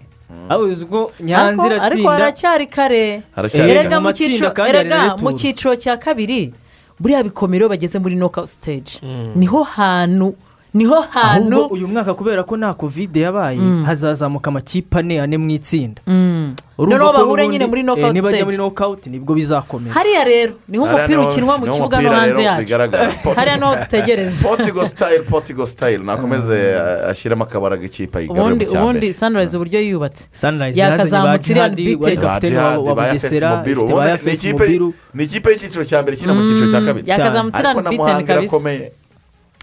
Uzi 0.61 0.87
ko 0.87 1.11
nyanza 1.21 1.63
ariko 1.63 1.85
ariko 1.85 2.01
iratsinda 2.01 2.11
haracyari 2.11 2.67
kare. 2.67 3.23
Erega 3.71 4.01
mu 4.01 4.13
cyiciro 4.13 4.49
erega 4.69 4.99
mu 5.23 5.33
cyiciro 5.39 5.77
cya 5.77 5.97
kabiri 5.97 6.53
buriya 7.01 7.23
bikomero 7.23 7.69
bageze 7.69 7.99
muri 7.99 8.15
nokawuti 8.17 8.53
siteji 8.53 8.99
ni 9.37 9.47
ho 9.47 9.63
hantu 9.63 10.35
ni 10.75 10.85
ho 10.85 11.01
hantu 11.01 11.67
uyu 11.67 11.89
mwaka 11.89 12.15
kubera 12.15 12.43
ko 12.43 12.57
nta 12.57 12.75
kovide 12.75 13.21
yabaye 13.21 13.59
Mm. 13.59 13.85
hazazamuka 13.85 14.49
amakipe 14.51 14.99
ane 14.99 15.21
ane 15.21 15.39
mu 15.39 15.51
itsinda. 15.51 16.03
Mm. 16.07 16.55
Noneho 16.79 17.13
bahure 17.13 17.49
nyine 17.49 17.67
muri 17.67 17.81
eh, 17.81 17.85
knockout 17.87 18.13
nibajya 18.15 18.37
stage. 18.39 18.45
muri 18.45 18.57
knockout 18.57 19.07
ni 19.07 19.19
bwo 19.19 19.35
bizakomeza. 19.35 19.95
Hariya 19.95 20.25
rero 20.25 20.53
ni 20.69 20.79
ho 20.79 20.85
umupira 20.85 21.21
ukinwa 21.23 21.59
mu 21.59 21.67
kibuga 21.73 22.01
no 22.01 22.11
hanze 22.11 22.43
yacu. 22.43 22.75
hariya 23.37 23.57
ni 23.57 23.65
ho 23.65 23.77
dutegereza 23.77 24.49
potigo 24.49 24.85
sitayili 24.85 25.25
potigo 25.25 25.67
sitayili 25.67 26.05
nakomeze 26.05 26.55
eh, 26.55 27.09
ashyiremo 27.11 27.45
akabaraga 27.45 27.85
ikipe 27.87 28.21
yigarure 28.21 28.43
ubundi 28.45 28.65
mu 28.65 28.71
cya 28.73 28.83
ubundi 28.83 29.13
sunrise 29.15 29.57
uburyo 29.57 29.81
yubatse? 29.81 30.29
Sunrise 30.33 30.81
yakazamutse 30.81 31.53
iriya 31.53 31.69
bite. 31.69 32.17
Ba 32.17 32.41
Jihad, 32.41 32.95
ba 32.95 33.07
Yafesi. 33.07 33.45
Ubundi 33.75 34.95
ni 35.15 35.25
ikipe- 35.25 35.51
y'icyiciro 35.51 35.85
cya 35.85 36.03
mbere 36.03 36.17
ikina 36.17 36.35
mu 36.35 36.47
cyiciro 36.47 36.71
cya 36.71 36.81
kabiri. 36.81 37.11
Yakazamutse 37.11 37.59
iriya 37.59 37.71
ariko 37.71 37.83
na 37.83 37.91
bite 37.91 38.03
muhanga 38.03 38.27
kabisa. 38.27 38.57
irakomeye 38.57 38.93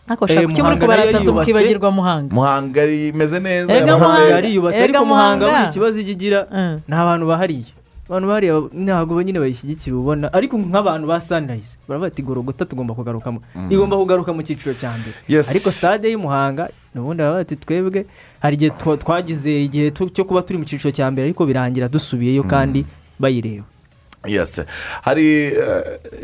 ariko 0.08 0.28
shaka 0.28 0.48
kuki 0.48 0.62
muri 0.62 0.78
kubara 0.78 1.04
atatu 1.10 1.34
mukibagirwa 1.34 1.92
muhanga. 1.92 2.36
Muhanga 2.36 2.82
imeze 2.86 3.40
neza. 3.40 3.74
Muhanga- 3.74 4.30
yariyubatse 4.30 4.84
ariko 4.84 5.06
muhanga 5.06 5.46
buri 5.50 5.64
ikibazo 5.70 6.00
ijya 6.00 6.12
igira 6.14 6.40
ni 6.88 6.94
abantu 6.96 7.26
bahariye. 7.28 7.74
Abantu 8.10 8.28
bahariye 8.30 8.54
ntabwo 8.86 9.18
nyine 9.24 9.40
bayishyigikira 9.42 9.96
ubona. 9.98 10.30
Ariko 10.34 10.58
nk'abantu 10.62 11.08
ba 11.10 11.18
sunrise 11.22 11.78
baravuga 11.90 12.08
ati 12.14 12.22
gorogota 12.22 12.66
tugomba 12.70 12.94
kugarukamo 12.94 13.42
Mm. 13.56 13.72
igomba 13.74 13.98
kugaruka 13.98 14.30
mu 14.34 14.46
cyiciro 14.46 14.74
cya 14.78 14.94
mbere. 14.94 15.18
Yes. 15.28 15.50
ariko 15.50 15.72
stade 15.74 16.06
y'umuhanga 16.14 16.70
ubundi 16.96 17.20
baravuga 17.26 17.42
ati 17.42 17.56
twebwe 17.58 18.06
hari 18.40 18.56
igihe 18.62 18.72
twa- 18.78 18.98
twagize 19.02 19.50
igihe 19.66 19.90
tu- 19.92 20.10
cyo 20.14 20.22
kuba 20.26 20.42
turi 20.46 20.60
mu 20.62 20.66
cyiciro 20.70 20.92
cya 20.94 21.10
mbere 21.12 21.26
ariko 21.34 21.46
birangira 21.50 21.90
dusubiyeyo 21.90 22.44
kandi 22.46 22.86
bayireba. 23.20 23.66
Hari 25.02 25.54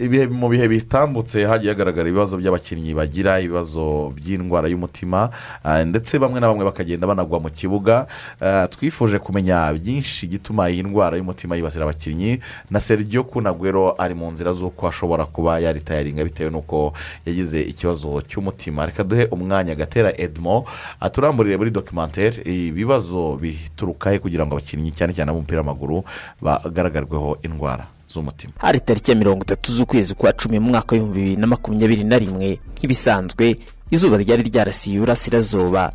eh, 0.02 0.30
mu 0.32 0.50
bihe 0.50 0.68
bitambutse 0.68 1.46
hagiye 1.46 1.72
hagaragara 1.74 2.10
ibibazo 2.10 2.38
by'abakinnyi 2.38 2.94
bagira 2.94 3.40
ibibazo 3.40 4.14
by'indwara 4.16 4.68
y'umutima 4.70 5.30
eh, 5.66 5.86
ndetse 5.88 6.20
bamwe 6.20 6.40
na 6.40 6.48
bamwe 6.48 6.66
bakagenda 6.66 7.08
banagwa 7.08 7.40
mu 7.40 7.50
kibuga. 7.50 8.08
Eh, 8.42 8.68
twifuje 8.70 9.20
kumenya 9.20 9.74
byinshi 9.74 10.28
gituma 10.28 10.70
iyi 10.70 10.84
ndwara 10.84 11.18
y'umutima 11.18 11.56
yibasira 11.56 11.84
abakinnyi. 11.86 12.40
Na 12.70 12.80
sergio 12.80 13.24
kunagwero 13.24 13.96
ari 13.98 14.14
mu 14.16 14.32
nzira 14.32 14.54
z'uko 14.54 14.88
ashobora 14.88 15.26
kuba 15.26 15.60
yaritayaringa 15.60 16.24
bitewe 16.24 16.50
n'uko 16.52 16.94
yagize 17.26 17.62
ikibazo 17.62 18.22
cy'umutima. 18.22 18.86
Reka 18.86 19.04
duhe 19.04 19.28
umwanya 19.32 19.76
gatera 19.76 20.14
edmo 20.18 20.66
aturamburire 21.00 21.58
muri 21.58 21.72
dokimantere 21.72 22.42
ibibazo 22.46 23.36
bituruka 23.42 24.12
he 24.12 24.20
kugira 24.20 24.46
ngo 24.46 24.56
abakinnyi 24.56 24.92
cyane 24.92 25.14
cyane 25.14 25.32
ab'umupira 25.32 25.62
w'amaguru 25.62 26.04
bagaragarweho 26.42 27.38
indwara. 27.44 27.91
Z'umutima. 28.14 28.54
Hari 28.58 28.80
tariki 28.80 29.12
ya 29.12 29.18
mirongo 29.18 29.44
itatu 29.44 29.72
z'ukwezi 29.74 30.14
kwa 30.16 30.34
cumi 30.34 30.60
mu 30.60 30.70
mwaka 30.70 30.92
w'ibihumbi 30.96 31.20
bibiri 31.20 31.36
na 31.42 31.48
makumyabiri 31.48 32.04
na 32.04 32.18
rimwe 32.20 32.60
nk'ibisanzwe 32.78 33.56
izuba 33.92 34.18
ryari 34.18 34.44
ryarasiye 34.44 34.96
iburasirazuba 34.98 35.92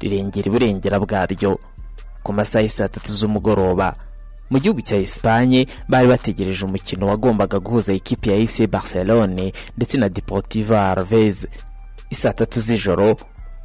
rirengera 0.00 0.46
iburengera 0.46 0.98
bwaryo. 1.00 1.58
Ku 2.22 2.32
masaha 2.32 2.68
saa 2.68 2.88
tatu 2.88 3.14
z'umugoroba 3.14 3.94
mu 4.50 4.58
gihugu 4.60 4.80
cya 4.84 4.96
esipanye 4.96 5.66
bari 5.88 6.06
bategereje 6.08 6.64
umukino 6.64 7.06
wagombaga 7.08 7.58
guhuza 7.58 7.92
ikipe 7.92 8.30
ya 8.30 8.36
efuse 8.36 8.66
barcelone 8.66 9.52
ndetse 9.76 9.96
na 9.98 10.08
deportivo 10.08 10.76
arvez 10.76 11.46
isaa 12.10 12.32
tatu 12.32 12.60
z'ijoro 12.60 13.16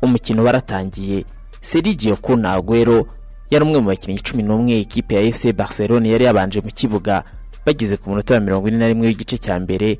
umukino 0.02 0.44
waratangiye 0.44 1.26
serigio 1.61 2.15
kunagwero 2.15 3.06
yari 3.52 3.64
umwe 3.65 3.80
mu 3.80 3.88
bakinnyi 3.91 4.19
cumi 4.24 4.44
n'umwe 4.44 4.80
ikipe 4.80 5.15
ya 5.15 5.22
efuse 5.22 5.53
barcelone 5.53 6.10
yari 6.10 6.24
yabanje 6.26 6.61
mu 6.61 6.72
kibuga. 6.72 7.24
Bageze 7.68 7.98
ku 7.99 8.10
munota 8.10 8.34
wa 8.34 8.39
mirongo 8.39 8.68
ine 8.72 8.77
na 8.80 8.88
rimwe 8.88 9.07
w'igice 9.11 9.38
cya 9.38 9.60
mbere 9.60 9.99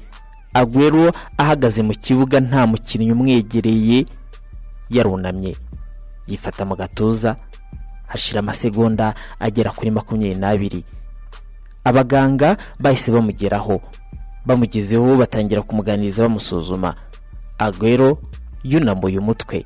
agwero 0.56 1.12
ahagaze 1.38 1.84
mu 1.84 1.92
kibuga 1.92 2.40
nta 2.40 2.64
mukinnyi 2.68 3.12
umwegereye 3.12 4.06
yarunamye. 4.90 5.56
Yifata 6.28 6.64
mu 6.66 6.76
gatuza 6.80 7.36
hashira 8.08 8.40
amasegonda 8.40 9.14
agera 9.40 9.72
kuri 9.76 9.92
makumyabiri 9.92 10.40
n'abiri. 10.40 10.82
Abaganga 11.84 12.58
bahise 12.80 13.12
bamugeraho. 13.12 13.82
Bamugezeho 14.48 15.18
batangira 15.20 15.62
kumuganiriza 15.62 16.24
bamusuzuma. 16.24 16.96
Agwero 17.60 18.18
yunambuye 18.64 19.20
umutwe. 19.20 19.66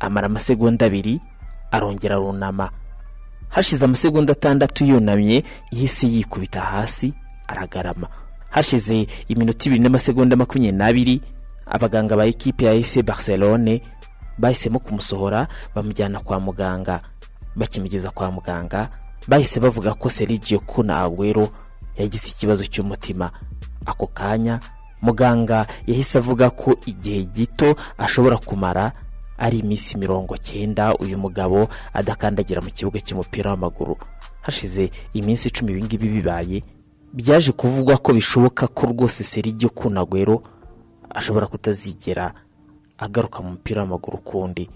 Amara 0.00 0.26
amasegonda 0.26 0.86
abiri 0.86 1.20
arongera 1.70 2.16
arunama. 2.16 2.70
Hashize 3.48 3.84
amasegonda 3.84 4.32
atandatu 4.32 4.84
yunamye 4.84 5.44
yahise 5.72 6.06
yikubita 6.08 6.60
hasi. 6.60 7.12
Aragarama. 7.48 8.08
Hashize 8.50 9.06
iminota 9.28 9.66
ibiri 9.66 9.82
n'amasegonda 9.82 10.36
makumyabiri 10.36 10.76
n'abiri 10.78 11.16
abaganga 11.66 12.16
ba 12.16 12.26
ekipe 12.26 12.64
ya 12.64 12.74
efuse 12.74 13.02
barcelone 13.02 13.82
bahisemo 14.38 14.78
kumusohora 14.78 15.48
bamujyana 15.74 16.20
kwa 16.20 16.40
muganga. 16.40 17.00
Bakimugeza 17.56 18.10
kwa 18.10 18.30
muganga 18.30 18.88
bahise 19.28 19.60
bavuga 19.60 19.94
ko 19.94 20.08
serigio 20.10 20.60
kuna 20.60 20.98
agwero 21.02 21.48
yagize 21.96 22.28
ikibazo 22.28 22.64
cy'umutima. 22.64 23.30
Ako 23.86 24.06
kanya 24.06 24.60
muganga 25.02 25.66
yahise 25.86 26.18
avuga 26.18 26.50
ko 26.50 26.76
igihe 26.86 27.24
gito 27.24 27.76
ashobora 27.98 28.36
kumara 28.38 28.92
ari 29.38 29.58
iminsi 29.58 29.98
mirongo 29.98 30.36
cyenda 30.36 30.94
uyu 30.96 31.18
mugabo 31.18 31.68
adakandagira 31.92 32.60
mu 32.60 32.70
kibuga 32.70 33.00
cy'umupira 33.00 33.50
w'amaguru. 33.52 33.96
Hashize 34.42 34.90
iminsi 35.12 35.48
icumi 35.48 35.72
ibingibi 35.72 36.08
bibaye 36.08 36.62
byaje 37.12 37.52
kuvugwa 37.52 37.96
ko 37.98 38.12
bishoboka 38.12 38.66
ko 38.68 38.86
rwose 38.86 39.24
serigio 39.24 39.68
kunagwero 39.68 40.42
ashobora 41.10 41.46
kutazigera 41.46 42.32
agaruka 42.98 43.42
mu 43.42 43.50
mupira 43.50 43.80
w'amaguru 43.82 44.16
ukundi 44.18 44.68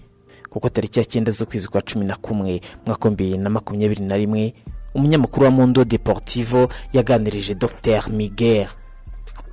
kuko 0.49 0.69
tariki 0.69 0.99
ya 0.99 1.05
cyenda 1.05 1.31
z'ukwezi 1.31 1.67
kwa 1.67 1.81
cumi 1.81 2.05
na 2.05 2.15
kumwe 2.15 2.61
mwaka 2.85 3.09
bibiri 3.09 3.37
na 3.37 3.49
makumyabiri 3.49 4.03
na 4.05 4.17
rimwe 4.17 4.53
umunyamakuru 4.95 5.45
wa 5.45 5.51
mundo 5.51 5.83
deportivo 5.83 6.69
yaganirije 6.93 7.55
dr 7.55 8.09
miguel. 8.09 8.67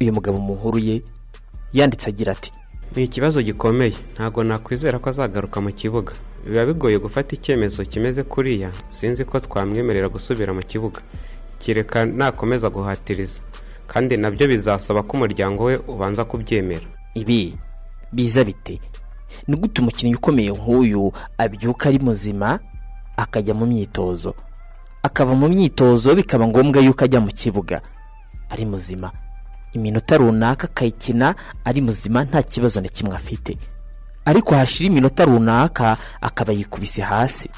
Uyu 0.01 0.13
mugabo 0.13 0.39
mu 0.39 0.55
nkuru 0.55 0.79
ye 0.79 1.03
yanditse 1.73 2.09
agira 2.11 2.33
ati 2.33 2.53
ni 2.97 3.05
ikibazo 3.05 3.43
gikomeye. 3.43 3.95
Ntabwo 4.15 4.43
nakwizera 4.45 4.99
ko 4.99 5.11
azagaruka 5.11 5.61
mu 5.61 5.71
kibuga. 5.73 6.13
Biba 6.47 6.67
bigoye 6.67 6.99
gufata 6.99 7.37
icyemezo 7.37 7.85
kimeze 7.85 8.23
kuriya. 8.23 8.71
Sinzi 8.91 9.25
ko 9.25 9.41
twamwemerera 9.41 10.09
gusubira 10.09 10.51
mu 10.55 10.63
kibuga. 10.67 11.01
Kereka 11.59 12.05
nakomeza 12.07 12.71
guhatiriza 12.71 13.41
kandi 13.87 14.17
na 14.17 14.31
byo 14.31 14.49
bizasaba 14.49 15.03
ko 15.03 15.17
umuryango 15.17 15.65
we 15.65 15.77
ubanza 15.89 16.25
kubyemera. 16.25 16.87
Ibi 17.15 17.57
biza 18.13 18.45
bite? 18.45 18.81
Ni 19.49 19.57
gute 19.57 19.81
umukinnyi 19.83 20.15
ukomeye 20.15 20.51
nk'uyu 20.53 21.13
abyuka 21.39 21.89
ari 21.89 21.99
muzima 21.99 22.59
akajya 23.17 23.55
mu 23.55 23.67
myitozo? 23.67 24.35
Akava 25.03 25.35
mu 25.35 25.49
myitozo 25.49 26.15
bikaba 26.15 26.47
ngombwa 26.49 26.83
yuko 26.83 27.05
ajya 27.05 27.21
mu 27.21 27.29
kibuga. 27.33 27.81
Ari 28.51 28.67
muzima. 28.67 29.13
Iminota 29.73 30.17
runaka 30.17 30.65
akayikina 30.69 31.35
ari 31.65 31.81
muzima 31.81 32.25
nta 32.25 32.43
kibazo 32.43 32.81
na 32.81 32.89
kimwe 32.89 33.15
afite. 33.17 33.57
Ariko 34.25 34.55
hashira 34.55 34.87
iminota 34.93 35.25
runaka 35.25 35.97
akaba 36.21 36.53
yikubise 36.53 37.03
hasi. 37.03 37.49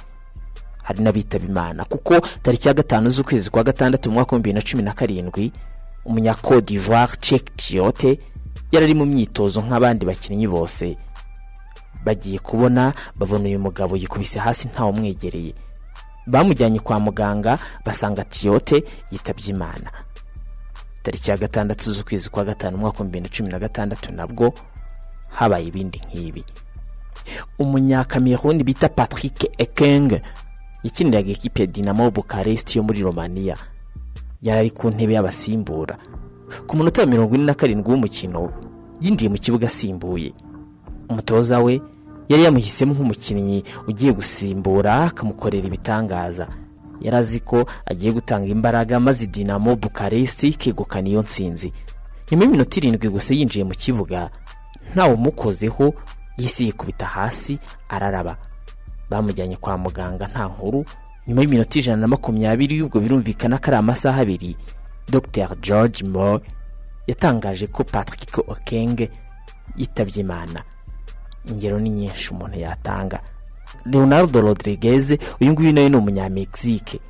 Hari 0.90 1.02
n'abitaba 1.06 1.44
imana. 1.46 1.84
Kuko 1.84 2.20
tariki 2.42 2.68
ya 2.68 2.74
gatanu 2.74 3.08
z'ukwezi 3.10 3.50
kwa 3.50 3.62
gatandatu 3.64 4.10
mu 4.10 4.14
mwaka 4.14 4.36
w'ibihumbi 4.36 4.48
bibiri 4.60 4.64
na 4.64 4.70
cumi 4.70 4.82
na 4.82 4.92
karindwi 4.92 5.52
umunyakodivuwari 6.04 7.12
ceki 7.20 7.52
tiyote 7.56 8.18
yari 8.72 8.84
ari 8.84 8.94
mu 8.94 9.06
myitozo 9.06 9.62
nk'abandi 9.62 10.06
bakinnyi 10.06 10.46
bose. 10.50 10.96
Bagiye 12.04 12.38
kubona 12.38 12.92
babona 13.18 13.44
uyu 13.48 13.60
mugabo 13.60 13.96
yikubise 13.96 14.38
hasi 14.38 14.68
ntawumwegereye 14.68 15.54
bamujyanye 16.26 16.80
kwa 16.80 17.00
muganga 17.00 17.58
basanga 17.84 18.24
tiyote 18.24 18.84
yitabye 19.10 19.46
imana. 19.54 19.90
Tariki 21.02 21.30
ya 21.30 21.36
gatandatu 21.36 21.92
z'ukwezi 21.92 22.30
kwa 22.30 22.44
gatanu 22.44 22.76
umwaka 22.76 22.98
w'ibihumbi 23.02 23.18
bibiri 23.18 23.30
na 23.30 23.36
cumi 23.36 23.48
na 23.52 23.58
gatandatu 23.58 24.12
nabwo 24.12 24.54
habaye 25.28 25.66
ibindi 25.66 25.98
nk'ibi. 26.06 26.44
Umunyakameruni 27.58 28.64
bita 28.64 28.88
patrick 28.88 29.44
ekeng 29.58 30.20
yakiniraga 30.84 31.30
ekipe 31.30 31.66
dinamo 31.66 32.10
bukaresti 32.10 32.78
yo 32.78 32.84
muri 32.84 33.02
romania. 33.02 33.56
Yari 34.42 34.58
ari 34.60 34.70
ku 34.70 34.90
ntebe 34.90 35.12
y'abasimbura. 35.14 35.98
Ku 36.66 36.76
munota 36.76 37.02
wa 37.02 37.08
mirongo 37.08 37.34
ine 37.34 37.44
na 37.44 37.54
karindwi 37.54 37.92
w'umukino 37.92 38.52
yinjiye 39.00 39.28
mu 39.30 39.38
kibuga 39.38 39.66
asimbuye. 39.66 40.32
Umutoza 41.08 41.60
we 41.60 41.80
yari 42.28 42.44
yamuhisemo 42.44 42.94
nk'umukinnyi 42.94 43.64
ugiye 43.88 44.12
gusimbura 44.12 45.04
akamukorera 45.04 45.66
ibitangaza. 45.66 46.48
Yari 47.00 47.16
azi 47.16 47.40
ko 47.40 47.64
agiye 47.86 48.12
gutanga 48.12 48.46
imbaraga 48.48 49.00
maze 49.00 49.26
dinamo 49.26 49.76
bukaresti 49.76 50.48
ikegukana 50.48 51.08
iyo 51.08 51.22
nsinzi 51.22 51.72
nyuma 52.30 52.44
y'iminota 52.44 52.76
irindwi 52.78 53.08
gusa 53.08 53.34
yinjiye 53.34 53.64
mu 53.64 53.74
kibuga 53.74 54.30
ntawe 54.94 55.14
umukozeho 55.14 55.94
yisi 56.38 56.64
yikubita 56.64 57.06
hasi 57.06 57.58
araraba. 57.88 58.36
Bamujyanye 59.10 59.56
kwa 59.56 59.78
muganga 59.78 60.26
nta 60.28 60.44
nkuru. 60.46 60.84
Nyuma 61.26 61.40
y'iminota 61.42 61.78
ijana 61.78 62.00
na 62.00 62.08
makumyabiri 62.08 62.82
ubwo 62.82 63.00
birumvikana 63.00 63.58
ko 63.58 63.66
ari 63.66 63.76
amasaha 63.76 64.20
abiri 64.20 64.56
dr. 65.08 65.48
George 65.60 66.04
moore 66.04 66.44
yatangaje 67.06 67.66
ko 67.66 67.84
patrick 67.84 68.38
okenge 68.48 69.10
yitabye 69.76 70.20
imana. 70.22 70.62
Ingero 71.48 71.78
ni 71.80 71.90
nyinshi 71.90 72.30
umuntu 72.30 72.58
yatanga. 72.58 73.20
Leonardo 73.84 74.40
rodriguez 74.40 75.10
uyu 75.40 75.52
nguyu 75.52 75.72
nawe 75.72 75.88
ni 75.88 75.96
umunyamegizike 75.96 77.00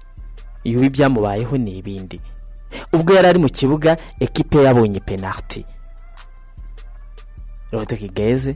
ibi 0.65 0.87
ibyamubayeho 0.87 1.57
ni 1.57 1.79
ibindi. 1.79 2.21
Ubwo 2.93 3.15
yari 3.15 3.29
ari 3.29 3.39
mu 3.39 3.49
kibuga 3.49 3.97
ekipe 4.21 4.63
yabonye 4.63 5.01
penaliti 5.01 5.65
rodriguez 7.73 8.47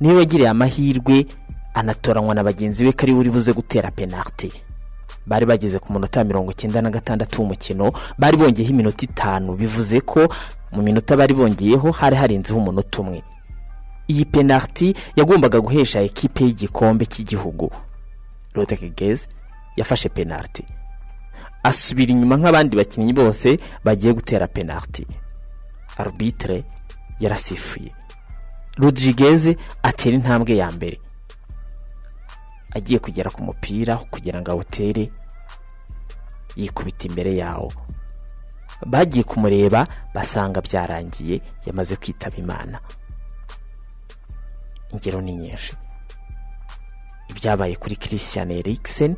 ni 0.00 0.08
we 0.08 0.14
wagiriye 0.14 0.48
amahirwe 0.48 1.26
anatoranywa 1.74 2.34
na 2.34 2.44
bagenzi 2.44 2.84
be 2.84 2.92
ko 2.92 3.02
ari 3.02 3.12
we 3.12 3.18
uri 3.20 3.30
buze 3.30 3.52
gutera 3.52 3.90
penaliti 3.90 4.52
bari 5.26 5.46
bageze 5.46 5.78
ku 5.78 5.92
munota 5.92 6.24
mirongo 6.24 6.50
icyenda 6.52 6.82
na 6.82 6.90
gatandatu 6.90 7.40
w'umukino 7.42 7.92
bari 8.18 8.36
bongeyeho 8.36 8.72
iminota 8.74 9.04
itanu. 9.06 9.54
Bivuze 9.54 10.00
ko 10.00 10.26
mu 10.72 10.82
minota 10.82 11.16
bari 11.16 11.34
bongeyeho 11.34 11.90
hari 11.90 12.16
harenzeho 12.16 12.58
umunota 12.58 13.00
umwe. 13.02 13.22
Iyi 14.10 14.24
penaliti 14.24 14.94
yagombaga 15.16 15.60
guhesha 15.60 16.00
ekipe 16.02 16.44
y'igikombe 16.44 17.06
cy'igihugu. 17.06 17.70
Rodriguez 18.54 19.28
yafashe 19.76 20.08
penaliti 20.08 20.64
asubira 21.62 22.10
inyuma 22.12 22.36
nk'abandi 22.36 22.76
bakinnyi 22.76 23.12
bose 23.14 23.58
bagiye 23.84 24.12
gutera 24.18 24.46
penaliti 24.50 25.06
arbitre 25.96 26.64
yarasifuye. 27.22 27.92
Rodriguez 28.76 29.54
atera 29.82 30.16
intambwe 30.16 30.56
ya 30.58 30.66
mbere. 30.70 30.98
Agiye 32.74 32.98
kugera 32.98 33.30
ku 33.30 33.42
mupira 33.42 33.96
kugira 33.96 34.40
ngo 34.40 34.50
awutere 34.50 35.08
yikubita 36.56 37.04
imbere 37.08 37.36
yawo. 37.36 37.72
Bagiye 38.86 39.24
kumureba 39.24 39.86
basanga 40.14 40.60
byarangiye 40.60 41.40
yamaze 41.66 41.96
kwitaba 41.96 42.36
imana. 42.36 42.80
Ingero 44.92 45.20
ni 45.20 45.32
nyinshi. 45.36 45.72
Ibyabaye 47.30 47.76
kuri 47.76 47.96
christian 47.96 48.50
eriksen 48.50 49.16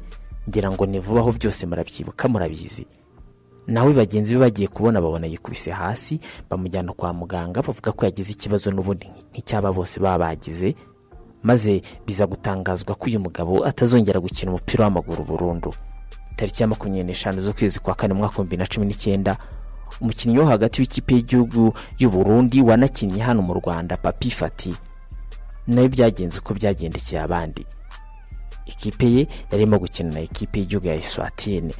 ngira 0.48 0.70
ngo 0.70 0.86
ni 0.86 0.98
vuba 1.00 1.20
aho 1.20 1.32
byose 1.32 1.66
murabyibuka 1.66 2.28
murabizi. 2.28 2.86
Nawe 3.66 3.92
bagenzi 3.92 4.34
be 4.34 4.40
bagiye 4.40 4.68
kubona 4.68 5.00
babona 5.00 5.26
yikubise 5.26 5.70
hasi 5.72 6.20
bamujyana 6.50 6.92
kwa 6.92 7.12
muganga 7.12 7.62
bavuga 7.62 7.92
ko 7.92 8.04
yagize 8.04 8.32
ikibazo 8.36 8.70
n'ubundi 8.70 9.08
nk'icyaba 9.32 9.72
bose 9.72 9.96
baba 10.00 10.18
bagize 10.28 10.76
maze 11.44 11.82
biza 12.06 12.26
gutangazwa 12.26 12.94
ko 12.96 13.06
uyu 13.06 13.20
mugabo 13.20 13.64
atazongera 13.66 14.20
gukina 14.20 14.50
umupira 14.50 14.84
w'amaguru 14.84 15.24
burundu. 15.24 15.74
Tariki 16.36 16.62
ya 16.62 16.68
makumyabiri 16.68 17.04
n'eshanu 17.04 17.40
z'ukwezi 17.42 17.80
kwa 17.80 17.94
kane 17.94 18.14
mwaka 18.14 18.42
bibiri 18.42 18.60
na 18.60 18.66
cumi 18.66 18.86
n'icyenda 18.86 19.36
umukinnyi 20.00 20.38
wo 20.38 20.46
hagati 20.46 20.80
w'ikipe 20.80 21.14
y'igihugu 21.14 21.74
y'u 21.98 22.10
Burundi 22.10 22.62
wanakinnye 22.62 23.22
hano 23.22 23.42
mu 23.42 23.54
rwanda 23.54 23.96
papi 23.96 24.30
fati. 24.30 24.74
Nawe 25.66 25.88
byagenze 25.88 26.38
uko 26.38 26.54
byagendekeye 26.54 27.22
abandi. 27.22 27.62
Ikipe 28.66 29.06
ye 29.12 29.28
yarimo 29.52 29.78
gukina 29.78 30.10
na 30.14 30.20
ikipe 30.20 30.58
y'igihugu 30.58 30.86
ya 30.88 30.94
iswatine 30.96 31.74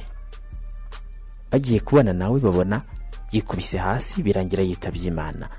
bagiye 1.51 1.79
kubona 1.79 2.13
nawe 2.13 2.39
babona 2.39 2.81
yikubise 3.31 3.77
hasi 3.77 4.23
birangira 4.23 4.63
yitabye 4.63 5.07
imana. 5.07 5.49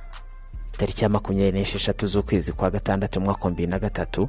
Tariki 0.76 1.04
ya 1.04 1.08
makumyabiri 1.08 1.58
n'esheshatu 1.58 2.06
z'ukwezi 2.06 2.52
kwa 2.52 2.70
gatandatu 2.70 3.20
mu 3.20 3.26
mwaka 3.26 3.44
wa 3.44 3.50
bibiri 3.50 3.70
na 3.70 3.78
gatatu 3.78 4.28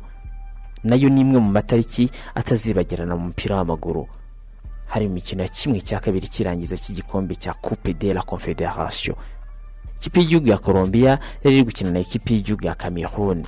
na 0.84 0.96
yo 0.96 1.10
ni 1.10 1.22
imwe 1.22 1.40
mu 1.40 1.52
matariki 1.52 2.10
atazibagirana 2.36 3.16
mu 3.16 3.26
mupira 3.28 3.56
w'amaguru. 3.56 4.08
Hari 4.88 5.06
imikino 5.06 5.44
ya 5.44 5.50
kimwe 5.50 5.82
cya 5.82 6.00
kabiri 6.00 6.28
kirangiza 6.28 6.78
cy'igikombe 6.78 7.36
cya 7.36 7.54
coupe 7.54 7.94
de 7.94 8.14
la 8.14 8.22
confederation. 8.22 9.16
Ikipe 9.98 10.20
y'igihugu 10.20 10.48
ya 10.48 10.58
colombia 10.58 11.20
yari 11.44 11.56
iri 11.58 11.64
gukina 11.64 11.92
na 11.92 12.00
ikipe 12.00 12.34
y'igihugu 12.34 12.66
ya 12.66 12.76
cameroon 12.76 13.44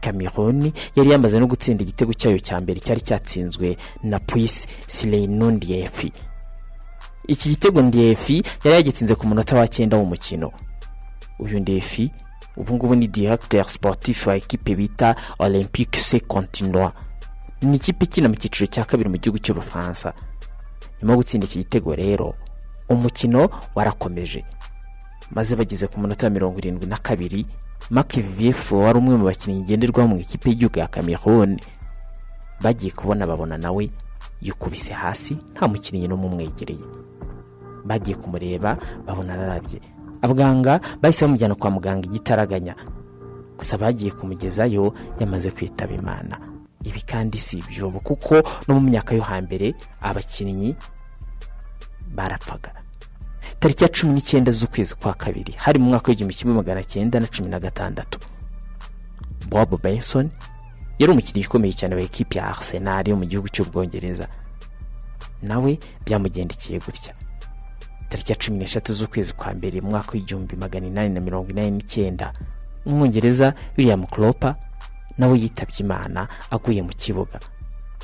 cameroon 0.00 0.72
yari 0.96 1.10
yamaze 1.10 1.38
no 1.40 1.46
gutsinda 1.46 1.82
igitego 1.82 2.12
cyayo 2.12 2.38
cya 2.38 2.60
mbere 2.60 2.80
cyari 2.80 3.00
cyatsinzwe 3.00 3.76
na 4.02 4.18
puis 4.18 4.66
sileinundi 4.86 5.88
iki 7.28 7.48
gitego 7.48 7.82
ndefi 7.82 8.42
yari 8.64 8.76
yagitsinze 8.76 9.14
ku 9.14 9.26
munota 9.26 9.56
wa 9.56 9.68
cyenda 9.68 9.96
w'umukino. 9.96 10.52
Uyu 11.38 11.60
ndefi 11.60 12.10
ubu 12.56 12.74
ngubu 12.74 12.94
ni 12.94 13.08
directeur 13.08 13.68
sportif 13.70 14.26
wa 14.26 14.36
ekipe 14.36 14.74
bita 14.74 15.16
olympique 15.38 16.00
se 16.00 16.20
continua. 16.20 16.92
Ni 17.62 17.76
ikipe 17.76 18.04
ikina 18.04 18.28
mu 18.28 18.34
cyiciro 18.34 18.66
cya 18.66 18.84
kabiri 18.84 19.08
mu 19.08 19.16
gihugu 19.16 19.38
cy'ubufaransa 19.38 20.12
nyuma 21.02 21.12
yo 21.12 21.16
gutsinda 21.18 21.46
iki 21.46 21.58
gitego 21.58 21.94
rero 21.94 22.34
umukino 22.88 23.48
warakomeje 23.74 24.44
maze 25.30 25.56
bageze 25.56 25.86
ku 25.86 26.00
munota 26.00 26.26
wa 26.26 26.30
mirongo 26.30 26.58
irindwi 26.58 26.86
na 26.86 26.96
kabiri 26.96 27.46
vivier 27.90 28.54
wari 28.70 28.98
umwe 28.98 29.16
mu 29.16 29.24
bakinnyi 29.24 29.62
ngenderwaho 29.64 30.08
mu 30.08 30.16
ikipe 30.20 30.48
y'igihugu 30.50 30.78
ya 30.78 30.86
cameroon 30.88 31.58
bagiye 32.60 32.92
kubona 32.92 33.26
babona 33.26 33.58
nawe 33.58 33.90
yikubise 34.40 34.92
hasi 34.92 35.36
nta 35.52 35.68
mukinnyi 35.68 36.08
n'umwe 36.08 36.26
umwegereye 36.26 36.84
bagiye 37.84 38.16
kumureba 38.16 38.76
babona 39.06 39.34
ararabye. 39.34 39.80
Abaganga 40.24 40.80
bahise 41.02 41.24
bamujyana 41.24 41.54
kwa 41.54 41.70
muganga 41.70 42.06
igitaraganya. 42.08 42.74
Gusa 43.58 43.78
bagiye 43.78 44.10
kumugezayo 44.10 44.94
yamaze 45.20 45.50
kwitaba 45.50 45.92
imana. 45.94 46.38
Ibi 46.84 47.00
kandi 47.02 47.38
si 47.38 47.58
ibyobo 47.58 48.00
kuko 48.00 48.42
no 48.68 48.74
mu 48.74 48.80
myaka 48.80 49.14
yo 49.14 49.22
hambere 49.22 49.74
abakinnyi 50.00 50.76
barapfaga. 52.14 52.72
Tariki 53.60 53.84
ya 53.84 53.88
cumi 53.90 54.12
n'icyenda 54.12 54.50
z'ukwezi 54.52 54.94
kwa 54.94 55.14
kabiri 55.14 55.52
hari 55.56 55.78
mu 55.78 55.88
mwaka 55.88 56.08
w'igihumbi 56.08 56.34
kimwe 56.34 56.54
magana 56.54 56.84
cyenda 56.84 57.20
na 57.20 57.26
cumi 57.26 57.48
na 57.48 57.60
gatandatu. 57.60 58.18
Bob 59.48 59.80
benson 59.82 60.30
yari 60.98 61.12
umukinnyi 61.12 61.46
ukomeye 61.46 61.72
cyane 61.72 61.94
wa 61.94 62.00
ekipi 62.00 62.38
ya 62.38 62.48
arsenal 62.48 63.08
yo 63.08 63.16
mu 63.16 63.24
gihugu 63.24 63.48
cy'ubwongereza 63.48 64.28
nawe 65.42 65.78
byamugendekeye 66.04 66.78
gutya. 66.80 67.14
Tariki 68.14 68.32
ya 68.32 68.38
cumi 68.38 68.58
n'eshatu 68.58 68.92
z'ukwezi 68.94 69.32
kwa 69.34 69.54
mbere 69.54 69.80
mu 69.80 69.90
mwaka 69.90 70.12
w'igihumbi 70.12 70.56
magana 70.56 70.86
inani 70.86 71.14
na 71.14 71.20
mirongo 71.20 71.50
inani 71.50 71.70
n'icyenda. 71.70 72.32
Umwongereza 72.86 73.54
william 73.76 74.06
clopa 74.06 74.54
nawe 75.18 75.38
yitabye 75.38 75.78
imana 75.82 76.28
aguye 76.50 76.82
mu 76.82 76.88
kibuga. 76.94 77.40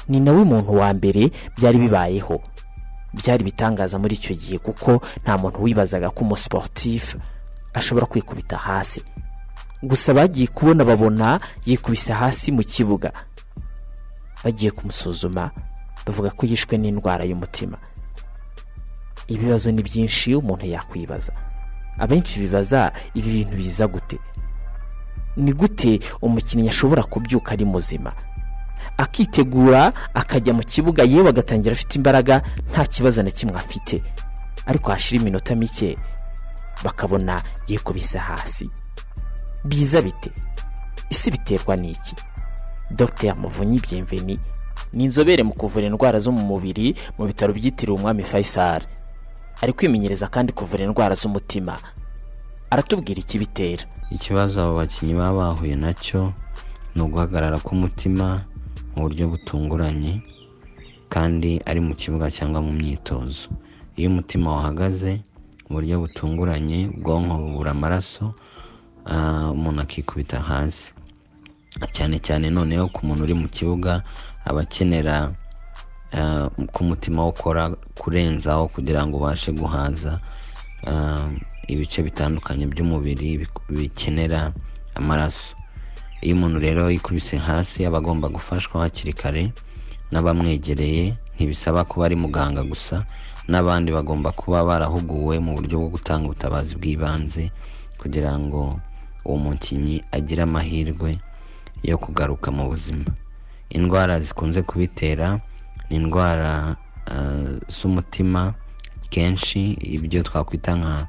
Ni 0.09 0.21
nawe 0.21 0.45
muntu 0.45 0.75
wa 0.75 0.91
mbere 0.95 1.31
byari 1.57 1.79
bibayeho. 1.79 2.43
Byari 3.15 3.45
bitangaza 3.45 3.99
muri 4.03 4.15
icyo 4.19 4.35
gihe 4.35 4.59
kuko 4.59 4.99
nta 5.23 5.39
muntu 5.39 5.63
wibazaga 5.63 6.11
ko 6.11 6.25
umusiporutifu 6.27 7.19
ashobora 7.75 8.07
kwikubita 8.07 8.57
hasi. 8.57 9.03
Gusa 9.83 10.11
bagiye 10.15 10.47
kubona 10.51 10.83
babona 10.85 11.41
yikubise 11.67 12.13
hasi 12.13 12.51
mu 12.53 12.63
kibuga. 12.67 13.13
Bagiye 14.45 14.71
kumusuzuma 14.75 15.51
bavuga 16.07 16.31
ko 16.35 16.47
yishwe 16.51 16.75
n'indwara 16.79 17.23
y'umutima. 17.25 17.79
Ibibazo 19.31 19.71
ni 19.73 19.83
byinshi 19.83 20.35
umuntu 20.35 20.67
yakwibaza. 20.67 21.33
Abenshi 21.99 22.41
bibaza 22.41 22.93
ibi 23.15 23.31
bintu 23.31 23.55
biza 23.57 23.87
gute? 23.87 24.19
Ni 25.37 25.53
gute 25.53 26.01
umukinnyi 26.23 26.69
ashobora 26.69 27.03
kubyuka 27.03 27.53
ari 27.53 27.65
muzima? 27.65 28.13
Akitegura 28.97 29.93
akajya 30.15 30.53
mu 30.55 30.63
kibuga 30.63 31.03
yewe 31.05 31.29
agatangira 31.29 31.73
afite 31.73 31.95
imbaraga 31.99 32.43
nta 32.71 32.85
kibazo 32.87 33.23
na 33.23 33.31
kimwe 33.31 33.57
afite. 33.57 34.03
Ariko 34.67 34.91
hashira 34.91 35.21
iminota 35.23 35.55
mike 35.57 35.97
bakabona 36.85 37.43
yikubise 37.69 38.19
hasi. 38.19 38.71
Biza 39.65 40.03
bite? 40.03 40.31
Isi 41.11 41.31
biterwa 41.31 41.77
n'iki? 41.77 42.15
Dr. 42.91 43.37
Muvunyi 43.37 43.79
byemveni 43.81 44.39
ni 44.93 45.05
inzobere 45.05 45.43
mu 45.43 45.53
kuvura 45.55 45.87
indwara 45.87 46.19
zo 46.19 46.33
mu 46.33 46.43
mubiri 46.43 46.95
mu 47.19 47.27
bitaro 47.27 47.53
byitiriwe 47.53 47.99
umwami 47.99 48.23
faisal. 48.23 48.83
Ari 49.63 49.73
kwimenyereza 49.73 50.27
kandi 50.29 50.53
kuvura 50.53 50.85
indwara 50.85 51.15
z'umutima. 51.15 51.79
Aratubwira 52.71 53.21
ikibitera 53.21 53.85
ikibazo 54.11 54.63
abo 54.63 54.75
bakinnyi 54.81 55.15
baba 55.15 55.39
bahuye 55.55 55.77
na 55.77 55.93
cyo 55.95 56.33
ni 56.95 57.03
uguhagarara 57.03 57.59
k'umutima 57.59 58.45
mu 58.95 59.03
buryo 59.07 59.29
butunguranye 59.29 60.23
kandi 61.09 61.61
ari 61.67 61.81
mu 61.81 61.95
kibuga 61.95 62.31
cyangwa 62.31 62.63
mu 62.63 62.73
myitozo. 62.73 63.49
Iyo 63.99 64.09
umutima 64.11 64.55
wahagaze 64.55 65.21
mu 65.69 65.77
buryo 65.79 66.01
butunguranye 66.03 66.91
ubwonko 66.95 67.35
bubura 67.39 67.71
amaraso 67.71 68.35
umuntu 69.55 69.81
akikubita 69.83 70.39
hasi. 70.41 70.93
Cyane 71.95 72.19
cyane 72.19 72.51
noneho 72.51 72.89
ku 72.91 73.07
muntu 73.07 73.23
uri 73.27 73.35
mu 73.35 73.49
kibuga 73.49 74.03
aba 74.47 74.63
akenera 74.63 75.31
ko 76.73 76.79
umutima 76.85 77.23
we 77.25 77.29
ukora 77.31 77.71
kurenzaho 77.99 78.69
kugira 78.69 79.07
ngo 79.07 79.17
ubashe 79.19 79.53
guhaza 79.53 80.21
ibice 81.69 82.03
bitandukanye 82.03 82.67
by'umubiri 82.67 83.47
bikenera 83.71 84.53
amaraso. 84.95 85.55
Iyo 86.21 86.37
umuntu 86.37 86.59
rero 86.59 86.91
yikubise 86.91 87.37
hasi 87.37 87.87
aba 87.87 87.99
agomba 87.99 88.29
gufashwa 88.29 88.83
hakiri 88.85 89.13
kare 89.13 89.53
n'abamwegereye 90.13 91.15
ntibisaba 91.35 91.85
kuba 91.85 92.07
ari 92.07 92.17
muganga 92.17 92.63
gusa 92.65 93.07
n'abandi 93.49 93.89
bagomba 93.93 94.33
kuba 94.33 94.65
barahuguwe 94.65 95.39
mu 95.41 95.57
buryo 95.57 95.79
bwo 95.81 95.89
gutanga 95.97 96.25
ubutabazi 96.29 96.77
bw'ibanze 96.77 97.49
kugira 98.01 98.37
ngo 98.39 98.81
uwo 99.25 99.37
mukinnyi 99.39 100.05
agire 100.13 100.43
amahirwe 100.45 101.17
yo 101.83 101.97
kugaruka 101.99 102.51
mu 102.53 102.69
buzima. 102.69 103.09
Indwara 103.71 104.21
zikunze 104.21 104.61
kubitera 104.63 105.41
indwara 105.91 106.77
ah, 107.07 107.51
z'umutima 107.69 108.55
kenshi 109.11 109.73
ibyo 109.97 110.23
twakwita 110.23 110.75
nka 110.79 111.07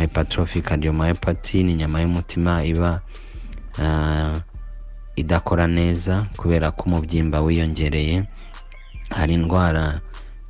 hypertrophic 0.00 0.64
cardiomyopathy 0.68 1.62
ni 1.64 1.72
inyama 1.72 2.00
y'umutima 2.00 2.64
iba 2.64 3.00
ah, 3.82 4.40
idakora 5.16 5.66
neza 5.66 6.26
kubera 6.36 6.70
ko 6.70 6.82
umubyimba 6.86 7.40
wiyongereye. 7.40 8.24
Hari 9.10 9.34
indwara 9.34 10.00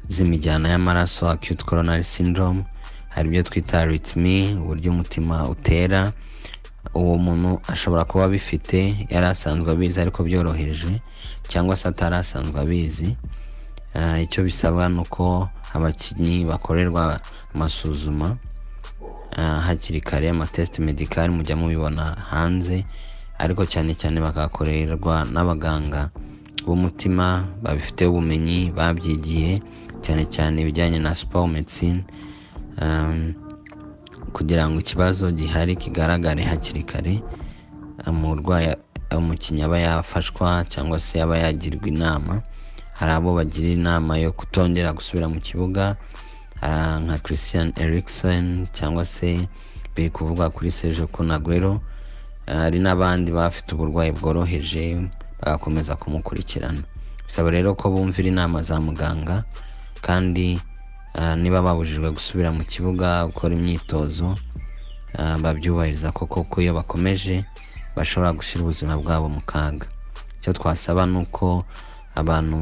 z'imijyana 0.08 0.68
y'amaraso 0.68 1.30
acute 1.30 1.64
coronary 1.64 2.04
syndrome 2.04 2.64
hari 3.08 3.28
ibyo 3.28 3.42
twita 3.42 3.80
arrhythmie 3.80 4.54
uburyo 4.54 4.90
umutima 4.92 5.48
utera 5.48 6.12
uwo 6.94 7.18
muntu 7.18 7.60
ashobora 7.68 8.04
kuba 8.04 8.24
abifite 8.24 9.06
yari 9.10 9.26
asanzwe 9.26 9.70
abizi 9.72 10.00
ariko 10.00 10.22
byoroheje. 10.24 11.00
Cyangwa 11.48 11.76
se 11.76 11.88
atari 11.88 12.16
asanzwe 12.16 12.60
abizi 12.60 13.16
Ah, 13.94 14.20
icyo 14.20 14.44
bisaba 14.44 14.88
ni 14.88 15.00
uko 15.00 15.48
abakinnyi 15.74 16.44
bakorerwa 16.44 17.20
amasuzuma 17.54 18.36
ah, 19.36 19.60
hakiri 19.66 20.00
kare 20.00 20.30
amatesite 20.30 20.78
medikari 20.84 21.32
mujya 21.32 21.56
mubibona 21.56 22.04
hanze 22.30 22.84
ariko 23.38 23.64
cyane 23.66 23.94
cyane 23.96 24.20
bakakorerwa 24.20 25.24
n'abaganga 25.32 26.10
b'umutima 26.66 27.48
babifiteho 27.64 28.12
ubumenyi 28.12 28.70
babyigiye 28.76 29.62
cyane 30.04 30.24
cyane 30.28 30.62
ibijyanye 30.62 30.98
na 31.00 31.14
siporo 31.16 31.46
medicine 31.48 32.04
um, 32.82 33.32
kugira 34.36 34.68
ngo 34.68 34.78
ikibazo 34.84 35.32
gihari 35.32 35.76
kigaragare 35.80 36.42
hakiri 36.44 36.82
kare 36.84 37.14
umurwayi 38.06 38.76
umukinnyi 39.16 39.62
aba 39.64 39.78
yafashwa 39.78 40.64
cyangwa 40.68 41.00
se 41.00 41.22
aba 41.22 41.38
yagirwa 41.38 41.86
inama 41.88 42.42
hari 42.98 43.12
abo 43.12 43.34
bagira 43.38 43.68
inama 43.68 44.18
yo 44.18 44.32
kutongera 44.32 44.92
gusubira 44.92 45.28
mu 45.28 45.40
kibuga 45.40 45.96
nka 47.04 47.16
christian 47.24 47.72
erikson 47.76 48.66
cyangwa 48.76 49.06
se 49.06 49.48
biri 49.94 50.10
kuvugwa 50.10 50.50
kuri 50.50 50.70
serge 50.70 51.06
kunagwero 51.06 51.80
hari 52.46 52.78
n'abandi 52.78 53.30
bafite 53.32 53.68
uburwayi 53.74 54.12
bworoheje 54.12 55.08
bagakomeza 55.40 55.96
kumukurikirana. 55.96 56.82
Bisaba 57.26 57.50
rero 57.50 57.74
ko 57.74 57.90
bumvira 57.92 58.28
inama 58.28 58.62
za 58.62 58.80
muganga 58.80 59.44
kandi 60.00 60.58
ah, 61.14 61.36
niba 61.36 61.62
babujijwe 61.62 62.10
gusubira 62.10 62.50
mu 62.52 62.64
kibuga 62.64 63.26
gukora 63.28 63.54
imyitozo 63.54 64.34
ah, 65.18 65.36
babyubahiriza 65.38 66.08
koko 66.12 66.42
ko 66.48 66.56
iyo 66.64 66.72
bakomeje 66.74 67.44
bashobora 67.98 68.32
gushyira 68.38 68.62
ubuzima 68.64 68.94
bwabo 69.02 69.26
mu 69.34 69.42
kaga. 69.50 69.86
Icyo 70.38 70.50
twasaba 70.58 71.02
ni 71.10 71.18
uko 71.22 71.64
abantu 72.20 72.56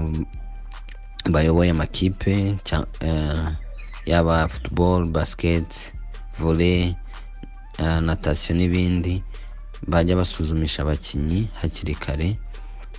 bayoboye 1.30 1.70
amakipe 1.70 2.56
eh, 3.00 3.46
yaba 4.06 4.48
football 4.48 5.06
basket 5.16 5.92
volley 6.40 6.94
eh, 7.78 8.00
natation 8.00 8.58
n'ibindi 8.58 9.22
bajya 9.88 10.16
basuzumisha 10.16 10.82
abakinnyi 10.82 11.48
hakiri 11.60 11.94
kare 11.94 12.28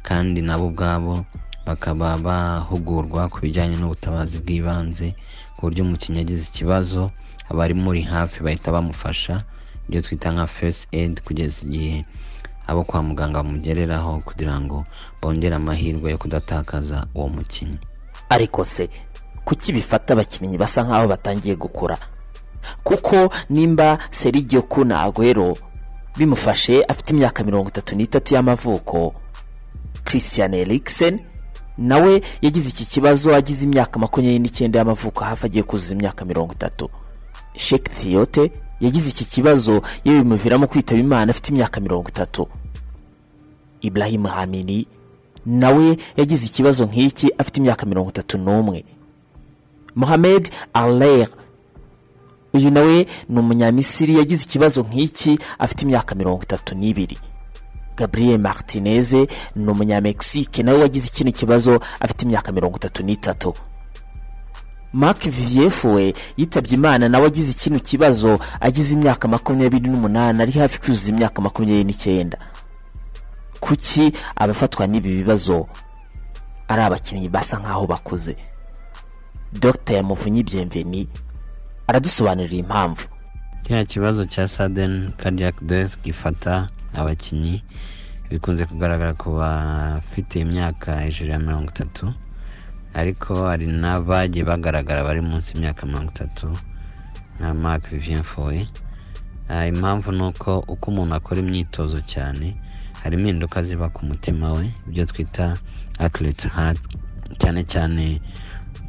kandi 0.08 0.42
nabo 0.42 0.68
ubwabo 0.70 1.26
bakaba 1.68 2.18
bahugurwa 2.18 3.28
ku 3.32 3.38
bijyanye 3.44 3.76
n'ubutabazi 3.78 4.40
bw'ibanze 4.44 5.08
ku 5.56 5.60
buryo 5.68 5.82
umukinnyi 5.84 6.20
agize 6.24 6.44
ikibazo 6.52 7.12
abari 7.52 7.74
muri 7.74 8.02
hafi 8.02 8.44
bahita 8.46 8.72
bamufasha. 8.76 9.44
Ibyo 9.88 10.02
twita 10.06 10.32
nka 10.36 10.48
first 10.48 10.82
aid 10.94 11.24
kugeza 11.24 11.64
igihe 11.66 12.06
abo 12.68 12.84
kwa 12.84 13.02
muganga 13.04 13.44
bamugereraho 13.44 14.20
kugira 14.26 14.60
ngo 14.62 14.84
bongere 15.22 15.56
amahirwe 15.56 16.12
yo 16.12 16.18
kudatakaza 16.18 17.08
uwo 17.16 17.28
mukinnyi. 17.30 17.80
Ariko 18.30 18.64
se 18.64 18.90
kuki 19.46 19.74
bifata 19.74 20.14
abakinnyi 20.14 20.58
basa 20.58 20.84
nk'aho 20.84 21.08
batangiye 21.08 21.56
gukura? 21.56 21.98
Kuko 22.84 23.30
nimba 23.50 23.98
serigio 24.12 24.62
kuna 24.62 25.02
agwero 25.02 25.58
bimufashe 26.18 26.84
afite 26.84 27.10
imyaka 27.14 27.44
mirongo 27.44 27.70
itatu 27.70 27.96
n'itatu 27.96 28.34
y'amavuko 28.36 29.14
christian 30.04 30.54
eriksen 30.54 31.20
nawe 31.78 32.22
yagize 32.42 32.70
iki 32.70 32.86
kibazo 32.86 33.36
agize 33.36 33.64
imyaka 33.66 34.00
makumyabiri 34.00 34.40
n'icyenda 34.40 34.80
y'amavuko 34.80 35.24
hafi 35.24 35.46
agiye 35.46 35.64
kuzuza 35.64 35.94
imyaka 35.96 36.26
mirongo 36.26 36.54
itatu. 36.54 36.90
Sheke 37.56 37.92
thiyote 37.92 38.52
yagize 38.82 39.10
iki 39.10 39.26
kibazo 39.26 39.82
yewe 40.06 40.24
bimuviramo 40.24 40.68
kwitaba 40.68 41.00
imana 41.00 41.32
afite 41.32 41.50
imyaka 41.52 41.82
mirongo 41.82 42.10
itatu. 42.10 42.48
Ibrahim 43.82 44.24
hamini 44.26 44.88
nawe 45.46 45.98
yagize 46.18 46.46
ikibazo 46.46 46.86
nk'iki 46.86 47.28
afite 47.38 47.58
imyaka 47.60 47.86
mirongo 47.86 48.10
itatu 48.10 48.38
n'umwe. 48.38 48.84
Mohamed 49.96 50.50
aler 50.74 51.28
uyu 52.54 52.72
nawe 52.72 53.08
ni 53.30 53.40
umunyamisiri 53.40 54.16
yagize 54.18 54.44
ikibazo 54.44 54.82
nk'iki 54.84 55.40
afite 55.60 55.82
imyaka 55.86 56.16
mirongo 56.16 56.44
itatu 56.44 56.76
n'ibiri. 56.76 57.18
Gabriel 57.98 58.40
martinez 58.40 59.14
ni 59.56 59.68
umunyamekisike 59.72 60.64
nawe 60.64 60.78
wagize 60.82 61.08
ikindi 61.08 61.32
kibazo 61.34 61.80
afite 62.00 62.22
imyaka 62.26 62.52
mirongo 62.52 62.78
itatu 62.78 63.04
n'itatu. 63.04 63.54
Mark 64.94 65.24
vivieff 65.30 65.86
we 65.86 66.14
yitabye 66.38 66.74
imana 66.76 67.10
nawe 67.10 67.28
agize 67.28 67.52
ikindi 67.52 67.80
kibazo 67.80 68.40
agize 68.60 68.94
imyaka 68.94 69.28
makumyabiri 69.28 69.90
n'umunani 69.90 70.42
ari 70.42 70.52
hafi 70.52 70.80
kuzuza 70.80 71.10
imyaka 71.10 71.42
makumyabiri 71.42 71.84
n'icyenda. 71.84 72.38
Kuki 73.60 74.12
abafatwa 74.36 74.88
n'ibi 74.88 75.10
bibazo 75.18 75.68
ari 76.68 76.82
abakinnyi 76.82 77.30
basa 77.30 77.60
nk'aho 77.60 77.86
bakuze? 77.88 78.36
Dr 79.54 80.04
muvunyi 80.04 80.44
byemveni 80.44 81.08
aradusobanurira 81.88 82.58
impamvu. 82.58 83.08
Kiriya 83.64 83.86
kibazo 83.86 84.26
cya 84.26 84.48
sudden 84.48 85.12
cardiac 85.18 85.56
death 85.64 85.98
gifata 86.04 86.70
abakinnyi 86.94 87.64
bikunze 88.30 88.66
kugaragara 88.66 89.14
ku 89.14 89.30
bafite 89.40 90.36
imyaka 90.40 91.00
hejuru 91.02 91.32
ya 91.32 91.40
mirongo 91.40 91.70
itatu. 91.70 92.14
Ariko 93.00 93.48
hari 93.50 93.66
n'abagiye 93.82 94.44
bagaragara 94.50 95.06
bari 95.08 95.22
munsi 95.22 95.54
y'imyaka 95.54 95.86
mirongo 95.86 96.10
itatu 96.16 96.48
nka 97.38 97.54
mark 97.54 97.84
vivien 97.94 98.24
foye 98.24 98.66
Ah, 99.50 99.64
impamvu 99.68 100.12
ni 100.12 100.24
uko 100.28 100.60
uko 100.68 100.92
umuntu 100.92 101.16
akora 101.16 101.40
imyitozo 101.40 102.04
cyane 102.04 102.52
hari 103.04 103.16
impinduka 103.16 103.64
ziba 103.64 103.88
ku 103.96 104.04
mutima 104.06 104.52
we 104.54 104.68
ibyo 104.88 105.06
twita 105.08 105.56
athlete 106.04 106.48
heart 106.52 106.82
cyane 107.40 107.64
cyane 107.64 108.20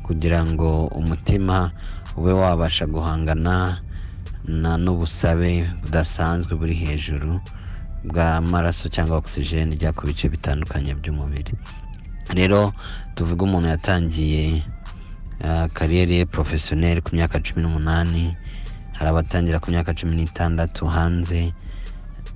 kugira 0.02 0.42
ngo 0.42 0.90
umutima 0.98 1.70
ube 2.18 2.32
wabasha 2.34 2.90
guhangana 2.90 3.78
na 4.50 4.74
n'ubusabe 4.82 5.62
budasanzwe 5.86 6.58
buri 6.58 6.74
hejuru 6.74 7.38
bw'amaraso 8.10 8.88
cyangwa 8.90 9.16
oxygen 9.22 9.70
ijya 9.78 9.92
ku 9.94 10.10
bice 10.10 10.26
bitandukanye 10.28 10.94
by'umubiri. 10.98 11.54
Rero 12.34 12.74
tuvuge 13.18 13.42
umuntu 13.44 13.68
yatangiye 13.74 14.62
ah, 15.42 15.66
kariyeri 15.74 16.14
ye 16.18 16.24
porofesiyoneri 16.30 17.02
ku 17.02 17.10
myaka 17.18 17.42
cumi 17.42 17.60
n'umunani 17.66 18.24
hari 18.94 19.08
abatangira 19.10 19.58
ku 19.58 19.74
myaka 19.74 19.90
cumi 19.98 20.14
n'itandatu 20.16 20.86
hanze 20.86 21.50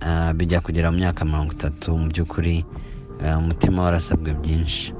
ah, 0.02 0.34
bijya 0.34 0.58
kugera 0.58 0.90
mu 0.90 0.98
myaka 0.98 1.22
mirongo 1.22 1.54
itatu 1.54 1.94
mu 1.94 2.06
by'ukuri 2.10 2.66
ah, 3.22 3.38
umutima 3.38 3.78
warasabwe 3.86 4.34
byinshi 4.42 4.90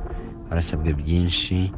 warasabwe 0.47 0.91
byinshi 0.95 1.75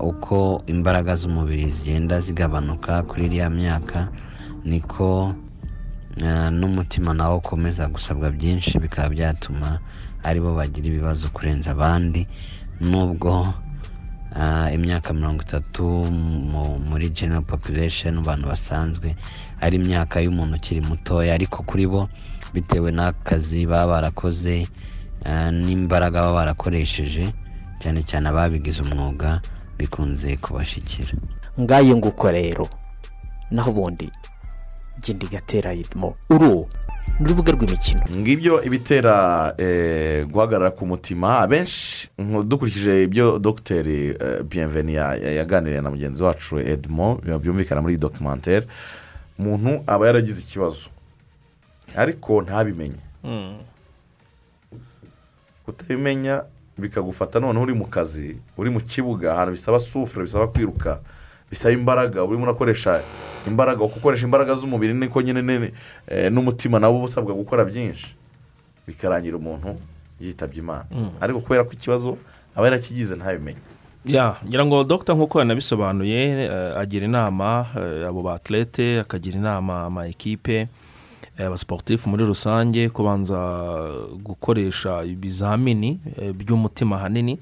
uko 0.00 0.64
imbaraga 0.66 1.12
z'umubiri 1.20 1.68
zigenda 1.76 2.16
zigabanuka 2.24 3.04
kuri 3.08 3.28
iriya 3.28 3.52
myaka 3.52 4.08
niko 4.64 5.36
n'umutima 6.50 7.14
nawo 7.14 7.36
ukomeza 7.38 7.88
gusabwa 7.88 8.30
byinshi 8.30 8.78
bikaba 8.78 9.08
byatuma 9.08 9.78
ari 10.24 10.40
bo 10.40 10.54
bagira 10.54 10.86
ibibazo 10.88 11.28
kurenza 11.28 11.70
abandi. 11.76 12.26
Nubwo 12.80 13.54
imyaka 14.74 15.12
mirongo 15.14 15.42
itatu 15.42 15.84
mu- 16.52 16.78
muri 16.88 17.08
general 17.08 17.44
population 17.44 18.14
mu 18.16 18.22
bantu 18.22 18.48
basanzwe 18.48 19.16
ari 19.60 19.76
imyaka 19.80 20.20
y'umuntu 20.20 20.56
ukiri 20.56 20.80
mutoya 20.80 21.34
ariko 21.34 21.62
kuri 21.64 21.86
bo 21.86 22.08
bitewe 22.54 22.92
n'akazi 22.92 23.66
baba 23.66 23.92
barakoze 24.00 24.68
n'imbaraga 25.64 26.20
baba 26.20 26.32
barakoresheje 26.44 27.32
cyane 27.80 28.02
cyane 28.04 28.28
ababigize 28.28 28.82
umwuga 28.82 29.40
bikunze 29.78 30.36
kubashikira 30.36 31.12
ngayo 31.60 31.96
nguko 31.96 32.28
rero 32.30 32.68
naho 33.50 33.70
ubundi 33.72 34.10
genda 35.02 35.26
igatera 35.26 35.72
yitmo 35.72 36.16
uru 36.30 36.66
ni 37.20 37.24
urubuga 37.26 37.52
rw'imikino. 37.52 38.02
Ngibyo 38.16 38.62
ibitera 38.62 39.54
eh, 39.58 40.26
guhagarara 40.28 40.70
ku 40.70 40.86
mutima. 40.86 41.38
Abenshi 41.38 42.08
dukurikije 42.44 43.02
ibyo 43.04 43.38
dogiteri 43.38 44.16
eh, 44.20 44.94
ya- 44.94 45.16
yaganiriye 45.16 45.80
na 45.80 45.90
mugenzi 45.90 46.22
wacu 46.22 46.58
edmo 46.58 47.20
byumvikana 47.40 47.80
muri 47.82 47.94
iyi 47.94 48.00
dokimantere 48.00 48.66
umuntu 49.38 49.80
aba 49.86 50.06
yaragize 50.06 50.40
ikibazo. 50.40 50.88
Ariko 51.96 52.42
ntabimenye. 52.42 53.00
Kutabimenya 55.64 56.44
bikagufata. 56.78 57.40
Noneho 57.40 57.62
uri 57.64 57.74
mu 57.74 57.86
kazi 57.86 58.36
uri 58.58 58.70
mu 58.70 58.80
kibuga 58.80 59.32
ahantu 59.32 59.52
bisaba 59.52 59.78
sufure 59.78 60.24
bisaba 60.24 60.46
kwiruka 60.48 61.00
bisaba 61.50 61.74
imbaraga 61.74 62.24
urimo 62.24 62.42
urakoresha 62.44 63.00
imbaraga. 63.46 63.84
Uko 63.84 63.96
ukoresha 63.98 64.24
imbaraga 64.26 64.54
z'umubiri 64.54 64.94
niko 64.94 65.22
nyine 65.22 65.42
ne- 65.42 65.72
eh, 66.08 66.32
n'umutima 66.32 66.78
nawo 66.78 66.96
uba 66.96 67.04
usabwa 67.04 67.34
gukora 67.34 67.64
byinshi. 67.64 68.16
Bikarangira 68.86 69.36
umuntu 69.36 69.76
yitabye 70.20 70.58
imana. 70.58 70.84
Mm. 70.90 71.10
ariko 71.20 71.40
kubera 71.40 71.64
ko 71.64 71.72
ikibazo 71.72 72.16
aba 72.56 72.66
yarakigize 72.66 73.16
ntabimenye. 73.16 73.58
Ya 74.06 74.36
ngira 74.46 74.66
ngo 74.66 74.84
dogita 74.84 75.14
nk'uko 75.14 75.38
yanabisobanuye 75.38 76.46
eh, 76.46 76.78
agira 76.78 77.04
inama 77.06 77.66
eh, 77.76 78.08
abo 78.08 78.22
batlete 78.22 79.00
akagira 79.00 79.38
inama 79.38 79.84
ama 79.84 80.06
ekipe 80.06 80.68
abasiporutifu 81.38 82.08
muri 82.08 82.24
rusange 82.24 82.88
kubanza 82.88 83.36
gukoresha 84.24 85.04
ibizamini 85.04 86.00
by'umutima 86.34 86.96
ahanini. 86.96 87.34
nko 87.34 87.40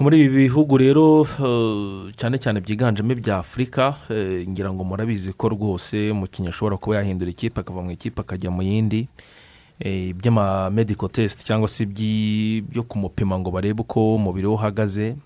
muri 0.00 0.20
ibi 0.24 0.36
bihugu 0.48 0.76
rero 0.78 1.24
eh, 1.24 2.12
cyane 2.16 2.38
cyane 2.38 2.60
byiganjemo 2.60 3.12
ibya 3.12 3.38
afurika 3.38 3.96
eh, 4.10 4.44
ngira 4.48 4.72
ngo 4.72 4.84
murabizi 4.84 5.32
ko 5.32 5.48
rwose 5.48 6.10
umukinnyi 6.10 6.48
ashobora 6.48 6.76
kuba 6.76 6.96
yahindura 6.96 7.30
ikipe 7.30 7.60
akava 7.60 7.82
mu 7.82 7.90
ikipe 7.90 8.20
akajya 8.20 8.50
mu 8.50 8.62
yindi. 8.62 9.08
Eh, 9.80 10.08
iby'ama 10.12 10.70
medical 10.70 11.08
test 11.08 11.44
cyangwa 11.44 11.68
se 11.68 11.84
iby'i- 11.84 12.62
byo 12.64 12.82
kumupima 12.82 13.38
ngo 13.38 13.50
barebe 13.50 13.80
uko 13.80 14.14
umubiri 14.16 14.46
we 14.46 14.52
uhagaze 14.54 15.16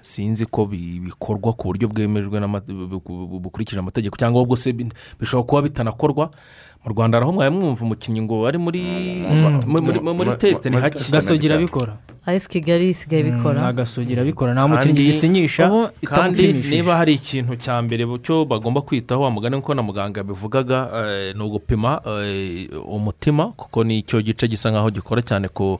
sinzi 0.00 0.46
ko 0.46 0.64
bi- 0.66 1.00
bikorwa 1.00 1.52
ku 1.52 1.68
buryo 1.68 1.88
bwemejwe 1.88 2.40
bukurikije 3.44 3.76
amategeko 3.80 4.16
cyangwa 4.16 4.56
se 4.56 4.72
bi- 4.72 4.88
bishobora 5.20 5.46
kuba 5.46 5.62
bitanakorwa. 5.62 6.30
Mu 6.84 6.90
rwanda 6.92 7.16
hari 7.18 7.24
aho 7.24 7.32
mwari 7.32 7.50
mwumva 7.54 7.84
umukinnyi 7.84 8.22
ngo 8.22 8.46
ari 8.46 8.58
muri 8.58 8.80
muri- 9.66 10.00
muri- 10.00 10.14
muri 10.14 10.30
tesite 10.38 10.70
ni 10.70 10.76
hake 10.76 10.98
gasogi 11.12 11.46
irabikora. 11.46 11.92
Ayesi 12.26 12.48
kigali 12.48 12.88
isigaye 12.90 13.22
bikora 13.22 13.60
nta 13.60 13.72
gasogi 13.72 14.12
irabikora. 14.12 14.52
Nta 14.54 14.68
mukinnyi 14.68 15.02
gisinyisha 15.04 15.90
kandi 16.04 16.52
niba 16.52 16.96
hari 16.96 17.14
ikintu 17.14 17.56
cya 17.56 17.82
mbere 17.82 18.04
cyo 18.22 18.44
bagomba 18.44 18.80
kwitaho 18.80 19.22
wa 19.22 19.30
mugani 19.30 19.56
nk'uko 19.56 19.74
na 19.74 19.82
muganga 19.82 20.20
yabivugaga 20.20 20.88
eh, 20.96 21.36
ni 21.36 21.42
ugupima 21.42 22.00
eh, 22.24 22.68
umutima 22.88 23.52
kuko 23.56 23.84
ni 23.84 23.98
icyo 23.98 24.22
gice 24.22 24.48
gisa 24.48 24.70
nkaho 24.70 24.90
gikora 24.90 25.22
cyane 25.22 25.48
ku 25.48 25.76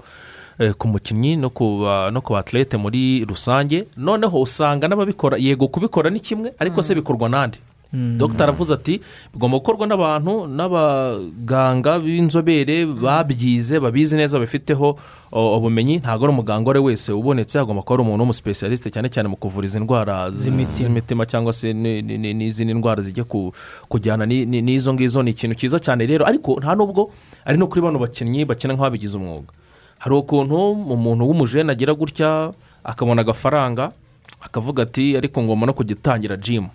eh, 0.58 0.72
ku 0.76 0.88
mukinnyi 0.88 1.36
no 1.36 1.48
ku 1.50 1.80
ba- 1.80 2.10
no 2.10 2.20
ku 2.20 2.32
batlete 2.32 2.76
muri 2.76 3.24
rusange. 3.24 3.86
Noneho 3.96 4.40
usanga 4.40 4.88
n'ababikora 4.88 5.36
yego 5.40 5.68
kubikora 5.68 6.10
ni 6.10 6.20
kimwe 6.20 6.52
ariko 6.58 6.82
se 6.82 6.94
bikorwa 6.94 7.28
n'andi? 7.28 7.58
Mm. 7.58 7.69
Dogita 7.92 8.44
aravuze 8.44 8.74
ati 8.74 9.00
bigomba 9.34 9.58
gukorwa 9.58 9.86
n'abantu 9.86 10.46
n'abaganga 10.46 11.98
b'inzobere 11.98 12.86
babyize 12.86 13.80
babizi 13.80 14.16
neza 14.16 14.38
babifiteho 14.38 14.98
ubumenyi 15.32 15.98
ntabwo 15.98 16.24
ari 16.26 16.32
umuganga 16.34 16.62
uwo 16.66 16.70
ari 16.70 16.78
we 16.80 16.86
wese 16.94 17.12
ubonetse 17.12 17.58
agomba 17.58 17.82
kuba 17.82 17.94
ari 17.94 18.02
umuntu 18.02 18.22
w'umusipesiyarisite 18.22 18.90
cyane 18.90 19.08
cyane 19.10 19.28
mu 19.28 19.36
kuvura 19.36 19.66
izi 19.66 19.80
ndwara 19.80 20.30
Z'imitima. 20.30 21.26
cyangwa 21.26 21.52
se 21.52 21.72
ni- 21.72 22.02
ni- 22.02 22.18
ni- 22.18 22.34
n'izindi 22.34 22.74
ndwara 22.74 23.02
zijya 23.02 23.24
ku- 23.24 23.52
kujyana 23.88 24.26
ni- 24.26 24.46
ni- 24.46 24.62
n'izo 24.62 24.94
ngizo 24.94 25.22
ni 25.22 25.30
ikintu 25.30 25.54
cyiza 25.54 25.78
cyane 25.78 26.06
rero. 26.06 26.26
Ariko 26.26 26.58
nta 26.60 26.74
nubwo 26.74 27.10
ari 27.44 27.58
no 27.58 27.66
kuri 27.66 27.80
bano 27.82 27.98
bakinnyi 27.98 28.44
bakina 28.44 28.74
nk'ababigize 28.74 29.16
umwuga. 29.18 29.50
Hari 29.98 30.14
ukuntu 30.14 30.56
umuntu 30.94 31.26
w'umujene 31.28 31.72
agira 31.72 31.94
gutya 31.94 32.50
akabona 32.84 33.20
agafaranga 33.22 33.92
akavuga 34.40 34.82
ati 34.82 35.16
ariko 35.16 35.42
ngomba 35.42 35.66
no 35.66 35.72
kujya 35.74 35.94
utangira 35.96 36.36
jimu 36.36 36.70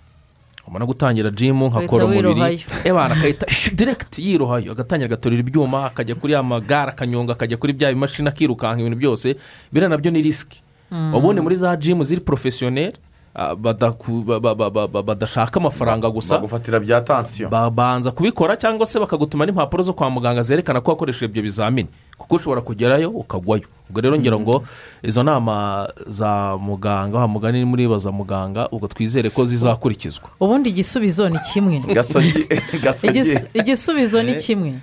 no 0.80 0.86
gutangira 0.86 1.30
jimu 1.32 1.68
nkakora 1.70 2.06
umubiri. 2.06 2.66
Ebana 2.84 3.16
akahita 3.16 3.46
diregiti 3.76 4.22
yirohayo 4.28 4.72
agatangira 4.72 5.06
agatorera 5.08 5.40
ibyuma 5.40 5.86
akajya 5.86 6.16
kuri 6.16 6.34
ya 6.34 6.44
magare 6.44 6.92
akanyonga 6.92 7.34
akajya 7.34 7.58
kuri 7.58 7.74
bya 7.74 7.90
bimashini 7.94 8.28
akirukanka 8.30 8.82
ibintu 8.82 8.98
byose 8.98 9.36
biriya 9.72 9.90
na 9.90 9.98
byo 9.98 10.12
ni 10.12 10.22
risiki 10.22 10.62
Mm. 10.92 11.14
ubundi 11.16 11.42
muri 11.42 11.56
za 11.56 11.76
jimu 11.76 12.04
ziri 12.04 12.22
porofesiyoneri 12.22 12.94
ah, 13.36 13.56
ba- 13.56 13.74
ba- 13.74 14.56
ba- 14.56 14.70
ba- 14.70 14.88
ba- 14.88 15.04
badashaka 15.04 15.60
amafaranga 15.60 16.10
gusa. 16.10 16.36
bagufatira 16.36 16.80
bya 16.80 17.02
tansiyo 17.02 17.50
babanza 17.50 18.12
kubikora 18.12 18.56
cyangwa 18.58 18.86
se 18.86 19.00
bakagutuma 19.00 19.46
n'impapuro 19.46 19.84
zo 19.84 19.94
kwa 19.94 20.10
muganga 20.10 20.42
zerekana 20.42 20.82
ko 20.82 20.92
wakoresheje 20.92 21.26
ibyo 21.26 21.44
bizamini. 21.44 21.88
Kuko 22.18 22.36
ushobora 22.36 22.62
kugerayo 22.62 23.10
ukagwayo. 23.12 23.68
Ubwo 23.90 24.02
rero 24.02 24.18
ngira 24.18 24.40
ngo 24.40 24.64
izo 25.04 25.24
nama 25.24 25.88
za 26.08 26.58
muganga 26.58 27.18
wa 27.20 27.28
mugani 27.28 27.66
muribaza 27.66 28.12
muganga 28.12 28.70
ubwo 28.72 28.88
twizere 28.88 29.30
ko 29.30 29.46
zizakurikizwa. 29.46 30.30
Ubundi 30.40 30.70
igisubizo 30.70 31.30
ni 31.30 31.40
kimwe. 31.40 31.80
Gasogi 31.96 32.48
gasogi 32.84 33.20
Igis- 33.20 33.46
igisubizo 33.54 34.24
ni 34.24 34.36
kimwe. 34.36 34.80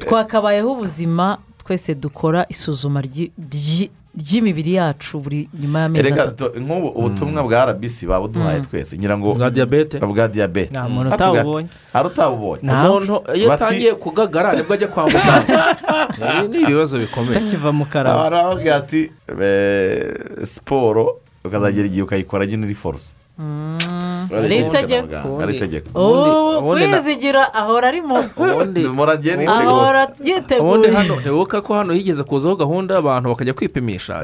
Twakabayeho 0.00 0.72
ubuzima 0.72 1.38
twese 1.64 1.94
dukora 1.94 2.46
isuzuma 2.48 3.02
ry'imibiri 4.14 4.74
yacu 4.74 5.20
buri 5.20 5.48
nyuma 5.60 5.78
y'amezi 5.80 6.12
atatu. 6.12 6.50
nk'ubu 6.60 6.88
ubutumwa 6.88 7.42
bwa 7.42 7.66
rbc 7.66 8.06
babuduhaye 8.06 8.58
Mm. 8.58 8.64
twese 8.66 8.98
ngira 8.98 9.18
ngo 9.18 9.32
Bwa 9.34 9.50
diyabete? 9.50 9.98
bwa 9.98 10.28
diyabete 10.28 10.70
Nta 10.70 10.88
muntu 10.88 11.14
utabubonye. 11.14 11.68
hari 11.92 12.06
utabubonye? 12.08 12.62
Umuntu 12.62 13.14
iyo 13.34 13.52
atangiye 13.52 13.94
kugagara 13.94 14.54
ni 14.56 14.62
bwo 14.62 14.74
ajya 14.74 14.88
kwa 14.88 15.04
muganga. 15.06 15.76
Ni 16.50 16.60
ibibazo 16.62 16.98
bikomeye. 16.98 17.38
Utakiva 17.38 17.72
mu 17.72 17.84
karabo. 17.86 18.18
Abantu 18.18 18.36
baravuga 18.36 18.76
ati 18.76 19.10
"Eh, 19.40 20.14
siporo 20.42 21.16
ukazagera 21.44 21.86
igihe 21.86 22.02
ukayikora 22.02 22.46
nyine 22.46 22.66
uri 22.66 22.74
foruse 22.74 23.14
ari 24.38 24.58
itegeko 24.58 25.40
ari 25.42 25.56
itegeko 25.56 25.88
ubundi 26.58 26.86
kwizigira 26.88 27.54
ahora 27.54 27.88
ari 27.88 28.00
mu 28.00 28.16
muragiye 28.94 29.34
ahora 29.48 30.02
ubundi 30.06 30.30
yiteguye 30.30 30.90
hano 30.90 31.14
ntibuka 31.20 31.60
ko 31.62 31.74
hano 31.74 31.92
higeze 31.92 32.22
kuzaho 32.24 32.56
gahunda 32.56 32.94
y'abantu 32.94 33.28
bakajya 33.28 33.52
kwipimisha. 33.54 34.22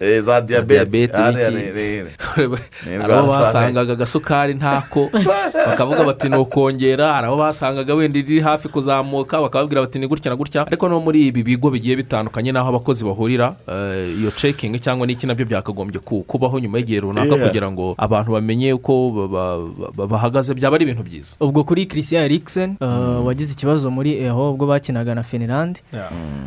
Eh, 0.00 0.20
za 0.22 0.40
diyabete 0.40 1.16
hari 1.16 3.12
abo 3.12 3.26
basangaga 3.26 3.92
agasukari 3.92 4.54
ntako. 4.54 5.10
Bakavuga 5.68 6.04
bati 6.04 6.28
ni 6.28 6.36
ukongera 6.36 7.12
hari 7.12 7.26
abo 7.26 7.36
basangaga 7.36 7.94
wenda 7.94 8.18
iri 8.18 8.40
hafi 8.40 8.68
kuzamuka 8.68 9.40
bakababwira 9.40 9.80
bati 9.80 9.98
ni 9.98 10.06
gutya 10.06 10.30
na 10.30 10.36
gutya. 10.36 10.66
Ariko 10.66 10.88
no 10.88 11.00
muri 11.00 11.26
ibi 11.26 11.42
bigo 11.42 11.70
bigiye 11.70 11.96
bitandukanye 11.96 12.52
n'aho 12.52 12.68
abakozi 12.68 13.04
bahurira 13.04 13.54
eh, 13.68 14.08
iyo 14.20 14.30
cekingi 14.30 14.78
cyangwa 14.80 15.06
n'iki 15.06 15.26
na 15.26 15.34
byo 15.34 15.46
byakagombye 15.46 16.00
ku- 16.00 16.22
kubaho 16.22 16.58
nyuma 16.58 16.78
y'igihe 16.78 17.00
runaka 17.00 17.36
kugira 17.36 17.70
ngo 17.70 17.94
abantu 18.04 18.32
bamenye 18.36 18.72
uko 18.76 18.92
ba- 19.10 19.28
ba- 19.28 19.90
ba- 19.96 20.06
bahagaze 20.06 20.54
byaba 20.54 20.76
ari 20.76 20.84
ibintu 20.84 21.02
byiza. 21.02 21.36
Ubwo 21.40 21.64
kuri 21.64 21.86
christian 21.88 22.24
eriksen 22.24 22.76
uh, 22.80 23.24
wagize 23.26 23.52
ikibazo 23.56 23.90
muri 23.90 24.20
eho 24.20 24.52
ubwo 24.52 24.66
bakinaga 24.66 25.14
na 25.14 25.22
finland 25.22 25.80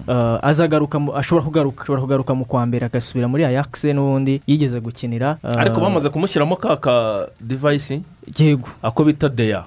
uh, 0.07 0.38
azagaruka 0.41 0.97
ashobora 1.15 1.45
kugaruka 1.45 1.84
ashobora 1.84 2.01
kugaruka 2.01 2.31
mu 2.35 2.45
kwa 2.45 2.65
mbere 2.65 2.85
agasubira 2.85 3.27
muri 3.27 3.45
ayakise 3.45 3.93
n'ubundi 3.93 4.41
yigeze 4.47 4.79
gukinira 4.79 5.38
uh, 5.43 5.57
ariko 5.61 5.81
bamaze 5.81 6.09
kumushyiramo 6.09 6.55
ka 6.55 6.75
ka 6.77 7.27
divayisi 7.41 8.01
yego. 8.38 8.68
Ako 8.84 9.04
bita 9.04 9.30
deya 9.30 9.66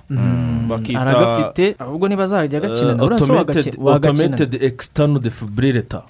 bakita 0.69 1.01
aragafite 1.01 1.75
ahubwo 1.79 2.09
niba 2.09 2.25
azajya 2.25 2.59
agakina 2.59 2.91
eh, 2.91 2.97
nawe 2.97 3.07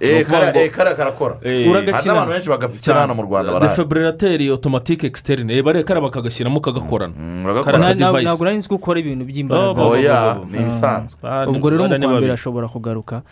Eh, 0.01 0.17
Ni 0.17 0.23
ukuvuga 0.23 0.39
kara- 0.41 0.53
ngo- 0.53 0.59
eh, 0.65 0.71
kariya 0.71 0.95
karakora. 0.97 1.35
Eh. 1.43 1.67
Hari 1.73 1.87
n'abantu 2.09 2.33
benshi 2.33 2.49
bagafite 2.51 2.93
hano 2.93 3.15
mu 3.15 3.23
Rwanda 3.23 3.53
barahari. 3.53 3.69
defibrillateur 3.69 4.41
automatique 4.51 5.05
externe 5.07 5.55
eh, 5.57 5.63
bariya 5.65 5.85
kariya 5.85 6.03
bakagashyiramo 6.11 6.61
kagakorana 6.61 7.95
device. 7.95 8.25
ntabwo 8.25 8.45
nari 8.45 8.57
nzi 8.57 8.69
ko 8.69 8.75
ukora 8.75 9.01
ibintu 9.01 9.25
Oh, 9.25 9.29
by'imbaraga 9.29 9.83
Oya, 9.83 10.35
bo- 10.35 10.41
bo. 10.45 10.47
ni 10.51 10.59
ibisanzwe. 10.63 11.19
Ah, 11.23 11.47
ni- 11.47 11.53
ubwo 11.57 11.71
rero 11.71 11.83
mu 11.85 11.89
bariya 11.89 11.99
ni 11.99 12.07
kwa 12.07 12.13
mbere 12.13 12.27
babiri. 12.27 12.33
ashobora 12.35 12.69
kugaruka. 12.69 13.23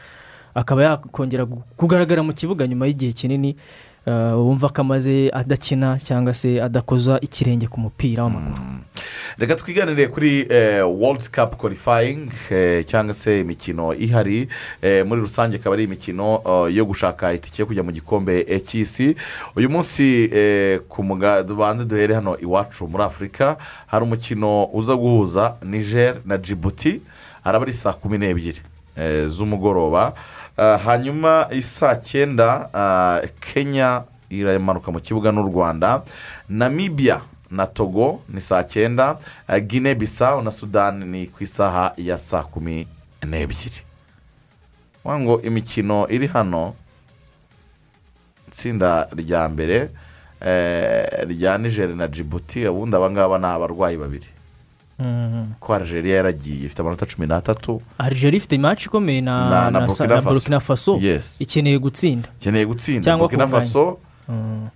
Akaba 0.54 0.82
yakongera 0.82 1.46
kugaragara 1.76 2.22
mu 2.22 2.32
kibuga 2.32 2.66
nyuma 2.66 2.86
y'igihe 2.86 3.12
kinini 3.12 3.56
uh, 4.06 4.34
wumva 4.34 4.68
ko 4.72 4.80
amaze 4.80 5.30
adakina 5.30 5.98
cyangwa 6.00 6.34
se 6.34 6.58
adakoza 6.62 7.20
ikirenge 7.20 7.68
ku 7.68 7.78
mupira 7.80 8.24
w'amaguru. 8.24 8.77
Reka 9.38 9.54
twiganire 9.56 10.06
kuri 10.08 10.46
eh, 10.50 10.82
world 11.00 11.30
cup 11.30 11.56
qualifying 11.56 12.30
eh, 12.50 12.84
cyangwa 12.84 13.14
se 13.14 13.40
imikino 13.40 13.94
ihari 13.94 14.48
eh, 14.82 15.06
muri 15.06 15.20
rusange 15.20 15.56
ikaba 15.56 15.74
ari 15.74 15.84
imikino 15.84 16.42
yo 16.70 16.84
gushaka 16.84 17.32
itike 17.32 17.62
yo 17.62 17.66
kujya 17.66 17.82
mu 17.82 17.92
gikombe 17.92 18.44
cy'isi. 18.60 19.14
Uyu 19.56 19.70
munsi 19.70 20.30
tubanze 21.46 21.84
duhere 21.84 22.14
hano 22.14 22.36
iwacu 22.38 22.88
muri 22.88 23.02
afurika 23.04 23.56
hari 23.86 24.04
umukino 24.04 24.64
uza 24.72 24.96
guhuza 24.96 25.54
niger 25.62 26.16
na 26.24 26.36
djibouti 26.38 27.00
araba 27.44 27.62
ari 27.64 27.72
saa 27.72 27.92
kumi 27.92 28.18
n'ebyiri 28.18 28.60
z'umugoroba. 29.26 30.12
Hanyuma 30.84 31.48
isaa 31.52 31.96
cyenda 31.96 32.70
kenya 33.40 34.02
iramanuka 34.30 34.90
mu 34.92 35.00
kibuga 35.00 35.32
n'u 35.32 35.42
rwanda. 35.42 36.02
Namibia 36.48 37.20
na 37.50 37.66
togo 37.66 38.20
ni 38.28 38.40
saa 38.40 38.62
cyenda 38.62 39.18
eh, 39.48 39.62
guinea 39.66 39.94
bissau 39.94 40.42
na 40.42 40.50
sudani 40.50 41.04
ni 41.04 41.26
ku 41.26 41.42
isaha 41.44 41.92
ya 41.96 42.18
saa 42.18 42.42
kumi 42.42 42.86
n'ebyiri 43.26 43.82
ngo 45.08 45.42
imikino 45.42 46.08
iri 46.10 46.26
hano 46.26 46.74
itsinda 48.48 49.08
rya 49.16 49.48
mbere 49.48 49.90
eh, 50.40 51.26
rya 51.28 51.58
niger 51.58 51.88
na 51.96 52.06
djibouti 52.08 52.66
ubundi 52.68 52.96
aba 52.96 53.10
ngaba 53.10 53.38
ni 53.38 53.46
abarwayi 53.46 53.96
babiri 53.96 54.26
Mhm. 55.00 55.52
ko 55.60 55.74
Algeria 55.74 56.16
yaragiye 56.16 56.66
ifite 56.66 56.80
amanota 56.82 57.06
cumi 57.06 57.26
n'atatu 57.26 57.80
Algeria 57.98 58.36
ifite 58.36 58.54
imaci 58.54 58.86
ikomeye 58.86 59.20
na 59.20 59.50
Na- 59.50 59.70
na 59.70 59.80
na 59.80 59.88
sa- 59.88 60.04
Burkina 60.20 60.56
na 60.56 60.60
Faso. 60.60 60.98
ikeneye 61.40 61.78
gutsinda 61.78 62.28
ikeneye 62.40 62.66
gutsinda 62.66 63.02
kunganya. 63.46 63.46
faso 63.60 63.98
Mm. 64.28 64.68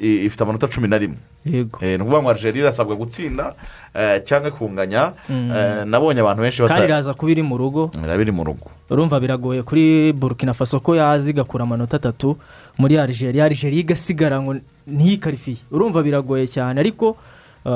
Ifite 0.00 0.42
amanota 0.42 0.68
cumi 0.68 0.88
na 0.88 0.98
rimwe. 0.98 1.16
Eh, 1.46 1.66
ni 1.96 2.02
ukuvuga 2.02 2.22
ngo 2.22 2.30
Algeria 2.30 2.62
irasabwa 2.62 2.96
gutsinda 2.96 3.54
eh, 3.94 4.22
cyangwa 4.24 4.50
kunganya 4.50 5.12
Mm. 5.28 5.50
Eh, 5.52 5.84
nabonye 5.86 6.20
abantu 6.20 6.42
benshi 6.42 6.58
kandi 6.62 6.72
bata- 6.72 6.84
iraza 6.84 7.14
kuba 7.14 7.32
iri 7.32 7.42
mu 7.42 7.56
rugo. 7.58 7.90
Iri 8.20 8.32
mu 8.32 8.44
rugo. 8.44 8.70
Urumva 8.90 9.20
biragoye. 9.20 9.62
Kuri 9.62 10.12
burkina 10.12 10.54
faso 10.54 10.80
ko 10.80 10.96
yaza 10.96 11.30
igakura 11.30 11.62
amanota 11.64 11.96
atatu 11.96 12.36
muri 12.78 12.98
Algeria 12.98 13.44
Algeria 13.44 13.80
igasigara 13.80 14.40
ngo 14.42 14.56
ntiyikarifiye 14.86 15.56
urumva 15.70 16.02
biragoye 16.02 16.46
cyane 16.48 16.80
ariko 16.80 17.16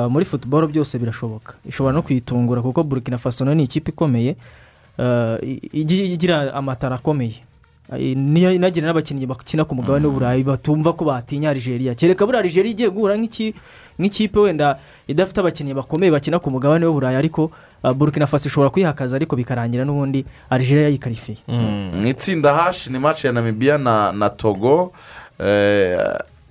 muri 0.09 0.25
futuboro 0.25 0.67
byose 0.67 0.97
birashoboka. 0.99 1.53
Ishobora 1.65 1.93
no 1.95 2.01
kuyitungura 2.01 2.61
kuko 2.61 2.83
burkina 2.83 3.17
faso 3.17 3.45
ni 3.45 3.63
ikipe 3.63 3.91
ikomeye 3.91 4.35
igira 5.73 6.53
amatara 6.53 6.95
akomeye. 6.95 7.41
Inagira 7.91 8.87
n'abakinnyi 8.87 9.25
bakina 9.27 9.65
ku 9.65 9.75
mugabane 9.75 10.07
w'uburayi 10.07 10.43
batumva 10.43 10.93
ko 10.93 11.05
batinya 11.05 11.49
Algeria. 11.49 11.95
Kereka 11.95 12.25
buriya 12.25 12.43
Algeria 12.43 12.71
igiye 12.71 12.89
guhura 12.89 13.15
nk'iki- 13.17 13.53
nk'ikipe 13.99 14.39
wenda 14.39 14.79
idafite 15.07 15.39
abakinnyi 15.39 15.73
bakomeye 15.73 16.11
bakina 16.11 16.39
ku 16.39 16.49
mugabane 16.51 16.85
w'uburayi 16.85 17.15
ariko 17.17 17.51
uh, 17.83 17.91
burkina 17.91 18.25
faso 18.27 18.47
ishobora 18.49 18.69
kuyihakaza 18.69 19.15
ariko 19.17 19.35
bikarangira 19.35 19.85
n'ubundi 19.85 20.25
Algeria 20.49 20.87
yikarifiye 20.89 21.37
mu 21.47 22.07
itsinda 22.07 22.53
hashi 22.53 22.89
ni 22.91 22.99
match 22.99 23.25
ya 23.25 23.31
namibiya 23.31 23.77
na 23.77 24.11
na 24.11 24.29
togo. 24.29 24.93
Eh, 25.39 25.97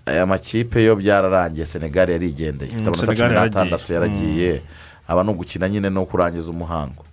aya 0.06 0.26
makipe 0.26 0.84
yo 0.84 0.96
byararangiye 0.96 1.66
senegal 1.66 2.10
yarigendeye 2.10 2.70
ifite 2.70 2.90
Mm, 2.90 2.94
amanota 2.94 3.06
cumi 3.14 3.20
yaragiye. 3.20 3.48
n'atandatu 3.48 3.92
yaragiye 3.92 4.62
aba 5.08 5.22
ni 5.24 5.30
ugukina 5.30 5.68
nyine 5.68 5.90
no 5.90 6.04
kurangiza 6.06 6.50
umuhango. 6.50 7.04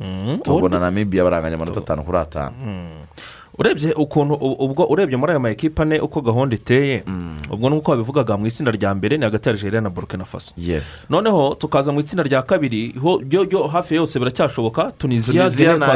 Mm, 0.00 0.42
ubundi- 0.42 0.74
na 0.74 0.80
namibiya 0.90 1.22
baranganya 1.24 1.54
amanota 1.54 1.80
atanu 1.80 2.02
kuri 2.02 2.18
atanu. 2.18 2.54
Urebye 3.58 3.92
ukuntu 3.92 4.34
ubwo 4.34 4.84
urebye 4.86 5.16
muri 5.16 5.30
aya 5.30 5.40
ma 5.40 5.50
ekipa 5.50 5.82
ane 5.82 6.00
uko 6.00 6.20
gahunda 6.20 6.56
iteye 6.56 7.04
ubwo 7.50 7.70
nk'uko 7.70 7.90
wabivugaga 7.90 8.36
mu 8.36 8.46
itsinda 8.46 8.72
rya 8.72 8.94
mbere 8.94 9.16
ni 9.16 9.24
hagati 9.24 9.48
ya 9.48 9.54
Algeria 9.54 9.80
na 9.80 9.90
burkina 9.90 10.24
faso. 10.24 10.54
Noneho 11.10 11.54
tukaza 11.54 11.92
mu 11.92 12.00
itsinda 12.00 12.22
rya 12.22 12.42
kabiri 12.42 12.94
hafi 13.72 13.94
yose 13.94 14.18
biracyashoboka 14.18 14.90
tunisiya 14.98 15.48
gine 15.50 15.66
na- 15.78 15.86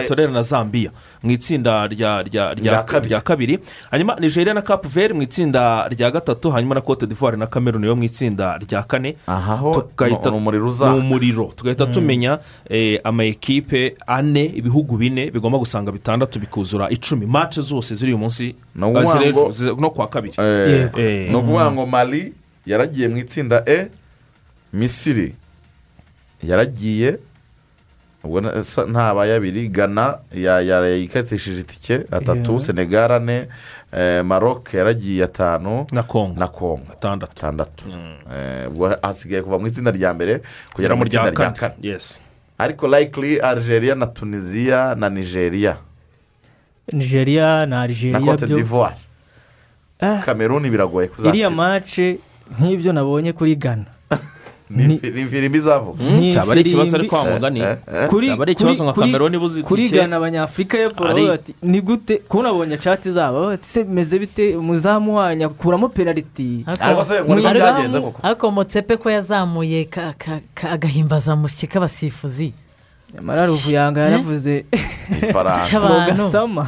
zambia. 0.42 0.90
Mu 1.22 1.30
itsinda 1.30 1.86
rya 1.86 3.20
kabiri. 3.20 3.58
hanyuma 3.90 4.16
nigeria 4.20 4.54
na 4.54 4.62
cape 4.62 4.88
verde 4.88 5.14
mu 5.14 5.22
itsinda 5.22 5.88
rya 5.88 6.10
gatatu 6.10 6.50
hanyuma 6.50 6.74
na 6.74 6.80
cote 6.80 7.06
d'ivoire 7.06 7.36
na 7.36 7.46
cameroon 7.46 7.84
yo 7.84 7.96
mu 7.96 8.04
itsinda 8.04 8.58
rya 8.58 8.82
kane. 8.82 9.16
Aha 9.26 9.56
ho. 9.56 9.72
Tugahita 9.72 10.30
ni 10.30 10.36
umuriro 10.36 10.68
uzaka. 10.68 10.92
ni 10.92 10.98
umuriro 11.00 11.52
tugahita 11.56 11.86
tumenya 11.86 12.38
eh, 12.70 13.00
ama 13.04 13.24
ekipe 13.24 13.94
ane 14.06 14.44
ibihugu 14.46 14.96
bine 14.96 15.30
bigomba 15.30 15.58
gusanga 15.58 15.92
bitandatu 15.92 16.38
bikuzura 16.40 16.90
icumi. 16.90 17.26
Mace 17.48 17.60
zose 17.60 17.94
ziri 17.94 18.12
uyu 18.12 18.18
munsi 18.18 18.54
no 19.80 19.90
kuwa 19.90 20.08
kabiri. 20.08 20.34
Eh, 20.38 20.90
Eh. 20.96 21.30
ni 21.30 21.34
ukuvuga 21.36 21.72
ngo 21.72 21.86
mali 21.86 22.32
yaragiye 22.66 23.08
mu 23.08 23.16
itsinda 23.16 23.62
e 23.66 23.88
misiri 24.72 25.34
yaragiye 26.42 27.18
ubwo 28.24 28.40
na- 28.40 28.62
sa- 28.64 28.84
ntabaye 28.86 29.34
abiri 29.34 29.68
gana 29.68 30.18
ya- 30.34 30.60
ya- 30.60 30.86
yikatishije 30.96 31.60
itike 31.60 31.94
atatu 32.10 32.58
senegal 32.60 33.12
ane 33.12 33.48
eh, 33.92 34.24
maroc 34.24 34.74
yaragiye 34.74 35.24
atanu 35.24 35.86
na 35.92 36.02
kongo 36.02 36.40
na 36.40 36.46
kongo 36.48 36.86
atandatu. 36.92 37.32
Atandatu. 37.38 37.84
Eh, 37.88 38.68
ubwo 38.70 38.96
hasigaye 39.02 39.42
kuva 39.42 39.58
mu 39.58 39.66
itsinda 39.66 39.90
rya 39.90 40.14
mbere 40.14 40.40
kugera 40.74 40.96
mu 40.96 41.06
itsinda 41.06 41.30
rya 41.30 41.50
kane. 41.52 41.74
yes. 41.82 42.22
Ariko 42.58 42.88
likely 42.88 43.40
algeria 43.40 43.94
na 43.94 44.06
tunisiya 44.06 44.94
na 44.98 45.08
nigeria. 45.08 45.76
Nigeria 46.92 47.66
na 47.66 47.66
na 47.66 47.80
Algeria 47.82 48.20
cote 48.20 48.46
byo 48.46 48.56
d'ivoire. 48.56 48.96
Ah. 50.00 50.22
cameroon 50.24 50.62
biragoye 50.70 51.06
iriya 51.06 51.16
kuzatsinda 51.16 51.50
mace 51.50 52.18
nk'ibyo 52.60 52.92
nabonye 52.92 53.32
kuri 53.32 53.56
gana 53.56 53.84
ni 54.70 54.94
ifirimbi 54.94 55.58
izavuga 55.58 56.04
Ni 56.04 56.32
cyaba 56.32 56.52
ari 56.52 56.60
ikibazo 56.60 56.96
ifirimbi. 56.96 57.16
ariko 57.16 57.16
wa 57.16 57.24
mugani? 57.34 57.60
Eh, 57.60 57.76
eh. 57.94 58.08
kuri 58.08 58.26
cyaba 58.26 58.42
ari 58.42 58.54
kuri- 58.54 58.72
ikibazo 58.72 58.84
nka 58.84 58.92
cameroon 58.92 59.34
ibuze 59.34 59.62
kuri 59.62 59.88
gana 59.88 60.16
abanyafurika 60.16 60.78
y'epfo 60.78 61.04
Ari- 61.04 61.08
baravuga 61.14 61.32
bati 61.32 61.54
ni 61.62 61.80
gute? 61.80 62.16
Kubona 62.28 62.48
abonye 62.48 62.76
cati 62.76 63.10
zabo 63.12 63.46
bati 63.46 63.68
se 63.68 63.84
bimeze 63.84 64.18
bite 64.18 64.56
umuzamu 64.56 65.16
wanyu 65.16 65.46
akuramo 65.46 65.88
penaliti 65.88 66.64
Ariko 66.66 68.46
Muzamu- 68.48 68.50
motsepe 68.52 68.96
ko 68.96 69.10
yazamuye 69.10 69.88
agahimbazamusyi 70.62 71.66
k'abasifuzi 71.66 72.52
nyamara 73.14 73.46
ruvuyanga 73.46 74.00
yaravuze 74.00 74.64
ifaranga. 75.22 75.64
Cy'abantu 75.66 76.12
ngo 76.12 76.22
gasama 76.24 76.62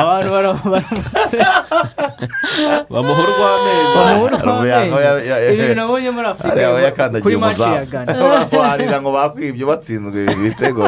abantu 0.00 0.30
baramutse. 0.30 1.38
Bamuha 2.90 3.22
urw'amenyo. 3.22 4.28
Ruvuyanga 4.42 5.00
ya- 5.00 5.22
ya- 5.22 5.40
ya- 5.40 5.52
ibintu 5.52 5.74
nabonye 5.74 6.10
muri 6.10 6.26
afurika 6.26 7.20
kuri 7.22 7.36
maci 7.36 7.62
ya 7.62 7.84
gana 7.86 8.12
warira 8.58 9.00
ngo 9.02 9.12
bakwibye 9.12 9.66
batsinzwe 9.66 10.22
ibi 10.22 10.34
bitego. 10.50 10.84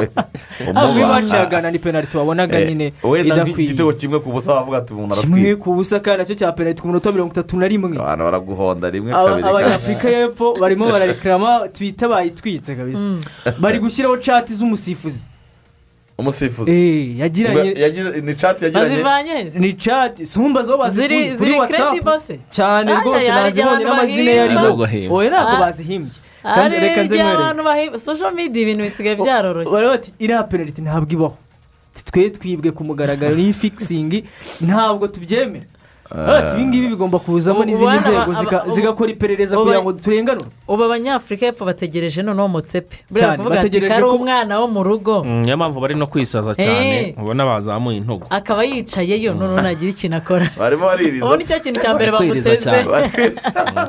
Aho 0.75 0.93
kuri 0.93 1.05
maci 1.07 1.35
ya 1.35 1.47
gana 1.47 1.71
ni 1.71 1.79
penaliti 1.79 2.17
wabonaga 2.17 2.61
nyine 2.61 2.93
wenda 3.03 3.35
idakwiye. 3.35 3.55
nk'igitego 3.55 3.93
kimwe 3.93 4.19
ku 4.21 4.33
busa 4.33 4.53
wavuga 4.55 4.79
ati 4.79 4.95
umuntu 4.95 5.15
kimwe 5.15 5.41
aratwite 5.41 5.63
ku 5.63 5.75
busa 5.75 6.01
kandi 6.01 6.19
na 6.19 6.25
cyo 6.27 6.35
cya 6.35 6.53
penaliti 6.53 6.83
ku 6.83 6.89
minota 6.89 7.13
mirongo 7.13 7.33
itatu 7.33 7.57
na 7.57 7.69
rimwe. 7.69 7.95
Abantu 7.99 8.25
baraguhonda 8.25 8.91
rimwe 8.91 9.13
kabiri 9.15 9.49
abanyafurika 9.49 10.09
y'epfo 10.11 10.55
barimo 10.59 10.91
bararekarama 10.91 11.69
twita 11.71 12.09
bayitwitse 12.09 12.75
kabisa. 12.75 13.11
Bari 13.61 13.79
gushyiraho 13.79 14.17
cati 14.17 14.55
z'umusifuzi. 14.55 15.29
Umusifuzi. 16.19 16.71
Eh, 16.71 17.19
yagiranye 17.19 17.75
ni 18.23 18.35
cati 18.35 18.65
yagiranye? 18.65 19.51
Ni 19.59 19.73
cati 19.73 20.27
sumba 20.27 20.63
zo 20.63 20.77
bazikuye 20.79 21.09
ziri 21.09 21.37
kuri 21.39 21.53
watsapu 21.53 22.11
cyane 22.51 22.95
rwose 22.95 23.29
nazibonye 23.29 23.85
n'amazina 23.85 24.31
ye 24.31 24.43
ariho 24.43 25.15
oya 25.15 25.31
ntabwo 25.31 25.55
Ah. 25.57 25.61
bazihimbye. 25.61 26.13
Kanze- 26.43 26.61
hari 26.61 26.79
reka 26.81 27.03
nze 27.05 27.17
nkwereke. 27.23 27.99
social 27.99 28.33
media 28.35 28.63
ibintu 28.63 28.83
bisigaye 28.83 29.17
byaroroshye. 29.17 29.73
bari 29.73 29.87
bati 29.89 30.13
iriya 30.19 30.43
penaliti 30.43 30.83
ntabwo 30.83 31.13
ibaho. 31.13 31.37
Twe 32.05 32.31
twibwe 32.31 32.71
ku 32.71 32.85
mugaragaro. 32.85 33.35
N'iyi 33.35 33.53
fikisingi 33.53 34.25
ntabwo 34.61 35.07
tubyemera. 35.09 35.67
Ibi 36.55 36.65
ngibi 36.67 36.87
bigomba 36.89 37.19
kuzamo 37.19 37.65
n'izindi 37.65 37.99
nzego 37.99 38.31
zigakora 38.73 39.11
iperereza 39.11 39.57
kugira 39.57 39.83
ngo 39.83 39.93
turenganure 39.93 40.49
ubu 40.69 40.85
abanyafurika 40.85 41.47
y'epfo 41.47 41.65
bategereje 41.65 42.23
noneho 42.23 42.49
motsepe. 42.49 42.97
Buriya 43.11 43.37
Cyane, 43.37 43.49
bategereje 43.49 44.01
ko- 44.03 44.17
umwana 44.17 44.61
wo 44.61 44.67
mu 44.69 44.83
rugo. 44.85 45.25
Mm, 45.25 45.43
niyo 45.45 45.57
mpamvu 45.57 45.81
bari 45.81 45.95
no 45.95 46.07
kwisaza 46.07 46.55
cyane 46.55 47.13
Eh. 47.13 47.15
ubona 47.19 47.45
bazamuye 47.45 47.97
intugu. 48.01 48.27
Akaba 48.31 48.65
yicayeyo 48.65 49.35
noneho 49.35 49.61
nagira 49.61 49.91
ikintu 49.93 50.17
akora. 50.17 50.49
Barimo 50.59 50.87
baririza. 50.87 51.25
Ubu 51.27 51.37
ni 51.37 51.45
cyo 51.45 51.61
kintu 51.61 51.81
cya 51.81 51.95
mbere 51.95 52.11
bamuteze 52.13 52.57
cyane. 52.57 52.85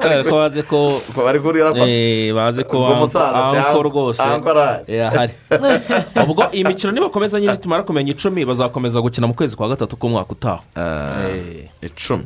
kubera 0.01 0.23
ko 0.23 0.35
bazi 0.35 0.61
ko 0.63 0.77
bari 1.23 1.39
kurira 1.39 1.71
eh, 1.75 2.33
bazi 2.35 2.63
ko 2.63 2.87
anko 2.87 3.19
"Anko- 3.19 3.83
rwose. 3.83 4.21
anko 4.23 4.49
arahari." 4.49 4.83
eh, 4.87 5.07
ahari. 5.07 5.33
Ubwo 6.29 6.43
iyi 6.51 6.63
mikino 6.63 6.91
nibakomeza 6.91 7.39
nyine 7.39 7.57
tumara 7.57 7.83
kumenya 7.83 8.11
icumi 8.11 8.45
bazakomeza 8.45 9.01
gukina 9.01 9.27
mu 9.27 9.33
kwezi 9.33 9.55
kwa 9.55 9.69
gatatu 9.69 9.95
k'umwaka 9.97 10.31
utaha. 10.31 10.59
Eh. 10.75 11.69
Icumi 11.81 12.25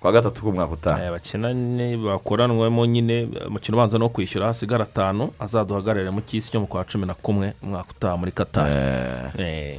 kwa 0.00 0.12
gatatu 0.12 0.42
k'umwaka 0.42 0.72
utaha 0.72 1.04
Eh, 1.04 1.10
bakina 1.10 1.48
bakoranwemo 2.04 2.86
nyine 2.86 3.28
umukino 3.48 3.76
ubanza 3.78 3.98
no 3.98 4.08
kwishyura 4.08 4.46
hasigara 4.46 4.84
atanu 4.84 5.30
azaduhagararire 5.40 6.10
mu 6.10 6.20
cy'isi 6.20 6.50
cyo 6.50 6.60
mu 6.60 6.66
kwa 6.66 6.84
cumi 6.84 7.06
na 7.06 7.14
kumwe 7.14 7.52
umwaka 7.62 7.90
utaha 7.90 8.16
muri 8.16 8.32
katari 8.32 8.72
Eh. 9.38 9.78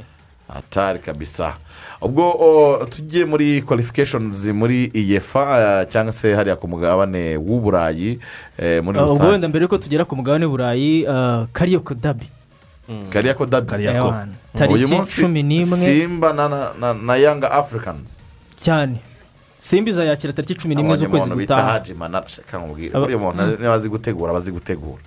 atari 0.54 1.00
kabisa. 1.00 1.58
Ubwo 2.02 2.86
tugiye 2.90 3.26
muri 3.26 3.62
qualifications 3.62 4.46
muri 4.54 4.92
iyefa 4.94 5.42
eh, 5.82 5.88
cyangwa 5.90 6.12
se 6.14 6.36
hariya 6.36 6.56
ku 6.56 6.68
mugabane 6.68 7.38
w'uburayi 7.38 8.20
eh, 8.60 8.84
muri 8.84 9.00
Uh, 9.00 9.04
ubwo 9.04 9.14
wenda 9.14 9.26
rusange 9.26 9.48
mbere 9.48 9.64
yuko 9.64 9.78
tugera 9.78 10.06
ku 10.06 10.16
mugabane 10.16 10.46
w'uburayi 10.46 11.08
uh, 11.08 11.46
kariyoko 11.54 11.94
dabi 11.98 12.30
kariyako 13.10 13.46
dabi 13.46 13.68
Kariyako. 13.68 14.14
Tariki 14.58 15.02
cumi 15.22 15.42
n'imwe. 15.44 15.78
Simba 15.78 16.34
na, 16.34 16.50
na, 16.50 16.60
na, 16.80 16.94
na 16.94 17.16
yanga 17.16 17.52
africans. 17.52 18.20
Cyane. 18.64 18.98
Simba 19.60 19.90
izayakira 19.92 20.34
tariki 20.34 20.56
cumi 20.56 20.76
n'imwe 20.76 20.96
z'ukwezi 20.98 21.26
umuntu 21.28 21.44
gutaha. 21.44 21.72
Haji 21.72 21.94
manara 21.94 22.26
reka 22.38 22.58
nkubwire. 22.60 22.94
Buriya 23.00 23.18
muntu 23.20 23.44
niba 23.60 23.74
azi 23.74 23.90
gutegura 23.90 24.30
aba 24.32 24.38
azi 24.40 24.52
gutegura. 24.52 25.04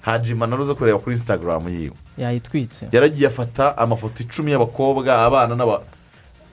Haji 0.00 0.34
manara 0.34 0.62
uze 0.62 0.74
kureba 0.74 0.98
kuri 0.98 1.14
instagram 1.16 1.68
yiwe. 1.68 1.96
Yayitwitse. 2.18 2.88
Yaragiye 2.92 3.28
afata 3.28 3.78
amafoto 3.78 4.22
icumi 4.22 4.50
y'abakobwa 4.52 5.10
abana 5.26 5.54
n'aba 5.54 5.82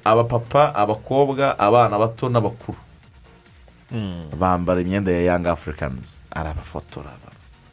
abapapa 0.03 0.75
abakobwa 0.75 1.57
abana 1.59 1.97
bato 1.99 2.29
n'abakuru. 2.29 2.77
Bambara 4.39 4.81
imyenda 4.81 5.11
ya 5.11 5.21
yanga 5.21 5.51
africans. 5.51 6.19
Arabafotora 6.31 7.11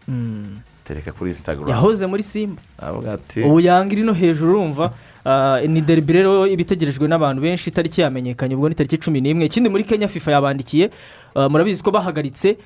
Mm. 0.08 0.60
Tereka 0.90 1.12
kuri 1.14 1.30
instagram. 1.30 1.68
Yahoze 1.68 2.06
muri 2.06 2.22
simba. 2.22 2.58
Ubu 3.46 3.60
yanga 3.60 3.92
iri 3.94 4.02
no 4.02 4.12
hejuru 4.12 4.50
urumva. 4.52 4.90
Uh, 5.24 5.68
ni 5.68 5.80
deribi 5.80 6.12
rero 6.12 6.46
iba 6.46 6.62
itegerejwe 6.62 7.06
n'abantu 7.08 7.42
benshi 7.42 7.70
itariki 7.70 8.00
yamenyekanye 8.00 8.54
ubwo 8.58 8.68
ni 8.68 8.74
tariki 8.74 8.98
cumi 8.98 9.20
n'imwe. 9.20 9.44
Ikindi 9.46 9.68
muri 9.70 9.84
kenya 9.84 10.08
fifa 10.08 10.32
yabandikiye. 10.32 10.90
Uh, 11.34 11.46
murabizi 11.46 11.82
ko 11.82 11.90
bahagaritse 11.90 12.56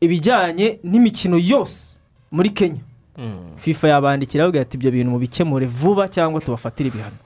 ibijyanye 0.00 0.78
n'imikino 0.84 1.38
yose 1.38 1.96
muri 2.30 2.50
kenya. 2.50 2.80
Fifa 3.56 3.88
yabandikira 3.88 4.44
bavuga 4.44 4.60
ati 4.60 4.76
ibyo 4.76 4.90
bintu 4.90 5.10
mubikemure 5.10 5.66
vuba 5.66 6.08
cyangwa 6.08 6.40
tubafatire 6.40 6.88
ibihano. 6.88 7.16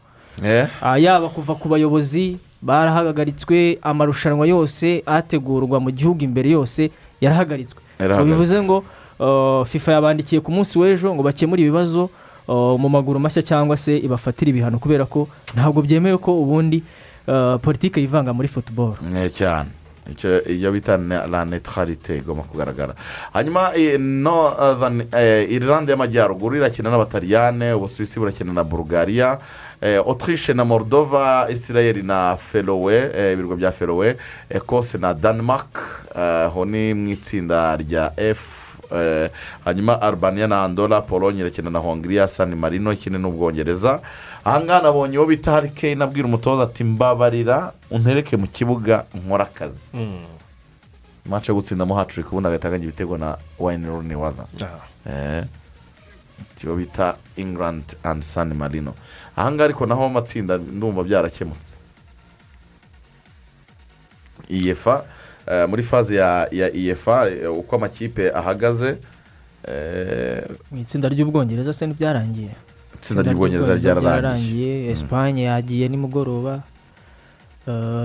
Eh, 0.45 0.67
Ah, 0.83 0.99
yaba 0.99 1.29
kuva 1.29 1.55
ku 1.55 1.69
bayobozi 1.69 2.39
barahagaritswe 2.63 3.79
amarushanwa 3.83 4.47
yose 4.47 5.03
ategurwa 5.07 5.81
mu 5.81 5.91
gihugu 5.91 6.25
imbere 6.25 6.51
yose 6.51 6.91
yarahagaritswe 7.21 7.81
bivuze 8.25 8.59
ngo 8.63 8.85
fifa 9.67 9.93
yabandikiye 9.93 10.41
ku 10.41 10.51
munsi 10.53 10.79
w'ejo 10.79 11.15
ngo 11.15 11.23
bakemure 11.23 11.63
ibibazo 11.63 12.11
uh, 12.49 12.79
mu 12.81 12.89
maguru 12.89 13.21
mashya 13.21 13.43
cyangwa 13.43 13.77
se 13.77 13.97
ibafatire 13.99 14.51
ibihano 14.51 14.79
kubera 14.79 15.05
ko 15.07 15.29
ntabwo 15.55 15.83
byemewe 15.83 16.19
ko 16.19 16.41
ubundi 16.43 16.83
uh, 17.29 17.57
politiki 17.63 18.01
yivanga 18.01 18.33
muri 18.33 18.49
futuboro 18.49 18.97
eh, 19.17 19.31
cyane. 19.33 19.71
Iyo 20.49 20.73
bita 20.73 20.97
ne- 20.99 21.27
la 21.31 21.45
neutralité 21.45 22.17
igomba 22.19 22.43
kugaragara. 22.45 22.95
Hanyuma 23.33 23.73
eh, 23.77 23.97
eh, 25.13 25.49
irilande 25.51 25.93
y'amajyaruguru 25.93 26.57
irakina 26.57 26.91
n'abataliyane 26.91 27.73
ubusuwisi 27.73 28.21
burakina 28.21 28.53
na 28.53 28.65
bulgaria 28.65 29.39
eh, 29.81 29.97
autriche 29.99 30.53
na 30.55 30.65
moldova 30.65 31.47
israel 31.51 32.05
na 32.05 32.37
ferowe 32.37 32.95
eh, 33.17 33.33
ibirwa 33.33 33.57
bya 33.57 33.73
ferowe 33.73 34.17
ekose 34.51 34.99
na 34.99 35.15
denmark 35.15 35.81
eh, 36.17 36.21
aho 36.53 36.65
ni 36.65 36.95
mu 36.95 37.09
itsinda 37.09 37.77
rya 37.77 38.13
f 38.17 38.41
eh, 38.51 38.64
hanyuma 39.65 40.03
albania 40.03 40.47
na 40.47 40.63
andora 40.65 41.01
polonye 41.03 41.41
irakina 41.41 41.71
na 41.71 41.79
hongiriya 41.79 42.29
san 42.29 42.55
marino 42.55 42.93
ikine 42.93 43.19
n'ubwongereza 43.19 44.01
ahangaha 44.45 44.83
nabonye 44.83 45.19
uwo 45.19 45.27
bita 45.27 45.53
harikeyini 45.53 46.03
abwira 46.03 46.27
umutoza 46.29 46.63
ati 46.63 46.85
mbabarira 46.85 47.73
untereke 47.91 48.37
mu 48.37 48.47
kibuga 48.47 49.05
nkora 49.15 49.45
akazi. 49.45 49.83
Mace 51.27 51.53
yo 51.53 51.57
gutsindamo 51.57 51.95
haturika 51.95 52.29
ubundi 52.31 52.47
agahita 52.49 52.69
aganya 52.69 52.85
ibitego 52.85 53.19
na 53.19 53.39
wayini 53.59 53.87
runi 53.87 54.15
waza 54.15 54.45
kiba 56.59 56.75
bita 56.77 57.17
england 57.37 57.97
and 58.03 58.23
san 58.23 58.55
marino. 58.55 58.95
Ahangaha 59.37 59.65
ariko 59.65 59.87
naho 59.87 60.05
amatsinda 60.05 60.57
ndumva 60.59 61.03
byarakemutse. 61.05 61.77
Iyefa 64.49 64.95
eh, 64.95 65.11
muri 65.69 65.83
faze 65.83 66.17
ya 66.17 66.49
iyefa 66.75 67.31
eh, 67.31 67.53
uko 67.59 67.77
amakipe 67.77 68.31
ahagaze 68.35 68.97
eh, 69.69 70.43
mu 70.71 70.81
itsinda 70.81 71.09
ry'ubwongereza 71.09 71.73
se 71.73 71.87
ntibyarangiye 71.87 72.51
Itsinda 73.05 73.23
ry'Ubwongereza 73.23 73.75
ryararangiye. 73.75 74.91
esipanye 74.91 75.43
yagiye 75.43 75.89
nimugoroba. 75.89 76.63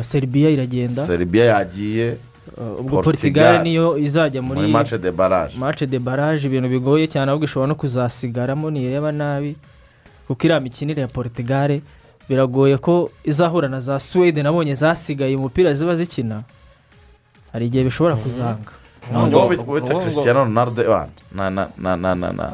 Seribiya 0.02 0.50
iragenda. 0.50 1.02
Seribiya 1.08 1.46
yagiye. 1.46 2.16
Ubwo 2.80 3.02
portugal 3.02 3.64
niyo 3.64 3.98
izajya 3.98 4.42
muri 4.42 4.68
mace 4.68 4.98
de 4.98 5.12
baraje 5.12 5.58
mace 5.58 5.88
de 5.88 6.00
baraje 6.00 6.48
ibintu 6.48 6.68
bigoye 6.70 7.08
cyane 7.08 7.32
ahubwo 7.32 7.46
ishobora 7.46 7.68
no 7.68 7.76
kuzasigaramo 7.76 8.72
nireba 8.72 9.12
nabi. 9.12 9.56
Kuko 10.28 10.44
iriya 10.44 10.60
mikinire 10.60 11.02
ya 11.02 11.08
portugal 11.08 11.80
biragoye 12.30 12.78
ko 12.78 13.12
izahura 13.24 13.68
na 13.70 13.80
za 13.80 14.00
suwede 14.00 14.44
nabonye 14.44 14.76
zasigaye 14.76 15.36
umupira 15.36 15.74
ziba 15.74 15.96
zikina. 15.96 16.44
Hari 17.54 17.66
igihe 17.68 17.84
bishobora 17.84 18.16
kuzanga. 18.16 18.72
Ngo 19.14 19.50
bita 19.50 20.00
christian 20.02 20.36
ronaldo 20.36 20.82
wana, 20.92 21.10
na 21.32 21.50
na 21.50 21.68
na 21.78 21.96
na 21.98 22.16
na 22.16 22.30
na 22.32 22.48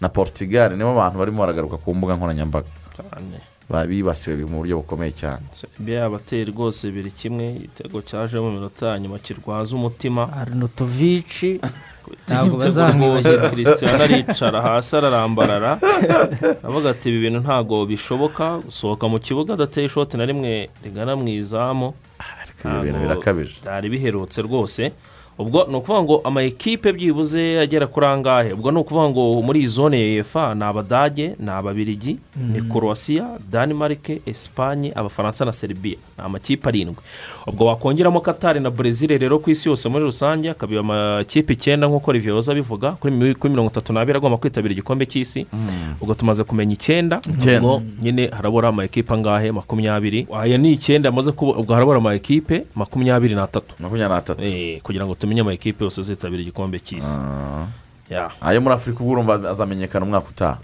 na 0.00 0.08
portugal. 0.08 0.76
Nibo 0.76 0.94
bantu 0.94 1.18
barimo 1.18 1.38
baragaruka 1.42 1.76
ku 1.76 1.94
mbuga 1.94 2.14
nkoranyambaga. 2.16 2.68
Ba- 3.70 3.86
bibasiwe 3.86 4.42
mu 4.50 4.58
buryo 4.66 4.82
bukomeye 4.82 5.12
cyane. 5.14 5.46
Serbia 5.54 6.00
yabateye 6.02 6.44
rwose 6.50 6.90
biri 6.90 7.10
kimwe. 7.10 7.54
Igitego 7.54 8.02
cyaje 8.02 8.38
mu 8.42 8.50
minota 8.50 8.86
ya 8.86 8.98
nyuma 8.98 9.18
kirwaza 9.18 9.76
umutima. 9.76 10.26
Arnotovici 10.32 11.60
ntabwo 12.26 12.58
bazamwibagirwa 12.58 13.50
christian 13.50 14.00
aricara 14.00 14.62
hasi 14.62 14.96
ararambarara. 14.96 15.78
Avuga 16.66 16.90
ati 16.90 17.08
ibi 17.10 17.18
bintu 17.30 17.40
ntabwo 17.46 17.86
bishoboka. 17.86 18.58
Gusohoka 18.58 19.06
mu 19.08 19.18
kibuga 19.18 19.54
adateye 19.54 19.86
ishoti 19.86 20.16
na 20.18 20.26
rimwe 20.26 20.66
rigana 20.82 21.14
mu 21.16 21.28
izamu. 21.30 21.94
Ibi 22.64 22.80
bintu 22.84 22.98
birakabije. 23.00 23.54
byari 23.62 23.88
biherutse 23.88 24.42
rwose. 24.42 24.92
Ubwo 25.40 25.64
ni 25.68 25.76
ukuvuga 25.76 26.02
ngo 26.02 26.20
ama 26.24 26.42
ekipe 26.42 26.92
byibuze 26.92 27.60
agera 27.60 27.86
kuri 27.86 28.06
angahe? 28.06 28.52
Ubwo 28.52 28.70
ni 28.70 28.78
ukuvuga 28.78 29.08
ngo 29.08 29.42
muri 29.42 29.58
iyi 29.60 29.66
zone 29.72 29.96
ya 30.00 30.20
efa 30.20 30.54
ni 30.54 30.64
abadage 30.64 31.32
ni 31.40 31.48
ababirigi 31.50 32.18
ni 32.36 32.60
korowasiya 32.62 33.38
danimarike 33.50 34.20
esipanye 34.26 34.92
abafaransa 34.94 35.44
na 35.44 35.52
seribiya 35.52 35.96
ni 36.18 36.24
amakipe 36.24 36.68
arindwi. 36.68 37.00
Ubwo 37.46 37.66
wakongeramo 37.66 38.20
katari 38.20 38.60
na 38.60 38.70
brezil 38.70 39.18
rero 39.18 39.38
ku 39.38 39.50
isi 39.50 39.68
yose 39.68 39.88
muri 39.88 40.04
rusange 40.04 40.50
akaba 40.50 40.80
amakipe 40.80 41.52
icyenda 41.52 41.86
nk'uko 41.88 42.12
riviyoza 42.12 42.54
bivuga 42.54 42.92
kuri 43.00 43.12
mi- 43.14 43.34
kuri 43.34 43.50
mirongo 43.50 43.70
itatu 43.70 43.92
n'abiri 43.92 44.16
agomba 44.18 44.36
kwitabira 44.38 44.72
igikombe 44.72 45.06
cy'isi. 45.06 45.46
Ubwo 46.00 46.14
tumaze 46.14 46.44
kumenya 46.44 46.72
icyenda 46.74 47.20
ubwo 47.60 47.82
nyine 48.02 48.28
harabura 48.28 48.68
ama 48.68 48.84
ekipe 48.84 49.14
angahe? 49.14 49.52
Makumyabiri. 49.52 50.26
Aya 50.34 50.58
ni 50.58 50.72
icyenda 50.72 51.08
yamaze 51.08 51.32
kuba 51.32 51.58
ubwo 51.58 51.74
harabura 51.74 51.98
ama 51.98 52.14
ekipe 52.14 52.64
makumyabiri 52.74 53.34
n'atatu. 53.34 53.74
Makumyabiri 53.78 54.14
n'atatu. 54.14 54.42
Eh, 54.42 54.80
kugira 54.82 55.06
ngo 55.06 55.14
tumenye 55.14 55.40
ama 55.40 55.52
ekipe 55.52 55.84
yose 55.84 56.00
azitabira 56.00 56.42
igikombe 56.42 56.78
cy'isi. 56.78 57.18
Ya. 58.10 58.30
ayo 58.42 58.60
muri 58.60 58.74
afurika 58.74 59.00
ubwo 59.00 59.12
urumva 59.12 59.50
azamenyekana 59.50 60.04
umwaka 60.06 60.28
utaha. 60.28 60.58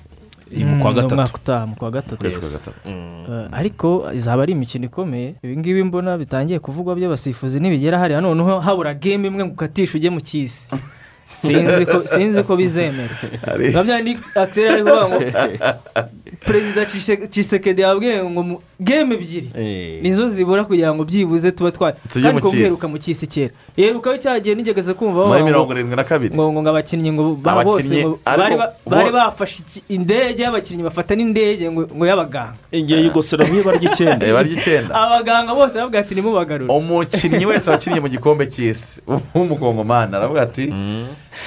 Mu 0.50 0.78
kwa 0.82 0.90
Mm, 0.90 0.96
gatatu. 0.96 1.14
umwaka 1.14 1.34
utaha 1.34 1.66
mu 1.66 1.74
kwa 1.76 1.90
gatatu 1.90 2.14
Ukwezi 2.14 2.38
kwa 2.38 2.48
Yes. 2.48 2.58
gatatu. 2.62 2.88
Eh, 2.88 3.48
ariko 3.52 4.12
izaba 4.14 4.42
ari 4.42 4.52
imikino 4.52 4.84
ikomeye 4.86 5.34
ibi 5.42 5.56
ngibi 5.56 5.82
mbona 5.84 6.18
bitangiye 6.18 6.58
kuvugwa 6.58 6.94
by'abasifuzi 6.94 7.60
nibigera 7.60 7.98
hariya 7.98 8.20
noneho 8.20 8.60
habura 8.60 8.94
game 8.94 9.26
imwe 9.28 9.44
ngo 9.44 9.52
ukatishe 9.52 9.98
ujye 9.98 10.10
mu 10.10 10.20
cy'isi 10.20 10.70
sinzi 11.36 12.42
ko 12.42 12.56
bizemera 12.56 13.14
nka 13.70 13.82
bya 13.84 14.00
ni 14.00 14.16
akiseri 14.34 14.68
ari 14.68 14.82
kuvuga 14.82 15.08
ngo 15.08 15.18
perezida 16.46 16.82
Cise- 16.86 17.28
cisekedi 17.28 17.82
yabwiye 17.82 18.24
ngo 18.24 18.42
mu- 18.42 18.60
game 18.80 19.14
ebyiri 19.14 19.50
nizo 20.02 20.28
zibura 20.28 20.64
kugira 20.64 20.94
ngo 20.94 21.04
byibuze 21.04 21.52
tuba 21.52 21.70
twa 21.72 21.92
Tujye 21.92 22.26
kandi 22.28 22.42
ko 22.42 22.52
mwiruka 22.52 22.88
mu 22.88 22.98
cy'isi 22.98 23.26
kera 23.26 23.52
yerukaho 23.76 24.16
cyagiye 24.16 24.54
nigeze 24.54 24.94
kumva 24.94 25.26
muri 25.26 25.42
mirongo 25.42 25.72
irindwi 25.72 25.96
na 25.96 26.04
kabiri 26.04 26.34
ngo 26.34 26.52
ngo 26.52 26.68
abakinnyi 26.70 27.12
ngo 27.12 27.24
bose 27.64 28.04
bari 28.86 29.10
bafashe 29.12 29.62
indege 29.88 30.42
y'abakinnyi 30.42 30.82
bafata 30.82 31.14
n'indege 31.16 31.70
ngo 31.70 31.88
ngo 31.96 32.04
y'abaganga 32.06 32.54
ingiye 32.72 33.00
yugoslavia 33.08 33.60
ibara 33.60 33.78
ry'icyenda 34.46 34.92
abaganga 34.94 35.54
bose 35.54 35.74
bavuga 35.80 35.98
ati 36.04 36.14
nimubagarure 36.14 36.68
umukinnyi 36.72 37.46
wese 37.46 37.70
wakinnye 37.70 38.00
mu 38.00 38.08
gikombe 38.08 38.44
cy'isi 38.46 39.00
w'umukongomani 39.34 40.12
aravuga 40.16 40.42
ati 40.42 40.68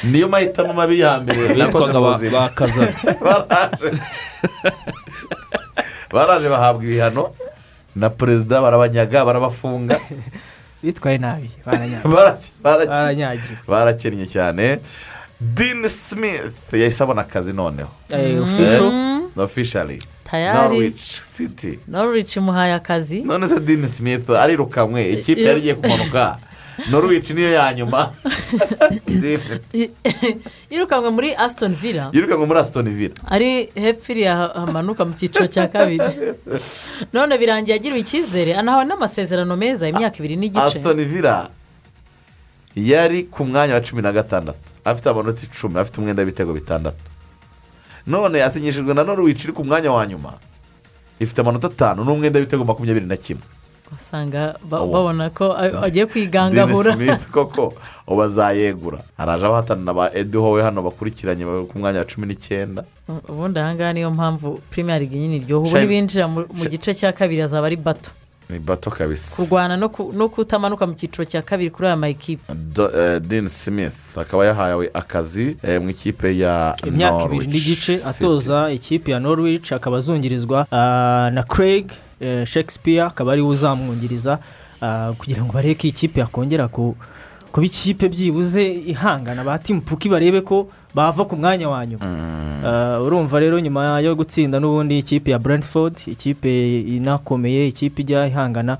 niyo 0.03 0.27
mahitamo 0.27 0.73
mabi 0.73 0.99
ya 0.99 1.19
mbere 1.19 1.53
Bitwaga 1.65 1.99
ba- 1.99 2.11
Kazadi. 2.49 2.93
baraje 3.21 3.91
baraje 6.13 6.49
bahabwa 6.49 6.83
ibihano 6.83 7.29
na 7.95 8.09
perezida 8.09 8.61
barabanyaga 8.61 9.25
barabafunga 9.25 9.99
bitwaye 10.83 11.17
nabi 11.17 11.51
baranyagiwe 12.63 13.57
barakennye 13.67 14.25
cyane 14.27 14.79
dean 15.41 15.87
smith 15.89 16.73
yahise 16.73 17.03
abona 17.03 17.21
akazi 17.21 17.53
noneho 17.53 17.89
Eh, 18.09 18.41
Tayari. 20.29 20.57
norwich 20.57 21.01
city. 21.35 21.79
Norwich 21.87 22.35
imuhaye 22.37 22.73
akazi 22.73 23.21
none 23.21 23.47
se 23.47 23.59
dean 23.59 23.87
smith 23.87 24.29
arirukanwe 24.29 25.09
ikipe 25.11 25.41
yari 25.41 25.59
igiye 25.59 25.75
kumanuka. 25.75 26.37
Norwich 26.91 27.29
niyo 27.31 27.51
ya 27.51 27.73
nyuma 27.73 28.11
yirukanwe 30.69 31.09
muri 31.15 31.35
aston 31.35 31.75
villa. 31.75 32.09
Yirukanwe 32.13 32.45
muri 32.45 32.59
aston 32.59 32.89
villa. 32.89 33.15
Ari 33.27 33.69
hepfo 33.75 34.11
iriya 34.11 34.35
ha- 34.35 34.53
hamanuka 34.55 35.05
mu 35.05 35.13
cyiciro 35.13 35.47
cya 35.47 35.67
kabiri. 35.67 36.03
None 37.13 37.37
birangiye 37.37 37.75
agiriwe 37.75 37.99
icyizere 37.99 38.55
anahawe 38.55 38.85
n'amasezerano 38.85 39.55
meza 39.57 39.87
imyaka 39.89 40.17
ibiri 40.19 40.35
n'igice. 40.35 40.61
Aston 40.79 41.05
villa 41.05 41.49
yari 42.75 43.23
ku 43.23 43.45
mwanya 43.45 43.73
wa 43.73 43.81
cumi 43.81 44.01
na 44.01 44.11
gatandatu. 44.11 44.73
Afite 44.85 45.09
amanota 45.09 45.41
icumi 45.43 45.79
afite 45.79 45.97
umwenda 46.01 46.21
w'ibitego 46.21 46.53
bitandatu. 46.53 47.03
None 48.07 48.39
yasinyishijwe 48.39 48.93
na 48.93 49.03
norwich 49.03 49.43
iri 49.43 49.53
ku 49.53 49.63
mwanya 49.65 49.91
wa 49.91 50.05
nyuma. 50.07 50.33
Ifite 51.19 51.41
amanota 51.41 51.67
atanu 51.67 52.03
n'umwenda 52.03 52.39
w'ibitego 52.39 52.63
makumyabiri 52.65 53.05
na 53.05 53.17
kimwe. 53.17 53.43
Usanga 53.95 54.55
ba- 54.69 54.85
babona 54.85 55.29
ko 55.29 55.53
agiye 55.85 56.05
kwigangahura. 56.05 56.93
Koko 57.31 57.73
ubu 58.07 58.21
azayegura 58.23 58.99
haraje 59.17 59.45
abahatana 59.45 59.83
na 59.83 59.93
ba 59.93 60.11
edi 60.13 60.37
howe 60.37 60.61
hano 60.63 60.81
bakurikiranye 60.81 61.45
ku 61.69 61.79
mwanya 61.79 61.99
wa 61.99 62.05
cumi 62.05 62.27
n'icyenda. 62.27 62.83
Ubundi 63.29 63.59
ahangaha 63.59 63.93
niyo 63.93 64.11
mpamvu 64.11 64.59
league 64.99 65.19
nyine 65.19 65.35
iryoha. 65.41 65.65
Ubu 65.67 66.27
mu 66.27 66.45
mu 66.53 66.63
gice 66.69 66.93
cya 66.93 67.11
kabiri 67.13 67.41
azaba 67.41 67.65
ari 67.67 67.75
bato. 67.75 68.11
Ni 68.49 68.59
bato 68.59 68.89
kabisa. 68.91 69.35
Kurwana 69.43 69.77
no 69.77 69.89
ku- 69.89 70.13
no 70.15 70.29
kutamanuka 70.29 70.87
mu 70.87 70.93
cyiciro 70.93 71.25
cya 71.25 71.41
kabiri 71.41 71.69
kuri 71.69 71.87
aya 71.87 71.95
mayikipe 71.97 72.53
Do- 72.53 72.91
eh, 72.99 73.19
Dean 73.21 73.47
Smith 73.47 74.17
akaba 74.17 74.45
yahawe 74.45 74.89
akazi 74.93 75.57
eh, 75.63 75.81
mu 75.81 75.89
ikipe 75.89 76.37
ya 76.37 76.75
imyaka 76.87 77.25
ibiri 77.25 77.47
n'igice 77.47 77.95
atoza 78.05 78.71
ikipe 78.71 79.11
ya 79.11 79.19
norwich 79.19 79.71
akaba 79.71 79.97
azungirizwa 79.97 80.67
ah, 80.71 81.29
na 81.33 81.43
craig 81.43 81.91
eh, 82.19 82.45
shakespeare 82.45 83.01
akaba 83.05 83.31
ari 83.33 83.41
we 83.41 83.47
uzamwungiriza 83.49 84.39
ah, 84.81 85.13
kugira 85.17 85.43
ngo 85.43 85.53
barebe 85.53 85.75
ko 85.75 85.81
iyi 85.87 85.93
kipe 85.93 86.19
yakongera 86.19 86.67
ku 86.67 86.95
kuba 87.51 87.65
ikipe 87.65 88.09
byibuze 88.09 88.61
ihangana. 88.85 89.43
Ba 89.43 89.57
timu 89.59 89.81
puki 89.81 90.09
barebe 90.09 90.41
ko 90.41 90.69
bava 90.95 91.25
ku 91.25 91.35
mwanya 91.37 91.69
wa 91.69 91.85
nyuma. 91.85 92.05
Uh, 92.63 93.05
urumva 93.05 93.39
rero 93.39 93.59
nyuma 93.59 93.99
yo 94.01 94.15
gutsinda 94.15 94.59
n'ubundi 94.59 94.99
ikipe 94.99 95.31
ya 95.31 95.39
brentford 95.39 95.93
ikipe 96.07 96.79
inakomeye 96.81 97.67
ikipe 97.67 98.01
ijya 98.01 98.27
ihangana 98.27 98.77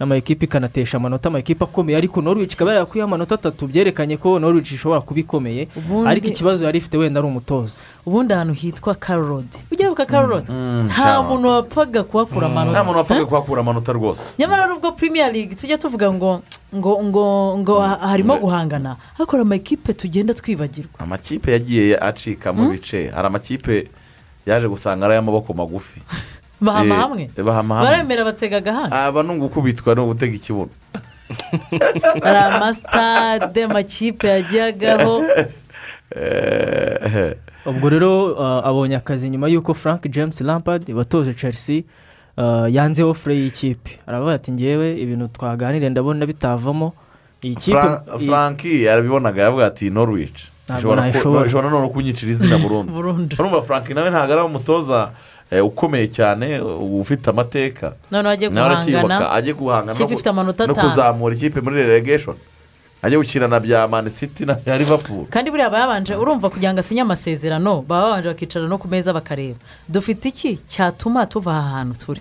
n'amakipe 0.00 0.44
ikanatesha 0.44 0.96
amanota 0.96 1.28
amakipe 1.28 1.64
akomeye. 1.64 1.98
Ariko 1.98 2.22
norwich 2.22 2.52
ikaba 2.52 2.74
yakuyeho 2.74 3.04
amanota 3.08 3.34
atatu 3.34 3.66
byerekanye 3.66 4.16
ko 4.16 4.38
norwich 4.38 4.72
ishobora 4.72 5.00
kuba 5.00 5.20
ikomeye 5.20 5.68
ariko 6.06 6.26
ikibazo 6.28 6.64
yari 6.64 6.78
ifite 6.78 6.96
wenda 6.98 7.20
ari 7.20 7.28
umutoza. 7.28 7.82
Ubundi 8.06 8.32
ahantu 8.34 8.52
hitwa 8.54 8.94
karorodi 8.94 9.58
ujya 9.72 9.86
wibuka 9.86 10.06
karorodi 10.06 10.52
Mm, 10.52 10.84
nta 10.88 11.22
muntu 11.22 11.48
wapfaga 11.48 12.02
kuhakura 12.02 12.46
amanota. 12.46 12.72
Nta 12.80 12.84
muntu 12.84 12.98
wapfaga 12.98 13.26
kuhakura 13.26 13.60
amanota 13.60 13.92
rwose. 13.92 14.32
Nyamara 14.38 14.66
nubwo 14.66 14.92
premier 14.92 15.32
league 15.32 15.54
tujya 15.54 15.78
tuvuga 15.78 16.12
ngo 16.12 16.42
ngo 16.76 17.02
ngo 17.04 17.58
ngo 17.58 17.80
ha- 17.80 17.98
harimo 18.00 18.36
guhangana. 18.38 18.96
Hakora 19.18 19.42
amakipe 19.42 19.92
tugenda 19.92 20.34
twibagirwa. 20.34 20.90
Amakipe 20.98 21.52
yagiye 21.52 21.96
acika 21.98 22.52
mu 22.52 22.70
bice. 22.70 23.08
Hari 23.10 23.26
amakipe 23.26 23.88
yaje 24.46 24.68
gusanga 24.68 25.04
ari 25.06 25.14
ay'amaboko 25.14 25.52
magufi. 25.54 26.00
bahama 26.60 26.94
Eh, 26.94 27.00
hamwe 27.00 27.30
bahama 27.44 27.74
hamwe 27.74 27.90
baremera 27.90 28.24
batega 28.24 28.56
agahanda 28.56 29.04
aba 29.04 29.22
ni 29.22 29.30
ugukubitwa 29.34 29.94
ni 29.94 30.00
ugutega 30.00 30.34
ikibuno. 30.36 30.70
Hari 32.24 32.38
amasitade 32.38 33.64
amakipe 33.64 34.28
yajyagaho. 34.28 35.22
Ubwo 37.66 37.88
rero 37.90 38.32
uh, 38.32 38.66
abonye 38.66 38.96
akazi 38.96 39.30
nyuma 39.30 39.48
y'uko 39.48 39.74
frank 39.74 40.08
james 40.10 40.40
lampard 40.40 40.90
watoje 40.90 41.34
chelsea 41.34 41.82
uh, 42.36 42.66
yanze 42.74 43.02
ofure 43.04 43.36
y'ikipe 43.36 43.98
aravuga 44.06 44.32
ati 44.34 44.52
ngewe 44.52 45.00
ibintu 45.00 45.28
twaganiriye 45.28 45.90
ndabona 45.90 46.26
bitavamo. 46.26 46.92
Iyi 47.44 47.54
kipe 47.56 47.76
Fra- 47.80 48.02
iyi- 48.18 48.26
franki 48.26 48.82
yarabibonaga 48.84 49.42
yavuga 49.42 49.66
ati 49.66 49.90
norwich. 49.90 50.40
Ntabwo 50.64 50.78
ishobora 50.78 51.02
ku- 51.02 51.08
nayishobora. 51.08 51.46
ishobora 51.46 51.70
no 51.70 51.88
kunyicira 51.88 52.32
izina 52.32 52.58
burundu 52.58 52.92
Burundu. 52.96 53.36
urumva 53.38 53.62
franki 53.62 53.94
nawe 53.94 54.10
ntabwo 54.10 54.32
ari 54.34 54.42
umutoza 54.42 55.10
ukomeye 55.58 56.06
cyane 56.08 56.60
ufite 57.00 57.30
amateka 57.30 57.92
noneho 58.10 58.30
aracyubaka 58.30 59.02
guhangana 59.02 59.32
ajye 59.32 59.52
guhangana 59.54 60.66
no 60.66 60.74
kuzamura 60.74 61.34
ikipe 61.34 61.60
muri 61.60 61.76
relegation. 61.82 62.36
Ajye 63.02 63.16
gukina 63.18 63.48
na 63.48 63.60
bya 63.60 63.88
mani 63.88 64.10
city 64.10 64.44
na 64.44 64.54
bya 64.54 64.78
liverpool. 64.78 65.26
Kandi 65.30 65.50
buriya 65.50 65.70
baba 65.70 65.86
babanje 65.86 66.14
urumva 66.14 66.50
kugira 66.50 66.72
ngo 66.72 66.80
asinye 66.80 67.00
amasezerano 67.00 67.82
baba 67.82 68.02
babanje 68.02 68.28
bakicara 68.28 68.68
no 68.68 68.78
ku 68.78 68.88
meza 68.88 69.12
bakareba. 69.12 69.56
Dufite 69.88 70.28
iki? 70.28 70.58
Cyatuma 70.68 71.26
tuva 71.26 71.50
aha 71.50 71.70
hantu 71.80 71.98
turi. 71.98 72.20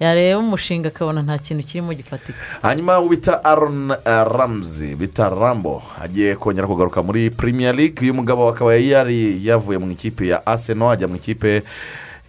Yareba 0.00 0.38
umushinga 0.40 0.88
akabona 0.88 1.22
nta 1.22 1.38
kintu 1.38 1.62
kirimo 1.66 1.92
gifatika. 1.94 2.38
Hanyuma 2.62 3.02
bita 3.08 3.44
aron 3.44 3.90
eh, 3.90 4.24
ramsey 4.24 4.94
bita 4.96 5.28
rambo 5.28 5.82
agiye 6.02 6.36
kongera 6.36 6.66
kugaruka 6.66 7.02
muri 7.02 7.30
premier 7.30 7.74
league. 7.76 8.00
Uyu 8.02 8.14
mugabo 8.14 8.48
akaba 8.48 8.74
yari 8.74 9.36
yavuye 9.46 9.78
mu 9.78 9.90
ikipe 9.92 10.26
ya 10.26 10.46
arsenal 10.46 10.90
ajya 10.96 11.08
mu 11.08 11.16
ikipe 11.16 11.62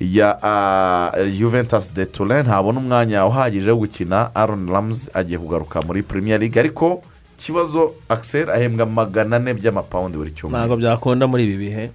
ya 0.02 0.38
ah, 0.42 1.14
juventus 1.38 1.94
de 1.94 2.06
turin 2.06 2.42
ntabona 2.42 2.80
umwanya 2.80 3.26
uhagije 3.26 3.72
wo 3.72 3.86
gukina. 3.86 4.34
Aron 4.34 4.66
ramsey 4.68 5.14
agiye 5.14 5.38
kugaruka 5.38 5.82
muri 5.82 6.02
premier 6.02 6.40
league. 6.40 6.58
Ariko 6.58 7.04
ikibazo 7.38 7.94
axel 8.10 8.50
ahembwa 8.50 8.86
magana 8.86 9.36
ane 9.36 9.54
by'amapawundi 9.54 10.18
buri 10.18 10.34
cyumweru. 10.34 10.58
Ntabwo 10.58 10.76
byakunda 10.78 11.28
muri 11.28 11.44
ibi 11.46 11.58
bihe. 11.58 11.92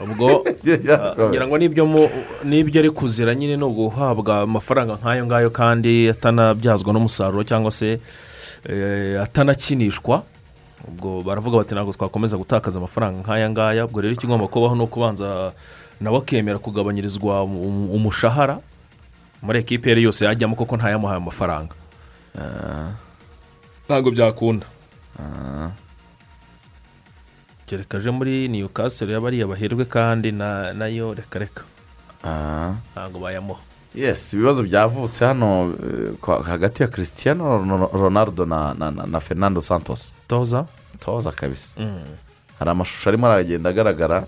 Ubwo 0.00 0.46
ah, 0.94 1.28
ngira 1.28 1.44
ngo 1.44 1.58
n'ibyo 2.44 2.78
ari 2.80 2.90
kuzira 2.90 3.34
nyine 3.34 3.56
ni 3.56 3.64
uguhabwa 3.64 4.40
amafaranga 4.48 4.96
nk'ayo 4.96 5.26
ngayo 5.26 5.50
kandi 5.50 6.08
atanabyazwa 6.08 6.88
n'umusaruro 6.94 7.44
cyangwa 7.44 7.70
se 7.70 8.00
eh, 8.64 9.20
atanakinishwa. 9.20 10.24
Ubwo 10.88 11.20
baravuga 11.20 11.60
bati 11.60 11.74
ntabwo 11.74 11.92
twakomeza 11.92 12.40
gutakaza 12.40 12.80
amafaranga 12.80 13.20
nk'aya 13.20 13.50
ngaya. 13.50 13.84
Ubwo 13.84 14.00
rero 14.00 14.14
ikigomba 14.16 14.48
kubaho 14.48 14.72
ni 14.72 14.84
ukubanza 14.88 15.52
nawe 16.00 16.18
akemera 16.18 16.58
kugabanyirizwa 16.58 17.42
um- 17.44 17.90
umushahara 17.90 18.60
muri 19.42 19.58
ekipi 19.58 19.88
iyo 19.88 19.92
ari 19.92 20.02
yose 20.02 20.24
yajyamo 20.24 20.56
kuko 20.56 20.76
ntayamuhaye 20.76 21.16
amafaranga. 21.16 21.74
Ntabwo 23.86 24.10
byakunda. 24.10 24.66
Kereka 27.66 27.96
aje 27.98 28.10
muri 28.10 28.48
newcastle 28.48 29.12
y'abariya 29.12 29.46
baherwe 29.46 29.84
kandi 29.84 30.32
na- 30.32 30.72
na 30.72 30.86
yo 30.86 31.14
reka 31.14 31.38
reka. 31.38 31.62
Ntabwo 32.92 33.20
bayamuha. 33.20 33.60
Yes 33.94 34.34
ibibazo 34.34 34.62
byavutse 34.62 35.24
hano 35.24 35.70
eh, 35.78 36.44
hagati 36.44 36.82
ya 36.82 36.88
christian 36.88 37.38
Ron- 37.38 37.88
ronaldo 37.92 38.44
na, 38.46 38.74
na, 38.74 38.90
na, 38.90 39.06
na 39.06 39.20
fernando 39.20 39.60
santos. 39.60 40.16
Toza. 40.28 40.66
Toza 40.98 41.32
kabisa. 41.32 41.80
Mm. 41.80 42.16
hari 42.58 42.70
amashusho 42.70 43.10
arimo 43.10 43.26
aragenda 43.26 43.70
agaragara. 43.70 44.26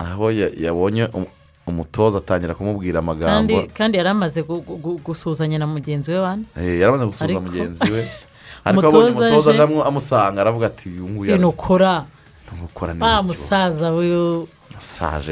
Aho 0.00 0.32
ya- 0.32 0.50
yabonye 0.56 1.04
um- 1.12 1.28
umutoza 1.68 2.18
atangira 2.18 2.54
kumubwira 2.56 2.98
amagambo. 2.98 3.68
Kandi 3.76 3.98
yari 4.00 4.08
amaze 4.08 4.40
gu- 4.42 4.64
gu- 4.64 4.78
gu- 4.80 4.98
gusuhuzanya 5.04 5.58
na 5.60 5.66
mugenzi 5.68 6.10
we 6.12 6.18
wane 6.18 6.44
Eh, 6.56 6.80
yaramaze 6.80 7.04
gusuhuza 7.06 7.36
Ariko- 7.38 7.44
mugenzi 7.46 7.84
we. 7.92 8.02
Ariko 8.64 8.86
abonye 8.86 9.10
Umutoza 9.10 9.62
amu- 9.64 9.84
amusanga 9.84 10.40
aravuga 10.40 10.66
ati 10.66 10.88
uyu 10.88 11.04
nguyu 11.08 11.30
ibintu 11.30 11.48
ukora 11.48 12.04
ntukora 12.50 12.92
wa 12.92 12.98
neza 12.98 13.22
musaza 13.22 13.88
we 13.92 14.08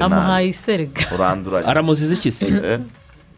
amuhaye 0.01 0.49
iserega. 0.49 1.03
Uranduranye. 1.15 1.66
Aramuziza 1.66 2.15
iki 2.15 2.31
se? 2.32 2.47
Eh, 2.47 2.81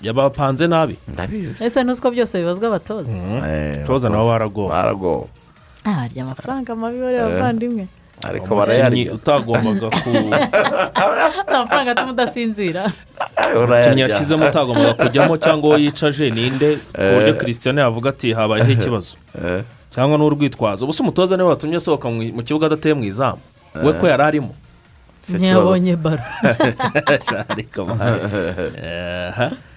yabapanze 0.02 0.66
nabi. 0.66 0.97
Ndabizi. 1.09 1.65
Ese 1.65 1.82
ntuzi 1.85 2.01
ko 2.02 2.11
byose 2.11 2.39
bibazwa 2.39 2.66
abatoza? 2.69 3.12
Eh, 3.16 3.86
toza 3.86 4.09
nabo 4.09 4.27
abatoza 4.27 4.32
baragowe 4.32 4.69
baragowe 4.69 5.27
ah 5.85 6.05
harya 6.05 6.24
amafaranga 6.24 6.77
mabi 6.77 6.98
bari 7.01 7.16
Eh. 7.16 7.24
Ariko 8.29 8.57
barayarya. 8.57 9.13
utagombaga 9.15 9.89
ku 9.91 10.11
amafaranga 11.55 11.91
atuma 11.93 12.13
udasinzira. 12.13 12.93
Umukinnyi 13.57 14.01
yashyizemo 14.01 14.49
utagombaga 14.49 14.95
kujyamo 14.95 15.37
cyangwa 15.37 15.69
uwo 15.69 15.79
yicaje 15.79 16.31
ninde 16.31 16.77
ku 16.93 17.01
buryo 17.15 17.35
christian 17.41 17.79
yavuga 17.79 18.11
ati 18.11 18.33
habayeho 18.33 18.73
ikibazo? 18.77 19.17
Eh. 19.35 19.63
cyangwa 19.91 20.19
n'urwitwazo. 20.19 20.85
Ubusa 20.85 21.03
umutoza 21.03 21.37
ni 21.37 21.43
we 21.43 21.49
watumye 21.49 21.77
asohoka 21.77 22.11
mu 22.11 22.43
kibuga 22.43 22.67
adateye 22.67 22.95
mu 22.95 23.05
izamu? 23.05 23.41
We 23.75 23.93
ko 23.93 24.07
yari 24.07 24.23
arimo? 24.23 24.55
Ntiyabonye 25.29 25.97
baro. 25.97 26.23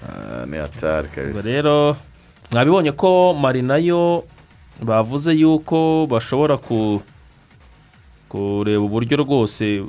Ah, 0.04 0.44
rero 1.46 1.96
mwabibonye 2.52 2.92
ko 2.92 3.34
mari 3.34 3.62
na 3.62 3.80
yo 3.80 4.24
bavuze 4.84 5.32
yuko 5.32 6.08
bashobora 6.12 6.58
ku 6.58 7.00
kureba 8.34 8.82
uburyo 8.82 9.18
rwose 9.22 9.84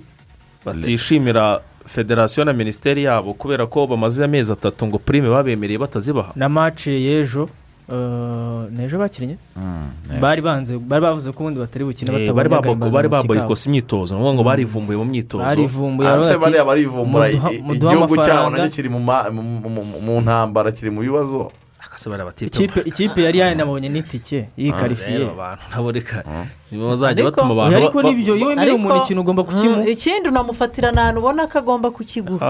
batishimira 0.65 1.61
federasiyo 1.87 2.45
na 2.45 2.53
minisiteri 2.53 3.05
yabo 3.05 3.35
kubera 3.35 3.67
ko 3.67 3.87
bamaze 3.87 4.25
amezi 4.25 4.53
atatu 4.53 4.87
ngo 4.87 4.99
prime 4.99 5.29
babemereye 5.29 5.79
batazibaha. 5.79 6.33
Na 6.37 6.49
mace 6.49 6.93
y'ejo 6.93 7.49
uh, 7.89 8.65
ni 8.73 8.85
ejo 8.85 8.99
bakinnye 8.99 9.37
bari 10.21 10.41
banze 10.43 10.79
bari 10.79 11.03
bavuze 11.03 11.33
ko 11.33 11.39
ubundi 11.45 11.61
batari 11.61 11.85
bukine 11.85 12.25
Eh, 12.25 12.33
batabonye 12.33 12.91
bari 12.93 13.09
baboyikose 13.09 13.69
imyitozo 13.69 14.15
ni 14.15 14.21
ukuvuga 14.21 14.35
ngo 14.35 14.45
barivumbuye 14.45 14.97
mu 14.99 15.05
myitozo. 15.05 15.45
Baravuga 15.45 16.15
ati, 16.17 16.39
bariya 16.39 16.65
barivumbura 16.65 17.31
igihugu 17.31 18.17
cyabo 18.17 18.51
na 18.51 18.69
cyo 18.69 18.69
kiri 18.73 18.89
mu 18.89 20.21
ntambara 20.21 20.73
kiri 20.73 20.91
mu 20.91 21.01
bibazo. 21.01 21.53
Ikipe 22.47 22.81
ikipe 22.85 23.23
yari 23.23 23.39
yanabonye 23.39 23.89
n'itike 23.89 24.49
yikarifiye. 24.57 25.19
Rero 25.19 25.31
abantu 25.31 25.63
nabo 25.71 25.93
reka 25.93 26.25
nibo 26.71 26.89
bazajya 26.91 27.25
batuma 27.25 27.53
abantu 27.55 27.77
ariko 27.77 28.03
n'ibyo 28.03 28.37
iyo 28.37 28.47
wemerera 28.49 28.75
umuntu 28.75 28.99
ikintu 29.05 29.21
ugomba 29.23 29.43
kukimuha? 29.45 29.81
Mm, 29.83 29.89
ikindi 29.89 30.29
unamufatira 30.29 30.89
ahantu 30.93 31.19
ubona 31.21 31.47
ko 31.47 31.59
agomba 31.59 31.91
kukiguha 31.91 32.43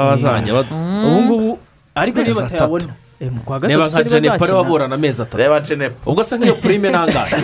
ubu 1.06 1.18
ngubu 1.22 1.58
ariko 1.94 2.18
niba 2.22 2.40
batayabona 2.42 2.92
atatu. 3.20 3.34
mu 3.34 3.40
kwa 3.44 3.58
reba 3.58 3.86
nka 3.88 4.00
ntibazakina 4.02 4.56
waburana 4.56 4.94
amezi 4.94 5.22
atatu 5.22 5.36
reba 5.36 5.60
jenepo 5.60 6.10
ubwo 6.10 6.24
se 6.24 6.36
nk'iyo 6.38 6.54
prime 6.54 6.90
nangahe 6.90 7.36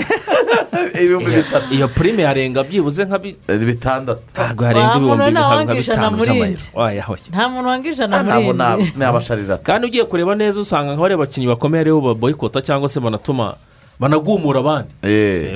ibihumbi 1.04 1.30
bitatu 1.30 1.74
iyo 1.74 1.88
prime 1.88 2.22
yarenga 2.22 2.62
byibuze 2.62 3.04
nka 3.04 3.18
bi- 3.18 3.36
bitandatu 3.66 4.22
ntabwo 4.34 4.64
yarenga 4.64 4.96
ibihumbi 4.96 5.30
nawe 5.30 5.30
nka 5.30 5.40
nka 5.40 5.56
wangisha 5.56 5.94
na 5.96 6.10
bitanu 6.10 6.22
by'amayero 6.24 6.60
wayahoye 6.74 7.22
nta 7.30 7.48
muntu 7.48 7.68
wanga 7.68 7.88
ijana 7.90 8.14
muri 8.22 8.82
iyi 8.82 8.92
ni 8.96 9.04
abasharirata 9.04 9.62
kandi 9.62 9.86
ugiye 9.86 10.04
kureba 10.04 10.34
neza 10.34 10.60
usanga 10.60 10.92
nk'abariya 10.94 11.18
bakinnyi 11.18 11.46
bakomeye 11.48 11.80
ari 11.80 11.92
bo 11.92 12.00
baboyikota 12.00 12.58
cyangwa 12.62 12.88
se 12.88 13.00
banatuma 13.00 13.54
banagumura 14.00 14.60
abandi 14.60 14.90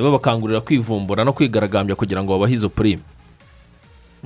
babakangurira 0.03 0.61
kwivumbura 0.61 1.24
no 1.24 1.32
kwigaragambya 1.32 1.97
kugira 1.97 2.20
ngo 2.23 2.32
babahe 2.36 2.53
izo 2.55 2.69
prime 2.69 3.01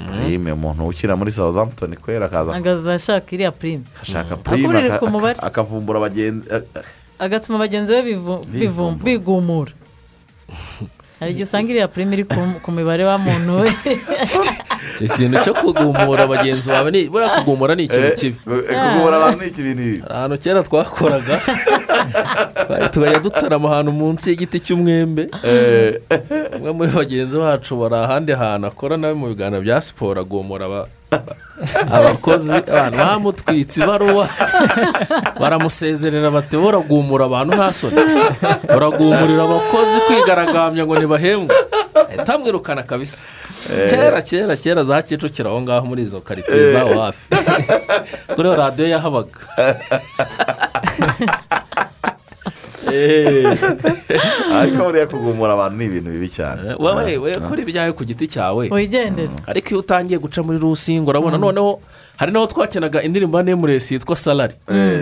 prime 0.07 0.53
umuntu 0.53 0.87
ukina 0.87 1.17
muri 1.17 1.31
southampton 1.33 1.97
kwera 1.97 2.27
akaza 2.55 2.95
ashaka 2.95 3.29
iriya 3.35 3.51
prime 3.53 3.83
ashaka 4.03 4.37
aka- 4.87 4.99
akavumbura 5.43 5.99
abagenzi 5.99 6.47
agatuma 7.19 7.59
bagenzi 7.59 7.93
be 7.93 8.03
bigumura 9.05 9.73
hari 11.21 11.31
igihe 11.35 11.45
usanga 11.45 11.69
iriya 11.71 11.89
prime 11.91 12.13
iri 12.15 12.25
ku 12.63 12.71
mibare 12.73 13.05
wa 13.05 13.19
muntu 13.19 13.53
we 13.67 13.71
icyo 15.01 15.15
kintu 15.17 15.37
cyo 15.45 15.53
kugumura 15.55 16.27
bagenzi 16.27 16.71
bawe 16.71 16.91
ni 16.91 17.09
buriya 17.09 17.31
kugumura 17.41 17.75
ni 17.75 17.85
ikintu 17.85 18.07
eh, 18.07 18.15
kibi. 18.19 18.37
eh, 18.47 18.77
kugumura 18.81 19.17
abantu 19.17 19.39
ni 19.43 19.49
ikibintu 19.51 19.83
bibi 19.83 20.03
ahantu 20.11 20.37
kera 20.39 20.63
twakoraga. 20.63 21.37
Tukajya 22.91 23.19
dutarama 23.21 23.69
ahantu 23.73 23.93
munsi 23.93 24.31
y'igiti 24.31 24.61
cy'umwembe. 24.61 25.29
Umwe 26.57 26.71
muri 26.73 26.91
bagenzi 26.91 27.37
bacu 27.39 27.77
bari 27.77 27.95
ahandi 27.97 28.33
hantu 28.33 28.67
akora 28.67 28.97
nawe 28.97 29.15
mu 29.15 29.27
biganiro 29.33 29.63
bya 29.63 29.81
siporo 29.81 30.21
agomora 30.21 30.65
aba- 30.67 30.89
abakozi 31.91 32.55
abantu 32.69 32.97
bamutwitse 32.99 33.81
ibaruwa. 33.83 34.29
Baramusezerera 35.41 36.31
bati 36.31 36.57
uragumura 36.57 37.25
abantu 37.27 37.57
nta 37.57 37.73
soni 37.73 37.97
uragumurira 38.77 39.43
abakozi 39.45 39.99
kwigaragambya 40.07 40.87
ngo 40.87 40.95
ntibahembwe 40.97 41.55
ahita 42.09 42.35
amwirukana 42.35 42.83
kabisa. 42.83 43.19
Eh. 43.73 43.91
kera 43.91 44.23
kera 44.23 44.57
kera 44.57 44.85
za 44.85 45.03
kicukiro 45.03 45.51
aho 45.51 45.61
ngaho 45.63 45.87
muri 45.87 46.03
izo 46.03 46.21
karitsiye 46.21 46.73
zaho 46.73 47.01
hafi. 47.01 47.25
Kuri 48.35 48.49
iyo 48.49 48.57
radiyo 48.57 48.89
yahabaga. 48.89 49.39
Ariko 54.55 54.85
buriya 54.85 55.07
kugumura 55.07 55.53
abantu 55.53 55.77
ni 55.79 55.85
ibintu 55.85 56.11
bibi 56.11 56.29
cyane. 56.29 56.75
Wowe 56.79 57.17
we 57.19 57.35
kora 57.35 57.61
ibyawe 57.63 57.93
ku 57.93 58.05
giti 58.05 58.29
cyawe. 58.29 58.69
Wigendere 58.71 59.31
ariko 59.47 59.69
iyo 59.71 59.81
utangiye 59.81 60.19
guca 60.19 60.41
muri 60.43 60.59
rusingo 60.59 61.11
urabona 61.11 61.39
noneho 61.39 61.81
hari 62.19 62.33
n'aho 62.33 62.47
twakinaga 62.47 63.03
indirimbo 63.03 63.39
ya 63.39 63.45
nemuresi 63.45 63.95
yitwa 63.95 64.17
salari 64.17 64.55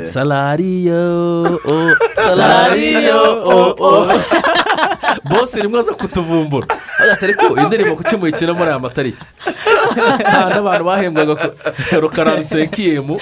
salariyo 0.04 1.42
o 1.64 1.96
salariyo 2.14 3.20
o 3.44 3.58
o 3.80 3.90
bose 5.24 5.60
rimwe 5.62 5.80
aza 5.80 5.92
kutuvumbura 5.94 6.66
hagati 6.98 7.24
ariko 7.24 7.44
iyi 7.58 7.66
ndirimbo 7.66 7.96
kuki 7.96 8.16
muyikina 8.16 8.52
muri 8.54 8.68
aya 8.70 8.78
matariki 8.78 9.24
nta 10.20 10.48
n'abantu 10.50 10.84
bahembwaga 10.84 11.34
ku 11.36 11.48
rukaransenkiyemu 12.02 13.14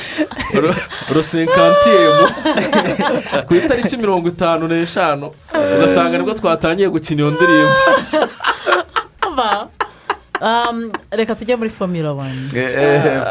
rusenkantiyemu 1.14 2.24
ku 3.46 3.52
itariki 3.54 3.96
mirongo 3.96 4.28
itanu 4.28 4.68
n'eshanu 4.68 5.30
ugasanga 5.76 6.18
ni 6.18 6.24
bwo 6.24 6.34
twatangiye 6.34 6.88
gukina 6.88 7.20
iyo 7.22 7.30
ndirimbo 7.30 7.74
um, 10.40 10.92
reka 11.10 11.34
tujye 11.34 11.56
muri 11.56 11.70
formula 11.70 12.12
wani 12.12 12.48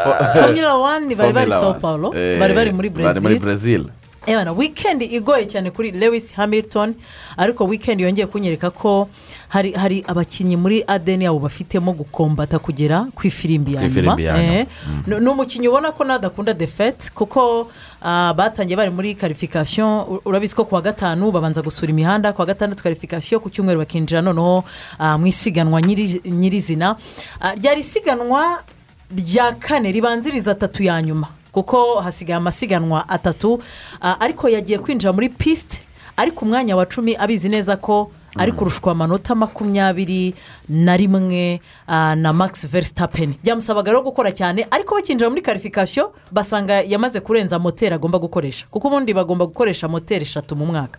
fo- 0.04 0.18
formula 0.34 0.74
wani 0.76 1.14
bari 1.14 1.32
bari 1.32 1.50
Formula 1.50 1.60
sao 1.60 1.70
One. 1.70 1.80
paulo 1.80 2.08
bari 2.40 2.52
bari 2.54 2.70
muri 2.72 2.88
bari 2.90 3.20
muri 3.20 3.38
brezil 3.38 3.82
brezil 3.82 4.03
Ebana 4.26 4.52
wikendi 4.52 5.04
igoye 5.04 5.46
cyane 5.46 5.70
kuri 5.70 5.90
lewis 5.92 6.32
hamilton 6.34 6.94
ariko 7.36 7.64
wikendi 7.64 8.02
yongeye 8.02 8.26
kunyereka 8.26 8.70
ko 8.70 9.08
hari 9.48 9.72
hari 9.72 10.04
abakinnyi 10.06 10.56
muri 10.56 10.84
adeni 10.86 11.24
yabo 11.24 11.38
bafitemo 11.38 11.92
gukombata 11.92 12.58
kugera 12.58 13.06
ku 13.14 13.26
ifirimbi 13.26 13.74
ya 13.74 13.82
nyuma. 13.82 14.16
nyuma. 14.16 14.42
Eh, 14.42 14.66
ni 15.06 15.20
ni 15.20 15.28
umukinnyi 15.28 15.68
ubona 15.68 15.92
ko 15.92 16.04
nadakunda 16.04 16.54
defete 16.54 17.10
kuko 17.14 17.70
ah, 18.02 18.32
batangiye 18.36 18.76
bari 18.76 18.90
muri 18.90 19.14
karifikasiyo 19.14 20.20
urabizi 20.24 20.54
ko 20.56 20.64
ku 20.64 20.74
wa 20.74 20.80
gatanu 20.82 21.30
babanza 21.30 21.62
gusura 21.62 21.90
imihanda 21.92 22.32
ku 22.32 22.40
wa 22.40 22.46
gatandatu 22.46 22.82
karifikasiyo 22.82 23.40
ku 23.40 23.50
cyumweru 23.50 23.78
bakinjira 23.84 24.22
noneho 24.22 24.64
ah, 24.98 25.18
mu 25.18 25.26
isiganwa 25.26 25.80
nyiri- 25.80 26.24
nyirizina. 26.30 26.96
Ah, 27.40 27.54
ryari 27.54 27.80
isiganwa 27.80 28.64
rya 29.12 29.52
kane 29.60 29.92
ribanziriza 29.92 30.50
atatu 30.56 30.82
ya 30.82 31.02
nyuma? 31.02 31.28
Kuko 31.54 32.00
hasigaye 32.02 32.36
amasiganwa 32.36 33.08
atatu. 33.08 33.62
Ah, 34.02 34.18
ariko 34.20 34.48
yagiye 34.48 34.78
kwinjira 34.78 35.12
muri 35.12 35.28
pisite 35.28 35.82
ariko 36.16 36.44
umwanya 36.44 36.76
wa 36.76 36.86
cumi 36.86 37.16
abizi 37.16 37.48
neza 37.48 37.76
ko 37.76 38.10
ari 38.36 38.52
kurushwa 38.52 38.92
amanota 38.92 39.34
makumyabiri 39.34 40.34
na 40.68 40.96
rimwe 40.96 41.60
ah, 41.86 42.14
na 42.16 42.32
max 42.32 42.66
verstappen. 42.68 43.34
Byamusabaga 43.44 43.90
rero 43.92 44.02
gukora 44.02 44.32
cyane 44.32 44.66
ariko 44.70 44.94
bakinjira 44.94 45.30
muri 45.30 45.42
karifikasiyo 45.42 46.12
basanga 46.32 46.80
yamaze 46.82 47.20
kurenza 47.20 47.58
moteri 47.58 47.94
agomba 47.94 48.18
gukoresha. 48.18 48.66
Kuko 48.70 48.88
ubundi 48.88 49.14
bagomba 49.14 49.46
gukoresha 49.46 49.88
moteri 49.88 50.22
eshatu 50.22 50.56
mu 50.56 50.66
mwaka. 50.66 50.98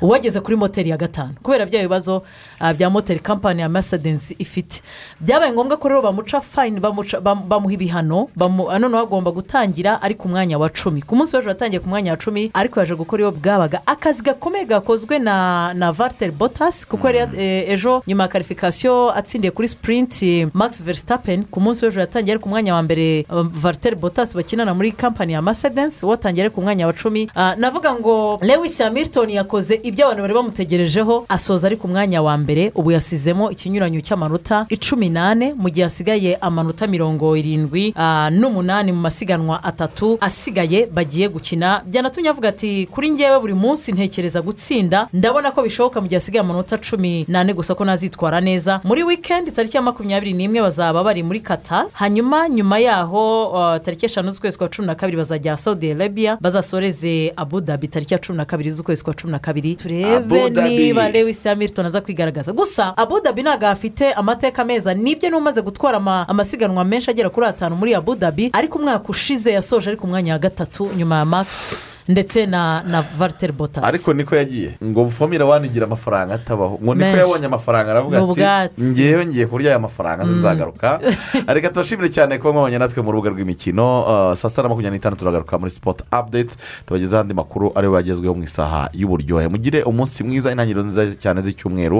Uwageze 0.00 0.40
kuri 0.40 0.56
moteri 0.56 0.90
ya 0.90 0.96
gatanu. 0.96 1.34
Kubera 1.42 1.66
bya 1.66 1.82
bibazo 1.82 2.22
ah, 2.60 2.74
bya 2.74 2.90
moteri 2.90 3.20
kampani 3.20 3.60
ya 3.62 3.68
mercedes 3.68 4.34
ifite. 4.38 4.82
Byabaye 5.20 5.52
ngombwa 5.52 5.76
ko 5.76 5.88
rero 5.88 6.02
bamuca 6.02 6.40
fayini 6.40 6.80
bamuha 6.80 7.72
ibihano 7.74 8.28
ah, 8.40 8.78
noneho 8.78 9.02
agomba 9.02 9.30
gutangira 9.30 10.02
ari 10.02 10.14
ku 10.14 10.28
mwanya 10.28 10.58
wa 10.58 10.68
cumi. 10.68 11.02
Ku 11.02 11.16
munsi 11.16 11.36
w'ejo 11.36 11.48
yatangiye 11.48 11.80
ku 11.80 11.88
mwanya 11.88 12.10
wa 12.10 12.16
cumi 12.18 12.50
ariko 12.54 12.80
yaje 12.80 12.94
gukora 12.94 13.22
iyo 13.22 13.30
bwabaga. 13.32 13.82
Akazi 13.86 14.22
gakomeye 14.22 14.64
gakozwe 14.64 15.18
na 15.18 15.74
na 15.74 15.92
valter 15.92 16.30
botas 16.32 16.86
kuko 16.86 17.10
ya- 17.10 17.30
eh, 17.38 17.70
ejo 17.70 18.02
nyuma 18.06 18.22
ya 18.24 18.28
karifikasiyo 18.28 18.95
atsindiye 19.14 19.50
kuri 19.50 19.68
sipurinti 19.68 20.46
max 20.54 20.82
verstappen 20.82 21.44
ku 21.50 21.60
munsi 21.60 21.84
w'ejo 21.84 22.00
yatangiye 22.00 22.32
ari 22.34 22.42
ku 22.42 22.48
mwanya 22.48 22.74
wa 22.74 22.82
mbere 22.82 23.24
um, 23.30 23.48
valter 23.54 23.94
botas 23.96 24.36
bakinana 24.36 24.74
muri 24.74 24.92
kampani 24.92 25.32
ya 25.32 25.42
mercedes 25.42 26.02
watangiye 26.02 26.44
ari 26.46 26.54
ku 26.54 26.60
mwanya 26.62 26.86
wa 26.86 26.92
cumi. 26.92 27.28
Ah, 27.34 27.54
navuga 27.58 27.94
ngo 27.94 28.38
lewis 28.42 28.78
hamilton 28.78 29.30
yakoze 29.30 29.80
ibyo 29.82 30.04
abantu 30.06 30.22
bari 30.22 30.34
bamutegerejeho 30.34 31.24
asoza 31.28 31.66
ari 31.66 31.76
ku 31.76 31.88
mwanya 31.88 32.22
wa 32.22 32.36
mbere 32.38 32.72
ubu 32.74 32.90
yasizemo 32.90 33.50
ikinyuranyo 33.50 34.00
cy'amanota 34.00 34.66
icumi 34.68 35.08
n'ane 35.08 35.54
mu 35.54 35.68
gihe 35.70 35.84
hasigaye 35.84 36.36
amanota 36.40 36.86
mirongo 36.86 37.36
irindwi 37.36 37.92
ah, 37.96 38.30
n'umunani 38.30 38.92
mu 38.92 39.00
masiganwa 39.00 39.64
atatu. 39.64 40.18
Asigaye 40.20 40.86
bagiye 40.86 41.28
gukina. 41.28 41.82
Byanatumye 41.86 42.28
avuga 42.30 42.48
ati 42.48 42.86
kuri 42.90 43.10
ngewe 43.10 43.38
buri 43.40 43.54
munsi 43.54 43.92
ntekereza 43.92 44.42
gutsinda 44.42 45.08
ndabona 45.12 45.50
ko 45.50 45.62
bishoboka 45.62 46.00
mu 46.00 46.06
gihe 46.08 46.16
hasigaye 46.18 46.40
amanota 46.40 46.78
cumi 46.78 47.24
n'ane 47.28 47.52
gusa 47.54 47.74
ko 47.74 47.84
nazitwara 47.84 48.40
neza. 48.40 48.80
Muri 48.86 49.02
wikendi 49.04 49.50
tariki 49.50 49.76
ya 49.76 49.82
makumyabiri 49.82 50.32
n'imwe 50.32 50.60
bazaba 50.62 51.04
bari 51.04 51.22
muri 51.22 51.40
kata 51.40 51.86
hanyuma 51.92 52.48
nyuma 52.48 52.78
yaho 52.78 53.52
ah, 53.58 53.78
tariki 53.78 54.06
eshanu 54.06 54.30
z'ukwezi 54.30 54.58
kwa 54.58 54.68
cumi 54.68 54.86
na 54.86 54.94
kabiri 54.94 55.16
bazajya 55.16 55.56
saudi 55.56 55.90
arabia 55.92 56.38
bazasoreze 56.40 57.32
abu 57.36 57.60
dhabi. 57.60 57.88
Tariki 57.88 58.14
ya 58.14 58.18
cumi 58.20 58.36
na 58.38 58.44
kabiri 58.44 58.70
z'ukwezi 58.70 59.04
kwa 59.04 59.14
cumi 59.14 59.32
na 59.32 59.38
kabiri. 59.38 59.74
Turebe 59.74 60.50
niba 60.50 61.08
lewis 61.10 61.44
hamilton 61.44 61.86
aza 61.86 62.00
kwigaragaza. 62.00 62.52
Gusa 62.52 62.96
abu 62.96 63.20
dhabi 63.20 63.42
ntabwo 63.42 63.68
afite 63.68 64.12
amateka 64.12 64.64
meza. 64.64 64.94
Nibyo 64.94 65.28
niba 65.28 65.38
umaze 65.38 65.62
gutwara 65.62 65.96
ama- 65.96 66.28
amasiganwa 66.28 66.84
menshi 66.84 67.10
agera 67.10 67.30
kuri 67.30 67.46
atanu 67.46 67.76
muri 67.76 67.94
abu 67.94 68.14
dhabi. 68.14 68.50
Ariko 68.52 68.78
umwaka 68.78 69.08
ushize 69.08 69.52
yasoje 69.52 69.88
ari 69.90 69.96
ku 69.96 70.06
mwanya 70.06 70.32
wa 70.32 70.38
gatatu 70.38 70.90
nyuma 70.96 71.16
ya 71.18 71.24
max. 71.24 71.76
Ndetse 72.08 72.46
na 72.46 72.82
na 72.82 73.02
valter 73.02 73.52
botas 73.52 73.84
ariko 73.84 74.14
niko 74.14 74.36
yagiye. 74.36 74.78
Ngo 74.84 75.08
fomira 75.10 75.44
wanigira 75.44 75.86
amafaranga 75.86 76.34
atabaho. 76.34 76.78
Ngo 76.82 76.94
niko 76.94 77.16
yabonye 77.16 77.46
amafaranga 77.46 77.90
aravuga 77.90 78.58
ati 78.60 78.82
ngewe 78.82 79.26
ngiye 79.26 79.46
kurya 79.46 79.70
aya 79.70 79.78
mafaranga 79.78 80.24
Mm. 80.24 80.38
nzagaruka 80.38 81.00
reka 81.54 81.68
tubashimire 81.68 82.08
cyane 82.08 82.38
kuba 82.38 82.52
mwabonye 82.52 82.78
natwe 82.78 83.02
mu 83.02 83.12
rubuga 83.12 83.30
rw'imikino. 83.30 83.86
Uh, 84.02 84.34
saa 84.34 84.48
sita 84.48 84.62
na 84.62 84.68
makumyabiri 84.68 84.98
n'itanu 84.98 85.16
turagaruka 85.16 85.58
muri 85.58 85.70
sipoti 85.70 86.04
apudeti 86.10 86.56
tubagezaho 86.86 87.20
andi 87.22 87.34
makuru 87.34 87.72
ariyo 87.74 87.92
bagezweho 87.92 88.34
mu 88.34 88.42
isaha 88.42 88.90
y'uburyohe. 88.92 89.48
Mugire 89.48 89.82
umunsi 89.82 90.24
mwiza 90.24 90.50
intangiriro 90.50 90.82
nziza 90.82 91.14
cyane 91.18 91.40
z'icyumweru. 91.40 91.98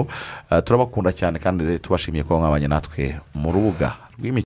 Uh, 0.51 0.59
turabakunda 0.63 1.11
cyane 1.11 1.39
kandi 1.39 1.79
tubashimiye 1.79 2.23
kuba 2.23 2.39
mwabanye 2.39 2.67
natwe 2.67 3.19
mu 3.35 3.51
rubuga 3.51 3.95
rw'imikino. 4.19 4.35